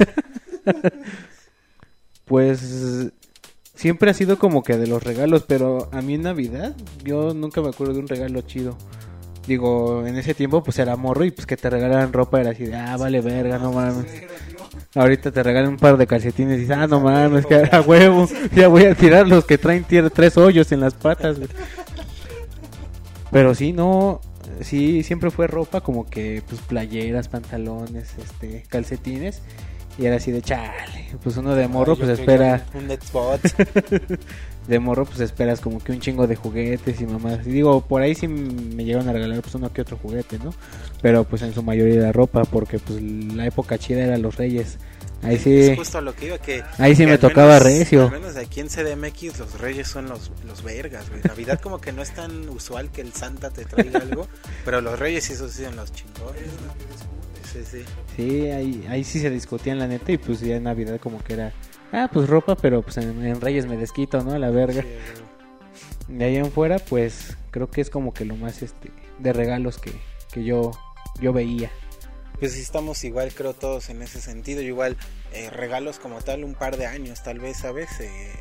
Pues 2.26 3.12
siempre 3.76 4.10
ha 4.10 4.14
sido 4.14 4.40
como 4.40 4.64
que 4.64 4.78
de 4.78 4.88
los 4.88 5.04
regalos, 5.04 5.44
pero 5.48 5.90
a 5.92 6.02
mí 6.02 6.16
en 6.16 6.24
Navidad 6.24 6.76
yo 7.04 7.34
nunca 7.34 7.62
me 7.62 7.70
acuerdo 7.70 7.94
de 7.94 8.00
un 8.00 8.08
regalo 8.08 8.42
chido. 8.42 8.78
Digo, 9.48 10.08
en 10.08 10.18
ese 10.18 10.34
tiempo 10.34 10.64
pues 10.64 10.80
era 10.80 10.96
morro 10.96 11.24
y 11.24 11.30
pues 11.30 11.46
que 11.46 11.56
te 11.56 11.70
regalaran 11.70 12.12
ropa 12.12 12.42
era 12.42 12.50
así 12.50 12.64
de, 12.66 12.76
ah, 12.76 12.98
vale 12.98 13.22
verga, 13.22 13.60
no 13.60 13.72
mames. 13.74 14.08
Ahorita 14.96 15.32
te 15.32 15.44
regalan 15.44 15.72
un 15.72 15.78
par 15.78 15.98
de 15.98 16.08
calcetines 16.08 16.58
y 16.58 16.62
dices, 16.62 16.78
ah, 16.78 16.88
no 16.88 17.02
mames, 17.02 17.46
que 17.46 17.56
a 17.72 17.82
huevo, 17.82 18.28
ya 18.56 18.68
voy 18.68 18.86
a 18.86 18.96
tirar 18.96 19.28
los 19.28 19.46
que 19.46 19.58
traen 19.58 19.86
tres 20.14 20.38
hoyos 20.38 20.72
en 20.72 20.80
las 20.80 20.94
patas. 20.94 21.38
güey. 21.38 21.50
Pero 23.32 23.54
sí, 23.54 23.74
no, 23.74 24.22
sí, 24.62 25.04
siempre 25.04 25.32
fue 25.32 25.48
ropa 25.48 25.82
como 25.82 26.10
que, 26.10 26.42
pues, 26.48 26.62
playeras, 26.62 27.28
pantalones, 27.28 28.16
este, 28.18 28.64
calcetines. 28.70 29.42
Y 29.98 30.06
era 30.06 30.18
así 30.18 30.32
de 30.32 30.42
chale, 30.42 31.08
pues 31.24 31.38
uno 31.38 31.56
de 31.56 31.70
morro 31.70 31.94
Ay, 31.94 32.00
pues 32.00 32.20
espera, 32.20 32.66
Un 32.74 32.90
Xbox. 32.90 33.56
de 34.68 34.80
morro 34.80 35.06
pues 35.06 35.20
esperas 35.20 35.62
como 35.62 35.80
que 35.84 35.92
un 35.92 36.00
chingo 36.00 36.26
de 36.28 36.36
juguetes 36.36 37.00
y 37.02 37.06
mamás. 37.06 37.46
Y 37.46 37.52
digo, 37.52 37.82
por 37.82 38.02
ahí 38.02 38.16
sí 38.16 38.28
me 38.28 38.84
llegaron 38.84 39.08
a 39.10 39.14
regalar 39.14 39.42
pues 39.42 39.54
uno 39.56 39.72
que 39.72 39.82
otro 39.82 39.98
juguete, 39.98 40.40
¿no? 40.40 40.54
Pero 41.02 41.24
pues 41.24 41.42
en 41.44 41.54
su 41.54 41.62
mayoría 41.64 41.96
era 41.96 42.12
ropa 42.12 42.44
porque 42.46 42.80
pues 42.80 43.02
la 43.02 43.46
época 43.46 43.78
chida 43.78 44.04
era 44.04 44.18
los 44.18 44.36
reyes. 44.36 44.78
Ahí 45.22 45.40
sí, 45.40 45.58
Es 45.60 45.78
justo 45.78 45.98
a 45.98 46.02
lo 46.02 46.14
que 46.14 46.28
iba 46.28 46.38
que. 46.38 46.62
ahí 46.78 46.96
sí 46.96 47.04
que 47.06 47.12
me 47.12 47.18
tocaba 47.18 47.54
menos- 47.60 47.64
recio. 47.64 48.04
Al 48.06 48.12
menos 48.12 48.36
aquí 48.36 48.60
en 48.60 48.68
CDMX 48.68 49.40
los 49.40 49.60
reyes 49.60 49.88
son 49.88 50.08
los, 50.08 50.32
los 50.46 50.62
vergas, 50.64 51.10
güey. 51.10 51.22
Navidad 51.24 51.60
como 51.62 51.80
que 51.82 51.92
no 51.92 52.02
es 52.04 52.12
tan 52.14 52.48
usual 52.50 52.92
que 52.92 53.02
el 53.02 53.12
Santa 53.14 53.50
te 53.50 53.66
traiga 53.66 54.00
algo, 54.02 54.28
pero 54.66 54.82
los 54.82 55.00
reyes 55.00 55.24
sí 55.24 55.34
son 55.36 55.48
los 55.76 55.92
chingones. 55.94 56.44
¿no? 56.44 56.74
Sí, 57.52 57.60
sí. 57.70 57.84
Sí, 58.16 58.50
ahí, 58.50 58.86
ahí 58.90 59.04
sí 59.04 59.20
se 59.20 59.30
discutían 59.30 59.80
la 59.80 59.88
neta 59.88 60.12
y 60.12 60.18
pues 60.18 60.42
ya 60.42 60.58
en 60.58 60.64
Navidad 60.64 61.00
como 61.00 61.24
que 61.24 61.34
era, 61.34 61.54
ah, 61.92 62.10
pues 62.12 62.28
ropa, 62.28 62.56
pero 62.56 62.82
pues 62.82 62.98
en, 62.98 63.26
en 63.26 63.42
Reyes 63.42 63.66
me 63.66 63.78
desquito, 63.78 64.22
¿no? 64.24 64.32
A 64.32 64.40
la 64.40 64.50
verga. 64.50 64.82
Sí. 64.82 66.14
De 66.14 66.26
ahí 66.26 66.36
en 66.38 66.52
fuera, 66.52 66.80
pues 66.80 67.36
creo 67.52 67.70
que 67.70 67.82
es 67.82 67.90
como 67.90 68.14
que 68.14 68.26
lo 68.26 68.36
más 68.36 68.62
este 68.62 68.92
de 69.20 69.34
regalos 69.34 69.80
que, 69.80 69.92
que 70.32 70.44
yo, 70.44 70.72
yo 71.20 71.34
veía. 71.34 71.72
Pues 72.40 72.58
estamos 72.58 73.04
igual, 73.04 73.34
creo 73.34 73.54
todos 73.54 73.90
en 73.90 74.02
ese 74.02 74.20
sentido. 74.20 74.62
Igual 74.62 74.98
eh, 75.34 75.50
regalos 75.50 76.00
como 76.00 76.22
tal, 76.22 76.44
un 76.44 76.54
par 76.54 76.78
de 76.78 76.86
años 76.86 77.24
tal 77.24 77.40
vez, 77.40 77.58
¿sabes? 77.58 77.90
Eh, 78.02 78.34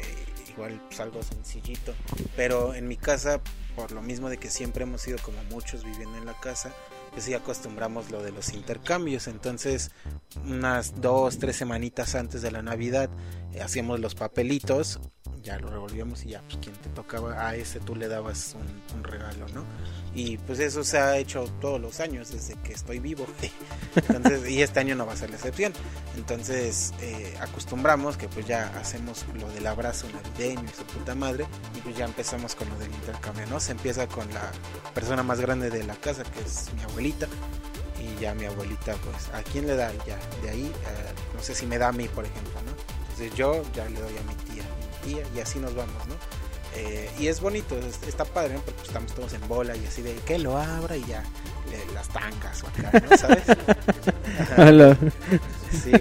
igual 0.50 0.80
pues 0.88 1.00
algo 1.00 1.22
sencillito. 1.22 1.94
Pero 2.36 2.74
en 2.74 2.88
mi 2.88 2.96
casa, 2.96 3.40
por 3.76 3.92
lo 3.92 4.02
mismo 4.02 4.28
de 4.28 4.36
que 4.36 4.50
siempre 4.50 4.82
hemos 4.82 5.00
sido 5.00 5.18
como 5.22 5.42
muchos 5.44 5.84
viviendo 5.84 6.18
en 6.18 6.26
la 6.26 6.38
casa, 6.40 6.74
pues 7.14 7.26
sí 7.26 7.34
acostumbramos 7.34 8.10
lo 8.10 8.22
de 8.22 8.32
los 8.32 8.52
intercambios. 8.52 9.28
Entonces, 9.28 9.92
unas 10.44 11.00
dos, 11.00 11.38
tres 11.38 11.56
semanitas 11.56 12.16
antes 12.16 12.42
de 12.42 12.50
la 12.50 12.60
Navidad, 12.60 13.08
hacíamos 13.62 14.00
los 14.00 14.14
papelitos, 14.14 15.00
ya 15.44 15.58
lo 15.58 15.68
revolvíamos 15.68 16.24
y 16.24 16.30
ya, 16.30 16.42
pues 16.42 16.56
quien 16.56 16.74
te 16.76 16.88
tocaba 16.88 17.46
a 17.46 17.54
ese 17.54 17.78
tú 17.78 17.94
le 17.94 18.08
dabas 18.08 18.56
un, 18.94 19.04
regalo, 19.04 19.46
¿no? 19.54 19.62
Y 20.14 20.38
pues 20.38 20.58
eso 20.58 20.82
se 20.82 20.98
ha 20.98 21.18
hecho 21.18 21.44
todos 21.60 21.80
los 21.80 22.00
años 22.00 22.30
desde 22.30 22.54
que 22.62 22.72
estoy 22.72 22.98
vivo. 22.98 23.26
Y 24.48 24.62
este 24.62 24.80
año 24.80 24.94
no 24.94 25.06
va 25.06 25.12
a 25.12 25.16
ser 25.16 25.30
la 25.30 25.36
excepción. 25.36 25.72
Entonces, 26.16 26.94
eh, 27.00 27.36
acostumbramos 27.40 28.16
que 28.16 28.28
pues 28.28 28.46
ya 28.46 28.68
hacemos 28.78 29.24
lo 29.38 29.48
del 29.52 29.66
abrazo 29.66 30.06
navideño 30.08 30.64
y 30.64 30.76
su 30.76 30.84
puta 30.84 31.14
madre. 31.14 31.46
Y 31.76 31.80
pues 31.80 31.96
ya 31.96 32.04
empezamos 32.04 32.54
con 32.54 32.68
lo 32.70 32.78
del 32.78 32.90
intercambio, 32.92 33.46
¿no? 33.46 33.60
Se 33.60 33.72
empieza 33.72 34.06
con 34.06 34.32
la 34.32 34.50
persona 34.94 35.22
más 35.22 35.40
grande 35.40 35.68
de 35.68 35.84
la 35.84 35.94
casa, 35.96 36.22
que 36.22 36.40
es 36.40 36.72
mi 36.74 36.82
abuelita. 36.82 37.26
Y 38.00 38.20
ya 38.20 38.34
mi 38.34 38.44
abuelita, 38.46 38.94
pues, 38.96 39.28
¿a 39.34 39.42
quién 39.42 39.66
le 39.66 39.76
da? 39.76 39.92
Ya, 40.06 40.18
de 40.42 40.50
ahí, 40.50 40.66
eh, 40.66 41.12
no 41.34 41.42
sé 41.42 41.54
si 41.54 41.66
me 41.66 41.78
da 41.78 41.88
a 41.88 41.92
mí, 41.92 42.08
por 42.08 42.24
ejemplo, 42.24 42.52
¿no? 42.66 42.73
Entonces 43.14 43.34
yo 43.38 43.62
ya 43.74 43.84
le 43.88 44.00
doy 44.00 44.12
a 44.18 44.22
mi 44.22 44.34
tía, 44.34 44.64
y 44.64 45.08
mi 45.08 45.14
tía, 45.14 45.24
y 45.36 45.40
así 45.40 45.58
nos 45.60 45.74
vamos, 45.74 45.94
¿no? 46.08 46.14
Eh, 46.76 47.08
y 47.20 47.28
es 47.28 47.40
bonito, 47.40 47.78
es- 47.78 48.00
está 48.08 48.24
padre, 48.24 48.54
¿no? 48.54 48.60
porque 48.60 48.72
pues, 48.78 48.88
estamos 48.88 49.14
todos 49.14 49.32
en 49.34 49.46
bola 49.46 49.76
y 49.76 49.86
así 49.86 50.02
de 50.02 50.14
que 50.26 50.38
lo 50.40 50.58
abra 50.58 50.96
y 50.96 51.04
ya 51.04 51.22
le- 51.70 51.94
las 51.94 52.08
tangas 52.08 52.64
o 52.64 52.66
acá, 52.66 52.90
¿no? 53.08 53.16
¿Sabes? 53.16 53.44
Ajá, 54.40 54.54
Hola. 54.68 54.98
sí. 55.70 55.92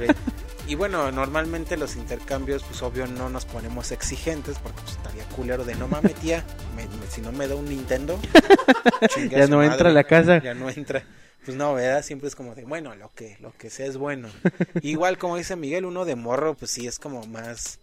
Y 0.65 0.73
bueno, 0.75 1.11
normalmente 1.11 1.77
los 1.77 1.95
intercambios, 1.97 2.63
pues 2.63 2.81
obvio 2.81 3.05
no 3.05 3.29
nos 3.29 3.45
ponemos 3.45 3.91
exigentes 3.91 4.57
porque 4.57 4.81
pues, 4.81 4.95
estaría 4.95 5.25
culero 5.25 5.63
de 5.65 5.75
no 5.75 5.87
mames, 5.87 6.15
tía, 6.15 6.43
me- 6.75 6.87
me- 6.87 7.07
si 7.11 7.21
no 7.21 7.31
me 7.31 7.47
da 7.47 7.53
un 7.55 7.65
Nintendo, 7.69 8.19
Ya 9.29 9.45
no 9.47 9.57
madre". 9.57 9.71
entra 9.73 9.89
a 9.89 9.93
la 9.93 10.03
casa. 10.05 10.41
Ya 10.41 10.55
no 10.55 10.69
entra. 10.71 11.03
Pues 11.45 11.57
no, 11.57 11.73
¿verdad? 11.73 12.03
Siempre 12.03 12.27
es 12.29 12.35
como 12.35 12.55
de, 12.55 12.63
bueno, 12.65 12.95
lo 12.95 13.09
que, 13.11 13.37
lo 13.41 13.51
que 13.57 13.69
sea 13.69 13.85
es 13.85 13.97
bueno. 13.97 14.29
Igual 14.81 15.17
como 15.17 15.37
dice 15.37 15.55
Miguel, 15.55 15.85
uno 15.85 16.05
de 16.05 16.15
morro, 16.15 16.55
pues 16.55 16.71
sí 16.71 16.87
es 16.87 16.99
como 16.99 17.25
más, 17.25 17.79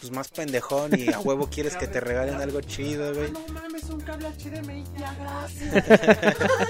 pues 0.00 0.12
más 0.12 0.28
pendejón 0.28 0.98
y 0.98 1.10
a 1.10 1.18
huevo 1.20 1.48
quieres 1.48 1.76
que 1.76 1.86
te 1.86 2.00
regalen 2.00 2.34
algo 2.42 2.60
chido, 2.60 3.14
güey. 3.14 3.30
No 3.32 3.40
mames, 3.52 3.84
un 3.84 4.00
cable 4.00 4.28
HDMI, 4.28 4.84
ya 4.98 5.14
gracias. 5.14 6.00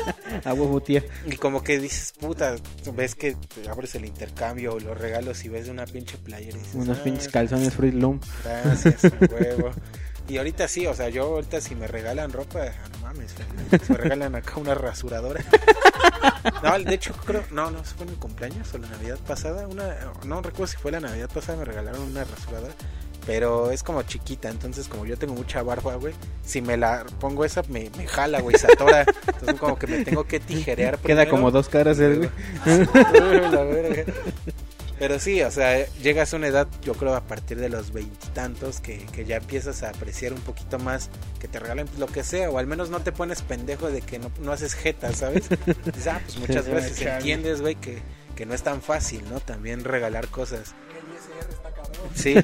A 0.45 0.53
huevo, 0.53 0.81
tía. 0.81 1.03
Y 1.27 1.37
como 1.37 1.62
que 1.62 1.79
dices, 1.79 2.12
puta, 2.12 2.57
ves 2.95 3.15
que 3.15 3.35
te 3.35 3.69
abres 3.69 3.95
el 3.95 4.05
intercambio 4.05 4.75
o 4.75 4.81
los 4.81 4.97
regalos 4.99 5.45
y 5.45 5.49
ves 5.49 5.69
una 5.69 5.85
pinche 5.87 6.17
playera 6.19 6.57
y 6.57 6.61
dices, 6.61 6.75
Unos 6.75 6.99
"Ah, 6.99 7.03
pinches 7.05 7.29
calzones 7.29 7.75
Fruit 7.75 7.95
Loom. 7.95 8.21
Gracias, 8.45 9.05
a 9.07 9.09
huevo. 9.33 9.71
Y 10.29 10.39
ahorita 10.39 10.68
sí, 10.68 10.87
o 10.87 10.95
sea, 10.95 11.09
yo 11.11 11.25
ahorita 11.25 11.61
si 11.61 11.75
me 11.75 11.87
regalan 11.87 12.33
ropa, 12.33 12.61
ah, 12.62 12.89
no 12.93 12.99
mames, 13.01 13.35
si 13.85 13.93
me 13.93 13.99
regalan 13.99 14.35
acá 14.35 14.55
una 14.57 14.75
rasuradora. 14.75 15.45
No, 16.62 16.79
de 16.79 16.95
hecho 16.95 17.14
creo, 17.25 17.43
no, 17.51 17.70
no, 17.70 17.83
fue 17.85 18.05
en 18.05 18.12
mi 18.12 18.18
cumpleaños 18.18 18.72
o 18.75 18.79
la 18.79 18.89
Navidad 18.89 19.18
pasada, 19.27 19.66
una, 19.66 19.97
no 20.27 20.43
recuerdo 20.43 20.66
si 20.66 20.77
fue 20.77 20.93
la 20.93 21.01
Navidad 21.01 21.31
pasada, 21.33 21.59
me 21.59 21.64
regalaron 21.64 22.03
una 22.03 22.22
rasuradora, 22.25 22.72
pero 23.27 23.70
es 23.70 23.83
como 23.83 24.03
chiquita, 24.03 24.51
entonces 24.51 24.89
como 24.89 25.07
yo 25.07 25.16
tengo 25.16 25.33
mucha 25.35 25.62
barba, 25.62 25.95
güey, 25.95 26.12
si 26.45 26.61
me 26.61 26.77
la 26.77 27.05
pongo 27.18 27.47
esa 27.47 27.62
me, 27.68 27.91
me 27.97 28.07
jala, 28.07 28.41
güey, 28.41 28.59
se 28.59 28.70
atora, 28.70 29.07
entonces 29.27 29.59
como 29.59 29.79
que 29.79 29.87
me 29.87 30.05
tengo 30.05 30.25
que 30.25 30.39
tijerear 30.39 30.99
Queda 30.99 31.22
primero. 31.22 31.31
como 31.31 31.51
dos 31.51 31.68
caras, 31.70 31.99
¿eh, 31.99 32.14
güey. 32.14 32.31
Pero 34.99 35.18
sí, 35.18 35.42
o 35.42 35.51
sea, 35.51 35.86
llegas 36.03 36.32
a 36.32 36.36
una 36.36 36.47
edad, 36.47 36.68
yo 36.82 36.95
creo 36.95 37.14
a 37.14 37.22
partir 37.22 37.59
de 37.59 37.68
los 37.68 37.92
veintitantos, 37.92 38.80
que, 38.80 38.99
que 39.07 39.24
ya 39.24 39.36
empiezas 39.36 39.82
a 39.82 39.90
apreciar 39.90 40.32
un 40.32 40.40
poquito 40.40 40.78
más 40.78 41.11
que 41.40 41.49
te 41.49 41.59
regalen 41.59 41.88
lo 41.99 42.07
que 42.07 42.22
sea, 42.22 42.51
o 42.51 42.59
al 42.59 42.66
menos 42.66 42.90
no 42.90 43.01
te 43.01 43.12
pones 43.12 43.42
pendejo 43.42 43.90
de 43.90 44.03
que 44.03 44.18
no, 44.18 44.30
no 44.40 44.53
haces 44.53 44.74
jeta, 44.74 45.12
¿sabes? 45.12 45.49
Dices, 45.84 46.07
ah, 46.07 46.20
pues 46.24 46.38
muchas 46.38 46.68
veces 46.68 47.01
entiendes, 47.01 47.61
güey, 47.61 47.74
que, 47.74 47.99
que 48.36 48.47
no 48.47 48.55
es 48.55 48.62
tan 48.62 48.82
fácil, 48.82 49.24
¿no? 49.30 49.40
También 49.40 49.84
regalar 49.84 50.28
cosas. 50.28 50.74
Sí, 52.14 52.34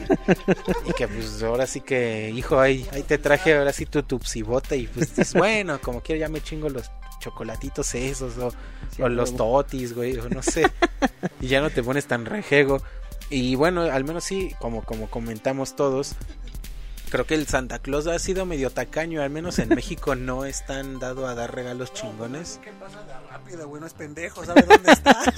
y 0.87 0.93
que 0.93 1.07
pues 1.09 1.43
ahora 1.43 1.67
sí 1.67 1.81
que, 1.81 2.31
hijo, 2.35 2.59
ahí, 2.59 2.87
ahí 2.93 3.03
te 3.03 3.19
traje 3.19 3.57
ahora 3.57 3.73
sí 3.73 3.87
tu 3.87 4.03
tupsibote 4.03 4.77
y 4.77 4.87
pues 4.87 5.15
dices, 5.15 5.35
bueno, 5.35 5.81
como 5.81 6.01
quiera 6.03 6.21
ya 6.21 6.29
me 6.29 6.43
chingo 6.43 6.69
los 6.69 6.91
chocolatitos 7.21 7.95
esos 7.95 8.37
o, 8.39 8.51
Sí, 8.91 9.03
o 9.03 9.09
los 9.09 9.37
totis, 9.37 9.95
güey, 9.95 10.19
o 10.19 10.29
no 10.29 10.43
sé. 10.43 10.65
y 11.41 11.47
ya 11.47 11.61
no 11.61 11.71
te 11.71 11.83
pones 11.83 12.07
tan 12.07 12.25
rejego. 12.27 12.83
Y 13.29 13.55
bueno, 13.55 13.83
al 13.83 14.05
menos 14.05 14.25
sí, 14.25 14.53
como, 14.59 14.83
como 14.83 15.09
comentamos 15.09 15.77
todos, 15.77 16.15
creo 17.11 17.27
que 17.27 17.35
el 17.35 17.47
Santa 17.47 17.79
Claus 17.81 18.07
ha 18.07 18.19
sido 18.19 18.47
medio 18.47 18.71
tacaño, 18.71 19.23
al 19.23 19.31
menos 19.31 19.59
en 19.59 19.69
México 19.71 20.15
no 20.15 20.45
es 20.45 20.65
tan 20.67 20.99
dado 20.99 21.27
a 21.27 21.35
dar 21.35 21.55
regalos 21.55 21.93
chingones. 21.93 22.61
¿Qué 22.63 22.71
pasa 22.73 23.03
de 23.03 23.13
rápido, 23.31 23.69
güey? 23.69 23.81
No 23.81 23.87
es 23.87 23.95
pendejo, 23.95 24.45
¿sabe 24.45 24.63
dónde 24.63 24.93
está? 24.93 25.17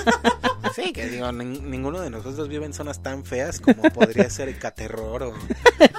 Sí, 0.77 0.93
que 0.95 1.07
digo, 1.09 1.27
nin- 1.33 1.61
ninguno 1.65 2.01
de 2.01 2.09
nosotros 2.09 2.49
vive 2.49 2.65
en 2.65 2.73
zonas 2.73 3.03
tan 3.03 3.25
feas 3.27 3.61
como 3.61 3.83
podría 3.91 4.31
ser 4.31 4.49
Ecaterror 4.49 5.23
o 5.25 5.35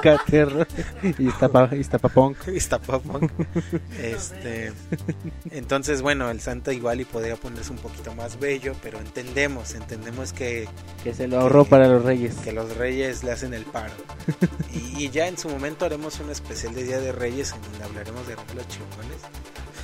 Caterro. 0.02 0.66
Y 1.04 1.28
Iztapa- 1.28 1.78
Iztapapunk. 1.78 2.38
Este, 4.02 4.72
entonces, 5.52 6.02
bueno, 6.02 6.30
el 6.32 6.40
Santa 6.42 6.74
igual 6.74 7.02
y 7.02 7.06
podría 7.06 7.36
ponerse 7.36 7.72
un 7.72 7.78
poquito 7.78 8.16
más 8.16 8.40
bello, 8.40 8.74
pero 8.82 9.00
entendemos, 9.00 9.76
entendemos 9.76 10.34
que, 10.34 10.68
Que 11.04 11.14
se 11.14 11.28
lo 11.28 11.42
ahorró 11.42 11.66
para 11.66 11.88
los 11.88 12.04
reyes. 12.04 12.36
que 12.38 12.52
los 12.52 12.76
reyes 12.76 13.24
le 13.24 13.32
hacen 13.32 13.54
el 13.54 13.66
paro. 13.66 13.94
Y, 14.74 15.04
y 15.06 15.10
ya 15.10 15.28
en 15.28 15.38
su 15.38 15.50
momento 15.50 15.63
haremos 15.82 16.20
un 16.20 16.30
especial 16.30 16.74
de 16.76 16.84
Día 16.84 17.00
de 17.00 17.12
Reyes 17.12 17.52
en 17.54 17.62
donde 17.62 17.84
hablaremos 17.84 18.28
de 18.28 18.36
regalos 18.36 18.68
chingones. 18.68 19.22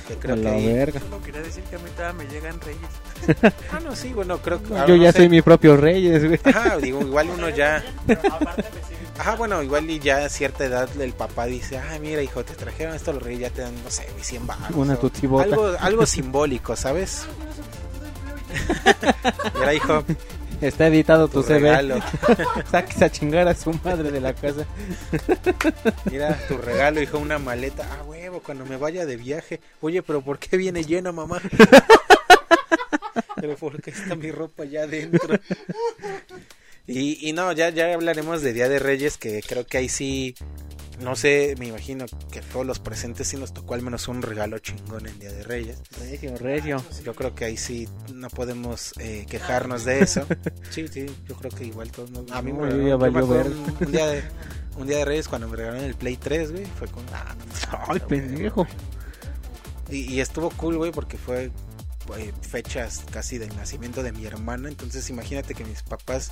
Que 0.08 0.14
creo 0.16 0.34
A 0.34 0.38
que 0.38 0.42
la 0.44 0.50
ahí- 0.52 0.72
verga. 0.72 1.00
Solo 1.00 1.22
quería 1.22 1.40
decir 1.40 1.62
que 1.64 1.76
a 1.76 1.78
mí 1.78 1.90
todavía 1.96 2.24
me 2.24 2.30
llegan 2.30 2.60
reyes. 2.60 3.54
Ah, 3.72 3.80
no, 3.80 3.94
sí, 3.94 4.12
bueno, 4.12 4.38
creo 4.38 4.62
que... 4.62 4.70
Yo 4.70 4.86
no 4.88 4.96
ya 4.96 5.12
sé. 5.12 5.18
soy 5.18 5.28
mi 5.28 5.40
propio 5.42 5.76
reyes, 5.76 6.26
güey. 6.26 6.40
Ajá, 6.44 6.76
digo, 6.78 7.00
igual 7.00 7.28
uno 7.30 7.48
ya... 7.50 7.84
Ajá, 9.18 9.36
bueno, 9.36 9.62
igual 9.62 9.88
y 9.90 9.98
ya 10.00 10.24
a 10.24 10.28
cierta 10.30 10.64
edad 10.64 10.88
el 11.00 11.12
papá 11.12 11.44
dice, 11.46 11.78
ay, 11.78 12.00
mira, 12.00 12.22
hijo, 12.22 12.42
te 12.44 12.54
trajeron 12.54 12.94
esto, 12.94 13.12
los 13.12 13.22
reyes 13.22 13.40
ya 13.42 13.50
te 13.50 13.60
dan, 13.62 13.74
no 13.84 13.90
sé, 13.90 14.06
güey, 14.12 14.24
100 14.24 14.46
baros. 14.46 14.70
Una 14.74 14.96
tutibota. 14.96 15.44
Algo, 15.44 15.76
algo 15.78 16.06
simbólico, 16.06 16.74
¿sabes? 16.74 17.24
Mira, 19.58 19.74
hijo, 19.74 20.04
Está 20.60 20.88
editado 20.88 21.28
tu, 21.28 21.40
tu 21.42 21.48
CV. 21.48 21.60
regalo. 21.60 21.96
Sáquese 22.70 23.04
a 23.04 23.10
chingar 23.10 23.48
a 23.48 23.54
su 23.54 23.72
madre 23.84 24.10
de 24.10 24.20
la 24.20 24.34
casa. 24.34 24.66
Mira, 26.10 26.38
tu 26.48 26.58
regalo, 26.58 27.00
hijo, 27.00 27.18
una 27.18 27.38
maleta. 27.38 27.86
Ah, 27.90 28.02
huevo, 28.04 28.40
cuando 28.40 28.66
me 28.66 28.76
vaya 28.76 29.06
de 29.06 29.16
viaje. 29.16 29.60
Oye, 29.80 30.02
pero 30.02 30.20
¿por 30.20 30.38
qué 30.38 30.56
viene 30.56 30.84
lleno, 30.84 31.12
mamá? 31.12 31.40
pero 33.36 33.56
¿por 33.56 33.80
qué 33.80 33.90
está 33.90 34.14
mi 34.14 34.30
ropa 34.30 34.64
allá 34.64 34.82
adentro? 34.82 35.38
Y, 36.86 37.28
y 37.28 37.32
no, 37.32 37.52
ya, 37.52 37.70
ya 37.70 37.94
hablaremos 37.94 38.42
de 38.42 38.52
Día 38.52 38.68
de 38.68 38.78
Reyes, 38.78 39.16
que 39.16 39.42
creo 39.46 39.64
que 39.64 39.78
ahí 39.78 39.88
sí, 39.88 40.34
no 41.00 41.16
sé, 41.16 41.54
me 41.58 41.68
imagino 41.68 42.06
que 42.30 42.40
todos 42.40 42.66
los 42.66 42.78
presentes 42.78 43.28
sí 43.28 43.36
nos 43.36 43.52
tocó 43.52 43.74
al 43.74 43.82
menos 43.82 44.06
un 44.08 44.22
regalo 44.22 44.58
chingón 44.58 45.06
en 45.06 45.18
Día 45.18 45.32
de 45.32 45.42
Reyes. 45.42 45.78
Regio, 45.98 46.36
regio. 46.38 46.82
Yo 47.04 47.14
creo 47.14 47.34
que 47.34 47.44
ahí 47.46 47.56
sí 47.56 47.88
no 48.14 48.28
podemos 48.28 48.92
eh, 48.98 49.26
quejarnos 49.28 49.84
de 49.84 50.00
eso. 50.00 50.26
Sí, 50.70 50.86
sí, 50.88 51.06
yo 51.26 51.34
creo 51.34 51.50
que 51.50 51.64
igual 51.64 51.90
todos 51.90 52.10
nos... 52.12 52.30
A 52.30 52.42
mí 52.42 52.52
No, 52.52 52.60
me, 52.60 52.72
me 52.74 52.94
valió 52.94 53.26
ver. 53.26 53.46
un, 53.48 53.76
un 53.80 53.92
día 53.92 54.06
de, 54.06 54.22
un 54.76 54.86
día 54.86 54.98
de 54.98 55.04
Reyes 55.04 55.26
cuando 55.26 55.48
me 55.48 55.56
regalaron 55.56 55.84
el 55.84 55.94
Play 55.96 56.16
3, 56.16 56.52
güey, 56.52 56.64
fue 56.78 56.86
con... 56.88 57.04
Ah, 57.12 57.34
no, 57.72 57.78
Ay, 57.88 58.00
pendejo. 58.08 58.66
y, 59.90 60.12
y 60.14 60.20
estuvo 60.20 60.50
cool, 60.50 60.76
güey, 60.76 60.92
porque 60.92 61.16
fue 61.18 61.50
eh, 62.16 62.32
fechas 62.42 63.04
casi 63.10 63.38
del 63.38 63.54
nacimiento 63.56 64.02
de 64.04 64.12
mi 64.12 64.26
hermana. 64.26 64.68
Entonces 64.68 65.08
imagínate 65.10 65.54
que 65.54 65.64
mis 65.64 65.82
papás, 65.82 66.30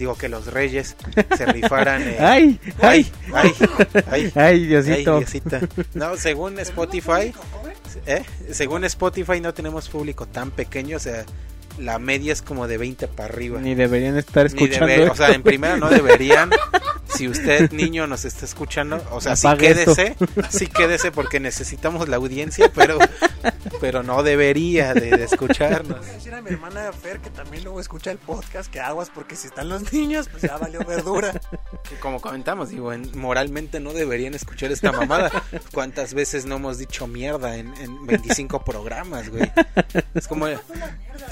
digo 0.00 0.14
que 0.16 0.30
los 0.30 0.46
reyes, 0.46 0.96
se 1.36 1.44
rifaran. 1.46 2.02
eh, 2.06 2.16
Ay, 2.18 2.58
ay, 2.80 3.06
ay, 3.34 4.32
ay, 4.34 4.66
Diosito. 4.66 5.16
ay, 5.16 5.20
Diosita. 5.20 5.60
No, 5.92 6.16
según 6.16 6.58
Spotify, 6.60 7.34
¿eh? 8.06 8.24
según 8.50 8.84
Spotify 8.84 9.40
no 9.40 9.52
tenemos 9.52 9.90
público 9.90 10.26
tan 10.26 10.50
pequeño, 10.52 10.96
o 10.96 11.00
sea, 11.00 11.24
la 11.78 11.98
media 11.98 12.32
es 12.32 12.42
como 12.42 12.66
de 12.66 12.78
20 12.78 13.08
para 13.08 13.32
arriba. 13.32 13.60
Ni 13.60 13.74
deberían 13.74 14.16
estar 14.16 14.44
Ni 14.52 14.62
escuchando. 14.64 15.12
o 15.12 15.14
sea, 15.16 15.30
en 15.30 15.42
primera 15.42 15.76
no 15.76 15.88
deberían. 15.90 16.50
Si 17.12 17.28
usted, 17.28 17.72
niño, 17.72 18.06
nos 18.06 18.24
está 18.24 18.46
escuchando, 18.46 19.02
o 19.10 19.20
sea, 19.20 19.34
sí 19.36 19.46
Apague 19.46 19.72
esto. 19.72 19.94
quédese, 19.94 20.16
sí 20.48 20.68
quédese 20.68 21.10
porque 21.10 21.38
necesitamos 21.40 22.08
la 22.08 22.16
audiencia, 22.16 22.70
pero, 22.74 22.98
pero 23.80 24.02
no 24.04 24.22
debería 24.22 24.94
de, 24.94 25.10
de 25.10 25.24
escucharnos. 25.24 25.98
Voy 25.98 26.08
a 26.08 26.12
decir 26.12 26.32
a 26.32 26.40
mi 26.40 26.50
hermana 26.50 26.92
Fer 26.92 27.18
que 27.18 27.28
también 27.28 27.64
luego 27.64 27.80
escucha 27.80 28.10
el 28.12 28.16
podcast 28.18 28.70
que 28.72 28.80
aguas 28.80 29.10
porque 29.12 29.34
si 29.36 29.48
están 29.48 29.68
los 29.68 29.92
niños, 29.92 30.28
pues 30.30 30.44
ya 30.44 30.56
valió 30.56 30.80
verdura. 30.84 31.32
Que 31.86 31.96
como 31.96 32.20
comentamos, 32.20 32.70
digo, 32.70 32.92
en- 32.92 33.10
moralmente 33.18 33.80
no 33.80 33.92
deberían 33.92 34.32
escuchar 34.34 34.70
esta 34.70 34.92
mamada. 34.92 35.30
¿Cuántas 35.74 36.14
veces 36.14 36.46
no 36.46 36.56
hemos 36.56 36.78
dicho 36.78 37.06
mierda 37.08 37.56
en, 37.56 37.74
en 37.82 38.06
25 38.06 38.64
programas, 38.64 39.28
güey? 39.28 39.50
Es 40.14 40.26
como, 40.28 40.46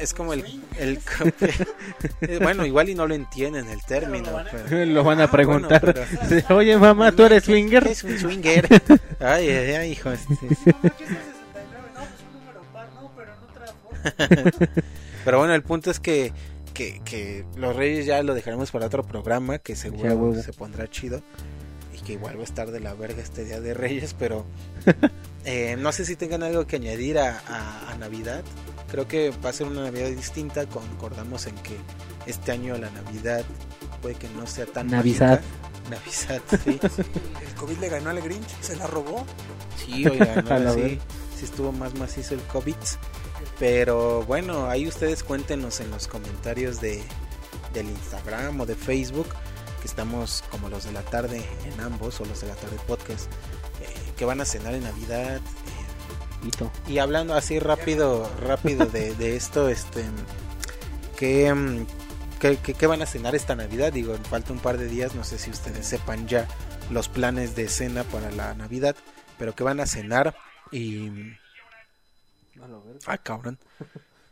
es 0.00 0.14
como 0.14 0.32
el, 0.32 0.44
el- 0.78 0.98
eh, 2.22 2.38
bueno, 2.42 2.64
igual 2.66 2.88
y 2.88 2.94
no 2.94 3.06
lo 3.06 3.14
entienden 3.14 3.68
el 3.68 3.82
término, 3.82 4.30
pero... 4.50 4.84
Lo 4.86 5.04
van 5.04 5.20
a 5.20 5.24
Ah, 5.24 5.30
preguntar. 5.30 5.82
bueno, 6.18 6.42
Oye, 6.56 6.76
mamá, 6.76 7.12
¿tú 7.12 7.24
eres 7.24 7.42
¿Qué 7.44 7.52
swinger? 7.52 7.86
Es 7.86 8.04
un 8.04 8.18
swinger. 8.18 8.66
Ay, 9.20 9.48
ay, 9.50 9.70
ay, 9.74 9.92
hijo. 9.92 10.10
este. 10.12 10.36
Pero 15.24 15.38
bueno, 15.38 15.54
el 15.54 15.62
punto 15.62 15.90
es 15.90 16.00
que, 16.00 16.32
que, 16.74 17.00
que 17.04 17.44
los 17.56 17.74
Reyes 17.76 18.06
ya 18.06 18.22
lo 18.22 18.34
dejaremos 18.34 18.70
para 18.70 18.86
otro 18.86 19.02
programa 19.04 19.58
que 19.58 19.74
Ya, 19.74 19.80
seguro 19.80 20.42
se 20.42 20.52
pondrá 20.52 20.88
chido. 20.88 21.22
Y 21.94 22.00
que 22.02 22.12
igual 22.14 22.36
va 22.36 22.40
a 22.42 22.44
estar 22.44 22.70
de 22.70 22.80
la 22.80 22.94
verga 22.94 23.20
este 23.22 23.44
día 23.44 23.60
de 23.60 23.74
Reyes, 23.74 24.14
pero 24.18 24.44
eh, 25.44 25.76
no 25.78 25.90
sé 25.92 26.04
si 26.04 26.16
tengan 26.16 26.42
algo 26.42 26.66
que 26.66 26.76
añadir 26.76 27.18
a, 27.18 27.40
a- 27.46 27.90
a 27.92 27.96
Navidad. 27.98 28.42
Creo 28.90 29.06
que 29.06 29.30
va 29.44 29.50
a 29.50 29.52
ser 29.52 29.66
una 29.66 29.82
Navidad 29.82 30.08
distinta. 30.08 30.66
Concordamos 30.66 31.46
en 31.46 31.54
que 31.56 31.76
este 32.26 32.52
año 32.52 32.76
la 32.78 32.90
Navidad 32.90 33.44
puede 34.02 34.14
que 34.14 34.28
no 34.30 34.46
sea 34.46 34.66
tan 34.66 34.88
Navidad. 34.88 35.40
mágica. 35.40 35.58
Navidad, 35.90 36.42
sí. 36.64 36.80
El 37.46 37.54
COVID 37.54 37.78
le 37.78 37.88
ganó 37.88 38.10
al 38.10 38.20
Grinch, 38.20 38.48
se 38.60 38.76
la 38.76 38.86
robó. 38.86 39.24
Sí, 39.76 40.06
oigan, 40.06 40.50
ahora 40.50 40.72
sí, 40.74 40.98
sí 41.36 41.44
estuvo 41.44 41.72
más 41.72 41.94
macizo 41.94 42.34
el 42.34 42.42
COVID. 42.42 42.74
Pero 43.58 44.22
bueno, 44.24 44.68
ahí 44.68 44.86
ustedes 44.86 45.22
cuéntenos 45.22 45.80
en 45.80 45.90
los 45.90 46.06
comentarios 46.06 46.80
de, 46.80 47.02
del 47.72 47.88
Instagram 47.88 48.60
o 48.60 48.66
de 48.66 48.74
Facebook, 48.76 49.28
que 49.80 49.88
estamos 49.88 50.44
como 50.50 50.68
los 50.68 50.84
de 50.84 50.92
la 50.92 51.02
tarde 51.02 51.44
en 51.64 51.80
ambos, 51.80 52.20
o 52.20 52.24
los 52.24 52.40
de 52.40 52.48
la 52.48 52.54
tarde 52.54 52.76
podcast, 52.86 53.26
eh, 53.80 54.12
que 54.16 54.24
van 54.24 54.40
a 54.40 54.44
cenar 54.44 54.74
en 54.74 54.84
Navidad. 54.84 55.40
Hito. 56.46 56.70
y 56.86 56.98
hablando 56.98 57.34
así 57.34 57.58
rápido, 57.58 58.30
rápido 58.40 58.86
de, 58.86 59.14
de 59.14 59.36
esto, 59.36 59.68
este, 59.68 60.04
¿qué, 61.18 61.52
mm, 61.52 61.86
qué, 62.40 62.56
qué- 62.58 62.74
qué 62.74 62.86
van 62.86 63.02
a 63.02 63.06
cenar 63.06 63.34
esta 63.34 63.56
Navidad? 63.56 63.92
Digo, 63.92 64.16
falta 64.28 64.52
un 64.52 64.60
par 64.60 64.78
de 64.78 64.86
días, 64.86 65.14
no 65.14 65.24
sé 65.24 65.38
si 65.38 65.50
ustedes 65.50 65.86
sepan 65.86 66.28
ya 66.28 66.46
los 66.90 67.08
planes 67.08 67.56
de 67.56 67.68
cena 67.68 68.04
para 68.04 68.30
la 68.30 68.54
Navidad, 68.54 68.94
pero 69.38 69.54
¿qué 69.54 69.64
van 69.64 69.80
a 69.80 69.86
cenar? 69.86 70.36
Y... 70.70 71.10
Ah, 73.06 73.18
cabrón. 73.18 73.58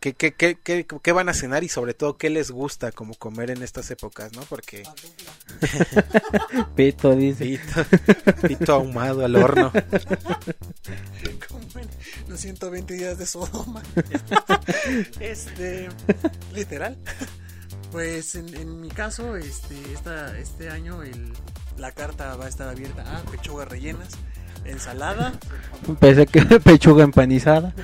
¿Qué, 0.00 0.12
qué, 0.12 0.34
qué, 0.34 0.58
qué, 0.62 0.86
qué 0.86 1.12
van 1.12 1.28
a 1.28 1.34
cenar 1.34 1.64
y 1.64 1.68
sobre 1.68 1.94
todo 1.94 2.16
qué 2.16 2.30
les 2.30 2.50
gusta 2.50 2.92
como 2.92 3.14
comer 3.14 3.50
en 3.50 3.62
estas 3.62 3.90
épocas, 3.90 4.32
¿no? 4.34 4.42
Porque 4.42 4.82
Pito 6.76 7.14
dice. 7.16 7.44
pito, 7.44 7.84
pito 8.46 8.74
ahumado 8.74 9.24
al 9.24 9.36
horno. 9.36 9.72
Como 11.48 11.80
en 11.80 11.88
los 12.28 12.40
120 12.40 12.94
días 12.94 13.18
de 13.18 13.26
Sodoma. 13.26 13.82
este, 15.20 15.88
literal. 16.54 16.96
Pues 17.92 18.34
en, 18.34 18.54
en 18.54 18.80
mi 18.80 18.88
caso, 18.88 19.36
este, 19.36 19.74
esta, 19.92 20.38
este 20.38 20.68
año 20.68 21.02
el, 21.02 21.32
la 21.78 21.92
carta 21.92 22.36
va 22.36 22.46
a 22.46 22.48
estar 22.48 22.68
abierta 22.68 23.02
a 23.16 23.22
pechugas 23.30 23.68
rellenas, 23.68 24.08
ensalada, 24.64 25.32
Pensé 26.00 26.26
que 26.26 26.42
pechuga 26.64 27.04
empanizada. 27.04 27.74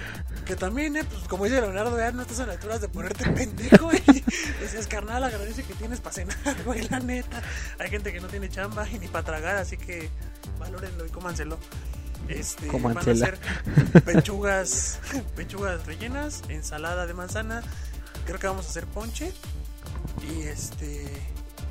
Que 0.45 0.57
también, 0.57 0.97
eh, 0.97 1.05
pues, 1.05 1.29
como 1.29 1.45
dice 1.45 1.61
Leonardo, 1.61 1.97
ya 1.97 2.13
no 2.13 2.23
estás 2.23 2.41
a 2.41 2.47
las 2.47 2.57
alturas 2.57 2.81
de 2.81 2.89
ponerte 2.89 3.29
pendejo 3.31 3.91
y 3.93 4.23
decías, 4.61 4.87
carnal, 4.87 5.23
agradece 5.25 5.63
que 5.63 5.75
tienes 5.75 6.01
para 6.01 6.15
cenar, 6.15 6.63
güey, 6.65 6.89
la 6.89 7.01
neta. 7.01 7.43
Hay 7.79 7.91
gente 7.91 8.13
que 8.13 8.21
no 8.21 8.29
tiene 8.29 8.49
chamba 8.49 8.89
y 8.89 8.99
ni 8.99 9.09
para 9.09 9.25
tragar, 9.25 9.57
así 9.57 9.77
que 9.77 10.11
valórenlo 10.59 11.07
y 11.07 11.11
cómanselo. 11.11 11.59
Este, 12.29 12.71
van 12.71 12.97
a 12.97 13.01
hacer 13.01 13.39
pechugas, 14.05 15.01
pechugas 15.35 15.85
rellenas, 15.87 16.43
ensalada 16.49 17.07
de 17.07 17.15
manzana, 17.15 17.63
creo 18.25 18.39
que 18.39 18.47
vamos 18.47 18.67
a 18.67 18.71
hacer 18.71 18.87
ponche 18.87 19.33
y 20.23 20.43
este 20.43 21.05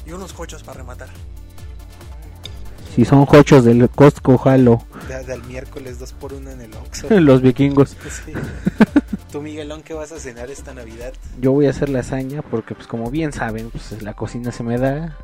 y 0.05 0.11
unos 0.11 0.33
cochos 0.33 0.63
para 0.63 0.79
rematar. 0.79 1.09
Si 2.95 3.05
son 3.05 3.25
jochos 3.25 3.63
del 3.63 3.89
Costco, 3.89 4.37
jalo. 4.37 4.83
De, 5.07 5.23
del 5.23 5.41
miércoles 5.43 5.97
2 5.99 6.13
por 6.13 6.33
1 6.33 6.51
en 6.51 6.61
el 6.61 6.73
Oxxo. 6.73 7.07
Los 7.19 7.41
vikingos. 7.41 7.91
Sí. 8.25 8.33
Tú, 9.31 9.41
Miguelón, 9.41 9.81
¿qué 9.81 9.93
vas 9.93 10.11
a 10.11 10.19
cenar 10.19 10.51
esta 10.51 10.73
Navidad? 10.73 11.13
Yo 11.39 11.53
voy 11.53 11.67
a 11.67 11.69
hacer 11.69 11.87
lasaña 11.89 12.41
porque, 12.41 12.75
pues, 12.75 12.87
como 12.87 13.09
bien 13.09 13.31
saben, 13.31 13.69
pues 13.69 14.01
la 14.01 14.13
cocina 14.13 14.51
se 14.51 14.63
me 14.63 14.77
da. 14.77 15.17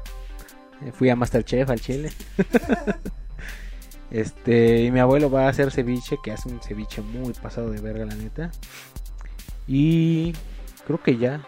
Eh, 0.86 0.91
Fui 0.93 1.09
a 1.09 1.15
Masterchef 1.18 1.70
al 1.70 1.82
Chile. 1.82 2.11
este, 4.11 4.84
y 4.84 4.91
mi 4.91 4.99
abuelo 4.99 5.30
va 5.30 5.45
a 5.45 5.49
hacer 5.49 5.72
ceviche, 5.72 6.18
que 6.24 6.32
hace 6.32 6.47
un 6.49 6.61
ceviche 6.61 7.01
muy 7.01 7.34
pasado 7.34 7.70
de 7.72 7.82
verga, 7.82 8.05
la 8.05 8.15
neta. 8.15 8.51
Y 9.68 10.34
creo 10.86 11.01
que 11.03 11.18
ya, 11.18 11.41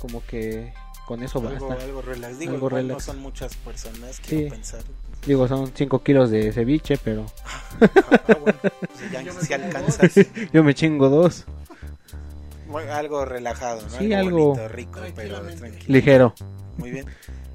como 0.00 0.24
que 0.26 0.72
con 1.06 1.22
eso 1.22 1.38
Algo, 1.38 1.68
basta. 1.68 1.84
algo 1.84 2.02
relax. 2.02 2.38
Digo, 2.38 2.54
Algo 2.54 2.66
igual 2.66 2.82
no 2.82 2.88
relax. 2.94 3.04
son 3.04 3.18
muchas 3.20 3.54
personas, 3.56 4.20
quiero 4.20 4.44
Sí. 4.44 4.50
pensar. 4.50 4.82
Digo, 5.26 5.46
son 5.48 5.70
5 5.74 6.02
kilos 6.02 6.30
de 6.30 6.52
ceviche, 6.52 6.96
pero 6.98 7.26
Ah, 7.80 8.36
bueno, 8.40 8.58
pues 8.62 9.10
ya 9.12 9.22
Yo 9.22 9.34
me 9.34 9.40
si 9.42 9.52
alcanzas. 9.52 10.12
yo 10.52 10.64
me 10.64 10.74
chingo 10.74 11.08
dos. 11.08 11.44
Bueno, 12.68 12.92
Algo 12.92 13.24
relajado, 13.24 13.82
¿no? 13.82 13.98
Sí, 13.98 14.12
algo- 14.12 14.48
bonito, 14.54 14.68
rico, 14.68 15.00
pero 15.14 15.40
tranquilo. 15.42 15.84
Ligero. 15.88 16.34
Muy 16.78 16.90
bien. 16.90 17.06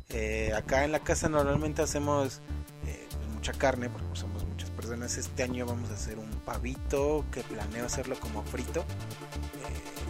Eh, 0.10 0.52
acá 0.56 0.84
en 0.86 0.92
la 0.92 1.00
casa 1.00 1.30
normalmente 1.30 1.82
hacemos 1.82 2.42
eh, 2.88 3.08
mucha 3.34 3.54
carne 3.54 3.90
porque 3.90 4.08
pues, 4.08 4.20
somos 4.20 4.46
muchas 4.46 4.70
personas. 4.72 5.18
Este 5.18 5.44
año 5.44 5.66
vamos 5.66 5.90
a 5.90 5.94
hacer 5.94 6.18
un 6.20 6.30
pavito 6.46 7.26
que 7.32 7.42
planeo 7.42 7.86
hacerlo 7.86 8.16
como 8.20 8.44
frito. 8.44 8.82
Eh, 8.82 10.05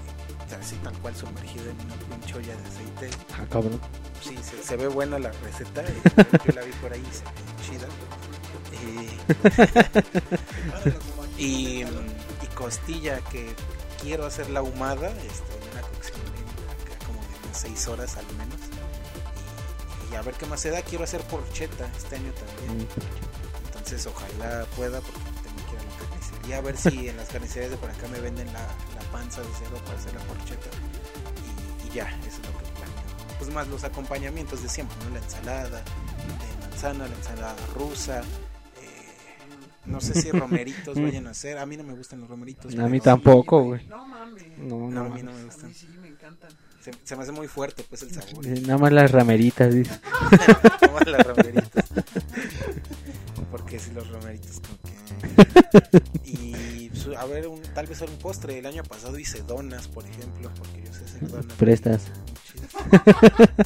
así 0.53 0.75
tal 0.77 0.93
cual 0.99 1.15
sumergido 1.15 1.65
en 1.69 1.79
una 1.81 1.95
pinche 1.95 2.35
olla 2.35 2.55
de 2.55 2.63
aceite. 2.67 3.09
Ah, 3.33 3.45
cabrón. 3.49 3.79
Sí, 4.21 4.37
se, 4.43 4.61
se 4.63 4.75
ve 4.77 4.87
buena 4.87 5.19
la 5.19 5.31
receta. 5.31 5.81
eh, 5.83 6.01
yo 6.45 6.53
la 6.53 6.61
vi 6.61 6.71
por 6.73 6.93
ahí, 6.93 7.03
se 7.11 7.23
ve 7.23 7.31
chida. 7.63 7.87
Y, 11.37 11.81
y, 11.81 11.85
mm, 11.85 12.43
y 12.43 12.47
costilla 12.55 13.19
que 13.31 13.53
quiero 14.01 14.25
hacer 14.25 14.49
la 14.49 14.59
ahumada, 14.61 15.09
este, 15.09 15.53
en 15.57 15.71
una 15.71 15.81
cocción 15.81 16.17
de 16.25 16.93
acá 16.93 17.05
como 17.05 17.19
de 17.21 17.27
unas 17.45 17.59
6 17.59 17.87
horas 17.89 18.15
al 18.17 18.25
menos. 18.37 18.59
Y, 20.09 20.13
y 20.13 20.15
a 20.15 20.21
ver 20.21 20.35
qué 20.35 20.45
más 20.45 20.61
se 20.61 20.69
da. 20.69 20.81
Quiero 20.81 21.03
hacer 21.03 21.21
porcheta 21.23 21.89
este 21.97 22.15
año 22.15 22.31
también. 22.33 22.87
Entonces 23.67 24.07
ojalá 24.07 24.65
pueda 24.75 25.01
porque 25.01 25.19
tengo 25.43 25.69
que 25.69 25.75
ir 25.75 25.79
a 25.79 25.83
la 25.83 26.09
carnicería 26.09 26.57
a 26.57 26.61
ver 26.61 26.77
si 26.77 27.09
en 27.09 27.17
las 27.17 27.29
carnicerías 27.29 27.71
de 27.71 27.77
por 27.77 27.89
acá 27.89 28.07
me 28.07 28.19
venden 28.19 28.47
la 28.53 28.67
panza 29.12 29.41
de 29.41 29.47
cerdo 29.53 29.78
para 29.86 29.97
hacer 29.97 30.14
la 30.14 30.22
porcheta. 30.22 30.68
Y, 31.84 31.88
y 31.88 31.91
ya, 31.95 32.10
eso 32.28 32.41
es 32.41 32.47
lo 32.51 32.58
que 32.60 32.66
planeo. 32.76 33.38
Pues 33.39 33.51
más 33.53 33.68
los 33.68 33.84
acompañamientos 33.84 34.64
de 34.64 34.70
siempre, 34.70 34.95
¿no? 35.06 35.12
La 35.12 35.20
ensalada 35.20 35.70
de 35.80 36.68
manzana, 36.70 37.08
la 37.08 37.16
ensalada 37.16 37.56
rusa. 37.76 38.20
eh, 38.22 38.26
No 39.86 39.99
sé 40.01 40.20
si 40.22 40.32
romeritos 40.39 40.95
vayan 41.01 41.28
a 41.28 41.32
hacer. 41.32 41.58
A 41.58 41.66
mí 41.66 41.78
no 41.78 41.84
me 41.84 41.93
gustan 41.95 42.22
los 42.22 42.30
romeritos. 42.30 42.74
A 42.78 42.88
mí 42.88 42.99
tampoco, 42.99 43.62
güey. 43.64 43.86
No 43.88 44.06
mames. 44.06 44.43
No, 44.58 44.89
No, 44.89 44.89
no. 44.89 45.06
a 45.06 45.10
mí 45.16 45.24
no 45.24 45.32
me 45.32 45.41
A 45.41 45.45
gustan. 45.45 45.70
mí 45.70 45.74
sí 45.76 45.88
me 46.01 46.08
encantan. 46.08 46.49
Se, 46.82 46.91
se 47.03 47.16
me 47.16 47.24
hace 47.24 47.32
muy 47.32 47.47
fuerte, 47.47 47.84
pues, 47.89 48.03
el 48.03 48.12
sabor. 48.14 48.45
Eh, 48.45 48.62
Nada 48.62 48.78
más 48.78 48.91
las 48.93 49.10
rameritas, 49.12 49.74
dice. 49.74 49.99
Como 50.86 50.99
las 50.99 51.26
romeritas. 51.26 51.86
Porque 53.51 53.80
si 53.80 53.91
los 53.91 54.08
romeritos 54.10 54.60
como 54.60 54.78
que... 54.84 56.01
Y 56.30 56.53
ver, 57.26 57.47
un- 57.47 57.62
tal 57.74 57.88
vez 57.88 58.01
un 58.01 58.16
postre. 58.18 58.58
El 58.60 58.66
año 58.66 58.84
pasado 58.84 59.18
hice 59.20 59.41
donas, 59.43 59.88
por 59.88 60.06
ejemplo, 60.06 60.51
porque 60.58 60.84
yo 60.86 60.93
sé 60.93 61.03
hacer 61.06 61.28
donas. 61.30 61.53
Prestas. 61.58 62.01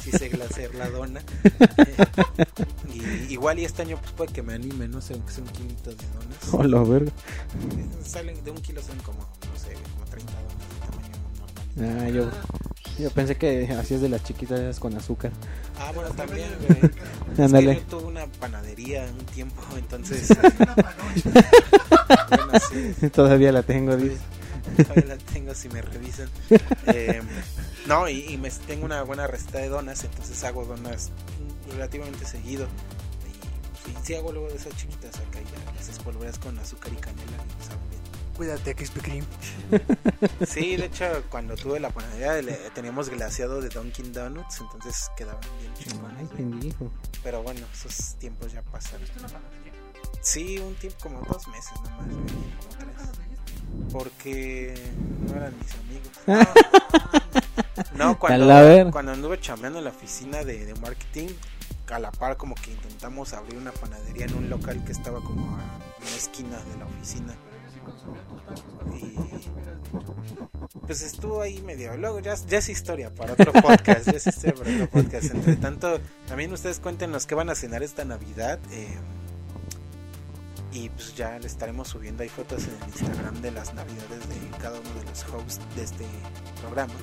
Sí 0.02 0.10
sé 0.12 0.30
hacer 0.42 0.74
la 0.74 0.88
dona. 0.90 1.20
y 2.94 3.32
igual 3.32 3.58
y 3.58 3.64
este 3.64 3.82
año 3.82 3.98
pues 4.00 4.12
puede 4.12 4.32
que 4.32 4.42
me 4.42 4.54
anime, 4.54 4.88
no 4.88 5.00
sé, 5.00 5.14
aunque 5.14 5.32
sea 5.32 5.44
un 5.44 5.50
kilito 5.50 5.90
de 5.90 5.96
donas. 6.14 6.38
Hola, 6.54 6.82
verga. 6.82 7.12
Salen 8.04 8.42
de 8.44 8.50
un 8.50 8.58
kilo 8.60 8.82
son 8.82 8.98
como, 8.98 9.18
no 9.20 9.58
sé, 9.58 9.74
como 9.74 10.04
30 10.10 10.32
donas 10.32 10.68
de 10.68 10.86
tamaño 10.86 11.16
normal. 11.76 12.06
Ah, 12.06 12.08
yo, 12.08 12.30
yo 13.00 13.10
pensé 13.10 13.36
que 13.36 13.68
hacías 13.72 14.00
de 14.00 14.08
las 14.08 14.22
chiquitas 14.24 14.78
con 14.78 14.96
azúcar. 14.96 15.32
Ah, 15.78 15.90
bueno, 15.94 16.10
también, 16.10 16.50
güey. 16.66 16.78
Es 16.82 17.36
que 17.36 17.42
Ándale. 17.42 17.74
yo 17.76 17.80
tuve 17.98 18.04
una 18.04 18.26
panadería 18.26 19.04
un 19.18 19.24
tiempo, 19.26 19.62
entonces. 19.76 20.28
bueno, 22.28 22.52
sí, 22.70 23.10
Todavía 23.12 23.52
la 23.52 23.62
tengo, 23.62 23.96
dice. 23.96 24.18
todavía 24.76 25.16
la 25.16 25.18
tengo 25.32 25.54
si 25.54 25.68
me 25.68 25.82
revisan. 25.82 26.28
Eh, 26.86 27.20
no, 27.86 28.08
y, 28.08 28.24
y 28.32 28.36
me, 28.38 28.50
tengo 28.50 28.84
una 28.84 29.02
buena 29.02 29.26
receta 29.26 29.58
de 29.58 29.68
donas, 29.68 30.04
entonces 30.04 30.42
hago 30.44 30.64
donas 30.64 31.10
relativamente 31.72 32.24
seguido. 32.26 32.66
Y 33.86 33.90
sí, 33.90 33.96
sí 34.02 34.14
hago 34.14 34.32
luego 34.32 34.48
de 34.48 34.56
esas 34.56 34.76
chiquitas 34.76 35.14
acá 35.16 35.38
ya 35.40 35.72
las 35.74 35.88
espolvoreas 35.88 36.38
con 36.38 36.58
azúcar 36.58 36.92
y 36.92 36.96
canela 36.96 37.22
y 37.60 37.64
saben 37.64 37.88
bien. 37.90 38.00
Cuídate, 38.40 38.74
Krispy 38.74 39.00
Kreme. 39.00 39.26
Sí, 40.46 40.74
de 40.76 40.86
hecho, 40.86 41.04
cuando 41.28 41.56
tuve 41.56 41.78
la 41.78 41.90
panadería 41.90 42.40
le- 42.40 42.70
teníamos 42.70 43.10
glaseado 43.10 43.60
de 43.60 43.68
Dunkin' 43.68 44.14
Donuts, 44.14 44.62
entonces 44.62 45.10
quedaban 45.14 45.42
bien 45.60 45.70
Ay, 45.76 45.84
chingones. 45.84 46.28
pendejo. 46.30 46.90
Pero 47.22 47.42
bueno, 47.42 47.66
esos 47.74 48.14
tiempos 48.14 48.50
ya 48.50 48.62
pasaron. 48.62 49.06
Sí, 50.22 50.56
un 50.58 50.74
tiempo 50.76 50.98
como 51.02 51.20
dos 51.20 51.46
meses 51.48 51.72
nomás, 51.84 52.06
güey, 52.06 52.16
como 52.24 52.76
tres. 52.78 53.92
Porque 53.92 54.74
no 55.28 55.34
eran 55.36 55.54
mis 55.58 55.74
amigos. 55.74 56.10
No, 57.94 58.06
No, 58.12 58.18
cuando, 58.18 58.90
cuando 58.90 59.12
anduve 59.12 59.38
chambeando 59.38 59.80
en 59.80 59.84
la 59.84 59.90
oficina 59.90 60.44
de, 60.44 60.64
de 60.64 60.74
marketing, 60.76 61.28
a 61.92 61.98
la 61.98 62.10
par 62.10 62.38
como 62.38 62.54
que 62.54 62.70
intentamos 62.70 63.34
abrir 63.34 63.56
una 63.58 63.72
panadería 63.72 64.24
en 64.24 64.34
un 64.34 64.48
local 64.48 64.82
que 64.86 64.92
estaba 64.92 65.20
como 65.20 65.42
a 65.56 65.60
una 65.98 66.16
esquina 66.16 66.56
de 66.56 66.78
la 66.78 66.86
oficina. 66.86 67.34
Y 68.96 70.78
pues 70.86 71.02
estuvo 71.02 71.40
ahí 71.40 71.60
medio. 71.62 71.96
Luego 71.96 72.20
ya, 72.20 72.34
ya 72.34 72.58
es 72.58 72.68
historia 72.68 73.14
para 73.14 73.32
otro 73.32 73.52
podcast. 73.52 74.06
ya 74.06 74.16
es 74.16 74.26
historia 74.26 74.54
para 74.54 74.74
otro 74.74 74.90
podcast. 74.90 75.34
Entre 75.34 75.56
tanto, 75.56 76.00
también 76.26 76.52
ustedes 76.52 76.80
cuéntenos 76.80 77.26
qué 77.26 77.34
van 77.34 77.50
a 77.50 77.54
cenar 77.54 77.82
esta 77.82 78.04
Navidad. 78.04 78.58
eh, 78.72 78.98
y 80.72 80.88
pues 80.90 81.14
ya 81.16 81.36
le 81.38 81.46
estaremos 81.46 81.88
subiendo 81.88 82.22
ahí 82.22 82.28
fotos 82.28 82.62
en 82.64 82.76
el 82.76 82.88
Instagram 82.88 83.42
de 83.42 83.50
las 83.50 83.74
navidades 83.74 84.28
de 84.28 84.58
cada 84.62 84.78
uno 84.78 84.94
de 85.00 85.04
los 85.04 85.24
hosts 85.24 85.60
de 85.74 85.82
este 85.82 86.04
programa. 86.60 86.94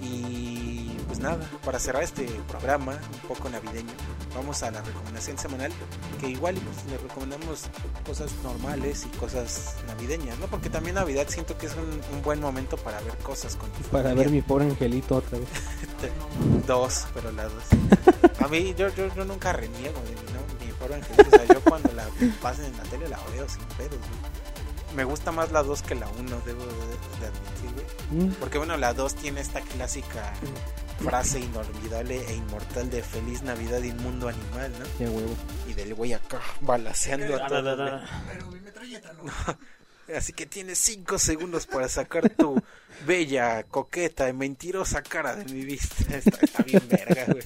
Y 0.00 0.96
pues 1.06 1.18
nada, 1.20 1.38
para 1.64 1.78
cerrar 1.78 2.02
este 2.02 2.24
programa 2.48 2.92
un 3.12 3.28
poco 3.28 3.48
navideño, 3.48 3.92
vamos 4.34 4.62
a 4.62 4.70
la 4.70 4.80
recomendación 4.82 5.38
semanal, 5.38 5.72
que 6.20 6.28
igual 6.28 6.54
pues, 6.54 6.86
le 6.90 6.98
recomendamos 6.98 7.64
cosas 8.06 8.30
normales 8.42 9.06
y 9.06 9.16
cosas 9.16 9.74
navideñas, 9.86 10.38
¿no? 10.38 10.46
Porque 10.46 10.70
también 10.70 10.94
Navidad 10.96 11.26
siento 11.28 11.56
que 11.58 11.66
es 11.66 11.74
un, 11.74 12.00
un 12.14 12.22
buen 12.22 12.40
momento 12.40 12.76
para 12.76 13.00
ver 13.00 13.16
cosas 13.18 13.56
con 13.56 13.70
tu 13.70 13.80
Para 13.90 14.04
familia. 14.04 14.14
ver 14.24 14.30
mi 14.30 14.42
pobre 14.42 14.66
angelito 14.66 15.16
otra 15.16 15.38
vez. 15.38 15.48
Dos, 16.66 17.06
pero 17.14 17.32
las 17.32 17.50
dos. 17.52 17.64
A 18.40 18.48
mí, 18.48 18.74
yo, 18.76 18.88
yo, 18.94 19.12
yo 19.14 19.24
nunca 19.24 19.52
reniego 19.52 20.00
de 20.02 20.10
mi, 20.10 20.32
¿no? 20.32 20.64
mi 20.66 20.72
pobre 20.72 20.94
angelito. 20.96 21.26
O 21.26 21.30
sea, 21.30 21.44
yo 21.54 21.60
cuando 21.62 21.90
la 21.92 22.06
pasen 22.40 22.66
en 22.66 22.76
la 22.76 22.82
tele 22.84 23.08
la 23.08 23.18
veo 23.32 23.48
sin 23.48 23.64
pedos, 23.76 23.98
güey. 23.98 24.37
Me 24.98 25.04
gusta 25.04 25.30
más 25.30 25.52
la 25.52 25.62
2 25.62 25.82
que 25.82 25.94
la 25.94 26.08
1, 26.08 26.42
debo 26.44 26.66
de, 26.66 26.74
de 27.20 27.26
admitir, 27.28 27.70
güey. 27.72 27.86
Mm. 28.26 28.32
Porque 28.40 28.58
bueno, 28.58 28.76
la 28.76 28.94
2 28.94 29.14
tiene 29.14 29.40
esta 29.40 29.60
clásica 29.60 30.34
frase 31.04 31.38
inolvidable 31.38 32.20
e 32.26 32.34
inmortal 32.34 32.90
de 32.90 33.00
Feliz 33.04 33.42
Navidad 33.42 33.80
inmundo 33.80 34.26
animal, 34.26 34.72
¿no? 34.76 34.84
Qué 34.98 35.08
huevo. 35.08 35.36
Y 35.68 35.74
del 35.74 35.94
güey 35.94 36.14
acá 36.14 36.40
balaseando 36.62 37.36
a 37.36 37.46
todos, 37.46 37.78
güey. 37.78 37.90
Pero 38.32 38.46
mi 38.50 38.58
metralleta 38.58 39.12
no. 39.12 39.22
Así 40.16 40.32
que 40.32 40.46
tienes 40.46 40.78
5 40.78 41.16
segundos 41.20 41.68
para 41.68 41.88
sacar 41.88 42.28
tu 42.30 42.60
bella, 43.06 43.62
coqueta 43.62 44.28
y 44.28 44.32
mentirosa 44.32 45.02
cara 45.02 45.36
de 45.36 45.44
mi 45.44 45.64
vista. 45.64 45.94
Está, 46.16 46.44
está 46.44 46.64
bien 46.64 46.82
verga, 46.88 47.24
güey. 47.26 47.44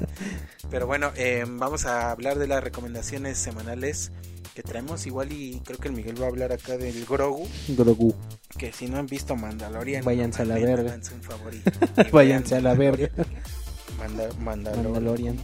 Pero 0.70 0.86
bueno, 0.86 1.12
eh, 1.16 1.44
vamos 1.46 1.84
a 1.84 2.12
hablar 2.12 2.38
de 2.38 2.46
las 2.46 2.64
recomendaciones 2.64 3.36
semanales 3.36 4.10
que 4.54 4.62
traemos. 4.62 5.06
Igual 5.06 5.32
y 5.32 5.60
creo 5.64 5.78
que 5.78 5.88
el 5.88 5.94
Miguel 5.94 6.20
va 6.20 6.26
a 6.26 6.28
hablar 6.28 6.52
acá 6.52 6.76
del 6.76 7.04
Grogu. 7.04 7.46
Grogu. 7.68 8.14
Que 8.58 8.72
si 8.72 8.86
no 8.86 8.98
han 8.98 9.06
visto 9.06 9.34
Mandalorian, 9.36 10.04
Váyanse 10.04 10.42
a 10.42 10.44
la 10.44 10.54
verga. 10.56 10.98
Váyanse 12.12 12.56
a 12.56 12.60
la 12.60 12.74
verga. 12.74 13.08
Manda- 13.98 14.28
Mandalorian. 14.40 14.84
Mandalorian. 14.92 15.36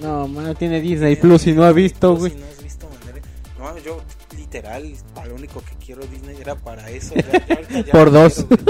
No, 0.00 0.28
mano, 0.28 0.54
tiene 0.54 0.80
Disney 0.80 1.16
Plus 1.16 1.46
y 1.46 1.52
no 1.52 1.64
ha 1.64 1.72
visto, 1.72 2.14
güey. 2.16 2.32
Si 2.32 2.38
no 2.38 2.46
has 2.46 2.62
visto 2.62 2.88
Mandalorian. 2.88 3.26
No, 3.58 3.78
yo 3.78 4.00
literal, 4.36 4.94
para 5.14 5.28
lo 5.28 5.34
único 5.36 5.60
que 5.62 5.74
quiero 5.84 6.06
Disney 6.06 6.36
era 6.40 6.54
para 6.54 6.88
eso. 6.90 7.14
ya- 7.14 7.82
ya 7.84 7.92
Por 7.92 8.10
dos. 8.12 8.44
quiero. 8.46 8.62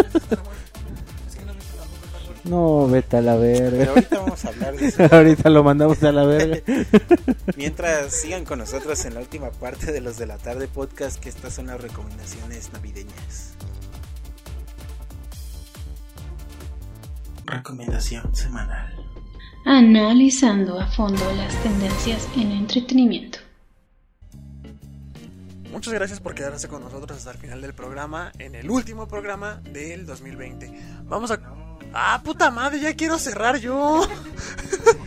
No, 2.48 2.86
vete 2.88 3.16
a 3.16 3.20
la 3.22 3.36
Pero 3.36 3.76
verga. 3.76 3.90
ahorita 3.90 4.18
vamos 4.20 4.44
a 4.44 4.48
hablar 4.48 4.76
de 4.76 4.86
eso. 4.86 5.02
Ahorita 5.10 5.50
lo 5.50 5.64
mandamos 5.64 6.02
a 6.02 6.12
la 6.12 6.24
verga. 6.24 6.60
Mientras 7.56 8.12
sigan 8.14 8.44
con 8.44 8.60
nosotros 8.60 9.04
en 9.04 9.14
la 9.14 9.20
última 9.20 9.50
parte 9.50 9.90
de 9.90 10.00
los 10.00 10.16
de 10.16 10.26
la 10.26 10.38
tarde 10.38 10.68
podcast, 10.68 11.18
que 11.18 11.28
estas 11.28 11.54
son 11.54 11.66
las 11.66 11.80
recomendaciones 11.80 12.72
navideñas. 12.72 13.54
Recomendación 17.46 18.34
semanal. 18.34 18.92
Analizando 19.64 20.78
a 20.78 20.86
fondo 20.86 21.24
las 21.34 21.54
tendencias 21.62 22.28
en 22.36 22.52
entretenimiento. 22.52 23.38
Muchas 25.72 25.92
gracias 25.92 26.20
por 26.20 26.34
quedarse 26.34 26.68
con 26.68 26.82
nosotros 26.82 27.18
hasta 27.18 27.32
el 27.32 27.38
final 27.38 27.60
del 27.60 27.74
programa, 27.74 28.32
en 28.38 28.54
el 28.54 28.70
último 28.70 29.08
programa 29.08 29.60
del 29.72 30.06
2020. 30.06 30.72
Vamos 31.04 31.30
a... 31.32 31.65
Ah, 31.98 32.20
puta 32.22 32.50
madre, 32.50 32.78
ya 32.78 32.94
quiero 32.94 33.18
cerrar 33.18 33.56
yo. 33.56 34.06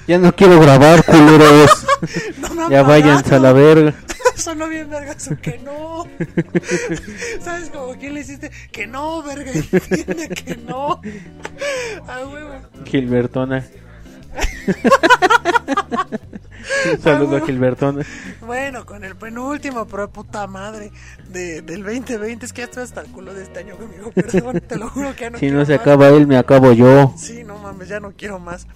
Ya 0.08 0.18
no 0.18 0.36
quiero 0.36 0.60
grabar, 0.60 1.06
culeros. 1.06 1.86
No 2.56 2.68
Ya 2.70 2.82
váyanse 2.82 3.36
a 3.36 3.40
la 3.40 3.54
verga. 3.54 3.94
Sonó 4.36 4.68
bien 4.68 4.90
vergazo, 4.90 5.38
que 5.40 5.60
no. 5.60 6.08
¿Sabes 7.44 7.70
como 7.70 7.94
quién 7.94 8.16
le 8.16 8.22
hiciste? 8.22 8.50
Que 8.72 8.88
no, 8.88 9.22
verga, 9.22 9.52
entiende 9.52 10.30
que 10.30 10.56
no. 10.56 11.00
Ah, 12.08 12.22
huevo. 12.26 12.56
Gilbertona. 12.86 13.64
Un 16.94 17.02
saludo 17.02 17.38
a 17.38 17.42
Gilbertona. 17.42 18.06
Bueno, 18.46 18.86
con 18.86 19.04
el 19.04 19.16
penúltimo, 19.16 19.86
pero 19.86 20.10
puta 20.12 20.48
madre, 20.48 20.92
de, 21.30 21.62
del 21.62 21.84
2020, 21.84 22.46
es 22.46 22.54
que 22.54 22.62
ya 22.62 22.66
estoy 22.66 22.84
hasta 22.84 23.02
el 23.02 23.08
culo 23.08 23.34
de 23.34 23.44
este 23.44 23.60
año 23.60 23.76
conmigo, 23.76 24.12
perdón, 24.12 24.62
te 24.68 24.78
lo 24.78 24.90
juro 24.90 25.14
que 25.16 25.22
ya 25.22 25.30
no 25.32 25.38
Si 25.40 25.50
no 25.52 25.66
se 25.66 25.74
más. 25.74 25.82
acaba 25.82 26.10
él, 26.10 26.28
me 26.28 26.38
acabo 26.38 26.72
yo. 26.74 27.14
Sí, 27.18 27.44
no 27.44 27.58
mames, 27.58 27.88
ya 27.90 28.00
no 28.00 28.12
quiero 28.12 28.40
más. 28.40 28.68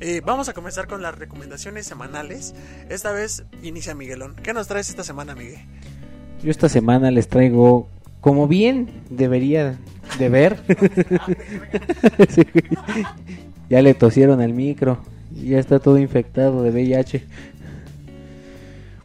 Eh, 0.00 0.22
vamos 0.24 0.48
a 0.48 0.54
comenzar 0.54 0.86
con 0.86 1.02
las 1.02 1.18
recomendaciones 1.18 1.86
semanales. 1.86 2.54
Esta 2.88 3.12
vez 3.12 3.44
inicia 3.62 3.94
Miguelón. 3.94 4.34
¿Qué 4.42 4.52
nos 4.54 4.66
traes 4.66 4.88
esta 4.88 5.04
semana, 5.04 5.34
Miguel? 5.34 5.58
Yo 6.42 6.50
esta 6.50 6.68
semana 6.70 7.10
les 7.10 7.28
traigo, 7.28 7.88
como 8.20 8.48
bien 8.48 8.90
debería 9.10 9.78
de 10.18 10.28
ver. 10.28 10.62
Sí. 12.30 12.46
ya 13.68 13.82
le 13.82 13.94
tosieron 13.94 14.40
al 14.40 14.52
micro. 14.54 14.98
Ya 15.44 15.58
está 15.58 15.78
todo 15.78 15.98
infectado 15.98 16.62
de 16.62 16.70
VIH. 16.70 17.24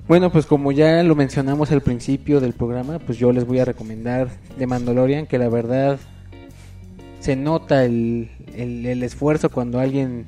Bueno, 0.07 0.31
pues 0.31 0.45
como 0.45 0.71
ya 0.71 1.01
lo 1.01 1.15
mencionamos 1.15 1.71
al 1.71 1.81
principio 1.81 2.39
del 2.39 2.53
programa, 2.53 2.99
pues 2.99 3.17
yo 3.17 3.31
les 3.31 3.45
voy 3.45 3.59
a 3.59 3.65
recomendar 3.65 4.29
The 4.57 4.67
Mandalorian, 4.67 5.25
que 5.25 5.39
la 5.39 5.49
verdad 5.49 5.97
se 7.19 7.35
nota 7.35 7.85
el, 7.85 8.29
el, 8.55 9.01
esfuerzo 9.01 9.49
cuando 9.49 9.79
alguien 9.79 10.27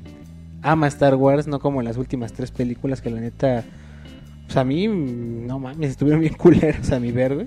ama 0.62 0.88
Star 0.88 1.14
Wars, 1.14 1.46
no 1.46 1.60
como 1.60 1.80
las 1.82 1.96
últimas 1.96 2.32
tres 2.32 2.50
películas 2.50 3.00
que 3.00 3.10
la 3.10 3.20
neta, 3.20 3.62
pues 4.46 4.56
a 4.56 4.64
mí, 4.64 4.88
no 4.88 5.60
mames, 5.60 5.90
estuvieron 5.90 6.22
bien 6.22 6.34
culeros 6.38 6.90
a 6.90 6.98
mi 6.98 7.12
ver, 7.12 7.36
güey. 7.36 7.46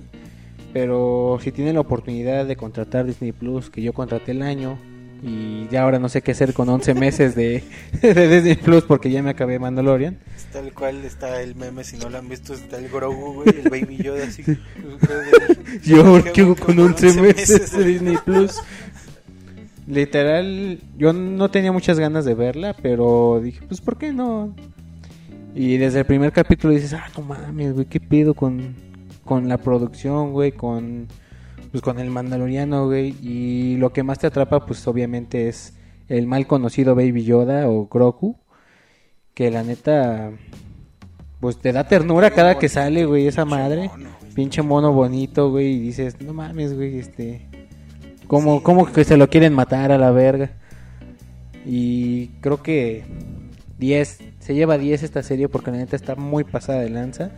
Pero 0.72 1.38
si 1.42 1.52
tienen 1.52 1.74
la 1.74 1.80
oportunidad 1.80 2.46
de 2.46 2.56
contratar 2.56 3.04
Disney 3.04 3.32
Plus, 3.32 3.68
que 3.68 3.82
yo 3.82 3.92
contraté 3.92 4.32
el 4.32 4.40
año, 4.40 4.78
Y 5.22 5.68
ya 5.68 5.82
ahora 5.82 6.00
no 6.00 6.08
sé 6.08 6.20
qué 6.20 6.32
hacer 6.32 6.52
con 6.52 6.68
11 6.68 6.94
meses 6.94 7.36
de, 7.36 7.62
de 8.02 8.28
Disney 8.28 8.56
Plus 8.56 8.82
porque 8.82 9.10
ya 9.10 9.22
me 9.22 9.30
acabé 9.30 9.58
Mandalorian. 9.60 10.18
Está 10.36 10.58
el 10.58 10.72
cual 10.72 11.04
está 11.04 11.40
el 11.40 11.54
meme, 11.54 11.84
si 11.84 11.96
no 11.96 12.10
lo 12.10 12.18
han 12.18 12.28
visto, 12.28 12.54
está 12.54 12.78
el 12.78 12.88
Grogu, 12.88 13.34
güey, 13.34 13.48
el 13.50 13.70
Baby 13.70 13.98
Yoda 13.98 14.24
así. 14.24 14.42
Yo 15.84 16.24
¿qué 16.32 16.40
hago 16.40 16.56
con 16.56 16.78
11 16.78 17.22
meses 17.22 17.70
de 17.70 17.84
Disney 17.84 18.18
Plus. 18.24 18.60
Literal, 19.86 20.78
yo 20.96 21.12
no 21.12 21.50
tenía 21.50 21.72
muchas 21.72 21.98
ganas 21.98 22.24
de 22.24 22.34
verla, 22.34 22.74
pero 22.80 23.40
dije, 23.42 23.60
pues 23.66 23.80
¿por 23.80 23.98
qué 23.98 24.12
no? 24.12 24.54
Y 25.54 25.76
desde 25.76 26.00
el 26.00 26.06
primer 26.06 26.32
capítulo 26.32 26.72
dices, 26.72 26.92
ah, 26.94 27.08
no 27.16 27.24
mames, 27.24 27.74
güey, 27.74 27.86
¿qué 27.86 27.98
pido 27.98 28.34
con, 28.34 28.74
con 29.24 29.48
la 29.48 29.58
producción, 29.58 30.32
güey? 30.32 30.52
Con, 30.52 31.08
pues, 31.72 31.82
con 31.82 31.98
el 31.98 32.10
Mandaloriano, 32.10 32.86
güey. 32.86 33.16
Y 33.22 33.76
lo 33.78 33.92
que 33.92 34.02
más 34.02 34.18
te 34.18 34.28
atrapa, 34.28 34.66
pues 34.66 34.86
obviamente 34.86 35.48
es 35.48 35.74
el 36.08 36.26
mal 36.26 36.46
conocido 36.46 36.94
Baby 36.94 37.24
Yoda 37.24 37.68
o 37.68 37.88
Grogu. 37.88 38.36
Que 39.34 39.50
la 39.50 39.64
neta, 39.64 40.30
pues 41.40 41.58
te 41.58 41.72
da 41.72 41.88
ternura 41.88 42.30
cada 42.30 42.58
que 42.58 42.68
sale, 42.68 43.06
güey, 43.06 43.26
esa 43.26 43.44
madre. 43.44 43.90
Pinche 44.34 44.62
mono 44.62 44.92
bonito, 44.92 45.50
güey. 45.50 45.74
Y 45.74 45.80
dices, 45.80 46.20
no 46.20 46.32
mames, 46.32 46.74
güey, 46.74 46.98
este... 46.98 47.48
¿Cómo, 48.26 48.62
cómo 48.62 48.90
que 48.90 49.04
se 49.04 49.16
lo 49.16 49.28
quieren 49.28 49.52
matar 49.52 49.92
a 49.92 49.98
la 49.98 50.10
verga? 50.10 50.52
Y 51.66 52.28
creo 52.40 52.62
que 52.62 53.04
10, 53.78 54.18
se 54.38 54.54
lleva 54.54 54.78
10 54.78 55.02
esta 55.02 55.22
serie 55.22 55.48
porque 55.48 55.70
la 55.70 55.78
neta 55.78 55.96
está 55.96 56.14
muy 56.14 56.44
pasada 56.44 56.80
de 56.80 56.90
lanza. 56.90 57.32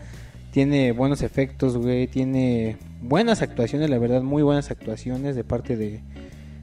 Tiene 0.54 0.92
buenos 0.92 1.22
efectos, 1.22 1.76
güey. 1.76 2.06
Tiene 2.06 2.76
buenas 3.02 3.42
actuaciones, 3.42 3.90
la 3.90 3.98
verdad, 3.98 4.22
muy 4.22 4.44
buenas 4.44 4.70
actuaciones 4.70 5.34
de 5.34 5.42
parte 5.42 5.76
de, 5.76 5.98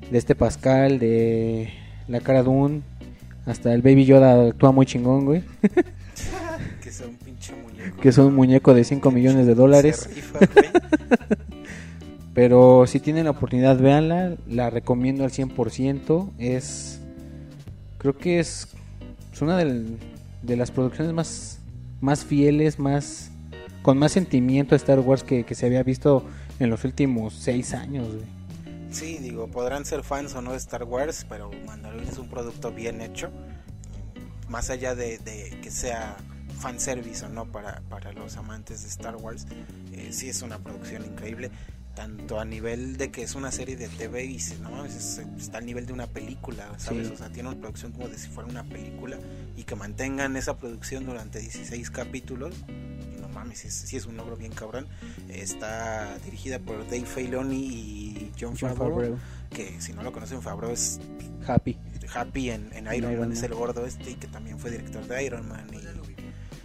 de 0.10 0.18
este 0.18 0.34
Pascal, 0.34 0.98
de 0.98 1.74
la 2.08 2.22
cara 2.22 2.42
Dune. 2.42 2.84
Hasta 3.46 3.74
el 3.74 3.82
Baby 3.82 4.06
Yoda 4.06 4.48
actúa 4.48 4.72
muy 4.72 4.86
chingón, 4.86 5.26
güey. 5.26 5.44
Que 6.82 6.90
sea 6.90 7.06
un 7.08 7.16
pinche 7.16 7.54
muñeco. 7.54 7.98
Que 8.02 8.10
es 8.10 8.18
un 8.18 8.34
muñeco 8.34 8.74
de 8.74 8.86
5 8.86 9.12
millones 9.12 9.46
de 9.46 9.56
dólares. 9.56 10.10
Rifa. 10.16 10.40
Pero 12.34 12.86
si 12.88 13.00
tienen 13.02 13.26
la 13.26 13.32
oportunidad, 13.32 13.78
véanla. 13.78 14.36
La 14.48 14.70
recomiendo 14.70 15.24
al 15.26 15.32
100%. 15.32 16.30
Es. 16.38 17.02
Creo 17.98 18.18
que 18.18 18.40
es. 18.40 18.70
Es 19.34 19.42
una 19.42 19.58
del- 19.58 19.98
de 20.44 20.56
las 20.56 20.72
producciones 20.72 21.14
más. 21.14 21.60
Más 22.00 22.24
fieles, 22.24 22.80
más. 22.80 23.31
Con 23.82 23.98
más 23.98 24.12
sentimiento 24.12 24.72
de 24.72 24.78
Star 24.78 25.00
Wars 25.00 25.24
que, 25.24 25.44
que 25.44 25.56
se 25.56 25.66
había 25.66 25.84
visto 25.84 26.26
en 26.60 26.70
los 26.70 26.84
últimos 26.84 27.34
6 27.36 27.74
años. 27.74 28.08
Sí, 28.92 29.18
digo, 29.20 29.48
podrán 29.48 29.86
ser 29.86 30.04
fans 30.04 30.36
o 30.36 30.42
no 30.42 30.52
de 30.52 30.58
Star 30.58 30.84
Wars, 30.84 31.26
pero 31.28 31.50
Mandalorian 31.66 32.10
es 32.10 32.18
un 32.18 32.30
producto 32.30 32.72
bien 32.72 33.02
hecho. 33.02 33.32
Más 34.50 34.70
allá 34.70 34.96
de, 34.96 35.18
de 35.20 35.58
que 35.62 35.72
sea 35.72 36.18
fanservice 36.60 37.26
o 37.26 37.30
no 37.30 37.46
para, 37.46 37.82
para 37.90 38.12
los 38.14 38.38
amantes 38.38 38.84
de 38.84 38.90
Star 38.90 39.16
Wars, 39.16 39.48
eh, 39.94 40.10
sí 40.12 40.30
es 40.30 40.42
una 40.42 40.60
producción 40.60 41.06
increíble. 41.06 41.52
Tanto 42.02 42.40
a 42.40 42.46
nivel 42.46 42.98
de 42.98 43.12
que 43.12 43.22
es 43.22 43.36
una 43.36 43.52
serie 43.52 43.76
de 43.76 43.88
TV 43.88 44.26
y 44.26 44.40
no 44.64 44.72
mames, 44.72 44.96
es- 44.96 45.22
está 45.40 45.60
al 45.60 45.68
nivel 45.68 45.86
de 45.86 45.94
una 45.94 46.08
película, 46.08 46.68
¿sabes? 46.80 47.08
Sí. 47.08 47.14
O 47.14 47.18
sea, 47.18 47.30
tiene 47.30 47.50
una 47.50 47.60
producción 47.60 47.92
como 47.92 48.08
de 48.08 48.18
si 48.18 48.28
fuera 48.28 48.50
una 48.50 48.64
película 48.64 49.18
y 49.56 49.64
que 49.66 49.76
mantengan 49.76 50.36
esa 50.36 50.58
producción 50.58 51.06
durante 51.06 51.40
16 51.40 51.92
capítulos. 51.92 52.56
No 53.20 53.30
mames, 53.30 53.60
sí 53.60 53.68
es, 53.68 53.94
es 53.94 54.06
un 54.08 54.18
logro 54.18 54.36
bien 54.36 54.52
cabrón. 54.52 54.88
Está 55.30 56.18
dirigida 56.26 56.58
por 56.58 56.84
Dave 56.86 57.06
Filoni 57.06 57.56
y 57.68 58.32
John 58.40 58.56
John 58.60 58.76
Favreau, 58.76 58.96
Favreau. 58.96 59.18
que 59.52 59.80
si 59.80 59.94
no 59.94 60.02
lo 60.02 60.12
conocen, 60.12 60.42
Favreau 60.42 60.72
es 60.72 61.00
Happy. 61.46 61.78
Happy 62.16 62.50
en, 62.50 62.68
en 62.74 62.86
Iron, 62.86 62.96
Iron 62.96 63.12
Man, 63.12 63.20
Man. 63.30 63.32
es 63.34 63.44
el 63.44 63.54
gordo 63.54 63.86
este 63.86 64.10
y 64.12 64.16
que 64.16 64.26
también 64.28 64.58
fue 64.58 64.72
director 64.72 65.06
de 65.08 65.24
Iron 65.24 65.48
Man. 65.48 65.68
Y, 65.72 65.78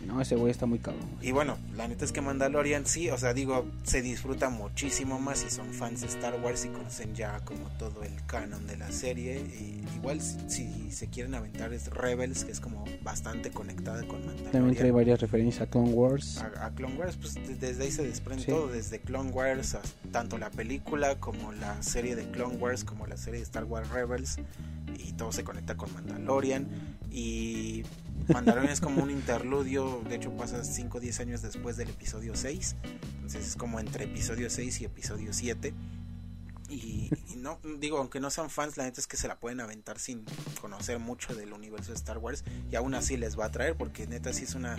No, 0.06 0.20
ese 0.20 0.36
güey 0.36 0.50
está 0.50 0.66
muy 0.66 0.78
cabrón. 0.78 1.08
y 1.20 1.32
bueno, 1.32 1.58
la 1.76 1.88
neta 1.88 2.04
es 2.04 2.12
que 2.12 2.20
Mandalorian 2.20 2.86
sí, 2.86 3.10
o 3.10 3.18
sea, 3.18 3.34
digo, 3.34 3.66
se 3.82 4.02
disfruta 4.02 4.48
muchísimo 4.50 5.18
más 5.18 5.38
si 5.40 5.50
son 5.50 5.72
fans 5.72 6.00
de 6.02 6.06
Star 6.06 6.40
Wars 6.40 6.64
y 6.64 6.68
conocen 6.68 7.14
ya 7.14 7.40
como 7.40 7.68
todo 7.78 8.02
el 8.04 8.24
canon 8.26 8.66
de 8.66 8.76
la 8.76 8.90
serie. 8.92 9.38
Y 9.40 9.84
igual 9.96 10.20
si, 10.20 10.90
se 10.92 11.08
quieren 11.08 11.34
aventar 11.34 11.72
es 11.72 11.88
Rebels, 11.88 12.44
que 12.44 12.52
es 12.52 12.60
como 12.60 12.84
bastante 13.02 13.50
conectada 13.50 14.06
con 14.06 14.20
También 14.22 14.42
trae 14.44 14.60
Mandalorian. 14.62 14.94
varias 14.94 15.20
referencias 15.20 15.62
a 15.62 15.70
Clone 15.70 15.90
Wars. 15.90 16.38
A, 16.38 16.66
a 16.66 16.70
Clone 16.70 16.94
Wars, 16.96 17.16
pues 17.16 17.34
de- 17.34 17.54
desde 17.56 17.84
ahí 17.84 17.90
se 17.90 18.04
desprende 18.06 18.44
Sí. 18.44 18.50
todo, 18.50 18.68
desde 18.68 19.00
Clone 19.00 19.30
Wars, 19.30 19.74
a- 19.74 19.82
tanto 20.12 20.38
la 20.38 20.50
película 20.50 21.18
como 21.18 21.52
la 21.52 21.82
serie 21.82 22.14
de 22.16 22.30
Clone 22.30 22.56
Wars, 22.56 22.84
como 22.84 23.06
la 23.06 23.16
serie 23.16 23.40
de 23.40 23.44
Star 23.44 23.64
Wars 23.64 23.88
Rebels, 23.90 24.38
y 24.98 25.12
todo 25.12 25.32
se 25.32 25.42
conecta 25.44 25.76
con 25.76 25.92
Mandalorian. 25.94 26.68
Y 27.10 27.82
Mandalorian 28.32 28.72
es 28.72 28.80
como 28.80 29.02
un 29.02 29.10
interludio, 29.10 30.02
de 30.08 30.16
hecho 30.16 30.30
pasa 30.36 30.64
5 30.64 30.98
o 30.98 31.00
10 31.00 31.20
años 31.20 31.42
después 31.42 31.76
del 31.76 31.90
episodio 31.90 32.34
6, 32.34 32.76
entonces 33.14 33.46
es 33.48 33.56
como 33.56 33.78
entre 33.80 34.04
episodio 34.04 34.50
6 34.50 34.80
y 34.80 34.84
episodio 34.84 35.32
7. 35.32 35.74
Y, 36.68 37.10
no, 37.36 37.60
digo, 37.78 37.98
aunque 37.98 38.18
no 38.18 38.28
sean 38.30 38.50
fans, 38.50 38.76
la 38.76 38.84
neta 38.84 39.00
es 39.00 39.06
que 39.06 39.16
se 39.16 39.28
la 39.28 39.38
pueden 39.38 39.60
aventar 39.60 40.00
sin 40.00 40.24
conocer 40.60 40.98
mucho 40.98 41.34
del 41.34 41.52
universo 41.52 41.92
de 41.92 41.96
Star 41.96 42.18
Wars 42.18 42.42
y 42.70 42.74
aún 42.74 42.94
así 42.94 43.16
les 43.16 43.38
va 43.38 43.46
a 43.46 43.50
traer 43.52 43.76
porque 43.76 44.08
neta 44.08 44.32
sí 44.32 44.44
es 44.44 44.56
una, 44.56 44.76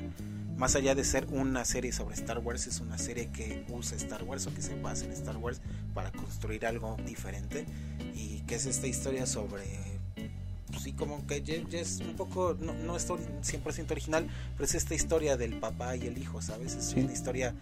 más 0.57 0.75
allá 0.75 0.95
de 0.95 1.05
ser 1.05 1.27
una 1.29 1.63
serie 1.63 1.93
sobre 1.93 2.15
Star 2.15 2.39
Wars, 2.39 2.67
es 2.67 2.81
una 2.81 2.97
serie 2.97 3.31
que 3.31 3.65
usa 3.69 3.95
Star 3.95 4.23
Wars 4.23 4.47
o 4.47 4.53
que 4.53 4.61
se 4.61 4.75
basa 4.81 5.05
en 5.05 5.11
Star 5.13 5.37
Wars 5.37 5.61
para 5.93 6.11
construir 6.11 6.65
algo 6.65 6.97
diferente 7.05 7.65
y 8.13 8.41
que 8.41 8.55
es 8.55 8.65
esta 8.65 8.87
historia 8.87 9.25
sobre 9.25 9.63
sí 10.81 10.93
como 10.93 11.25
que 11.27 11.41
ya, 11.41 11.55
ya 11.69 11.79
es 11.79 11.99
un 12.01 12.15
poco 12.15 12.55
no, 12.59 12.73
no 12.73 12.95
es 12.97 13.07
ori- 13.09 13.25
100% 13.41 13.91
original 13.91 14.27
pero 14.55 14.65
es 14.65 14.75
esta 14.75 14.95
historia 14.95 15.37
del 15.37 15.59
papá 15.59 15.95
y 15.95 16.07
el 16.07 16.17
hijo 16.17 16.41
sabes 16.41 16.75
es 16.75 16.85
Sí. 16.85 16.99
una 17.01 17.13
historia 17.13 17.55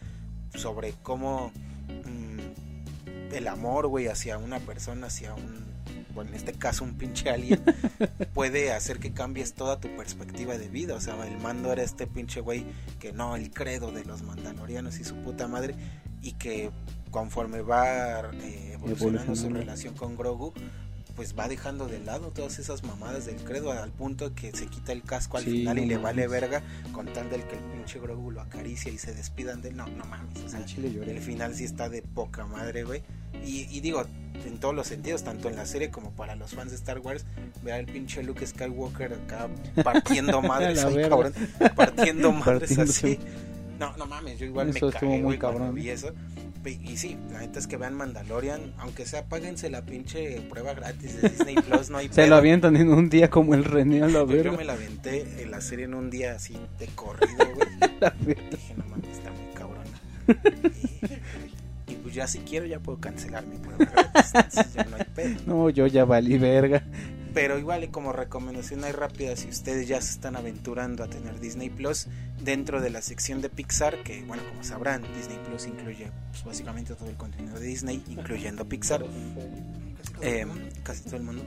sobre 0.56 0.94
cómo 1.04 1.52
mm, 1.88 3.34
el 3.34 3.48
amor 3.48 3.88
güey 3.88 4.08
hacia 4.08 4.38
una 4.38 4.60
persona 4.60 5.08
hacia 5.08 5.34
un 5.34 5.66
bueno, 6.14 6.30
en 6.30 6.38
este 6.38 6.54
caso 6.54 6.86
un 6.86 6.94
pinche 6.94 7.30
alien 7.30 7.62
puede 8.34 8.72
hacer 8.72 9.00
que 9.00 9.12
cambies 9.12 9.54
toda 9.54 9.82
tu 9.82 9.94
perspectiva 9.98 10.58
de 10.58 10.70
vida. 10.70 10.96
O 10.96 11.02
sea, 11.02 11.22
el 11.28 11.38
mando 11.40 11.74
era 11.74 11.84
este 11.84 12.08
pinche 12.08 12.40
güey 12.40 12.66
que 13.02 13.12
no, 13.12 13.36
el 13.36 13.52
credo 13.52 13.92
de 13.92 14.06
los 14.06 14.22
mandalorianos 14.24 14.98
y 15.00 15.04
su 15.04 15.16
puta 15.18 15.50
madre. 15.50 15.76
Y 16.22 16.32
que 16.32 16.72
conforme 17.12 17.60
va 17.62 18.22
eh, 18.32 18.72
evolucionando 18.76 19.36
su 19.36 19.48
Evolucionando. 19.48 19.60
relación 19.60 19.94
con 19.96 20.16
Grogu, 20.16 20.54
pues 21.16 21.38
va 21.38 21.48
dejando 21.48 21.88
de 21.88 22.00
lado 22.00 22.30
todas 22.32 22.60
esas 22.60 22.84
mamadas 22.84 23.26
del 23.26 23.38
credo 23.38 23.72
al 23.72 23.92
punto 23.92 24.34
que 24.36 24.52
se 24.52 24.68
quita 24.68 24.92
el 24.92 25.02
casco 25.04 25.38
al 25.38 25.44
Sí, 25.44 25.52
final 25.52 25.78
y 25.78 25.82
no 25.82 25.88
le 25.88 25.98
vale 25.98 26.28
verga 26.28 26.62
con 26.92 27.06
tal 27.08 27.30
del 27.30 27.44
que 27.44 27.56
el 27.56 27.64
pinche 27.64 28.00
Grogu 28.00 28.32
lo 28.32 28.42
acaricia 28.42 28.92
y 28.92 28.98
se 28.98 29.14
despidan 29.14 29.62
de 29.62 29.70
él. 29.70 29.78
No, 29.78 29.88
no 29.88 30.06
mames. 30.06 30.40
O 30.46 30.50
sea, 30.50 30.66
chile 30.66 30.92
el 31.06 31.22
final 31.22 31.56
sí 31.56 31.64
está 31.64 31.90
de 31.90 32.02
poca 32.02 32.46
madre, 32.46 32.84
güey. 32.84 33.04
Y, 33.46 33.68
y 33.70 33.82
digo, 33.82 34.04
en 34.46 34.60
todos 34.60 34.74
los 34.76 34.88
sentidos, 34.88 35.24
tanto 35.24 35.50
en 35.50 35.56
la 35.56 35.66
serie 35.66 35.90
como 35.92 36.12
para 36.12 36.36
los 36.36 36.52
fans 36.54 36.72
de 36.72 36.78
Star 36.78 37.00
Wars, 37.00 37.26
ver 37.64 37.74
al 37.76 37.86
pinche 37.86 38.24
Luke 38.24 38.46
Skywalker 38.46 39.14
acá 39.14 39.50
partiendo 39.84 40.42
madres, 40.44 40.84
cabrón, 40.84 41.34
partiendo 41.76 42.32
madres 42.34 42.70
Partiéndose. 42.76 43.08
así. 43.08 43.20
No, 43.80 43.96
no 43.98 44.06
mames, 44.06 44.40
yo 44.40 44.46
igual 44.46 44.70
Eso 44.70 44.86
me 44.88 44.92
cagué, 44.94 45.08
muy 45.08 45.22
güey, 45.22 45.38
cabrón. 45.40 45.76
vi 45.76 45.90
eso. 45.90 46.12
Y 46.72 46.98
sí, 46.98 47.18
la 47.32 47.40
neta 47.40 47.60
es 47.60 47.68
que 47.68 47.78
vean 47.78 47.94
Mandalorian, 47.94 48.74
aunque 48.78 49.06
sea 49.06 49.26
páguense 49.26 49.70
la 49.70 49.86
pinche 49.86 50.42
prueba 50.50 50.74
gratis 50.74 51.22
de 51.22 51.30
Disney 51.30 51.56
Plus, 51.56 51.90
no 51.90 51.98
hay 51.98 52.08
Se 52.12 52.28
lo 52.28 52.36
avientan 52.36 52.76
en 52.76 52.92
un 52.92 53.10
día 53.10 53.30
como 53.30 53.54
el 53.54 53.64
René 53.64 54.02
a 54.02 54.08
la 54.08 54.26
Yo, 54.26 54.54
me 54.54 54.66
la 54.66 54.74
aventé 54.74 55.44
en 55.44 55.52
la 55.52 55.62
serie 55.62 55.86
en 55.86 55.94
un 55.94 56.10
día 56.10 56.34
así 56.34 56.58
de 56.80 56.88
corrido, 56.88 57.36
güey. 57.38 57.68
Dije, 58.50 58.74
no 58.78 58.86
mames, 58.86 59.10
está 59.12 59.32
muy 59.32 59.54
cabrona. 59.54 59.84
Y, 61.88 61.92
y 61.92 61.96
pues 61.98 62.16
ya 62.16 62.26
si 62.26 62.40
quiero 62.40 62.66
ya 62.66 62.80
puedo 62.80 63.00
cancelar 63.00 63.46
mi 63.46 63.58
prueba 63.58 63.86
gratis, 63.86 64.32
entonces 64.34 64.74
ya 64.74 64.84
no 64.86 64.96
hay 64.96 65.04
pedo. 65.14 65.36
No, 65.46 65.70
yo 65.70 65.86
ya 65.86 66.04
valí 66.04 66.40
verga. 66.40 66.84
Pero 67.36 67.60
igual 67.60 67.84
y 67.84 67.90
como 67.90 68.14
recomendación 68.14 68.86
ahí 68.86 68.94
rápida, 68.94 69.36
si 69.36 69.50
ustedes 69.50 69.90
ya 69.90 70.00
se 70.00 70.12
están 70.12 70.38
aventurando 70.38 71.04
a 71.04 71.08
tener 71.08 71.38
Disney 71.42 71.70
Plus, 71.70 72.08
dentro 72.42 72.80
de 72.80 72.90
la 72.90 73.02
sección 73.02 73.42
de 73.42 73.50
Pixar, 73.50 74.04
que 74.04 74.24
bueno, 74.24 74.42
como 74.48 74.64
sabrán, 74.64 75.04
Disney 75.14 75.38
Plus 75.46 75.66
incluye 75.68 76.12
pues, 76.32 76.46
básicamente 76.46 76.96
todo 76.96 77.10
el 77.10 77.18
contenido 77.18 77.60
de 77.60 77.68
Disney, 77.68 78.02
incluyendo 78.08 78.64
Pixar, 78.64 79.06
eh, 80.22 80.46
casi 80.84 81.04
todo 81.04 81.18
el 81.18 81.24
mundo. 81.24 81.44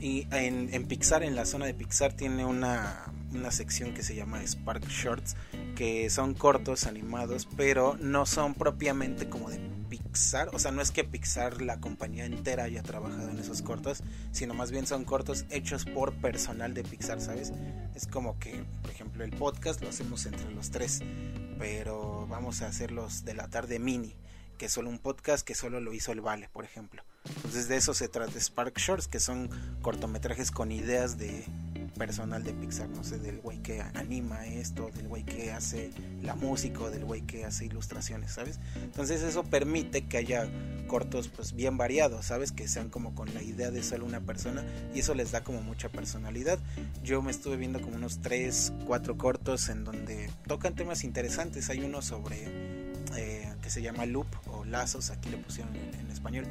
Y 0.00 0.26
en, 0.30 0.86
Pixar, 0.86 1.22
en 1.22 1.36
la 1.36 1.44
zona 1.44 1.66
de 1.66 1.74
Pixar, 1.74 2.12
tiene 2.12 2.44
una, 2.44 3.04
una 3.32 3.50
sección 3.50 3.94
que 3.94 4.02
se 4.02 4.14
llama 4.14 4.44
Spark 4.44 4.86
Shorts, 4.88 5.36
que 5.76 6.10
son 6.10 6.34
cortos 6.34 6.86
animados, 6.86 7.48
pero 7.56 7.96
no 8.00 8.26
son 8.26 8.54
propiamente 8.54 9.28
como 9.28 9.50
de 9.50 9.60
Pixar. 9.88 10.50
O 10.54 10.58
sea, 10.58 10.72
no 10.72 10.82
es 10.82 10.90
que 10.90 11.04
Pixar, 11.04 11.62
la 11.62 11.78
compañía 11.78 12.24
entera, 12.24 12.64
haya 12.64 12.82
trabajado 12.82 13.30
en 13.30 13.38
esos 13.38 13.62
cortos, 13.62 14.02
sino 14.32 14.54
más 14.54 14.70
bien 14.70 14.86
son 14.86 15.04
cortos 15.04 15.44
hechos 15.50 15.84
por 15.84 16.12
personal 16.14 16.74
de 16.74 16.82
Pixar, 16.82 17.20
¿sabes? 17.20 17.52
Es 17.94 18.06
como 18.06 18.38
que, 18.38 18.64
por 18.82 18.90
ejemplo, 18.90 19.24
el 19.24 19.30
podcast 19.30 19.82
lo 19.82 19.88
hacemos 19.88 20.26
entre 20.26 20.50
los 20.52 20.70
tres, 20.70 21.00
pero 21.58 22.26
vamos 22.28 22.62
a 22.62 22.68
hacerlos 22.68 23.24
de 23.24 23.34
la 23.34 23.48
tarde 23.48 23.78
mini 23.78 24.16
que 24.62 24.68
solo 24.68 24.90
un 24.90 25.00
podcast 25.00 25.44
que 25.44 25.56
solo 25.56 25.80
lo 25.80 25.92
hizo 25.92 26.12
el 26.12 26.20
Vale, 26.20 26.48
por 26.52 26.64
ejemplo. 26.64 27.02
Entonces 27.34 27.66
de 27.66 27.76
eso 27.76 27.94
se 27.94 28.06
trata 28.06 28.38
Spark 28.38 28.78
Shorts, 28.78 29.08
que 29.08 29.18
son 29.18 29.50
cortometrajes 29.82 30.52
con 30.52 30.70
ideas 30.70 31.18
de 31.18 31.44
personal 31.98 32.44
de 32.44 32.52
Pixar, 32.52 32.88
no 32.90 33.02
sé, 33.02 33.18
del 33.18 33.40
güey 33.40 33.60
que 33.60 33.80
anima 33.80 34.46
esto, 34.46 34.88
del 34.94 35.08
güey 35.08 35.24
que 35.24 35.50
hace 35.50 35.90
la 36.22 36.36
música, 36.36 36.90
del 36.90 37.04
güey 37.04 37.22
que 37.22 37.44
hace 37.44 37.64
ilustraciones, 37.64 38.34
¿sabes? 38.34 38.60
Entonces 38.76 39.22
eso 39.22 39.42
permite 39.42 40.06
que 40.06 40.18
haya 40.18 40.48
cortos 40.86 41.26
pues 41.26 41.54
bien 41.54 41.76
variados, 41.76 42.26
¿sabes? 42.26 42.52
Que 42.52 42.68
sean 42.68 42.88
como 42.88 43.16
con 43.16 43.34
la 43.34 43.42
idea 43.42 43.72
de 43.72 43.82
solo 43.82 44.04
una 44.04 44.20
persona 44.20 44.64
y 44.94 45.00
eso 45.00 45.14
les 45.14 45.32
da 45.32 45.42
como 45.42 45.60
mucha 45.60 45.88
personalidad. 45.88 46.60
Yo 47.02 47.20
me 47.20 47.32
estuve 47.32 47.56
viendo 47.56 47.82
como 47.82 47.96
unos 47.96 48.20
3, 48.22 48.74
4 48.86 49.18
cortos 49.18 49.68
en 49.70 49.82
donde 49.82 50.30
tocan 50.46 50.76
temas 50.76 51.02
interesantes. 51.02 51.68
Hay 51.68 51.80
uno 51.80 52.00
sobre 52.00 52.81
eh, 53.16 53.52
que 53.62 53.70
se 53.70 53.82
llama 53.82 54.06
Loop 54.06 54.26
o 54.46 54.64
Lazos, 54.64 55.10
aquí 55.10 55.28
le 55.28 55.36
pusieron 55.38 55.74
en, 55.76 56.10
español, 56.10 56.44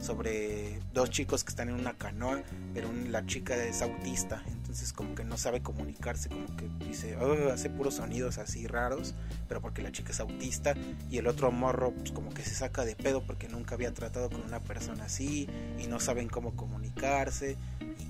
sobre 0.00 0.78
dos 0.92 1.10
chicos 1.10 1.42
que 1.42 1.50
están 1.50 1.68
en 1.68 1.74
una 1.74 1.94
canoa, 1.94 2.42
pero 2.74 2.92
la 2.92 3.26
chica 3.26 3.56
es 3.56 3.82
autista, 3.82 4.42
entonces 4.46 4.92
como 4.92 5.14
que 5.14 5.24
no 5.24 5.36
sabe 5.36 5.62
comunicarse, 5.62 6.28
como 6.28 6.46
que 6.56 6.68
dice, 6.84 7.16
oh, 7.16 7.50
hace 7.50 7.70
puros 7.70 7.94
sonidos 7.94 8.38
así 8.38 8.66
raros, 8.66 9.14
pero 9.48 9.60
porque 9.60 9.82
la 9.82 9.90
chica 9.90 10.12
es 10.12 10.20
autista, 10.20 10.74
y 11.10 11.18
el 11.18 11.26
otro 11.26 11.50
morro 11.50 11.92
pues 11.92 12.12
como 12.12 12.32
que 12.32 12.42
se 12.42 12.54
saca 12.54 12.84
de 12.84 12.94
pedo 12.94 13.24
porque 13.26 13.48
nunca 13.48 13.74
había 13.74 13.92
tratado 13.92 14.30
con 14.30 14.42
una 14.42 14.62
persona 14.62 15.04
así, 15.04 15.48
y 15.78 15.86
no 15.88 15.98
saben 15.98 16.28
cómo 16.28 16.54
comunicarse, 16.54 17.56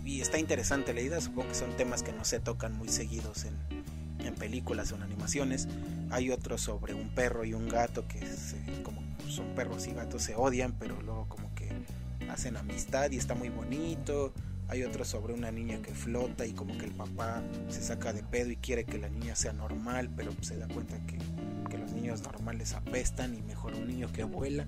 y, 0.04 0.16
y 0.16 0.20
está 0.20 0.38
interesante 0.38 0.92
la 0.92 1.00
idea, 1.00 1.20
supongo 1.20 1.48
que 1.48 1.54
son 1.54 1.76
temas 1.76 2.02
que 2.02 2.12
no 2.12 2.24
se 2.24 2.40
tocan 2.40 2.76
muy 2.76 2.88
seguidos 2.88 3.44
en, 3.44 3.56
en 4.26 4.34
películas 4.34 4.92
o 4.92 4.96
en 4.96 5.02
animaciones. 5.02 5.68
Hay 6.10 6.30
otro 6.30 6.58
sobre 6.58 6.94
un 6.94 7.08
perro 7.08 7.44
y 7.44 7.54
un 7.54 7.68
gato 7.68 8.06
que 8.06 8.20
como 8.82 9.02
son 9.28 9.54
perros 9.54 9.86
y 9.86 9.92
gatos 9.92 10.22
se 10.22 10.34
odian, 10.34 10.72
pero 10.78 11.00
luego 11.02 11.28
como 11.28 11.54
que 11.54 11.70
hacen 12.30 12.56
amistad 12.56 13.10
y 13.10 13.16
está 13.16 13.34
muy 13.34 13.48
bonito. 13.48 14.32
Hay 14.68 14.82
otro 14.82 15.04
sobre 15.04 15.32
una 15.32 15.52
niña 15.52 15.80
que 15.80 15.94
flota 15.94 16.44
y 16.44 16.52
como 16.52 16.76
que 16.76 16.86
el 16.86 16.92
papá 16.92 17.42
se 17.68 17.82
saca 17.82 18.12
de 18.12 18.24
pedo 18.24 18.50
y 18.50 18.56
quiere 18.56 18.84
que 18.84 18.98
la 18.98 19.08
niña 19.08 19.36
sea 19.36 19.52
normal, 19.52 20.10
pero 20.16 20.32
se 20.40 20.56
da 20.56 20.66
cuenta 20.66 20.98
que, 21.06 21.18
que 21.70 21.78
los 21.78 21.92
niños 21.92 22.22
normales 22.22 22.72
apestan 22.72 23.34
y 23.34 23.42
mejor 23.42 23.74
un 23.74 23.86
niño 23.86 24.10
que 24.12 24.24
vuela. 24.24 24.66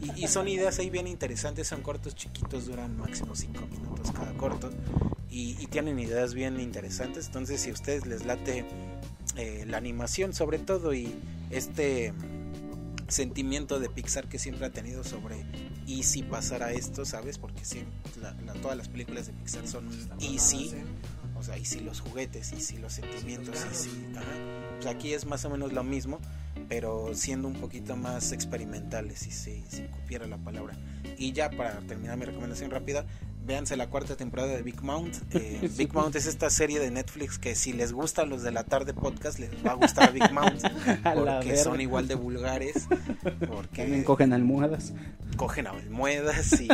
Y, 0.00 0.24
y, 0.24 0.28
son 0.28 0.48
ideas 0.48 0.78
ahí 0.78 0.88
bien 0.88 1.06
interesantes, 1.06 1.68
son 1.68 1.82
cortos 1.82 2.14
chiquitos, 2.14 2.66
duran 2.66 2.96
máximo 2.96 3.34
5 3.34 3.66
minutos 3.66 4.10
cada 4.12 4.32
corto 4.34 4.70
y, 5.30 5.56
y, 5.60 5.66
tienen 5.66 5.98
ideas 5.98 6.32
bien 6.32 6.58
interesantes. 6.58 7.26
Entonces 7.26 7.60
si 7.60 7.70
a 7.70 7.72
ustedes 7.74 8.06
les 8.06 8.24
late 8.24 8.64
eh, 9.36 9.64
la 9.66 9.76
animación 9.76 10.32
sobre 10.32 10.58
todo 10.58 10.92
y 10.92 11.14
este 11.50 12.12
sentimiento 13.08 13.78
de 13.80 13.88
Pixar 13.88 14.28
que 14.28 14.38
siempre 14.38 14.66
ha 14.66 14.70
tenido 14.70 15.04
sobre 15.04 15.44
y 15.86 16.02
si 16.04 16.22
pasara 16.22 16.72
esto, 16.72 17.04
¿sabes? 17.04 17.38
Porque 17.38 17.64
sí, 17.64 17.84
todas 18.62 18.76
las 18.76 18.88
películas 18.88 19.26
de 19.26 19.32
Pixar 19.32 19.66
son 19.66 19.88
y 20.20 20.38
si, 20.38 20.72
o 21.36 21.42
sea, 21.42 21.58
y 21.58 21.64
si 21.64 21.80
los 21.80 22.00
juguetes, 22.00 22.52
y 22.52 22.60
si 22.60 22.78
los 22.78 22.92
sentimientos, 22.92 23.56
y 23.70 23.74
si, 23.74 23.90
Pues 24.76 24.86
aquí 24.86 25.12
es 25.12 25.26
más 25.26 25.44
o 25.44 25.50
menos 25.50 25.72
lo 25.72 25.82
mismo, 25.82 26.20
pero 26.70 27.10
siendo 27.14 27.48
un 27.48 27.54
poquito 27.54 27.96
más 27.96 28.30
experimentales, 28.30 29.18
si 29.18 29.32
se 29.32 29.60
si, 29.68 29.82
cupiera 29.82 30.26
la 30.28 30.38
palabra. 30.38 30.78
Y 31.18 31.32
ya 31.32 31.50
para 31.50 31.80
terminar 31.80 32.16
mi 32.16 32.24
recomendación 32.24 32.70
rápida, 32.70 33.04
véanse 33.44 33.76
la 33.76 33.90
cuarta 33.90 34.16
temporada 34.16 34.52
de 34.52 34.62
Big 34.62 34.80
Mount. 34.80 35.16
Eh, 35.32 35.68
Big 35.76 35.92
Mount 35.92 36.14
es 36.14 36.26
esta 36.26 36.48
serie 36.48 36.78
de 36.78 36.92
Netflix 36.92 37.38
que 37.38 37.56
si 37.56 37.72
les 37.72 37.92
gusta 37.92 38.24
los 38.24 38.42
de 38.42 38.52
la 38.52 38.62
tarde 38.62 38.94
podcast 38.94 39.40
les 39.40 39.50
va 39.66 39.72
a 39.72 39.74
gustar 39.74 40.12
Big 40.12 40.30
Mount 40.32 40.62
porque 41.02 41.56
son 41.56 41.80
igual 41.80 42.06
de 42.06 42.14
vulgares. 42.14 42.86
Porque 43.48 43.82
También 43.82 44.04
cogen 44.04 44.32
almohadas. 44.32 44.92
Cogen 45.36 45.66
almohadas 45.66 46.60
y, 46.60 46.68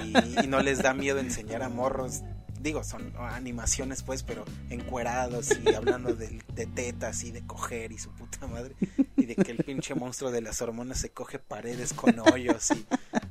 y 0.45 0.47
no 0.47 0.61
les 0.61 0.83
da 0.83 0.93
miedo 0.93 1.21
enseñar 1.21 1.63
a 1.63 1.71
morros 1.71 2.23
digo, 2.67 2.83
son 2.83 3.13
animaciones 3.17 4.03
pues, 4.03 4.25
pero 4.25 4.45
encuerados 4.71 5.51
y 5.65 5.73
hablando 5.73 6.15
de, 6.15 6.43
tetas 6.75 7.23
y 7.23 7.31
de 7.31 7.47
coger 7.47 7.93
y 7.93 7.99
su 7.99 8.11
puta 8.11 8.47
madre, 8.49 8.75
y 9.17 9.27
de 9.27 9.37
que 9.37 9.53
el 9.53 9.59
pinche 9.59 9.95
monstruo 9.95 10.33
de 10.33 10.41
las 10.41 10.61
hormonas 10.61 10.99
se 10.99 11.11
coge 11.11 11.39
paredes 11.39 11.93
con 11.93 12.19
hoyos 12.19 12.73
y 12.73 12.85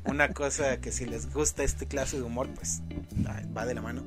una 0.05 0.29
cosa 0.29 0.79
que 0.79 0.93
si 0.93 1.05
les 1.05 1.33
gusta 1.33 1.63
este 1.63 1.85
clase 1.85 2.15
de 2.15 2.23
humor, 2.23 2.47
pues 2.55 2.81
va 3.55 3.65
de 3.65 3.73
la 3.73 3.81
mano. 3.81 4.03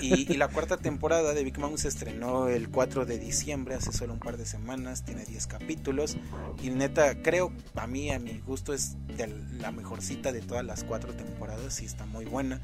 Y, 0.00 0.36
la 0.36 0.48
cuarta 0.48 0.76
temporada 0.76 1.32
de 1.34 1.44
Big 1.44 1.58
Mouth 1.58 1.78
se 1.78 1.88
estrenó 1.88 2.48
el 2.48 2.68
4 2.68 3.06
de 3.06 3.18
diciembre, 3.18 3.74
hace 3.74 3.92
solo 3.92 4.14
un 4.14 4.18
par 4.18 4.36
de 4.36 4.44
semanas, 4.44 5.04
tiene 5.04 5.24
10 5.24 5.46
capítulos 5.46 6.16
y 6.62 6.70
neta, 6.70 7.22
creo, 7.22 7.52
a 7.74 7.86
mí, 7.86 8.10
a 8.10 8.18
mi 8.18 8.38
gusto, 8.40 8.74
es 8.74 8.96
de 9.16 9.28
la 9.58 9.72
mejorcita 9.72 10.32
de 10.32 10.40
todas 10.40 10.64
las 10.64 10.84
cuatro 10.84 11.14
temporadas 11.14 11.80
y 11.80 11.86
está 11.86 12.04
muy 12.06 12.24
buena 12.24 12.60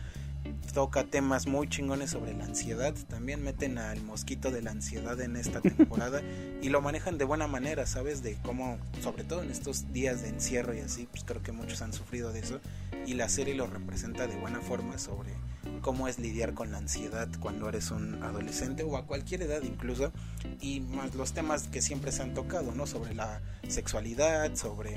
toca 0.72 1.04
temas 1.04 1.46
muy 1.46 1.68
chingones 1.68 2.10
sobre 2.10 2.34
la 2.34 2.44
ansiedad. 2.44 2.94
También 3.08 3.42
meten 3.42 3.78
al 3.78 4.00
mosquito 4.02 4.50
de 4.50 4.62
la 4.62 4.70
ansiedad 4.70 5.20
en 5.20 5.36
esta 5.36 5.60
temporada 5.60 6.22
y 6.62 6.68
lo 6.68 6.80
manejan 6.80 7.18
de 7.18 7.24
buena 7.24 7.46
manera, 7.46 7.86
¿sabes? 7.86 8.22
De 8.22 8.36
cómo, 8.42 8.78
sobre 9.02 9.24
todo 9.24 9.42
en 9.42 9.50
estos 9.50 9.92
días 9.92 10.22
de 10.22 10.28
encierro 10.28 10.74
y 10.74 10.80
así, 10.80 11.08
pues 11.10 11.24
creo 11.24 11.42
que 11.42 11.52
muchos 11.52 11.82
han 11.82 11.92
sufrido 11.92 12.32
de 12.32 12.40
eso. 12.40 12.60
Y 13.06 13.14
la 13.14 13.28
serie 13.28 13.54
lo 13.54 13.66
representa 13.66 14.26
de 14.26 14.36
buena 14.36 14.60
forma 14.60 14.98
sobre 14.98 15.32
cómo 15.80 16.08
es 16.08 16.18
lidiar 16.18 16.54
con 16.54 16.70
la 16.70 16.78
ansiedad 16.78 17.28
cuando 17.40 17.68
eres 17.68 17.90
un 17.90 18.22
adolescente 18.22 18.82
o 18.82 18.96
a 18.96 19.06
cualquier 19.06 19.42
edad 19.42 19.62
incluso. 19.62 20.12
Y 20.60 20.80
más 20.80 21.14
los 21.14 21.32
temas 21.32 21.68
que 21.68 21.82
siempre 21.82 22.12
se 22.12 22.22
han 22.22 22.34
tocado, 22.34 22.72
¿no? 22.72 22.86
Sobre 22.86 23.14
la 23.14 23.40
sexualidad, 23.66 24.54
sobre... 24.54 24.96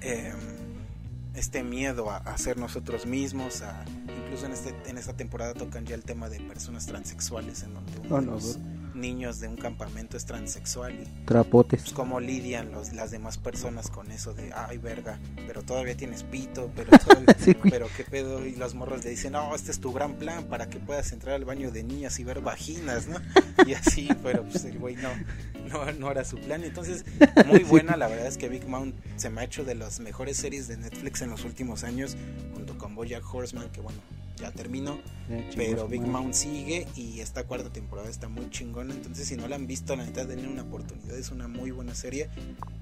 Eh, 0.00 0.32
este 1.34 1.62
miedo 1.62 2.10
a, 2.10 2.18
a, 2.18 2.36
ser 2.38 2.58
nosotros 2.58 3.06
mismos, 3.06 3.62
a, 3.62 3.84
incluso 4.24 4.46
en, 4.46 4.52
este, 4.52 4.74
en 4.86 4.98
esta 4.98 5.14
temporada 5.14 5.54
tocan 5.54 5.86
ya 5.86 5.94
el 5.94 6.04
tema 6.04 6.28
de 6.28 6.40
personas 6.40 6.86
transexuales, 6.86 7.62
en 7.62 7.74
donde 7.74 7.92
uno 7.98 8.16
oh, 8.16 8.20
no, 8.20 8.36
de 8.36 8.42
los 8.42 8.58
niños 8.94 9.40
de 9.40 9.48
un 9.48 9.56
campamento 9.56 10.16
es 10.16 10.24
transexual 10.24 10.94
y 10.94 11.24
trapotes. 11.24 11.82
Pues, 11.82 11.92
cómo 11.92 12.20
lidian 12.20 12.72
los, 12.72 12.92
las 12.92 13.10
demás 13.10 13.38
personas 13.38 13.90
con 13.90 14.10
eso 14.10 14.34
de, 14.34 14.52
ay 14.54 14.78
verga, 14.78 15.18
pero 15.46 15.62
todavía 15.62 15.96
tienes 15.96 16.22
pito, 16.24 16.70
pero, 16.74 16.90
todavía, 16.98 17.36
sí, 17.38 17.54
pero 17.54 17.88
qué 17.96 18.04
pedo, 18.04 18.44
y 18.46 18.56
los 18.56 18.74
morros 18.74 19.04
le 19.04 19.10
dicen, 19.10 19.32
no, 19.32 19.54
este 19.54 19.70
es 19.70 19.80
tu 19.80 19.92
gran 19.92 20.14
plan 20.14 20.44
para 20.44 20.68
que 20.68 20.78
puedas 20.78 21.12
entrar 21.12 21.34
al 21.34 21.44
baño 21.44 21.70
de 21.70 21.82
niñas 21.82 22.18
y 22.18 22.24
ver 22.24 22.40
vaginas, 22.40 23.06
¿no? 23.08 23.16
Y 23.66 23.74
así, 23.74 24.08
pero 24.22 24.42
pues 24.42 24.64
el 24.64 24.78
güey 24.78 24.96
no, 24.96 25.10
no, 25.68 25.92
no 25.92 26.10
era 26.10 26.24
su 26.24 26.36
plan. 26.36 26.64
Entonces, 26.64 27.04
muy 27.46 27.60
buena, 27.64 27.96
la 27.96 28.08
verdad 28.08 28.26
es 28.26 28.36
que 28.36 28.48
Big 28.48 28.66
Mount 28.66 28.94
se 29.16 29.30
me 29.30 29.40
ha 29.40 29.44
hecho 29.44 29.64
de 29.64 29.74
las 29.74 30.00
mejores 30.00 30.36
series 30.36 30.68
de 30.68 30.76
Netflix 30.76 31.22
en 31.22 31.30
los 31.30 31.44
últimos 31.44 31.84
años, 31.84 32.16
junto 32.54 32.76
con 32.78 32.94
Bojack 32.94 33.22
Horseman, 33.32 33.70
que 33.70 33.80
bueno, 33.80 34.00
ya 34.36 34.50
terminó, 34.52 34.98
pero 35.56 35.88
Big 35.88 36.02
Mount 36.02 36.34
sigue 36.34 36.86
y 36.96 37.20
esta 37.20 37.44
cuarta 37.44 37.70
temporada 37.70 38.08
está 38.08 38.28
muy 38.28 38.50
chingona, 38.50 38.94
entonces 38.94 39.28
si 39.28 39.36
no 39.36 39.48
la 39.48 39.56
han 39.56 39.66
visto, 39.66 39.94
la 39.96 40.04
neta 40.04 40.24
denle 40.24 40.48
una 40.48 40.62
oportunidad, 40.62 41.16
es 41.16 41.30
una 41.30 41.48
muy 41.48 41.70
buena 41.70 41.94
serie, 41.94 42.28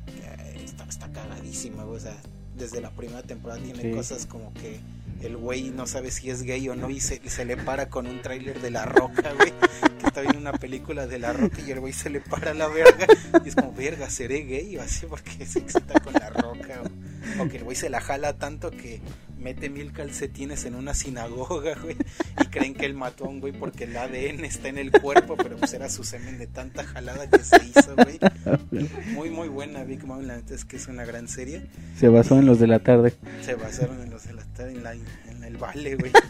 eh, 0.07 0.63
está, 0.65 0.85
está 0.85 1.11
cagadísima, 1.13 1.85
o 1.85 1.99
sea, 1.99 2.17
desde 2.57 2.81
la 2.81 2.91
primera 2.91 3.23
temporada 3.23 3.61
tiene 3.61 3.83
sí. 3.83 3.91
cosas 3.93 4.27
como 4.27 4.53
que 4.55 4.81
el 5.21 5.37
güey 5.37 5.71
no 5.71 5.87
sabe 5.87 6.11
si 6.11 6.31
es 6.31 6.43
gay 6.43 6.69
o 6.69 6.75
no 6.75 6.91
y 6.91 7.01
se, 7.01 7.21
se 7.29 7.45
le 7.45 7.57
para 7.57 7.89
con 7.89 8.07
un 8.07 8.23
tráiler 8.23 8.61
de 8.61 8.71
La 8.71 8.85
Roca, 8.87 9.33
güey, 9.35 9.53
que 9.99 10.07
está 10.07 10.21
viendo 10.23 10.39
una 10.39 10.53
película 10.53 11.07
de 11.07 11.19
La 11.19 11.33
Roca 11.33 11.61
y 11.67 11.71
el 11.71 11.81
güey 11.81 11.93
se 11.93 12.11
le 12.11 12.21
para 12.21 12.55
la 12.55 12.69
verga 12.69 13.07
y 13.45 13.49
es 13.49 13.55
como, 13.55 13.73
verga, 13.73 14.09
¿seré 14.11 14.45
gay 14.45 14.77
o 14.77 14.83
así? 14.83 15.07
Porque 15.07 15.47
se 15.47 15.61
excita 15.61 16.01
con 16.01 16.15
La 16.15 16.31
Roca 16.31 16.83
o, 16.83 17.43
o 17.43 17.49
que 17.49 17.59
el 17.59 17.65
güey 17.65 17.77
se 17.77 17.91
la 17.91 18.01
jala 18.01 18.35
tanto 18.39 18.71
que 18.71 19.01
mete 19.41 19.71
mil 19.71 19.93
calcetines 19.93 20.65
en 20.65 20.75
una 20.75 20.95
sinagoga, 20.95 21.75
güey, 21.83 21.97
y 22.41 22.47
creen 22.47 22.75
que 22.75 22.87
él 22.87 22.95
mató 22.95 23.25
a 23.25 23.29
un 23.29 23.41
güey 23.41 23.53
porque 23.53 23.85
el 23.85 23.97
ADN 23.97 24.45
está 24.45 24.69
en 24.69 24.79
el 24.79 24.93
cuerpo, 24.93 25.37
pero 25.37 25.57
pues 25.57 25.73
era 25.73 25.89
su 25.89 26.05
semen 26.05 26.39
de 26.39 26.47
tanta 26.47 26.85
jalada 26.85 27.29
que 27.29 27.39
se 27.39 27.57
hizo, 27.65 27.97
güey. 27.97 28.19
Muy, 29.15 29.31
muy 29.31 29.49
buena 29.49 29.83
Big 29.85 30.05
Mom, 30.05 30.23
la 30.23 30.37
neta 30.37 30.55
es 30.55 30.65
que 30.65 30.77
es 30.77 30.87
una 30.89 31.05
gran 31.05 31.29
serie. 31.29 31.67
Se 31.99 32.09
basó 32.09 32.39
en 32.39 32.47
los 32.47 32.61
de 32.61 32.67
la 32.67 32.81
tarde. 32.81 33.15
Se 33.43 33.55
basaron 33.55 34.01
en 34.03 34.11
los 34.11 34.25
de 34.25 34.35
la 34.35 34.40
en, 34.69 34.83
la, 34.83 34.93
en 34.93 35.45
el 35.45 35.57
vale, 35.57 35.97
güey. 35.97 36.13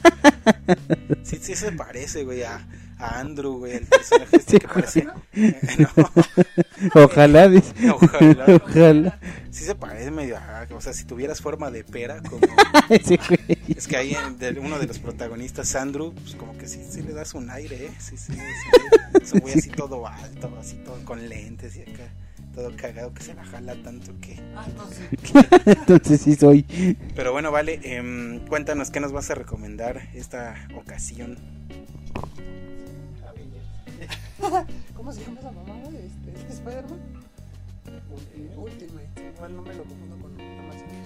Sí, 1.24 1.38
sí 1.40 1.54
se 1.54 1.72
parece, 1.72 2.24
güey, 2.24 2.42
a, 2.42 2.66
a 2.98 3.20
Andrew, 3.20 3.58
güey, 3.58 3.76
el 3.76 3.86
personaje 3.86 4.36
este 4.36 4.52
sí, 4.52 4.58
que 4.58 4.68
parece. 4.74 5.04
no. 5.04 5.14
Ojalá, 6.94 7.48
dice. 7.48 7.72
Ojalá. 7.90 8.46
Ojalá. 8.62 9.20
Sí 9.50 9.64
se 9.64 9.74
parece 9.74 10.10
medio, 10.10 10.36
ajá, 10.36 10.66
o 10.74 10.80
sea, 10.80 10.92
si 10.92 11.04
tuvieras 11.04 11.40
forma 11.40 11.70
de 11.70 11.84
pera, 11.84 12.22
como... 12.22 12.40
sí, 13.04 13.18
es 13.68 13.86
que 13.86 13.96
ahí 13.96 14.16
de, 14.38 14.58
uno 14.60 14.78
de 14.78 14.86
los 14.86 14.98
protagonistas, 14.98 15.74
Andrew, 15.74 16.14
pues 16.14 16.36
como 16.36 16.56
que 16.56 16.68
sí, 16.68 16.84
sí 16.88 17.02
le 17.02 17.12
das 17.12 17.34
un 17.34 17.50
aire, 17.50 17.86
¿eh? 17.86 17.92
Sí, 17.98 18.16
sí, 18.16 18.32
sí. 18.32 18.40
Es 19.20 19.32
un 19.32 19.40
güey 19.40 19.54
así 19.54 19.70
todo 19.70 20.06
alto, 20.06 20.56
así 20.58 20.76
todo 20.76 21.04
con 21.04 21.28
lentes 21.28 21.76
y 21.76 21.82
acá 21.82 22.10
todo 22.54 22.74
cagado 22.76 23.12
que 23.14 23.22
se 23.22 23.34
la 23.34 23.44
jala 23.44 23.74
tanto 23.82 24.12
que. 24.20 24.38
Ah, 24.54 24.64
entonces. 24.66 25.08
entonces 25.66 26.20
sí 26.20 26.34
soy. 26.34 26.62
Pero 27.14 27.32
bueno, 27.32 27.50
vale, 27.50 27.80
eh, 27.82 28.40
cuéntanos 28.48 28.90
qué 28.90 29.00
nos 29.00 29.12
vas 29.12 29.30
a 29.30 29.34
recomendar 29.34 30.08
esta 30.14 30.54
ocasión. 30.76 31.38
¿Cómo 34.96 35.12
se 35.12 35.22
llama 35.22 35.40
esa 35.40 35.52
mamada? 35.52 35.88
Este, 35.90 36.52
¿Spider-Man? 36.52 37.00
Ultimate. 38.10 38.56
Ultimate. 38.56 39.32
Igual 39.36 39.56
no 39.56 39.62
me 39.62 39.74
lo 39.74 39.84
confundo 39.84 40.16
con 40.16 40.40
Amazon. 40.40 40.99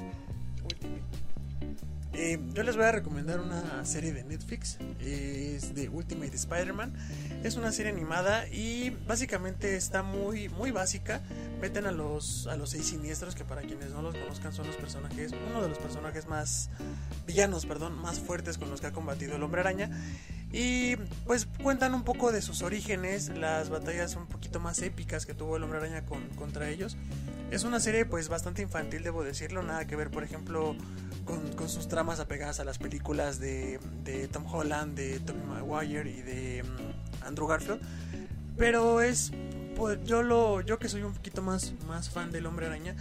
Eh, 2.17 2.39
yo 2.53 2.63
les 2.63 2.77
voy 2.77 2.85
a 2.85 2.93
recomendar 2.93 3.41
una 3.41 3.85
serie 3.85 4.13
de 4.13 4.23
Netflix, 4.23 4.79
es 5.01 5.75
de 5.75 5.89
Ultimate 5.89 6.35
Spider-Man. 6.37 6.95
Es 7.43 7.57
una 7.57 7.73
serie 7.73 7.91
animada 7.91 8.47
y 8.47 8.91
básicamente 9.09 9.75
está 9.75 10.05
muy, 10.05 10.49
muy 10.49 10.71
básica. 10.71 11.23
Meten 11.61 11.87
a 11.87 11.93
los, 11.93 12.47
a 12.47 12.57
los 12.57 12.71
seis 12.71 12.87
siniestros, 12.87 13.35
que 13.35 13.45
para 13.45 13.63
quienes 13.63 13.91
no 13.91 14.01
los 14.01 14.15
conozcan 14.15 14.53
son 14.53 14.69
los 14.69 14.77
personajes, 14.77 15.33
uno 15.51 15.61
de 15.61 15.69
los 15.69 15.79
personajes 15.79 16.29
más 16.29 16.71
villanos, 17.27 17.67
perdón, 17.67 18.01
más 18.01 18.21
fuertes 18.21 18.59
con 18.59 18.71
los 18.71 18.81
que 18.81 18.87
ha 18.87 18.93
combatido 18.93 19.35
el 19.35 19.43
hombre 19.43 19.63
araña. 19.63 19.91
Y 20.53 20.95
pues 21.27 21.49
cuentan 21.65 21.95
un 21.95 22.05
poco 22.05 22.31
de 22.31 22.43
sus 22.43 22.63
orígenes, 22.63 23.29
las 23.31 23.71
batallas 23.71 24.15
un 24.15 24.29
poquito 24.29 24.61
más 24.61 24.81
épicas 24.83 25.27
que 25.27 25.35
tuvo 25.35 25.57
el 25.57 25.65
hombre 25.65 25.81
araña 25.81 26.07
con, 26.07 26.29
contra 26.37 26.71
ellos. 26.71 26.97
Es 27.51 27.65
una 27.65 27.81
serie 27.81 28.07
pues 28.07 28.29
bastante 28.29 28.63
infantil, 28.63 29.03
debo 29.03 29.25
decirlo, 29.25 29.65
nada 29.65 29.85
que 29.87 29.97
ver 29.97 30.13
por 30.13 30.23
ejemplo 30.23 30.77
con, 31.25 31.53
con 31.53 31.69
sus 31.69 31.89
tramas 31.89 32.21
apegadas 32.21 32.61
a 32.61 32.65
las 32.65 32.79
películas 32.79 33.39
de, 33.39 33.79
de 34.05 34.29
Tom 34.29 34.45
Holland, 34.47 34.95
de 34.97 35.21
Tobey 35.21 35.43
Maguire 35.43 36.11
y 36.11 36.23
de 36.23 36.63
um, 36.63 37.27
Andrew 37.27 37.47
Garfield. 37.47 37.81
Pero 38.57 39.01
es, 39.01 39.33
pues 39.77 39.99
yo 40.05 40.23
lo, 40.23 40.61
yo 40.61 40.79
que 40.79 40.89
soy 40.89 41.03
un 41.03 41.13
poquito 41.13 41.43
más, 41.43 41.75
más 41.87 42.09
fan 42.09 42.31
del 42.31 42.47
hombre 42.47 42.67
araña, 42.67 42.95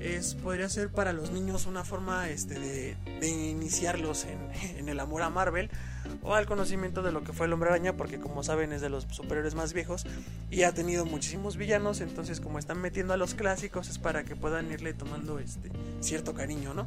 es, 0.00 0.34
podría 0.34 0.68
ser 0.68 0.90
para 0.90 1.12
los 1.12 1.30
niños 1.30 1.66
una 1.66 1.84
forma 1.84 2.28
este, 2.28 2.58
de, 2.58 2.96
de 3.20 3.28
iniciarlos 3.28 4.24
en, 4.24 4.38
en, 4.78 4.88
el 4.88 5.00
amor 5.00 5.22
a 5.22 5.30
Marvel 5.30 5.70
o 6.22 6.34
al 6.34 6.46
conocimiento 6.46 7.02
de 7.02 7.12
lo 7.12 7.22
que 7.22 7.32
fue 7.32 7.46
el 7.46 7.52
hombre 7.52 7.70
araña, 7.70 7.96
porque 7.96 8.18
como 8.18 8.42
saben 8.42 8.72
es 8.72 8.80
de 8.80 8.88
los 8.88 9.06
superiores 9.10 9.54
más 9.54 9.72
viejos 9.72 10.06
y 10.50 10.62
ha 10.62 10.72
tenido 10.72 11.04
muchísimos 11.04 11.56
villanos, 11.56 12.00
entonces 12.00 12.40
como 12.40 12.58
están 12.58 12.80
metiendo 12.80 13.12
a 13.12 13.16
los 13.16 13.34
clásicos 13.34 13.88
es 13.88 13.98
para 13.98 14.24
que 14.24 14.36
puedan 14.36 14.70
irle 14.72 14.94
tomando 14.94 15.38
este 15.38 15.70
cierto 16.00 16.34
cariño, 16.34 16.74
¿no? 16.74 16.86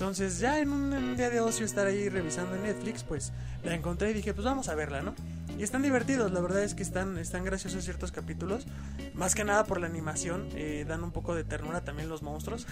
Entonces 0.00 0.38
ya 0.38 0.58
en 0.58 0.72
un, 0.72 1.14
día 1.14 1.28
de 1.28 1.40
ocio 1.40 1.66
estar 1.66 1.86
ahí 1.86 2.08
revisando 2.08 2.56
Netflix, 2.56 3.04
pues 3.04 3.34
la 3.62 3.74
encontré 3.74 4.12
y 4.12 4.14
dije, 4.14 4.32
pues 4.32 4.46
vamos 4.46 4.70
a 4.70 4.74
verla, 4.74 5.02
¿no? 5.02 5.14
Y 5.60 5.62
están 5.62 5.82
divertidos, 5.82 6.32
la 6.32 6.40
verdad 6.40 6.62
es 6.62 6.74
que 6.74 6.82
están, 6.82 7.18
están 7.18 7.44
graciosos 7.44 7.84
ciertos 7.84 8.12
capítulos, 8.12 8.66
más 9.12 9.34
que 9.34 9.44
nada 9.44 9.64
por 9.64 9.78
la 9.78 9.88
animación, 9.88 10.48
eh, 10.54 10.86
dan 10.88 11.04
un 11.04 11.12
poco 11.12 11.34
de 11.34 11.44
ternura 11.44 11.84
también 11.84 12.08
los 12.08 12.22
monstruos. 12.22 12.66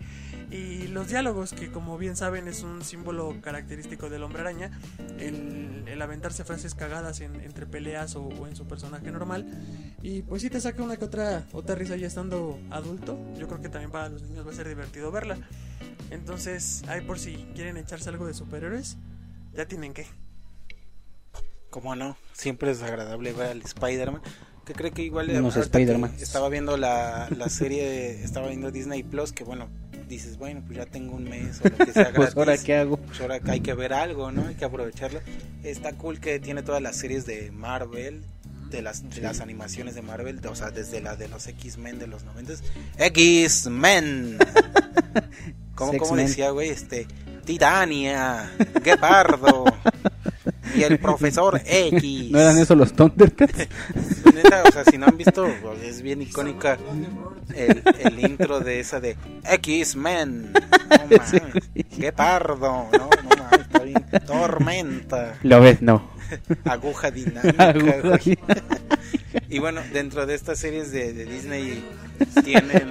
y 0.50 0.88
los 0.88 1.08
diálogos, 1.08 1.54
que 1.54 1.72
como 1.72 1.96
bien 1.96 2.16
saben 2.16 2.46
es 2.46 2.62
un 2.62 2.84
símbolo 2.84 3.34
característico 3.40 4.10
del 4.10 4.22
hombre 4.24 4.42
araña, 4.42 4.78
el, 5.18 5.84
el 5.86 6.02
aventarse 6.02 6.44
frases 6.44 6.74
cagadas 6.74 7.22
en, 7.22 7.36
entre 7.36 7.64
peleas 7.64 8.14
o, 8.14 8.24
o, 8.24 8.46
en 8.46 8.56
su 8.56 8.66
personaje 8.66 9.10
normal. 9.10 9.46
Y 10.02 10.20
pues 10.20 10.42
sí 10.42 10.50
te 10.50 10.60
saca 10.60 10.82
una 10.82 10.98
que 10.98 11.06
otra, 11.06 11.46
otra 11.52 11.76
risa 11.76 11.96
ya 11.96 12.08
estando 12.08 12.58
adulto, 12.68 13.18
yo 13.38 13.48
creo 13.48 13.62
que 13.62 13.70
también 13.70 13.90
para 13.90 14.10
los 14.10 14.20
niños 14.20 14.46
va 14.46 14.50
a 14.50 14.54
ser 14.54 14.68
divertido 14.68 15.10
verla. 15.10 15.38
Entonces, 16.10 16.82
ahí 16.88 17.00
por 17.00 17.18
si 17.18 17.36
quieren 17.54 17.78
echarse 17.78 18.10
algo 18.10 18.26
de 18.26 18.34
superhéroes, 18.34 18.98
ya 19.54 19.64
tienen 19.66 19.94
que. 19.94 20.04
Como 21.74 21.96
no, 21.96 22.16
siempre 22.32 22.70
es 22.70 22.84
agradable 22.84 23.32
ver 23.32 23.48
al 23.48 23.62
Spider-Man. 23.62 24.22
Que 24.64 24.74
cree 24.74 24.92
que 24.92 25.02
igual 25.02 25.28
Unos 25.30 25.56
Spider-Man. 25.56 26.14
estaba 26.20 26.48
viendo 26.48 26.76
la, 26.76 27.28
la 27.36 27.48
serie, 27.48 28.22
estaba 28.22 28.46
viendo 28.46 28.70
Disney 28.70 29.02
Plus, 29.02 29.32
que 29.32 29.42
bueno, 29.42 29.68
dices, 30.06 30.38
bueno, 30.38 30.62
pues 30.64 30.78
ya 30.78 30.86
tengo 30.86 31.16
un 31.16 31.24
mes 31.24 31.60
o 31.60 31.68
lo 31.68 31.76
que 31.76 31.92
sea 31.92 32.12
pues 32.14 32.36
ahora 32.36 32.56
qué 32.58 32.76
hago. 32.76 32.98
Pues 32.98 33.20
ahora 33.20 33.40
hay 33.48 33.58
que 33.58 33.74
ver 33.74 33.92
algo, 33.92 34.30
¿no? 34.30 34.46
Hay 34.46 34.54
que 34.54 34.64
aprovecharlo. 34.64 35.18
Está 35.64 35.94
cool 35.94 36.20
que 36.20 36.38
tiene 36.38 36.62
todas 36.62 36.80
las 36.80 36.94
series 36.94 37.26
de 37.26 37.50
Marvel, 37.50 38.22
de 38.70 38.80
las, 38.80 39.10
de 39.10 39.20
las 39.20 39.40
animaciones 39.40 39.96
de 39.96 40.02
Marvel, 40.02 40.46
o 40.46 40.54
sea, 40.54 40.70
desde 40.70 41.00
la 41.00 41.16
de 41.16 41.26
los 41.26 41.48
X-Men 41.48 41.98
de 41.98 42.06
los 42.06 42.22
90. 42.22 42.52
X-Men. 42.98 44.38
¿Cómo, 45.74 45.98
¿Cómo 45.98 46.14
decía, 46.14 46.50
güey? 46.50 46.68
Este, 46.68 47.08
Titania, 47.44 48.48
Guepardo 48.80 49.64
y 50.74 50.82
el 50.82 50.98
profesor 50.98 51.60
X. 51.64 52.30
¿No 52.30 52.40
eran 52.40 52.58
eso 52.58 52.74
los 52.74 52.92
Thundercats? 52.92 53.68
Neta, 54.34 54.62
o 54.68 54.72
sea, 54.72 54.84
si 54.84 54.98
no 54.98 55.06
han 55.06 55.16
visto, 55.16 55.46
pues, 55.62 55.82
es 55.82 56.02
bien 56.02 56.22
icónica 56.22 56.78
el, 57.54 57.82
el 58.00 58.20
intro 58.20 58.60
de 58.60 58.80
esa 58.80 59.00
de 59.00 59.16
X-Men. 59.44 60.52
No 60.52 60.60
mames, 60.98 61.32
Guepardo, 61.96 62.88
no, 62.92 62.98
no 62.98 63.36
mames, 63.36 63.60
está 63.60 63.78
bien. 63.80 64.04
Tormenta. 64.26 65.38
Lo 65.42 65.60
ves, 65.60 65.82
no. 65.82 66.10
Aguja 66.64 67.10
dinámica. 67.10 67.68
Aguja 67.68 68.00
güey. 68.00 68.38
Y 69.48 69.58
bueno, 69.58 69.80
dentro 69.92 70.26
de 70.26 70.34
estas 70.34 70.58
series 70.58 70.90
de, 70.90 71.12
de, 71.12 71.26
Disney 71.26 71.84
tienen... 72.44 72.90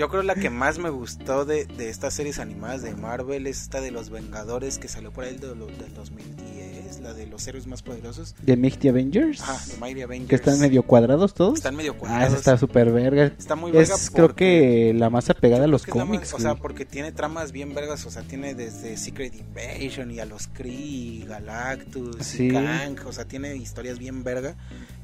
Yo 0.00 0.08
creo 0.08 0.22
la 0.22 0.34
que 0.34 0.48
más 0.48 0.78
me 0.78 0.88
gustó 0.88 1.44
de, 1.44 1.66
de, 1.66 1.90
estas 1.90 2.14
series 2.14 2.38
animadas 2.38 2.80
de 2.80 2.94
Marvel 2.94 3.46
es 3.46 3.60
esta 3.60 3.82
de 3.82 3.90
los 3.90 4.08
Vengadores 4.08 4.78
que 4.78 4.88
salió 4.88 5.10
por 5.12 5.24
ahí 5.24 5.36
del, 5.36 5.58
del 5.58 5.92
2010, 5.94 7.00
la 7.00 7.12
de 7.12 7.26
los 7.26 7.46
héroes 7.46 7.66
más 7.66 7.82
poderosos. 7.82 8.34
¿De 8.40 8.56
Mighty 8.56 8.88
Avengers? 8.88 9.42
Ajá, 9.42 9.58
de 9.66 9.76
Mighty 9.76 10.00
Avengers. 10.00 10.30
Que 10.30 10.36
están 10.36 10.58
medio 10.58 10.84
cuadrados 10.84 11.34
todos. 11.34 11.56
Están 11.58 11.76
medio 11.76 11.92
Ah, 11.92 11.98
cuadrados. 11.98 12.28
esa 12.28 12.36
está 12.38 12.56
súper 12.56 12.90
verga. 12.92 13.26
Está 13.26 13.56
muy 13.56 13.72
verga 13.72 13.94
Es 13.94 14.08
creo 14.10 14.34
que 14.34 14.94
la 14.94 15.10
más 15.10 15.28
apegada 15.28 15.64
a 15.64 15.68
los 15.68 15.84
cómics. 15.84 16.32
más- 16.32 16.34
o 16.34 16.38
sea, 16.40 16.54
porque 16.54 16.86
tiene 16.86 17.12
tramas 17.12 17.52
bien 17.52 17.74
vergas, 17.74 18.06
o 18.06 18.10
sea, 18.10 18.22
tiene 18.22 18.54
desde 18.54 18.96
Secret 18.96 19.34
Invasion 19.34 20.10
y 20.12 20.20
a 20.20 20.24
los 20.24 20.46
Kree, 20.48 21.26
Galactus, 21.28 22.16
Sí. 22.24 22.46
y 22.48 22.52
Kang, 22.52 22.96
o 23.06 23.12
sea, 23.12 23.26
tiene 23.26 23.54
historias 23.56 23.98
bien 23.98 24.24
verga. 24.24 24.56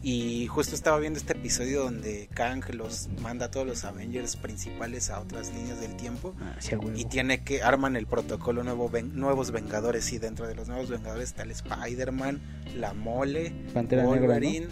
Y 0.03 0.47
justo 0.47 0.75
estaba 0.77 0.99
viendo 1.01 1.19
este 1.19 1.33
episodio 1.33 1.83
donde 1.85 2.29
Kang 2.33 2.63
los 2.75 3.09
manda 3.23 3.47
a 3.47 3.51
todos 3.51 3.67
los 3.67 3.85
Avengers 3.85 4.37
principales 4.37 5.11
a 5.11 5.19
otras 5.21 5.53
líneas 5.53 5.81
del 5.81 5.97
tiempo. 5.97 6.35
Ah, 6.41 6.55
sí. 6.61 6.77
Y 6.95 7.07
tiene 7.07 7.43
que 7.43 7.63
arman 7.63 7.97
el 7.97 8.07
protocolo 8.07 8.63
nuevo 8.63 8.89
ven- 8.89 9.17
nuevos 9.17 9.51
Vengadores 9.51 10.13
y 10.13 10.19
dentro 10.19 10.47
de 10.47 10.55
los 10.55 10.69
nuevos 10.69 10.91
Vengadores 10.91 11.31
está 11.31 11.43
el 11.43 11.51
Spider-Man, 11.51 12.41
la 12.77 12.93
Mole, 12.95 13.51
Pantera 13.75 14.03
Negra, 14.03 14.19
¿no? 14.21 14.27
Wolverine, 14.27 14.69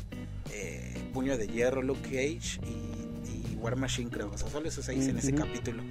eh, 0.52 1.10
Puño 1.12 1.36
de 1.36 1.48
Hierro, 1.48 1.82
Luke 1.82 2.02
Cage 2.02 2.60
y, 2.68 3.52
y 3.52 3.56
War 3.56 3.74
Machine 3.76 4.10
creo, 4.10 4.30
o 4.30 4.38
sea, 4.38 4.48
solo 4.48 4.68
esos 4.68 4.84
seis 4.84 5.08
en 5.08 5.18
ese 5.18 5.34
capítulo. 5.34 5.82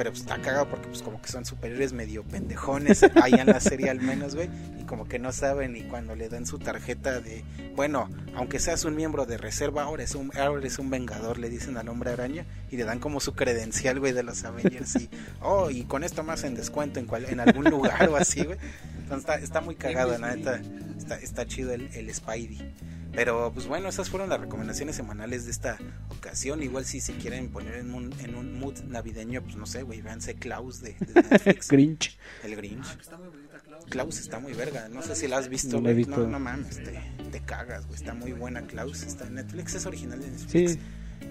Pero 0.00 0.12
pues 0.12 0.22
está 0.22 0.40
cagado 0.40 0.66
porque 0.66 0.88
pues 0.88 1.02
como 1.02 1.20
que 1.20 1.28
son 1.28 1.44
superiores 1.44 1.92
medio 1.92 2.24
pendejones 2.24 3.02
ahí 3.22 3.34
en 3.34 3.48
la 3.48 3.60
serie 3.60 3.90
al 3.90 4.00
menos, 4.00 4.34
güey, 4.34 4.48
y 4.80 4.84
como 4.84 5.06
que 5.06 5.18
no 5.18 5.30
saben 5.30 5.76
y 5.76 5.82
cuando 5.82 6.16
le 6.16 6.30
dan 6.30 6.46
su 6.46 6.58
tarjeta 6.58 7.20
de, 7.20 7.44
bueno, 7.76 8.08
aunque 8.34 8.60
seas 8.60 8.86
un 8.86 8.96
miembro 8.96 9.26
de 9.26 9.36
reserva, 9.36 9.82
ahora 9.82 10.02
es 10.02 10.14
un 10.14 10.32
ahora 10.38 10.60
eres 10.60 10.78
un 10.78 10.88
vengador, 10.88 11.36
le 11.36 11.50
dicen 11.50 11.76
al 11.76 11.86
Hombre 11.90 12.12
Araña 12.12 12.46
y 12.70 12.78
le 12.78 12.84
dan 12.84 12.98
como 12.98 13.20
su 13.20 13.34
credencial, 13.34 14.00
güey, 14.00 14.14
de 14.14 14.22
los 14.22 14.42
Avengers 14.42 14.96
y 14.96 15.10
oh, 15.42 15.68
y 15.68 15.84
con 15.84 16.02
esto 16.02 16.22
más 16.22 16.44
en 16.44 16.54
descuento 16.54 16.98
en 16.98 17.04
cual, 17.04 17.26
en 17.28 17.38
algún 17.38 17.64
lugar 17.66 18.08
o 18.08 18.16
así, 18.16 18.42
güey. 18.42 18.56
Entonces 19.02 19.18
está, 19.18 19.34
está 19.34 19.60
muy 19.60 19.74
cagado, 19.74 20.16
la 20.16 20.34
neta. 20.34 20.62
Está, 20.96 21.16
está 21.16 21.46
chido 21.46 21.74
el, 21.74 21.90
el 21.92 22.14
Spidey. 22.14 22.72
Pero 23.12 23.50
pues 23.52 23.66
bueno, 23.66 23.88
esas 23.88 24.08
fueron 24.08 24.28
las 24.28 24.40
recomendaciones 24.40 24.94
semanales 24.96 25.44
de 25.44 25.50
esta 25.50 25.78
ocasión. 26.10 26.62
Igual 26.62 26.84
si 26.84 27.00
se 27.00 27.14
quieren 27.14 27.50
poner 27.50 27.74
en 27.74 27.92
un, 27.92 28.14
en 28.20 28.34
un 28.36 28.58
mood 28.58 28.78
navideño, 28.84 29.42
pues 29.42 29.56
no 29.56 29.66
sé, 29.66 29.82
güey, 29.82 30.00
véanse 30.00 30.34
Klaus 30.36 30.80
de, 30.80 30.94
de 31.00 31.22
Netflix. 31.22 31.68
Grinch. 31.70 32.18
el 32.44 32.56
Grinch. 32.56 32.86
Está 33.00 33.16
muy 33.18 33.28
bonita, 33.28 33.58
Klaus. 33.58 33.84
Klaus 33.86 34.18
está 34.20 34.38
muy 34.38 34.52
verga, 34.52 34.88
no 34.88 35.02
sé 35.02 35.16
si 35.16 35.26
la 35.26 35.38
has 35.38 35.48
visto, 35.48 35.76
No 35.76 35.82
la 35.82 35.90
he 35.90 35.94
güey. 35.94 36.04
visto. 36.04 36.20
No, 36.20 36.26
no 36.28 36.38
mames, 36.40 36.76
te, 36.76 37.00
te 37.32 37.40
cagas, 37.40 37.86
güey. 37.86 37.98
Está 37.98 38.14
muy 38.14 38.32
buena 38.32 38.62
Klaus. 38.62 39.02
Está 39.02 39.26
en 39.26 39.34
Netflix, 39.34 39.74
es 39.74 39.86
original 39.86 40.20
de 40.20 40.30
Netflix. 40.30 40.72
Sí, 40.72 40.78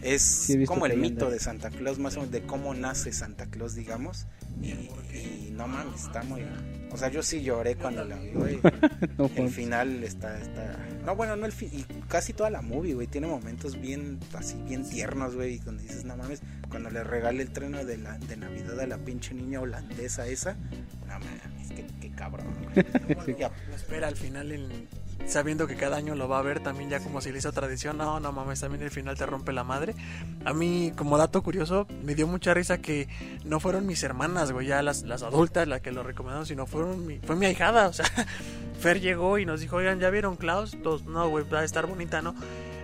Es 0.02 0.68
como 0.68 0.86
el 0.86 0.98
mito 0.98 1.26
anda. 1.26 1.34
de 1.36 1.40
Santa 1.40 1.70
Claus, 1.70 1.98
más 1.98 2.16
o 2.16 2.20
menos 2.20 2.32
de 2.32 2.42
cómo 2.44 2.74
nace 2.74 3.12
Santa 3.14 3.46
Claus, 3.48 3.76
digamos. 3.76 4.28
Y, 4.62 4.72
y 5.16 5.50
no 5.54 5.68
mames, 5.68 6.04
está 6.04 6.24
muy. 6.24 6.42
O 6.92 6.98
sea, 6.98 7.10
yo 7.10 7.22
sí 7.24 7.42
lloré 7.42 7.76
cuando 7.76 8.04
la 8.04 8.16
vi, 8.18 8.32
güey. 8.32 8.60
no, 9.18 9.30
El 9.36 9.50
final 9.50 10.04
está, 10.04 10.40
está... 10.40 10.78
No, 11.10 11.16
bueno, 11.16 11.36
no 11.36 11.48
el 11.48 11.52
fin... 11.52 11.72
Y 11.74 11.82
casi 12.08 12.34
toda 12.34 12.52
la 12.52 12.62
movie, 12.62 12.94
güey, 12.94 13.08
tiene 13.08 13.26
momentos 13.26 13.82
bien, 13.82 14.20
así, 14.36 14.62
bien 14.68 14.88
tiernos, 14.88 15.34
güey, 15.34 15.58
donde 15.58 15.82
dices, 15.82 16.06
no 16.06 16.16
mames, 16.16 16.42
cuando 16.70 16.92
le 16.92 17.04
regale 17.04 17.42
el 17.42 17.50
treno 17.50 17.84
de, 17.84 17.98
la, 17.98 18.20
de 18.20 18.38
Navidad 18.38 18.80
a 18.80 18.86
la 18.86 19.00
pinche 19.00 19.34
niña 19.34 19.60
holandesa 19.60 20.28
esa, 20.28 20.54
no 21.08 21.18
mames, 21.18 21.70
qué, 21.76 21.88
qué 22.00 22.12
cabrón, 22.12 22.46
güey. 22.62 22.86
Lo 23.70 23.76
espera 23.76 24.08
al 24.08 24.18
final 24.18 24.52
en- 24.52 24.88
sabiendo 25.26 25.68
que 25.68 25.76
cada 25.76 25.98
año 25.98 26.16
lo 26.16 26.28
va 26.28 26.40
a 26.40 26.42
ver 26.42 26.60
también 26.60 26.90
ya 26.90 27.00
como 27.00 27.22
si 27.22 27.32
le 27.32 27.38
hizo 27.40 27.52
tradición 27.52 27.98
no 27.98 28.20
no 28.20 28.32
mames 28.32 28.60
también 28.60 28.84
el 28.84 28.92
final 28.92 29.18
te 29.18 29.26
rompe 29.26 29.54
la 29.54 29.64
madre 29.64 29.96
a 30.46 30.54
mí 30.54 30.92
como 30.96 31.18
dato 31.18 31.42
curioso 31.44 31.88
me 32.04 32.16
dio 32.16 32.28
mucha 32.28 32.54
risa 32.54 32.80
que 32.80 33.08
no 33.46 33.60
fueron 33.60 33.86
mis 33.86 34.04
hermanas 34.04 34.52
güey 34.52 34.68
ya 34.68 34.82
las, 34.82 35.04
las 35.04 35.24
adultas 35.24 35.68
las 35.68 35.82
que 35.82 35.92
lo 35.92 36.04
recomendaron 36.04 36.46
sino 36.46 36.66
fueron 36.66 37.06
mi, 37.06 37.20
fue 37.20 37.36
mi 37.36 37.46
ahijada 37.46 37.88
o 37.90 37.94
sea 37.94 38.06
Fer 38.80 39.00
llegó 39.00 39.38
y 39.38 39.46
nos 39.46 39.62
dijo 39.62 39.78
oigan 39.78 40.00
ya 40.00 40.10
vieron 40.10 40.36
Klaus 40.36 40.78
Todos, 40.82 41.06
no 41.06 41.30
güey 41.30 41.48
va 41.50 41.60
a 41.60 41.64
estar 41.64 41.86
bonita 41.86 42.22
no 42.22 42.34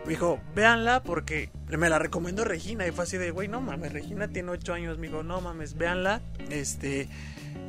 me 0.06 0.12
dijo, 0.12 0.40
véanla 0.54 1.02
porque 1.02 1.50
me 1.68 1.90
la 1.90 1.98
recomendó 1.98 2.44
Regina. 2.44 2.88
Y 2.88 2.92
fue 2.92 3.06
así 3.06 3.18
de, 3.18 3.32
güey, 3.32 3.48
no 3.48 3.60
mames, 3.60 3.92
Regina 3.92 4.28
tiene 4.28 4.52
8 4.52 4.74
años. 4.74 4.98
Me 5.00 5.08
dijo, 5.08 5.24
no 5.24 5.42
mames, 5.42 5.76
véanla. 5.76 6.22
Este, 6.50 7.10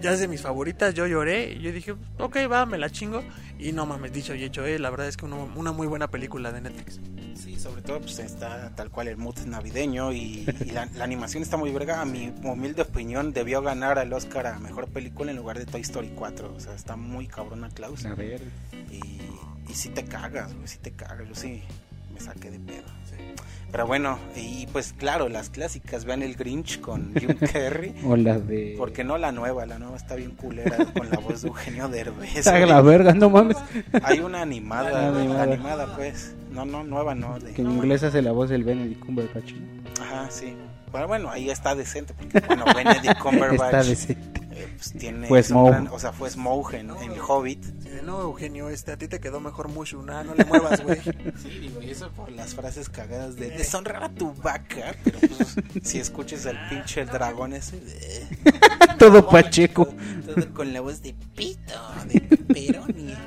ya 0.01 0.13
es 0.13 0.21
de 0.21 0.29
mis 0.29 0.43
favoritas. 0.43 0.95
Yo 0.95 1.07
lloré. 1.07 1.53
Y 1.55 1.61
yo 1.63 1.73
dije, 1.73 1.95
ok, 2.19 2.37
va, 2.51 2.67
me 2.67 2.79
la 2.79 2.91
chingo. 2.91 3.23
Y 3.59 3.73
no 3.73 3.87
mames, 3.87 4.13
dicho 4.13 4.35
y 4.35 4.45
hecho, 4.45 4.67
eh, 4.67 4.79
la 4.79 4.91
verdad 4.91 5.09
es 5.09 5.17
que 5.17 5.25
uno- 5.25 5.49
una 5.57 5.73
muy 5.73 5.87
buena 5.87 6.09
película 6.11 6.53
de 6.53 6.61
Netflix. 6.61 7.01
Sí, 7.35 7.59
sobre 7.59 7.81
todo 7.83 8.01
pues 8.01 8.19
está 8.19 8.75
tal 8.75 8.91
cual 8.91 9.09
el 9.09 9.17
mood 9.17 9.39
navideño 9.47 10.13
y, 10.13 10.47
y 10.65 10.71
la, 10.73 10.87
la 10.95 11.05
animación 11.05 11.43
está 11.43 11.57
muy 11.57 11.71
verga. 11.73 12.01
A 12.01 12.05
mi 12.05 12.33
humilde 12.43 12.83
opinión 12.83 13.33
debió 13.33 13.63
ganar 13.63 13.99
al 13.99 14.13
Oscar 14.13 14.47
a 14.47 14.59
Mejor 14.59 14.89
Película 14.89 15.31
en 15.31 15.37
lugar 15.39 15.59
de 15.59 15.65
Toy 15.67 15.81
Story 15.83 16.13
4. 16.15 16.53
O 16.55 16.61
sea, 16.61 16.75
está 16.75 16.97
muy 16.97 17.27
cabrona 17.27 17.69
Klaus. 17.71 18.05
A 18.05 18.15
ver. 18.15 18.43
Y, 18.91 19.01
y 19.71 19.75
sí 19.75 19.89
te 19.91 20.05
cagas, 20.05 20.55
güey, 20.55 20.67
sí 20.69 20.79
te 20.79 20.93
cagas. 20.93 21.27
Yo 21.29 21.35
sí 21.35 21.63
me 22.13 22.21
saqué 22.21 22.51
de 22.51 22.59
pedo. 22.61 22.85
Pero 23.73 23.87
bueno, 23.87 24.19
y 24.37 24.67
pues 24.69 24.95
claro, 24.97 25.29
las 25.29 25.51
clásicas. 25.51 26.05
Vean 26.05 26.23
el 26.23 26.35
Grinch 26.37 26.81
con 26.81 27.13
Jim 27.19 27.35
Carrey. 27.53 27.95
O 28.07 28.17
la 28.17 28.39
de. 28.39 28.75
Porque 28.79 29.05
no 29.05 29.19
la 29.19 29.33
nueva, 29.33 29.67
la 29.67 29.79
nueva 29.79 29.97
está 29.97 30.15
bien 30.15 30.31
culera 30.31 30.77
con 30.97 31.11
la 31.11 31.19
voz 31.19 31.43
de 31.43 31.49
Eugenio 31.49 31.89
Derbez. 31.89 32.45
Güey. 32.49 32.67
la 32.67 32.81
verga, 32.81 33.13
no 33.13 33.29
mames. 33.29 33.57
Hay 34.03 34.21
una 34.21 34.41
animada, 34.43 35.11
güey, 35.11 35.23
animada. 35.23 35.43
animada. 35.43 35.97
pues. 35.97 36.35
No, 36.53 36.65
no, 36.65 36.85
nueva 36.85 37.15
no. 37.15 37.39
de- 37.39 37.53
Que 37.53 37.63
en 37.63 37.71
inglés 37.73 38.03
hace 38.03 38.23
la 38.23 38.33
voz 38.33 38.49
del 38.49 38.65
Benedict 38.65 39.01
Cumberbatch. 39.05 39.53
Ajá, 40.01 40.31
sí. 40.31 40.55
Pero 40.93 41.09
bueno, 41.09 41.29
ahí 41.31 41.51
está 41.51 41.75
decente 41.75 42.15
porque 42.15 42.41
bueno, 42.47 42.65
Benedict 42.75 43.19
Cumberbatch 43.23 43.75
Está 43.75 43.83
decente. 43.83 44.36
Eh, 44.67 44.75
pues, 44.77 44.93
tiene 44.93 45.29
gran- 45.71 45.89
o 45.89 45.99
sea, 45.99 46.13
fue 46.13 46.31
Smaug 46.31 46.75
en, 46.75 46.91
en 46.91 47.13
el 47.13 47.21
Hobbit. 47.21 47.65
Sí, 47.83 47.89
de 47.89 48.03
no, 48.03 48.21
Eugenio, 48.23 48.69
este, 48.71 48.93
a 48.93 48.97
ti 48.97 49.09
te 49.09 49.21
quedó 49.21 49.41
mejor 49.41 49.69
Mushu, 49.69 50.03
nah, 50.03 50.23
no 50.23 50.35
le 50.35 50.45
muevas, 50.45 50.83
güey. 50.83 51.01
Sí, 51.43 51.49
digo, 51.61 51.83
y 51.83 51.91
eso 51.91 52.11
por 52.13 52.31
las 52.33 52.55
frases 52.55 52.89
cagadas 52.89 53.37
de 53.37 53.51
deshonrar 53.51 54.05
a 54.05 54.09
tu 54.15 54.33
vaca, 54.35 54.95
pero 55.05 55.19
pues 55.21 55.57
si 55.83 55.99
escuchas 55.99 56.47
al 56.47 56.69
pinche 56.69 57.05
dragón 57.05 57.53
ese 57.53 57.77
eh, 57.87 58.27
Todo 58.99 59.29
pacheco. 59.29 59.87
todo 60.27 60.55
con 60.55 60.73
la 60.73 60.81
voz 60.81 61.03
de 61.03 61.15
pito, 61.35 61.73
de 62.09 62.21
peroni. 62.21 63.15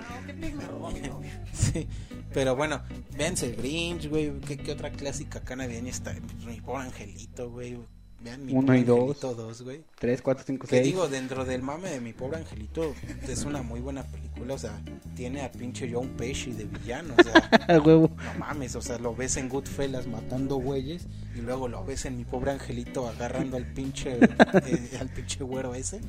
Sí, 1.54 1.88
pero 2.34 2.56
bueno, 2.56 2.82
véanse 3.18 3.48
el 3.48 3.56
Grinch, 3.58 4.08
güey, 4.10 4.40
¿qué, 4.42 4.58
qué 4.58 4.72
otra 4.72 4.92
clásica 4.92 5.42
navideña 5.56 5.90
está? 5.90 6.16
Mi 6.46 6.62
pobre 6.62 6.84
angelito, 6.86 7.50
güey. 7.50 7.78
Vean 8.22 8.46
mi 8.46 8.52
Uno 8.54 8.68
pobre 8.68 8.80
y 8.80 8.84
dos. 8.84 9.00
angelito 9.00 9.34
dos, 9.36 9.62
güey. 9.62 9.82
3, 10.00 10.22
4, 10.22 10.44
5, 10.46 10.68
Que 10.68 10.76
6. 10.78 10.84
digo, 10.86 11.08
dentro 11.08 11.46
del 11.46 11.62
mame 11.62 11.90
de 11.90 12.02
mi 12.02 12.12
pobre 12.14 12.38
angelito, 12.38 12.94
es 13.28 13.44
una 13.46 13.62
muy 13.62 13.80
buena 13.80 14.04
película, 14.04 14.56
o 14.56 14.58
sea, 14.58 14.78
tiene 15.16 15.42
a 15.42 15.52
pinche 15.52 15.90
John 15.92 16.10
Pesci 16.18 16.52
de 16.52 16.66
villano, 16.66 17.14
o 17.18 17.24
sea, 17.24 17.34
A 17.70 17.80
huevo. 17.80 18.10
no 18.18 18.40
mames, 18.40 18.76
o 18.76 18.82
sea, 18.82 18.98
lo 19.00 19.16
ves 19.16 19.38
en 19.38 19.48
Goodfellas 19.48 20.06
matando 20.08 20.58
güeyes 20.58 21.04
y 21.36 21.40
luego 21.42 21.68
lo 21.70 21.86
ves 21.86 22.04
en 22.06 22.18
mi 22.18 22.26
pobre 22.26 22.52
angelito 22.52 23.08
agarrando 23.08 23.56
al 23.56 23.66
pinche 23.74 24.18
eh, 24.20 24.98
al 25.00 25.08
pinche 25.10 25.44
güero 25.44 25.74
ese. 25.76 26.00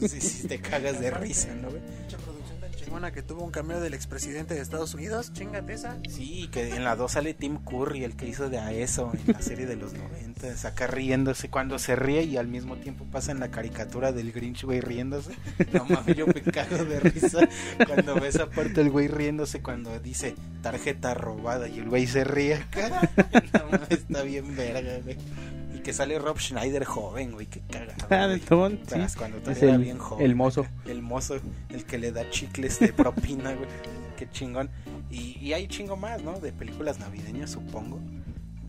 Pues 0.00 0.10
sí 0.12 0.48
te 0.48 0.60
cagas 0.60 1.00
de 1.00 1.10
risa, 1.12 1.54
¿no, 1.54 1.70
güey? 1.70 1.82
Chingona 2.94 3.10
que 3.10 3.22
tuvo 3.22 3.42
un 3.42 3.50
cameo 3.50 3.80
del 3.80 3.92
expresidente 3.92 4.54
de 4.54 4.60
Estados 4.60 4.94
Unidos, 4.94 5.32
chingate 5.32 5.72
esa. 5.72 5.98
Sí, 6.08 6.48
que 6.52 6.76
en 6.76 6.84
la 6.84 6.94
2 6.94 7.10
sale 7.10 7.34
Tim 7.34 7.56
Curry, 7.56 8.04
el 8.04 8.14
que 8.14 8.28
hizo 8.28 8.48
de 8.48 8.58
a 8.58 8.70
eso 8.70 9.10
en 9.26 9.32
la 9.32 9.42
serie 9.42 9.66
de 9.66 9.74
los 9.74 9.94
90, 9.94 10.56
saca 10.56 10.86
riéndose 10.86 11.50
cuando 11.50 11.80
se 11.80 11.96
ríe 11.96 12.22
y 12.22 12.36
al 12.36 12.46
mismo 12.46 12.76
tiempo 12.76 13.04
pasa 13.10 13.32
en 13.32 13.40
la 13.40 13.50
caricatura 13.50 14.12
del 14.12 14.30
Grinch, 14.30 14.62
güey, 14.62 14.80
riéndose. 14.80 15.32
No 15.72 15.86
mames, 15.86 16.16
yo 16.16 16.28
me 16.28 16.40
cago 16.40 16.84
de 16.84 17.00
risa 17.00 17.40
cuando 17.84 18.14
ves 18.14 18.36
aparte 18.36 18.82
el 18.82 18.90
güey 18.90 19.08
riéndose 19.08 19.60
cuando 19.60 19.98
dice 19.98 20.36
tarjeta 20.62 21.14
robada 21.14 21.66
y 21.66 21.80
el 21.80 21.88
güey 21.88 22.06
se 22.06 22.22
ríe 22.22 22.54
acá. 22.54 23.10
No 23.54 23.70
mames, 23.72 23.90
está 23.90 24.22
bien 24.22 24.54
verga, 24.54 25.00
güey. 25.02 25.16
Que 25.84 25.92
sale 25.92 26.18
Rob 26.18 26.38
Schneider 26.38 26.84
joven, 26.84 27.32
güey, 27.32 27.46
que 27.46 27.60
cagado. 27.60 28.06
Ah, 28.10 28.26
güey. 28.26 28.40
de 28.40 28.46
Tom, 28.46 28.72
sí. 28.72 28.78
Verás, 28.90 29.16
Cuando 29.16 29.36
Es 29.38 29.42
todavía 29.44 29.64
era 29.64 29.74
el, 29.76 29.82
bien 29.82 29.98
joven. 29.98 30.24
el 30.26 30.34
mozo. 30.34 30.66
El 30.86 31.02
mozo, 31.02 31.36
el 31.68 31.84
que 31.84 31.98
le 31.98 32.10
da 32.10 32.28
chicles 32.30 32.80
de 32.80 32.92
propina, 32.92 33.52
güey. 33.54 33.68
Qué 34.16 34.28
chingón. 34.30 34.70
Y, 35.10 35.38
y 35.40 35.52
hay 35.52 35.68
chingo 35.68 35.96
más, 35.96 36.22
¿no? 36.22 36.40
De 36.40 36.52
películas 36.52 36.98
navideñas, 36.98 37.50
supongo. 37.50 38.00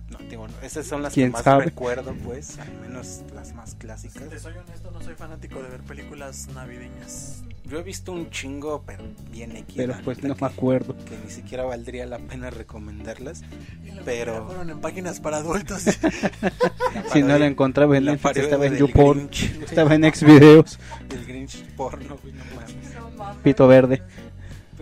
No, 0.10 0.19
digo, 0.30 0.45
esas 0.61 0.86
son 0.86 1.02
las 1.02 1.14
que 1.14 1.22
¿Quién 1.22 1.32
más 1.32 1.44
sabe? 1.44 1.65
recuerdo, 1.65 2.14
pues. 2.23 2.60
Al 2.60 2.72
menos 2.80 3.23
las 3.34 3.56
más 3.56 3.72
Si 3.72 3.76
clásicas. 3.77 4.30
te 4.30 4.38
soy 4.40 4.53
honesto, 4.56 4.91
no 4.91 5.02
soy 5.02 5.15
fanático 5.15 5.61
de 5.64 5.69
ver 5.69 5.82
películas 5.82 6.48
navideñas. 6.53 7.41
Yo 7.64 7.80
he 7.80 7.84
visto 7.84 8.11
un 8.11 8.30
chingo, 8.30 8.84
pero 8.86 9.03
bien 9.32 9.56
X. 9.56 9.73
Pero 9.76 9.95
pues 10.03 10.22
no 10.23 10.36
que, 10.36 10.41
me 10.41 10.48
acuerdo. 10.48 10.95
que 11.06 11.18
ni 11.26 11.32
siquiera 11.32 11.64
valdría 11.65 12.06
la 12.06 12.19
pena 12.19 12.52
recomendarlas. 12.52 13.41
Y 13.84 13.91
la 13.91 14.03
Pero- 14.03 14.45
fueron 14.45 14.69
en 14.69 14.80
páginas 14.80 15.19
para 15.19 15.38
adultos. 15.38 15.84
Si 17.11 17.22
no 17.23 17.38
la 17.40 17.48
encontraba 17.48 17.98
en 17.98 18.06
la 18.06 18.11
Netflix, 18.14 18.38
estaba 18.38 18.65
en 18.68 18.76
YouPorn. 18.77 19.30
Estaba 19.64 19.95
en 19.95 20.03
Xvideos. 20.14 20.80
El 21.10 21.26
Grinch 21.26 21.64
porno, 21.76 22.18
güey, 22.22 22.34
no 22.34 22.44
mames. 22.56 23.38
Pito 23.44 23.68
verde. 23.68 24.02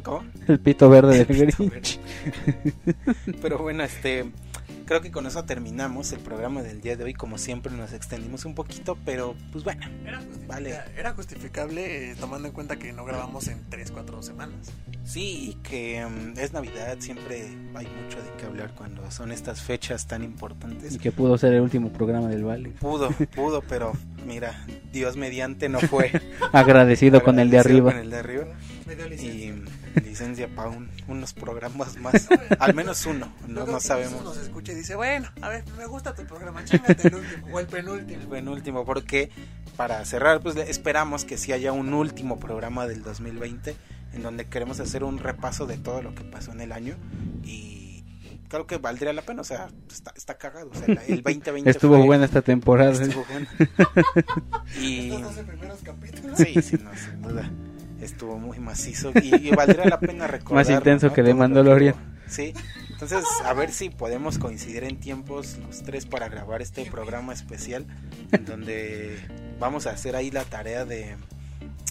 ¿Cómo? 0.03 0.23
El 0.47 0.59
pito 0.59 0.89
verde 0.89 1.23
del 1.23 1.27
Grinch. 1.57 1.99
Pero 3.41 3.59
bueno, 3.59 3.83
este 3.83 4.25
creo 4.93 5.01
que 5.01 5.09
con 5.11 5.25
eso 5.25 5.43
terminamos 5.43 6.11
el 6.11 6.19
programa 6.19 6.61
del 6.61 6.79
día 6.79 6.95
de 6.95 7.03
hoy. 7.03 7.15
Como 7.15 7.39
siempre 7.39 7.73
nos 7.73 7.93
extendimos 7.93 8.45
un 8.45 8.53
poquito, 8.53 8.95
pero 9.03 9.33
pues 9.51 9.63
bueno, 9.63 9.87
Era, 10.05 10.21
Vale. 10.45 10.77
era 10.95 11.13
justificable 11.13 12.11
eh, 12.11 12.15
tomando 12.19 12.47
en 12.47 12.53
cuenta 12.53 12.75
que 12.75 12.93
no 12.93 13.03
grabamos 13.03 13.47
en 13.47 13.59
3, 13.71 13.89
4 13.89 14.21
semanas. 14.21 14.71
sí, 15.03 15.49
y 15.49 15.53
que 15.67 16.05
mm, 16.05 16.37
es 16.37 16.53
Navidad, 16.53 16.97
siempre 16.99 17.41
hay 17.73 17.87
mucho 17.87 18.21
de 18.21 18.29
qué 18.37 18.45
hablar 18.45 18.75
cuando 18.75 19.09
son 19.09 19.31
estas 19.31 19.63
fechas 19.63 20.05
tan 20.05 20.23
importantes. 20.23 20.93
Y 20.93 20.99
que 20.99 21.11
pudo 21.11 21.39
ser 21.39 21.53
el 21.53 21.61
último 21.61 21.91
programa 21.91 22.27
del 22.27 22.43
Vale. 22.43 22.69
Pudo, 22.79 23.09
pudo, 23.33 23.63
pero 23.67 23.93
mira, 24.27 24.63
Dios 24.91 25.17
mediante 25.17 25.69
no 25.69 25.79
fue. 25.79 26.11
Agradecido 26.53 27.23
con 27.23 27.39
el 27.39 27.49
de 27.49 27.57
arriba. 27.57 27.93
Con 27.93 27.99
el 27.99 28.11
de 28.11 28.17
arriba. 28.17 28.45
Me 28.85 28.95
dio 28.95 29.09
licencia. 29.09 29.43
Y 29.47 29.63
licencia 29.95 30.47
para 30.53 30.71
unos 31.07 31.33
programas 31.33 31.97
más. 31.97 32.27
Al 32.59 32.73
menos 32.73 33.05
uno, 33.05 33.31
no, 33.47 33.65
no 33.65 33.79
sabemos. 33.79 34.23
Nos 34.23 34.37
escucha 34.37 34.71
y 34.71 34.75
dice, 34.75 34.95
bueno, 34.95 35.29
a 35.41 35.49
ver, 35.49 35.63
me 35.77 35.85
gusta 35.85 36.13
tu 36.13 36.25
programa, 36.25 36.63
chingate 36.65 37.07
el 37.07 37.15
último 37.15 37.47
o 37.51 37.59
el 37.59 37.65
el 37.65 37.71
penúltimo. 37.71 38.25
buen 38.27 38.47
último 38.47 38.85
porque 38.85 39.29
para 39.75 40.03
cerrar 40.05 40.41
pues 40.41 40.55
le- 40.55 40.69
esperamos 40.69 41.25
que 41.25 41.37
sí 41.37 41.51
haya 41.51 41.71
un 41.71 41.93
último 41.93 42.39
programa 42.39 42.85
del 42.87 43.01
2020 43.03 43.75
en 44.13 44.21
donde 44.21 44.45
queremos 44.45 44.79
hacer 44.79 45.03
un 45.03 45.17
repaso 45.17 45.65
de 45.65 45.77
todo 45.77 46.01
lo 46.03 46.13
que 46.13 46.23
pasó 46.23 46.51
en 46.51 46.61
el 46.61 46.71
año 46.71 46.95
y 47.43 48.03
creo 48.49 48.67
que 48.67 48.77
valdría 48.77 49.11
la 49.13 49.23
pena 49.23 49.41
o 49.41 49.43
sea 49.43 49.69
está, 49.91 50.13
está 50.15 50.37
cagado 50.37 50.69
o 50.69 50.75
sea 50.75 50.85
el 51.07 51.23
2020 51.23 51.67
Estuvo 51.71 51.97
fue- 51.97 52.05
buena 52.05 52.25
esta 52.25 52.43
temporada. 52.43 52.91
estuvo 52.91 53.25
bueno. 53.31 53.47
y 54.79 55.07
Estos 55.09 55.23
12 55.23 55.43
primeros 55.43 55.79
capítulos. 55.81 56.37
sí 56.37 56.61
sí 56.61 56.77
no 56.83 56.91
sin 56.95 57.21
duda 57.23 57.49
estuvo 58.03 58.37
muy 58.37 58.59
macizo 58.59 59.11
y, 59.21 59.47
y 59.47 59.51
valdría 59.51 59.85
la 59.85 59.99
pena 59.99 60.27
recordar 60.27 60.65
Más 60.65 60.69
intenso 60.69 61.07
¿no? 61.07 61.13
que 61.13 61.23
de 61.23 61.33
Mandalorian. 61.33 61.95
sí 62.27 62.53
entonces 62.89 63.25
a 63.43 63.53
ver 63.53 63.71
si 63.71 63.89
podemos 63.89 64.37
coincidir 64.37 64.83
en 64.83 64.99
tiempos 64.99 65.57
los 65.57 65.83
tres 65.83 66.05
para 66.05 66.29
grabar 66.29 66.61
este 66.61 66.85
programa 66.85 67.33
especial 67.33 67.85
en 68.31 68.45
donde 68.45 69.17
vamos 69.59 69.87
a 69.87 69.91
hacer 69.91 70.15
ahí 70.15 70.31
la 70.31 70.43
tarea 70.43 70.85
de 70.85 71.15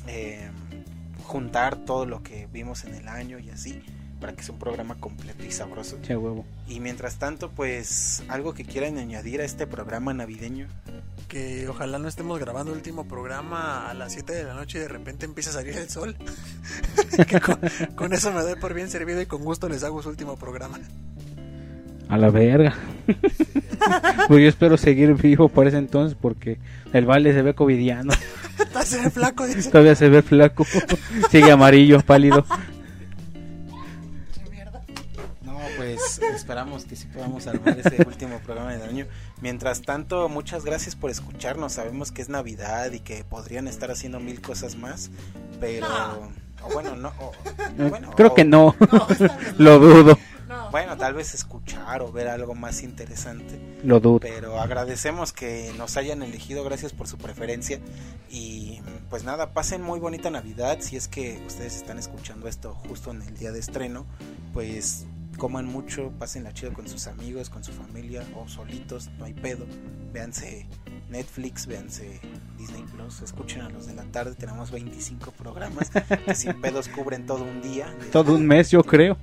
eh, 0.07 0.49
juntar 1.25 1.77
todo 1.77 2.07
lo 2.07 2.23
que 2.23 2.49
vimos 2.53 2.85
en 2.85 2.95
el 2.95 3.09
año 3.09 3.39
y 3.39 3.51
así 3.51 3.83
para 4.23 4.33
que 4.35 4.43
sea 4.43 4.55
un 4.55 4.61
programa 4.61 4.95
completo 4.95 5.45
y 5.45 5.51
sabroso 5.51 5.99
Che 6.01 6.17
huevo. 6.17 6.47
y 6.69 6.81
mientras 6.81 7.17
tanto 7.17 7.51
pues 7.51 8.23
algo 8.29 8.55
que 8.55 8.65
quieran 8.65 8.97
añadir 8.97 9.43
a 9.43 9.45
este 9.45 9.67
programa 9.67 10.15
navideño 10.15 10.69
Que 11.29 11.67
ojalá 11.69 11.99
no 11.99 12.09
estemos 12.09 12.39
grabando 12.39 12.71
el 12.73 12.79
último 12.79 13.07
programa 13.09 13.91
a 13.91 13.95
las 13.95 14.13
7 14.13 14.33
de 14.33 14.45
la 14.45 14.55
noche 14.55 14.79
y 14.79 14.81
de 14.83 14.89
repente 14.89 15.25
empieza 15.27 15.51
a 15.51 15.55
salir 15.55 15.77
el 15.77 15.89
sol. 15.89 16.15
que 17.29 17.41
con, 17.41 17.59
con 17.97 18.13
eso 18.13 18.31
me 18.33 18.43
doy 18.43 18.55
por 18.57 18.75
bien 18.75 18.89
servido 18.91 19.21
y 19.21 19.27
con 19.27 19.43
gusto 19.43 19.69
les 19.69 19.83
hago 19.83 20.03
su 20.03 20.09
último 20.11 20.37
programa. 20.37 20.79
A 22.09 22.19
la 22.19 22.29
verga. 22.29 22.75
pues 24.29 24.43
yo 24.43 24.49
espero 24.49 24.77
seguir 24.77 25.15
vivo 25.15 25.49
por 25.49 25.67
ese 25.67 25.79
entonces 25.79 26.17
porque 26.21 26.59
el 26.93 27.07
Vale 27.07 27.33
se 27.33 27.41
ve 27.41 27.55
covidiano. 27.55 28.13
Estás 28.59 28.93
en 28.93 29.11
flaco, 29.11 29.47
dice. 29.47 29.71
Todavía 29.71 29.95
se 29.95 30.11
ve 30.11 30.21
flaco. 30.21 30.67
Sigue 31.31 31.51
amarillo, 31.51 32.01
pálido. 32.03 32.45
Pues 36.19 36.35
esperamos 36.35 36.85
que 36.85 36.97
sí 36.97 37.07
podamos 37.07 37.47
armar 37.47 37.79
ese 37.79 38.03
último 38.07 38.39
programa 38.41 38.73
del 38.73 38.83
año. 38.83 39.07
Mientras 39.41 39.83
tanto, 39.83 40.29
muchas 40.29 40.65
gracias 40.65 40.97
por 40.97 41.11
escucharnos. 41.11 41.73
Sabemos 41.75 42.13
que 42.13 42.23
es 42.23 42.29
Navidad 42.29 42.93
y 42.93 43.01
que 43.01 43.25
podrían 43.25 43.69
estar 43.69 43.91
haciendo 43.91 44.21
mil 44.21 44.41
cosas 44.41 44.77
más, 44.77 45.11
pero 45.61 45.87
o 46.63 46.73
bueno, 46.73 46.95
no. 46.97 47.13
o- 47.19 47.33
bueno, 47.89 48.11
Creo 48.17 48.29
o- 48.31 48.35
que 48.35 48.45
no. 48.45 48.75
Lo 49.59 49.79
dudo. 49.79 50.19
Bueno, 50.71 50.97
tal 50.97 51.13
vez 51.15 51.35
escuchar 51.35 52.01
o 52.03 52.13
ver 52.13 52.29
algo 52.29 52.55
más 52.55 52.83
interesante. 52.83 53.59
Lo 53.85 54.01
dudo. 54.01 54.21
Pero 54.21 54.59
agradecemos 54.61 55.33
que 55.33 55.73
nos 55.77 55.97
hayan 55.99 56.23
elegido, 56.23 56.63
gracias 56.65 56.93
por 56.93 57.09
su 57.09 57.19
preferencia. 57.19 57.79
Y 58.31 58.81
pues 59.11 59.25
nada, 59.25 59.53
pasen 59.53 59.83
muy 59.83 59.99
bonita 59.99 60.31
Navidad. 60.31 60.79
Si 60.81 60.97
es 60.97 61.09
que 61.09 61.43
ustedes 61.47 61.77
están 61.77 61.99
escuchando 61.99 62.49
esto 62.49 62.75
justo 62.89 63.11
en 63.11 63.23
el 63.23 63.37
día 63.37 63.53
de 63.53 63.61
estreno, 63.61 64.07
pues 64.55 65.05
coman 65.43 65.67
mucho, 65.67 66.13
pásenla 66.21 66.53
chido 66.53 66.73
con 66.73 66.87
sus 66.87 67.09
amigos, 67.09 67.51
con 67.51 67.65
su 67.65 67.73
familia 67.73 68.25
o 68.37 68.47
solitos, 68.47 69.11
no 69.19 69.25
hay 69.25 69.35
pedo. 69.35 69.67
Véanse 70.13 70.69
Netflix, 71.11 71.67
véanse 71.67 72.21
Disney 72.57 72.85
Plus, 72.85 73.23
escuchen 73.23 73.63
a 73.63 73.69
los 73.69 73.89
de 73.89 73.95
la 73.97 74.05
tarde, 74.05 74.37
tenemos 74.37 74.71
25 74.71 75.33
programas 75.33 75.91
que 75.91 76.35
sin 76.37 76.61
pedos 76.61 76.87
cubren 76.87 77.27
todo 77.27 77.43
un 77.43 77.61
día. 77.61 77.93
Todo 78.13 78.37
un 78.37 78.47
mes, 78.47 78.71
yo 78.71 78.85
creo. 78.85 79.19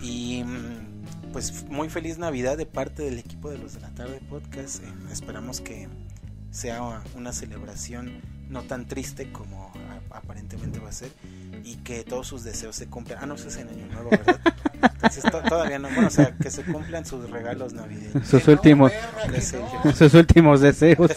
Y 0.00 0.44
mm, 0.44 1.30
pues 1.34 1.66
muy 1.68 1.90
feliz 1.90 2.16
Navidad 2.16 2.56
de 2.56 2.64
parte 2.64 3.02
del 3.02 3.18
equipo 3.18 3.50
de 3.50 3.58
los 3.58 3.74
de 3.74 3.80
la 3.80 3.90
tarde 3.90 4.22
podcast. 4.30 4.82
Eh, 4.82 4.86
esperamos 5.12 5.60
que 5.60 5.90
sea 6.50 7.02
una 7.14 7.34
celebración 7.34 8.22
no 8.48 8.62
tan 8.62 8.88
triste 8.88 9.30
como 9.30 9.67
aparentemente 10.10 10.78
va 10.78 10.88
a 10.88 10.92
ser 10.92 11.10
y 11.64 11.76
que 11.76 12.04
todos 12.04 12.26
sus 12.26 12.44
deseos 12.44 12.74
se 12.76 12.86
cumplan. 12.86 13.18
Ah, 13.22 13.26
no, 13.26 13.34
eso 13.34 13.48
es 13.48 13.56
en 13.56 13.68
Año 13.68 13.86
Nuevo, 13.92 14.10
¿verdad? 14.10 14.40
Entonces 14.80 15.24
to- 15.24 15.42
todavía 15.42 15.78
no, 15.78 15.88
bueno, 15.90 16.06
o 16.06 16.10
sea, 16.10 16.36
que 16.36 16.50
se 16.50 16.62
cumplan 16.62 17.04
sus 17.04 17.28
regalos 17.30 17.72
navideños. 17.72 18.26
Sus 18.26 18.46
últimos, 18.48 18.92
sus 19.96 20.14
últimos 20.14 20.60
deseos. 20.60 21.10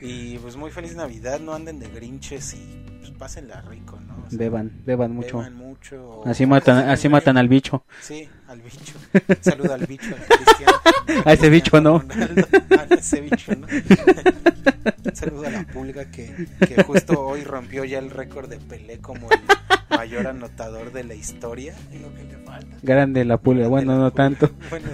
Y 0.00 0.38
pues 0.38 0.56
muy 0.56 0.70
feliz 0.70 0.94
Navidad, 0.94 1.40
no 1.40 1.52
anden 1.54 1.78
de 1.80 1.88
grinches 1.88 2.54
y 2.54 2.98
pues 3.00 3.10
pásenla 3.18 3.60
rico, 3.62 3.98
¿no? 4.06 4.24
O 4.26 4.30
sea, 4.30 4.38
Beban, 4.38 4.72
beban 4.86 5.12
mucho. 5.12 5.38
beban 5.38 5.54
mucho. 5.54 6.22
Así 6.26 6.46
matan, 6.46 6.88
así 6.88 7.08
matan 7.08 7.36
al 7.36 7.48
bicho. 7.48 7.84
Sí, 8.00 8.28
al 8.48 8.62
bicho. 8.62 8.94
Saluda 9.40 9.74
al 9.74 9.86
bicho, 9.86 10.08
al 10.14 10.26
Cristiano. 10.26 10.72
A 11.24 11.32
ese 11.32 11.48
bicho 11.48 11.80
no. 11.80 12.00
Ronaldo, 12.00 12.46
a 12.70 12.94
ese 12.94 13.22
bicho 13.22 13.52
no. 13.54 13.66
Un 13.66 15.16
saludo 15.16 15.46
a 15.46 15.50
la 15.50 15.64
pulga 15.66 16.10
que, 16.10 16.46
que 16.66 16.82
justo 16.82 17.20
hoy 17.20 17.44
rompió 17.44 17.84
ya 17.84 17.98
el 17.98 18.10
récord 18.10 18.48
de 18.50 18.58
Pelé 18.58 18.98
como 18.98 19.30
el 19.30 19.40
mayor 19.88 20.26
anotador 20.26 20.92
de 20.92 21.04
la 21.04 21.14
historia. 21.14 21.74
Lo 22.00 22.14
que 22.14 22.24
le 22.24 22.44
falta. 22.44 22.76
Grande 22.82 23.24
la 23.24 23.38
pulga. 23.38 23.68
Bueno, 23.68 23.92
la 23.92 23.98
no 23.98 24.10
pulga. 24.10 24.24
tanto. 24.24 24.50
Bueno, 24.68 24.88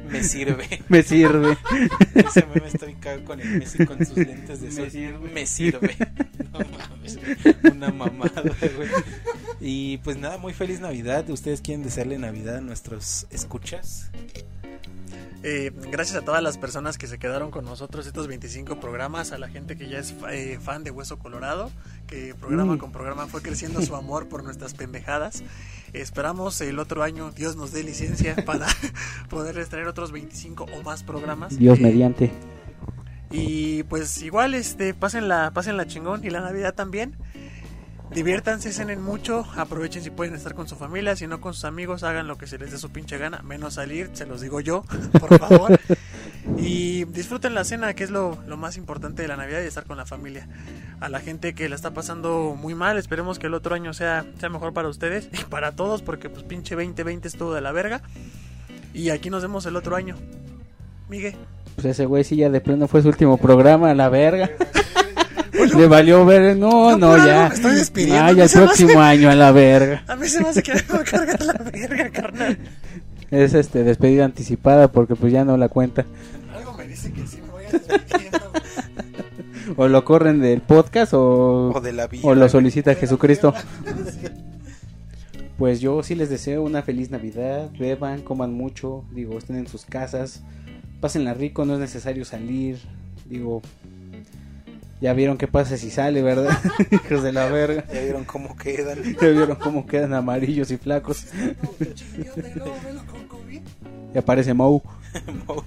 me 0.10 0.22
sirve. 0.22 0.82
Me 0.88 1.02
sirve. 1.02 1.58
Ese 2.14 2.46
meme 2.46 2.68
estoy 2.68 2.94
cagado 2.94 3.24
con 3.24 3.40
el 3.40 3.58
Messi 3.58 3.84
con 3.84 3.98
sus 3.98 4.16
lentes 4.16 4.62
de 4.62 4.72
sol. 4.72 5.30
Me 5.32 5.46
sirve. 5.46 5.94
No 6.52 6.58
mames. 6.58 7.18
Una 7.70 7.92
mamada, 7.92 8.42
güey. 8.42 8.88
Y 9.60 9.98
pues 9.98 10.16
nada, 10.16 10.38
muy 10.38 10.54
feliz 10.54 10.80
Navidad. 10.80 11.28
¿Ustedes 11.28 11.60
quieren 11.60 11.82
desearle 11.82 12.18
Navidad 12.18 12.35
a 12.44 12.60
nuestros 12.60 13.26
escuchas? 13.30 14.10
Eh, 15.42 15.72
gracias 15.90 16.16
a 16.16 16.24
todas 16.24 16.42
las 16.42 16.58
personas 16.58 16.98
que 16.98 17.06
se 17.06 17.18
quedaron 17.18 17.50
con 17.50 17.64
nosotros 17.64 18.06
estos 18.06 18.26
25 18.26 18.78
programas, 18.78 19.32
a 19.32 19.38
la 19.38 19.48
gente 19.48 19.76
que 19.76 19.88
ya 19.88 19.98
es 19.98 20.14
eh, 20.30 20.58
fan 20.60 20.84
de 20.84 20.90
Hueso 20.90 21.18
Colorado, 21.18 21.70
que 22.06 22.34
programa 22.34 22.74
Mm. 22.74 22.78
con 22.78 22.92
programa 22.92 23.26
fue 23.26 23.42
creciendo 23.42 23.80
su 23.80 23.96
amor 23.96 24.28
por 24.28 24.44
nuestras 24.44 24.74
pendejadas. 24.74 25.42
Esperamos 25.92 26.60
el 26.60 26.78
otro 26.78 27.02
año 27.02 27.30
Dios 27.30 27.56
nos 27.56 27.72
dé 27.72 27.82
licencia 27.82 28.36
para 28.46 28.66
poderles 29.30 29.68
traer 29.68 29.86
otros 29.86 30.12
25 30.12 30.66
o 30.76 30.82
más 30.82 31.02
programas. 31.02 31.58
Dios 31.58 31.78
Eh, 31.78 31.82
mediante. 31.82 32.32
Y 33.30 33.82
pues 33.84 34.22
igual, 34.22 34.54
este, 34.54 34.94
pasen 34.94 35.26
la, 35.28 35.52
pasen 35.52 35.76
la 35.76 35.86
chingón 35.86 36.24
y 36.24 36.30
la 36.30 36.40
Navidad 36.40 36.74
también. 36.74 37.16
Diviértanse, 38.10 38.72
cenen 38.72 39.02
mucho, 39.02 39.44
aprovechen 39.56 40.02
si 40.02 40.10
pueden 40.10 40.34
estar 40.34 40.54
con 40.54 40.68
su 40.68 40.76
familia, 40.76 41.16
si 41.16 41.26
no 41.26 41.40
con 41.40 41.54
sus 41.54 41.64
amigos, 41.64 42.02
hagan 42.04 42.28
lo 42.28 42.38
que 42.38 42.46
se 42.46 42.56
les 42.56 42.70
dé 42.70 42.78
su 42.78 42.90
pinche 42.90 43.18
gana, 43.18 43.42
menos 43.42 43.74
salir, 43.74 44.10
se 44.12 44.26
los 44.26 44.40
digo 44.40 44.60
yo, 44.60 44.84
por 45.20 45.38
favor. 45.38 45.78
y 46.56 47.04
disfruten 47.06 47.54
la 47.54 47.64
cena, 47.64 47.94
que 47.94 48.04
es 48.04 48.10
lo, 48.10 48.38
lo 48.46 48.56
más 48.56 48.76
importante 48.76 49.22
de 49.22 49.28
la 49.28 49.36
Navidad 49.36 49.60
y 49.62 49.66
estar 49.66 49.84
con 49.84 49.96
la 49.96 50.06
familia. 50.06 50.48
A 51.00 51.08
la 51.08 51.20
gente 51.20 51.54
que 51.54 51.68
la 51.68 51.74
está 51.74 51.92
pasando 51.92 52.56
muy 52.56 52.74
mal, 52.74 52.96
esperemos 52.96 53.38
que 53.38 53.48
el 53.48 53.54
otro 53.54 53.74
año 53.74 53.92
sea, 53.92 54.24
sea 54.38 54.48
mejor 54.48 54.72
para 54.72 54.88
ustedes 54.88 55.28
y 55.32 55.44
para 55.44 55.72
todos, 55.72 56.02
porque 56.02 56.30
pues 56.30 56.44
pinche 56.44 56.76
2020 56.76 57.26
estuvo 57.26 57.52
de 57.52 57.60
la 57.60 57.72
verga. 57.72 58.02
Y 58.94 59.10
aquí 59.10 59.30
nos 59.30 59.42
vemos 59.42 59.66
el 59.66 59.76
otro 59.76 59.96
año. 59.96 60.16
Miguel. 61.08 61.34
Pues 61.74 61.86
ese 61.86 62.06
güey 62.06 62.24
sí 62.24 62.36
ya 62.36 62.48
de 62.48 62.60
pleno 62.60 62.88
fue 62.88 63.02
su 63.02 63.08
último 63.08 63.36
programa, 63.36 63.92
la 63.94 64.08
verga. 64.08 64.50
Le 65.76 65.86
valió 65.86 66.24
ver, 66.24 66.56
no, 66.56 66.96
no, 66.96 67.16
ya. 67.16 67.48
me 67.48 67.54
estoy 67.54 67.74
despidiendo, 67.76 68.22
Ah, 68.24 68.32
ya 68.32 68.44
el 68.44 68.50
próximo 68.50 69.00
año, 69.00 69.30
a 69.30 69.34
la 69.34 69.52
verga. 69.52 70.04
A 70.08 70.16
mí 70.16 70.26
se 70.28 70.40
me 70.40 70.48
hace 70.48 70.62
que 70.62 70.72
me 70.74 70.80
cargar 71.04 71.42
la 71.42 71.52
verga, 71.70 72.10
carnal. 72.10 72.58
Es 73.30 73.54
este 73.54 73.82
despedida 73.84 74.24
anticipada 74.24 74.90
porque 74.92 75.16
pues 75.16 75.32
ya 75.32 75.44
no 75.44 75.56
la 75.56 75.68
cuenta. 75.68 76.06
Algo 76.54 76.74
me 76.74 76.86
dice 76.86 77.12
que 77.12 77.26
sí 77.26 77.38
me 77.42 77.50
voy 77.50 77.64
a 77.64 77.70
despidiendo. 77.72 78.38
O 79.78 79.88
lo 79.88 80.04
corren 80.04 80.40
del 80.40 80.60
podcast 80.60 81.12
o, 81.12 81.72
O 81.74 81.80
de 81.80 81.92
la 81.92 82.06
vida. 82.06 82.22
o 82.24 82.34
lo 82.36 82.48
solicita 82.48 82.94
Jesucristo. 82.94 83.52
Pues 85.58 85.80
yo 85.80 86.02
sí 86.02 86.14
les 86.14 86.28
deseo 86.28 86.62
una 86.62 86.82
feliz 86.82 87.10
Navidad, 87.10 87.70
beban, 87.78 88.20
coman 88.20 88.52
mucho, 88.52 89.04
digo, 89.12 89.38
estén 89.38 89.56
en 89.56 89.66
sus 89.66 89.86
casas, 89.86 90.42
pásenla 91.00 91.32
rico, 91.32 91.64
no 91.64 91.72
es 91.74 91.80
necesario 91.80 92.26
salir, 92.26 92.76
digo, 93.24 93.62
ya 95.00 95.12
vieron 95.12 95.36
qué 95.38 95.46
pasa 95.46 95.76
si 95.76 95.90
sale, 95.90 96.22
¿verdad? 96.22 96.58
Hijos 96.90 97.22
de 97.22 97.32
la 97.32 97.46
verga, 97.48 97.84
Ya 97.92 98.00
vieron 98.00 98.24
cómo 98.24 98.56
quedan. 98.56 99.02
ya 99.20 99.28
vieron 99.28 99.56
cómo 99.56 99.86
quedan 99.86 100.14
amarillos 100.14 100.70
y 100.70 100.76
flacos, 100.76 101.24
y 104.14 104.18
aparece 104.18 104.54
Mou, 104.54 104.82
Mo, 105.46 105.64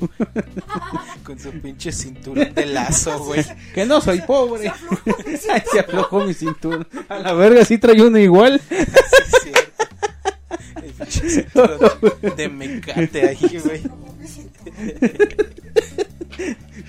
Con 1.23 1.39
su 1.39 1.51
pinche 1.51 1.91
cinturón 1.91 2.53
de 2.53 2.65
lazo, 2.65 3.19
güey. 3.23 3.43
que 3.73 3.85
no 3.85 4.01
soy 4.01 4.21
pobre, 4.21 4.71
Ay, 5.51 5.61
se 5.71 5.79
aflojó 5.79 6.25
mi 6.25 6.33
cinturón, 6.33 6.87
a 7.07 7.19
la 7.19 7.33
verga 7.33 7.63
sí 7.65 7.77
trae 7.77 8.01
uno 8.01 8.17
igual, 8.17 8.59
Sí. 8.69 9.51
El 10.83 10.91
pinche 10.93 11.29
cinturón 11.29 11.79
de, 12.21 12.29
de 12.31 12.49
mecate 12.49 13.27
ahí, 13.29 13.61
güey. 13.63 13.83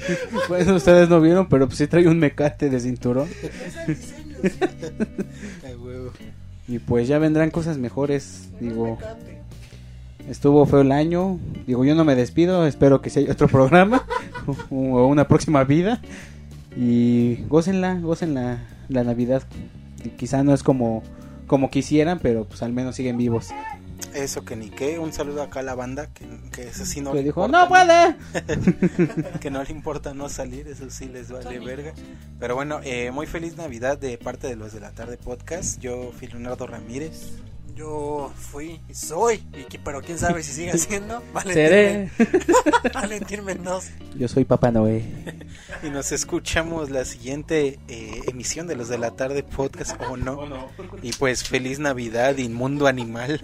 bueno 0.49 0.75
ustedes 0.75 1.09
no 1.09 1.21
vieron, 1.21 1.49
pero 1.49 1.67
pues 1.67 1.79
sí 1.79 1.87
trae 1.87 2.07
un 2.09 2.19
mecate 2.19 2.71
de 2.71 2.81
cinturón. 2.81 3.29
Y 6.69 6.79
pues 6.79 7.09
ya 7.09 7.19
vendrán 7.19 7.51
cosas 7.51 7.79
mejores, 7.79 8.49
digo. 8.61 8.97
Estuvo 10.29 10.65
feo 10.67 10.83
el 10.83 10.93
año, 10.93 11.41
digo 11.67 11.85
yo 11.85 11.97
no 11.97 12.05
me 12.05 12.15
despido, 12.15 12.65
espero 12.65 13.01
que 13.01 13.11
sea 13.11 13.29
otro 13.33 13.49
programa 13.49 14.07
o 14.71 15.07
una 15.07 15.27
próxima 15.27 15.65
vida 15.65 16.01
y 16.77 17.43
gócenla, 17.49 17.99
gocen 17.99 18.35
la, 18.35 18.59
la 18.89 19.03
Navidad. 19.03 19.43
Y 20.05 20.11
quizá 20.11 20.45
no 20.45 20.55
es 20.55 20.63
como 20.63 21.03
como 21.51 21.69
quisieran, 21.69 22.21
pero 22.21 22.45
pues 22.45 22.63
al 22.63 22.73
menos 22.73 22.95
siguen 22.95 23.19
vivos. 23.19 23.49
Eso 24.15 24.45
que 24.45 24.57
ni 24.57 24.71
qué. 24.71 24.99
Un 24.99 25.13
saludo 25.13 25.43
acá 25.43 25.61
a 25.61 25.63
la 25.63 25.75
banda. 25.75 26.09
Que, 26.13 26.27
que 26.53 26.69
eso 26.69 26.85
sí 26.85 27.01
no 27.01 27.13
Que 27.13 27.19
le 27.19 27.25
dijo, 27.25 27.45
importa, 27.45 27.63
no 27.63 27.69
puede. 27.69 29.39
que 29.41 29.51
no 29.51 29.63
le 29.63 29.71
importa 29.71 30.15
no 30.15 30.29
salir, 30.29 30.69
eso 30.69 30.91
sí 30.91 31.07
les 31.07 31.31
vale 31.31 31.59
verga. 31.61 31.93
Pero 32.39 32.55
bueno, 32.55 32.81
eh, 32.83 33.11
muy 33.11 33.27
feliz 33.27 33.57
Navidad 33.57 33.99
de 33.99 34.19
parte 34.19 34.47
de 34.47 34.57
los 34.57 34.73
de 34.73 34.81
la 34.81 34.93
tarde 34.93 35.17
podcast. 35.17 35.81
Yo 35.81 36.13
fui 36.19 36.29
Leonardo 36.29 36.67
Ramírez. 36.67 37.35
Yo 37.81 38.31
fui 38.37 38.79
y 38.91 38.95
soy, 38.95 39.43
y 39.59 39.65
que- 39.65 39.79
pero 39.79 40.03
quién 40.03 40.19
sabe 40.19 40.43
si 40.43 40.53
sigue 40.53 40.77
siendo. 40.79 41.23
Valentín, 41.33 41.55
Seré. 41.55 42.11
Men- 42.19 42.29
Valentín 42.93 43.43
Mendoza. 43.43 43.91
Yo 44.19 44.29
soy 44.29 44.45
Papá 44.45 44.71
Noé. 44.71 45.03
Y 45.83 45.89
nos 45.89 46.13
escuchamos 46.13 46.91
la 46.91 47.07
siguiente 47.07 47.79
eh, 47.89 48.21
emisión 48.29 48.67
de 48.67 48.77
los 48.77 48.89
de 48.91 48.99
la 48.99 49.13
tarde 49.13 49.43
podcast 49.43 49.99
o 50.11 50.19
no. 50.19 50.69
Y 51.01 51.13
pues 51.15 51.43
feliz 51.45 51.79
Navidad, 51.79 52.37
inmundo 52.37 52.87
animal. 52.87 53.41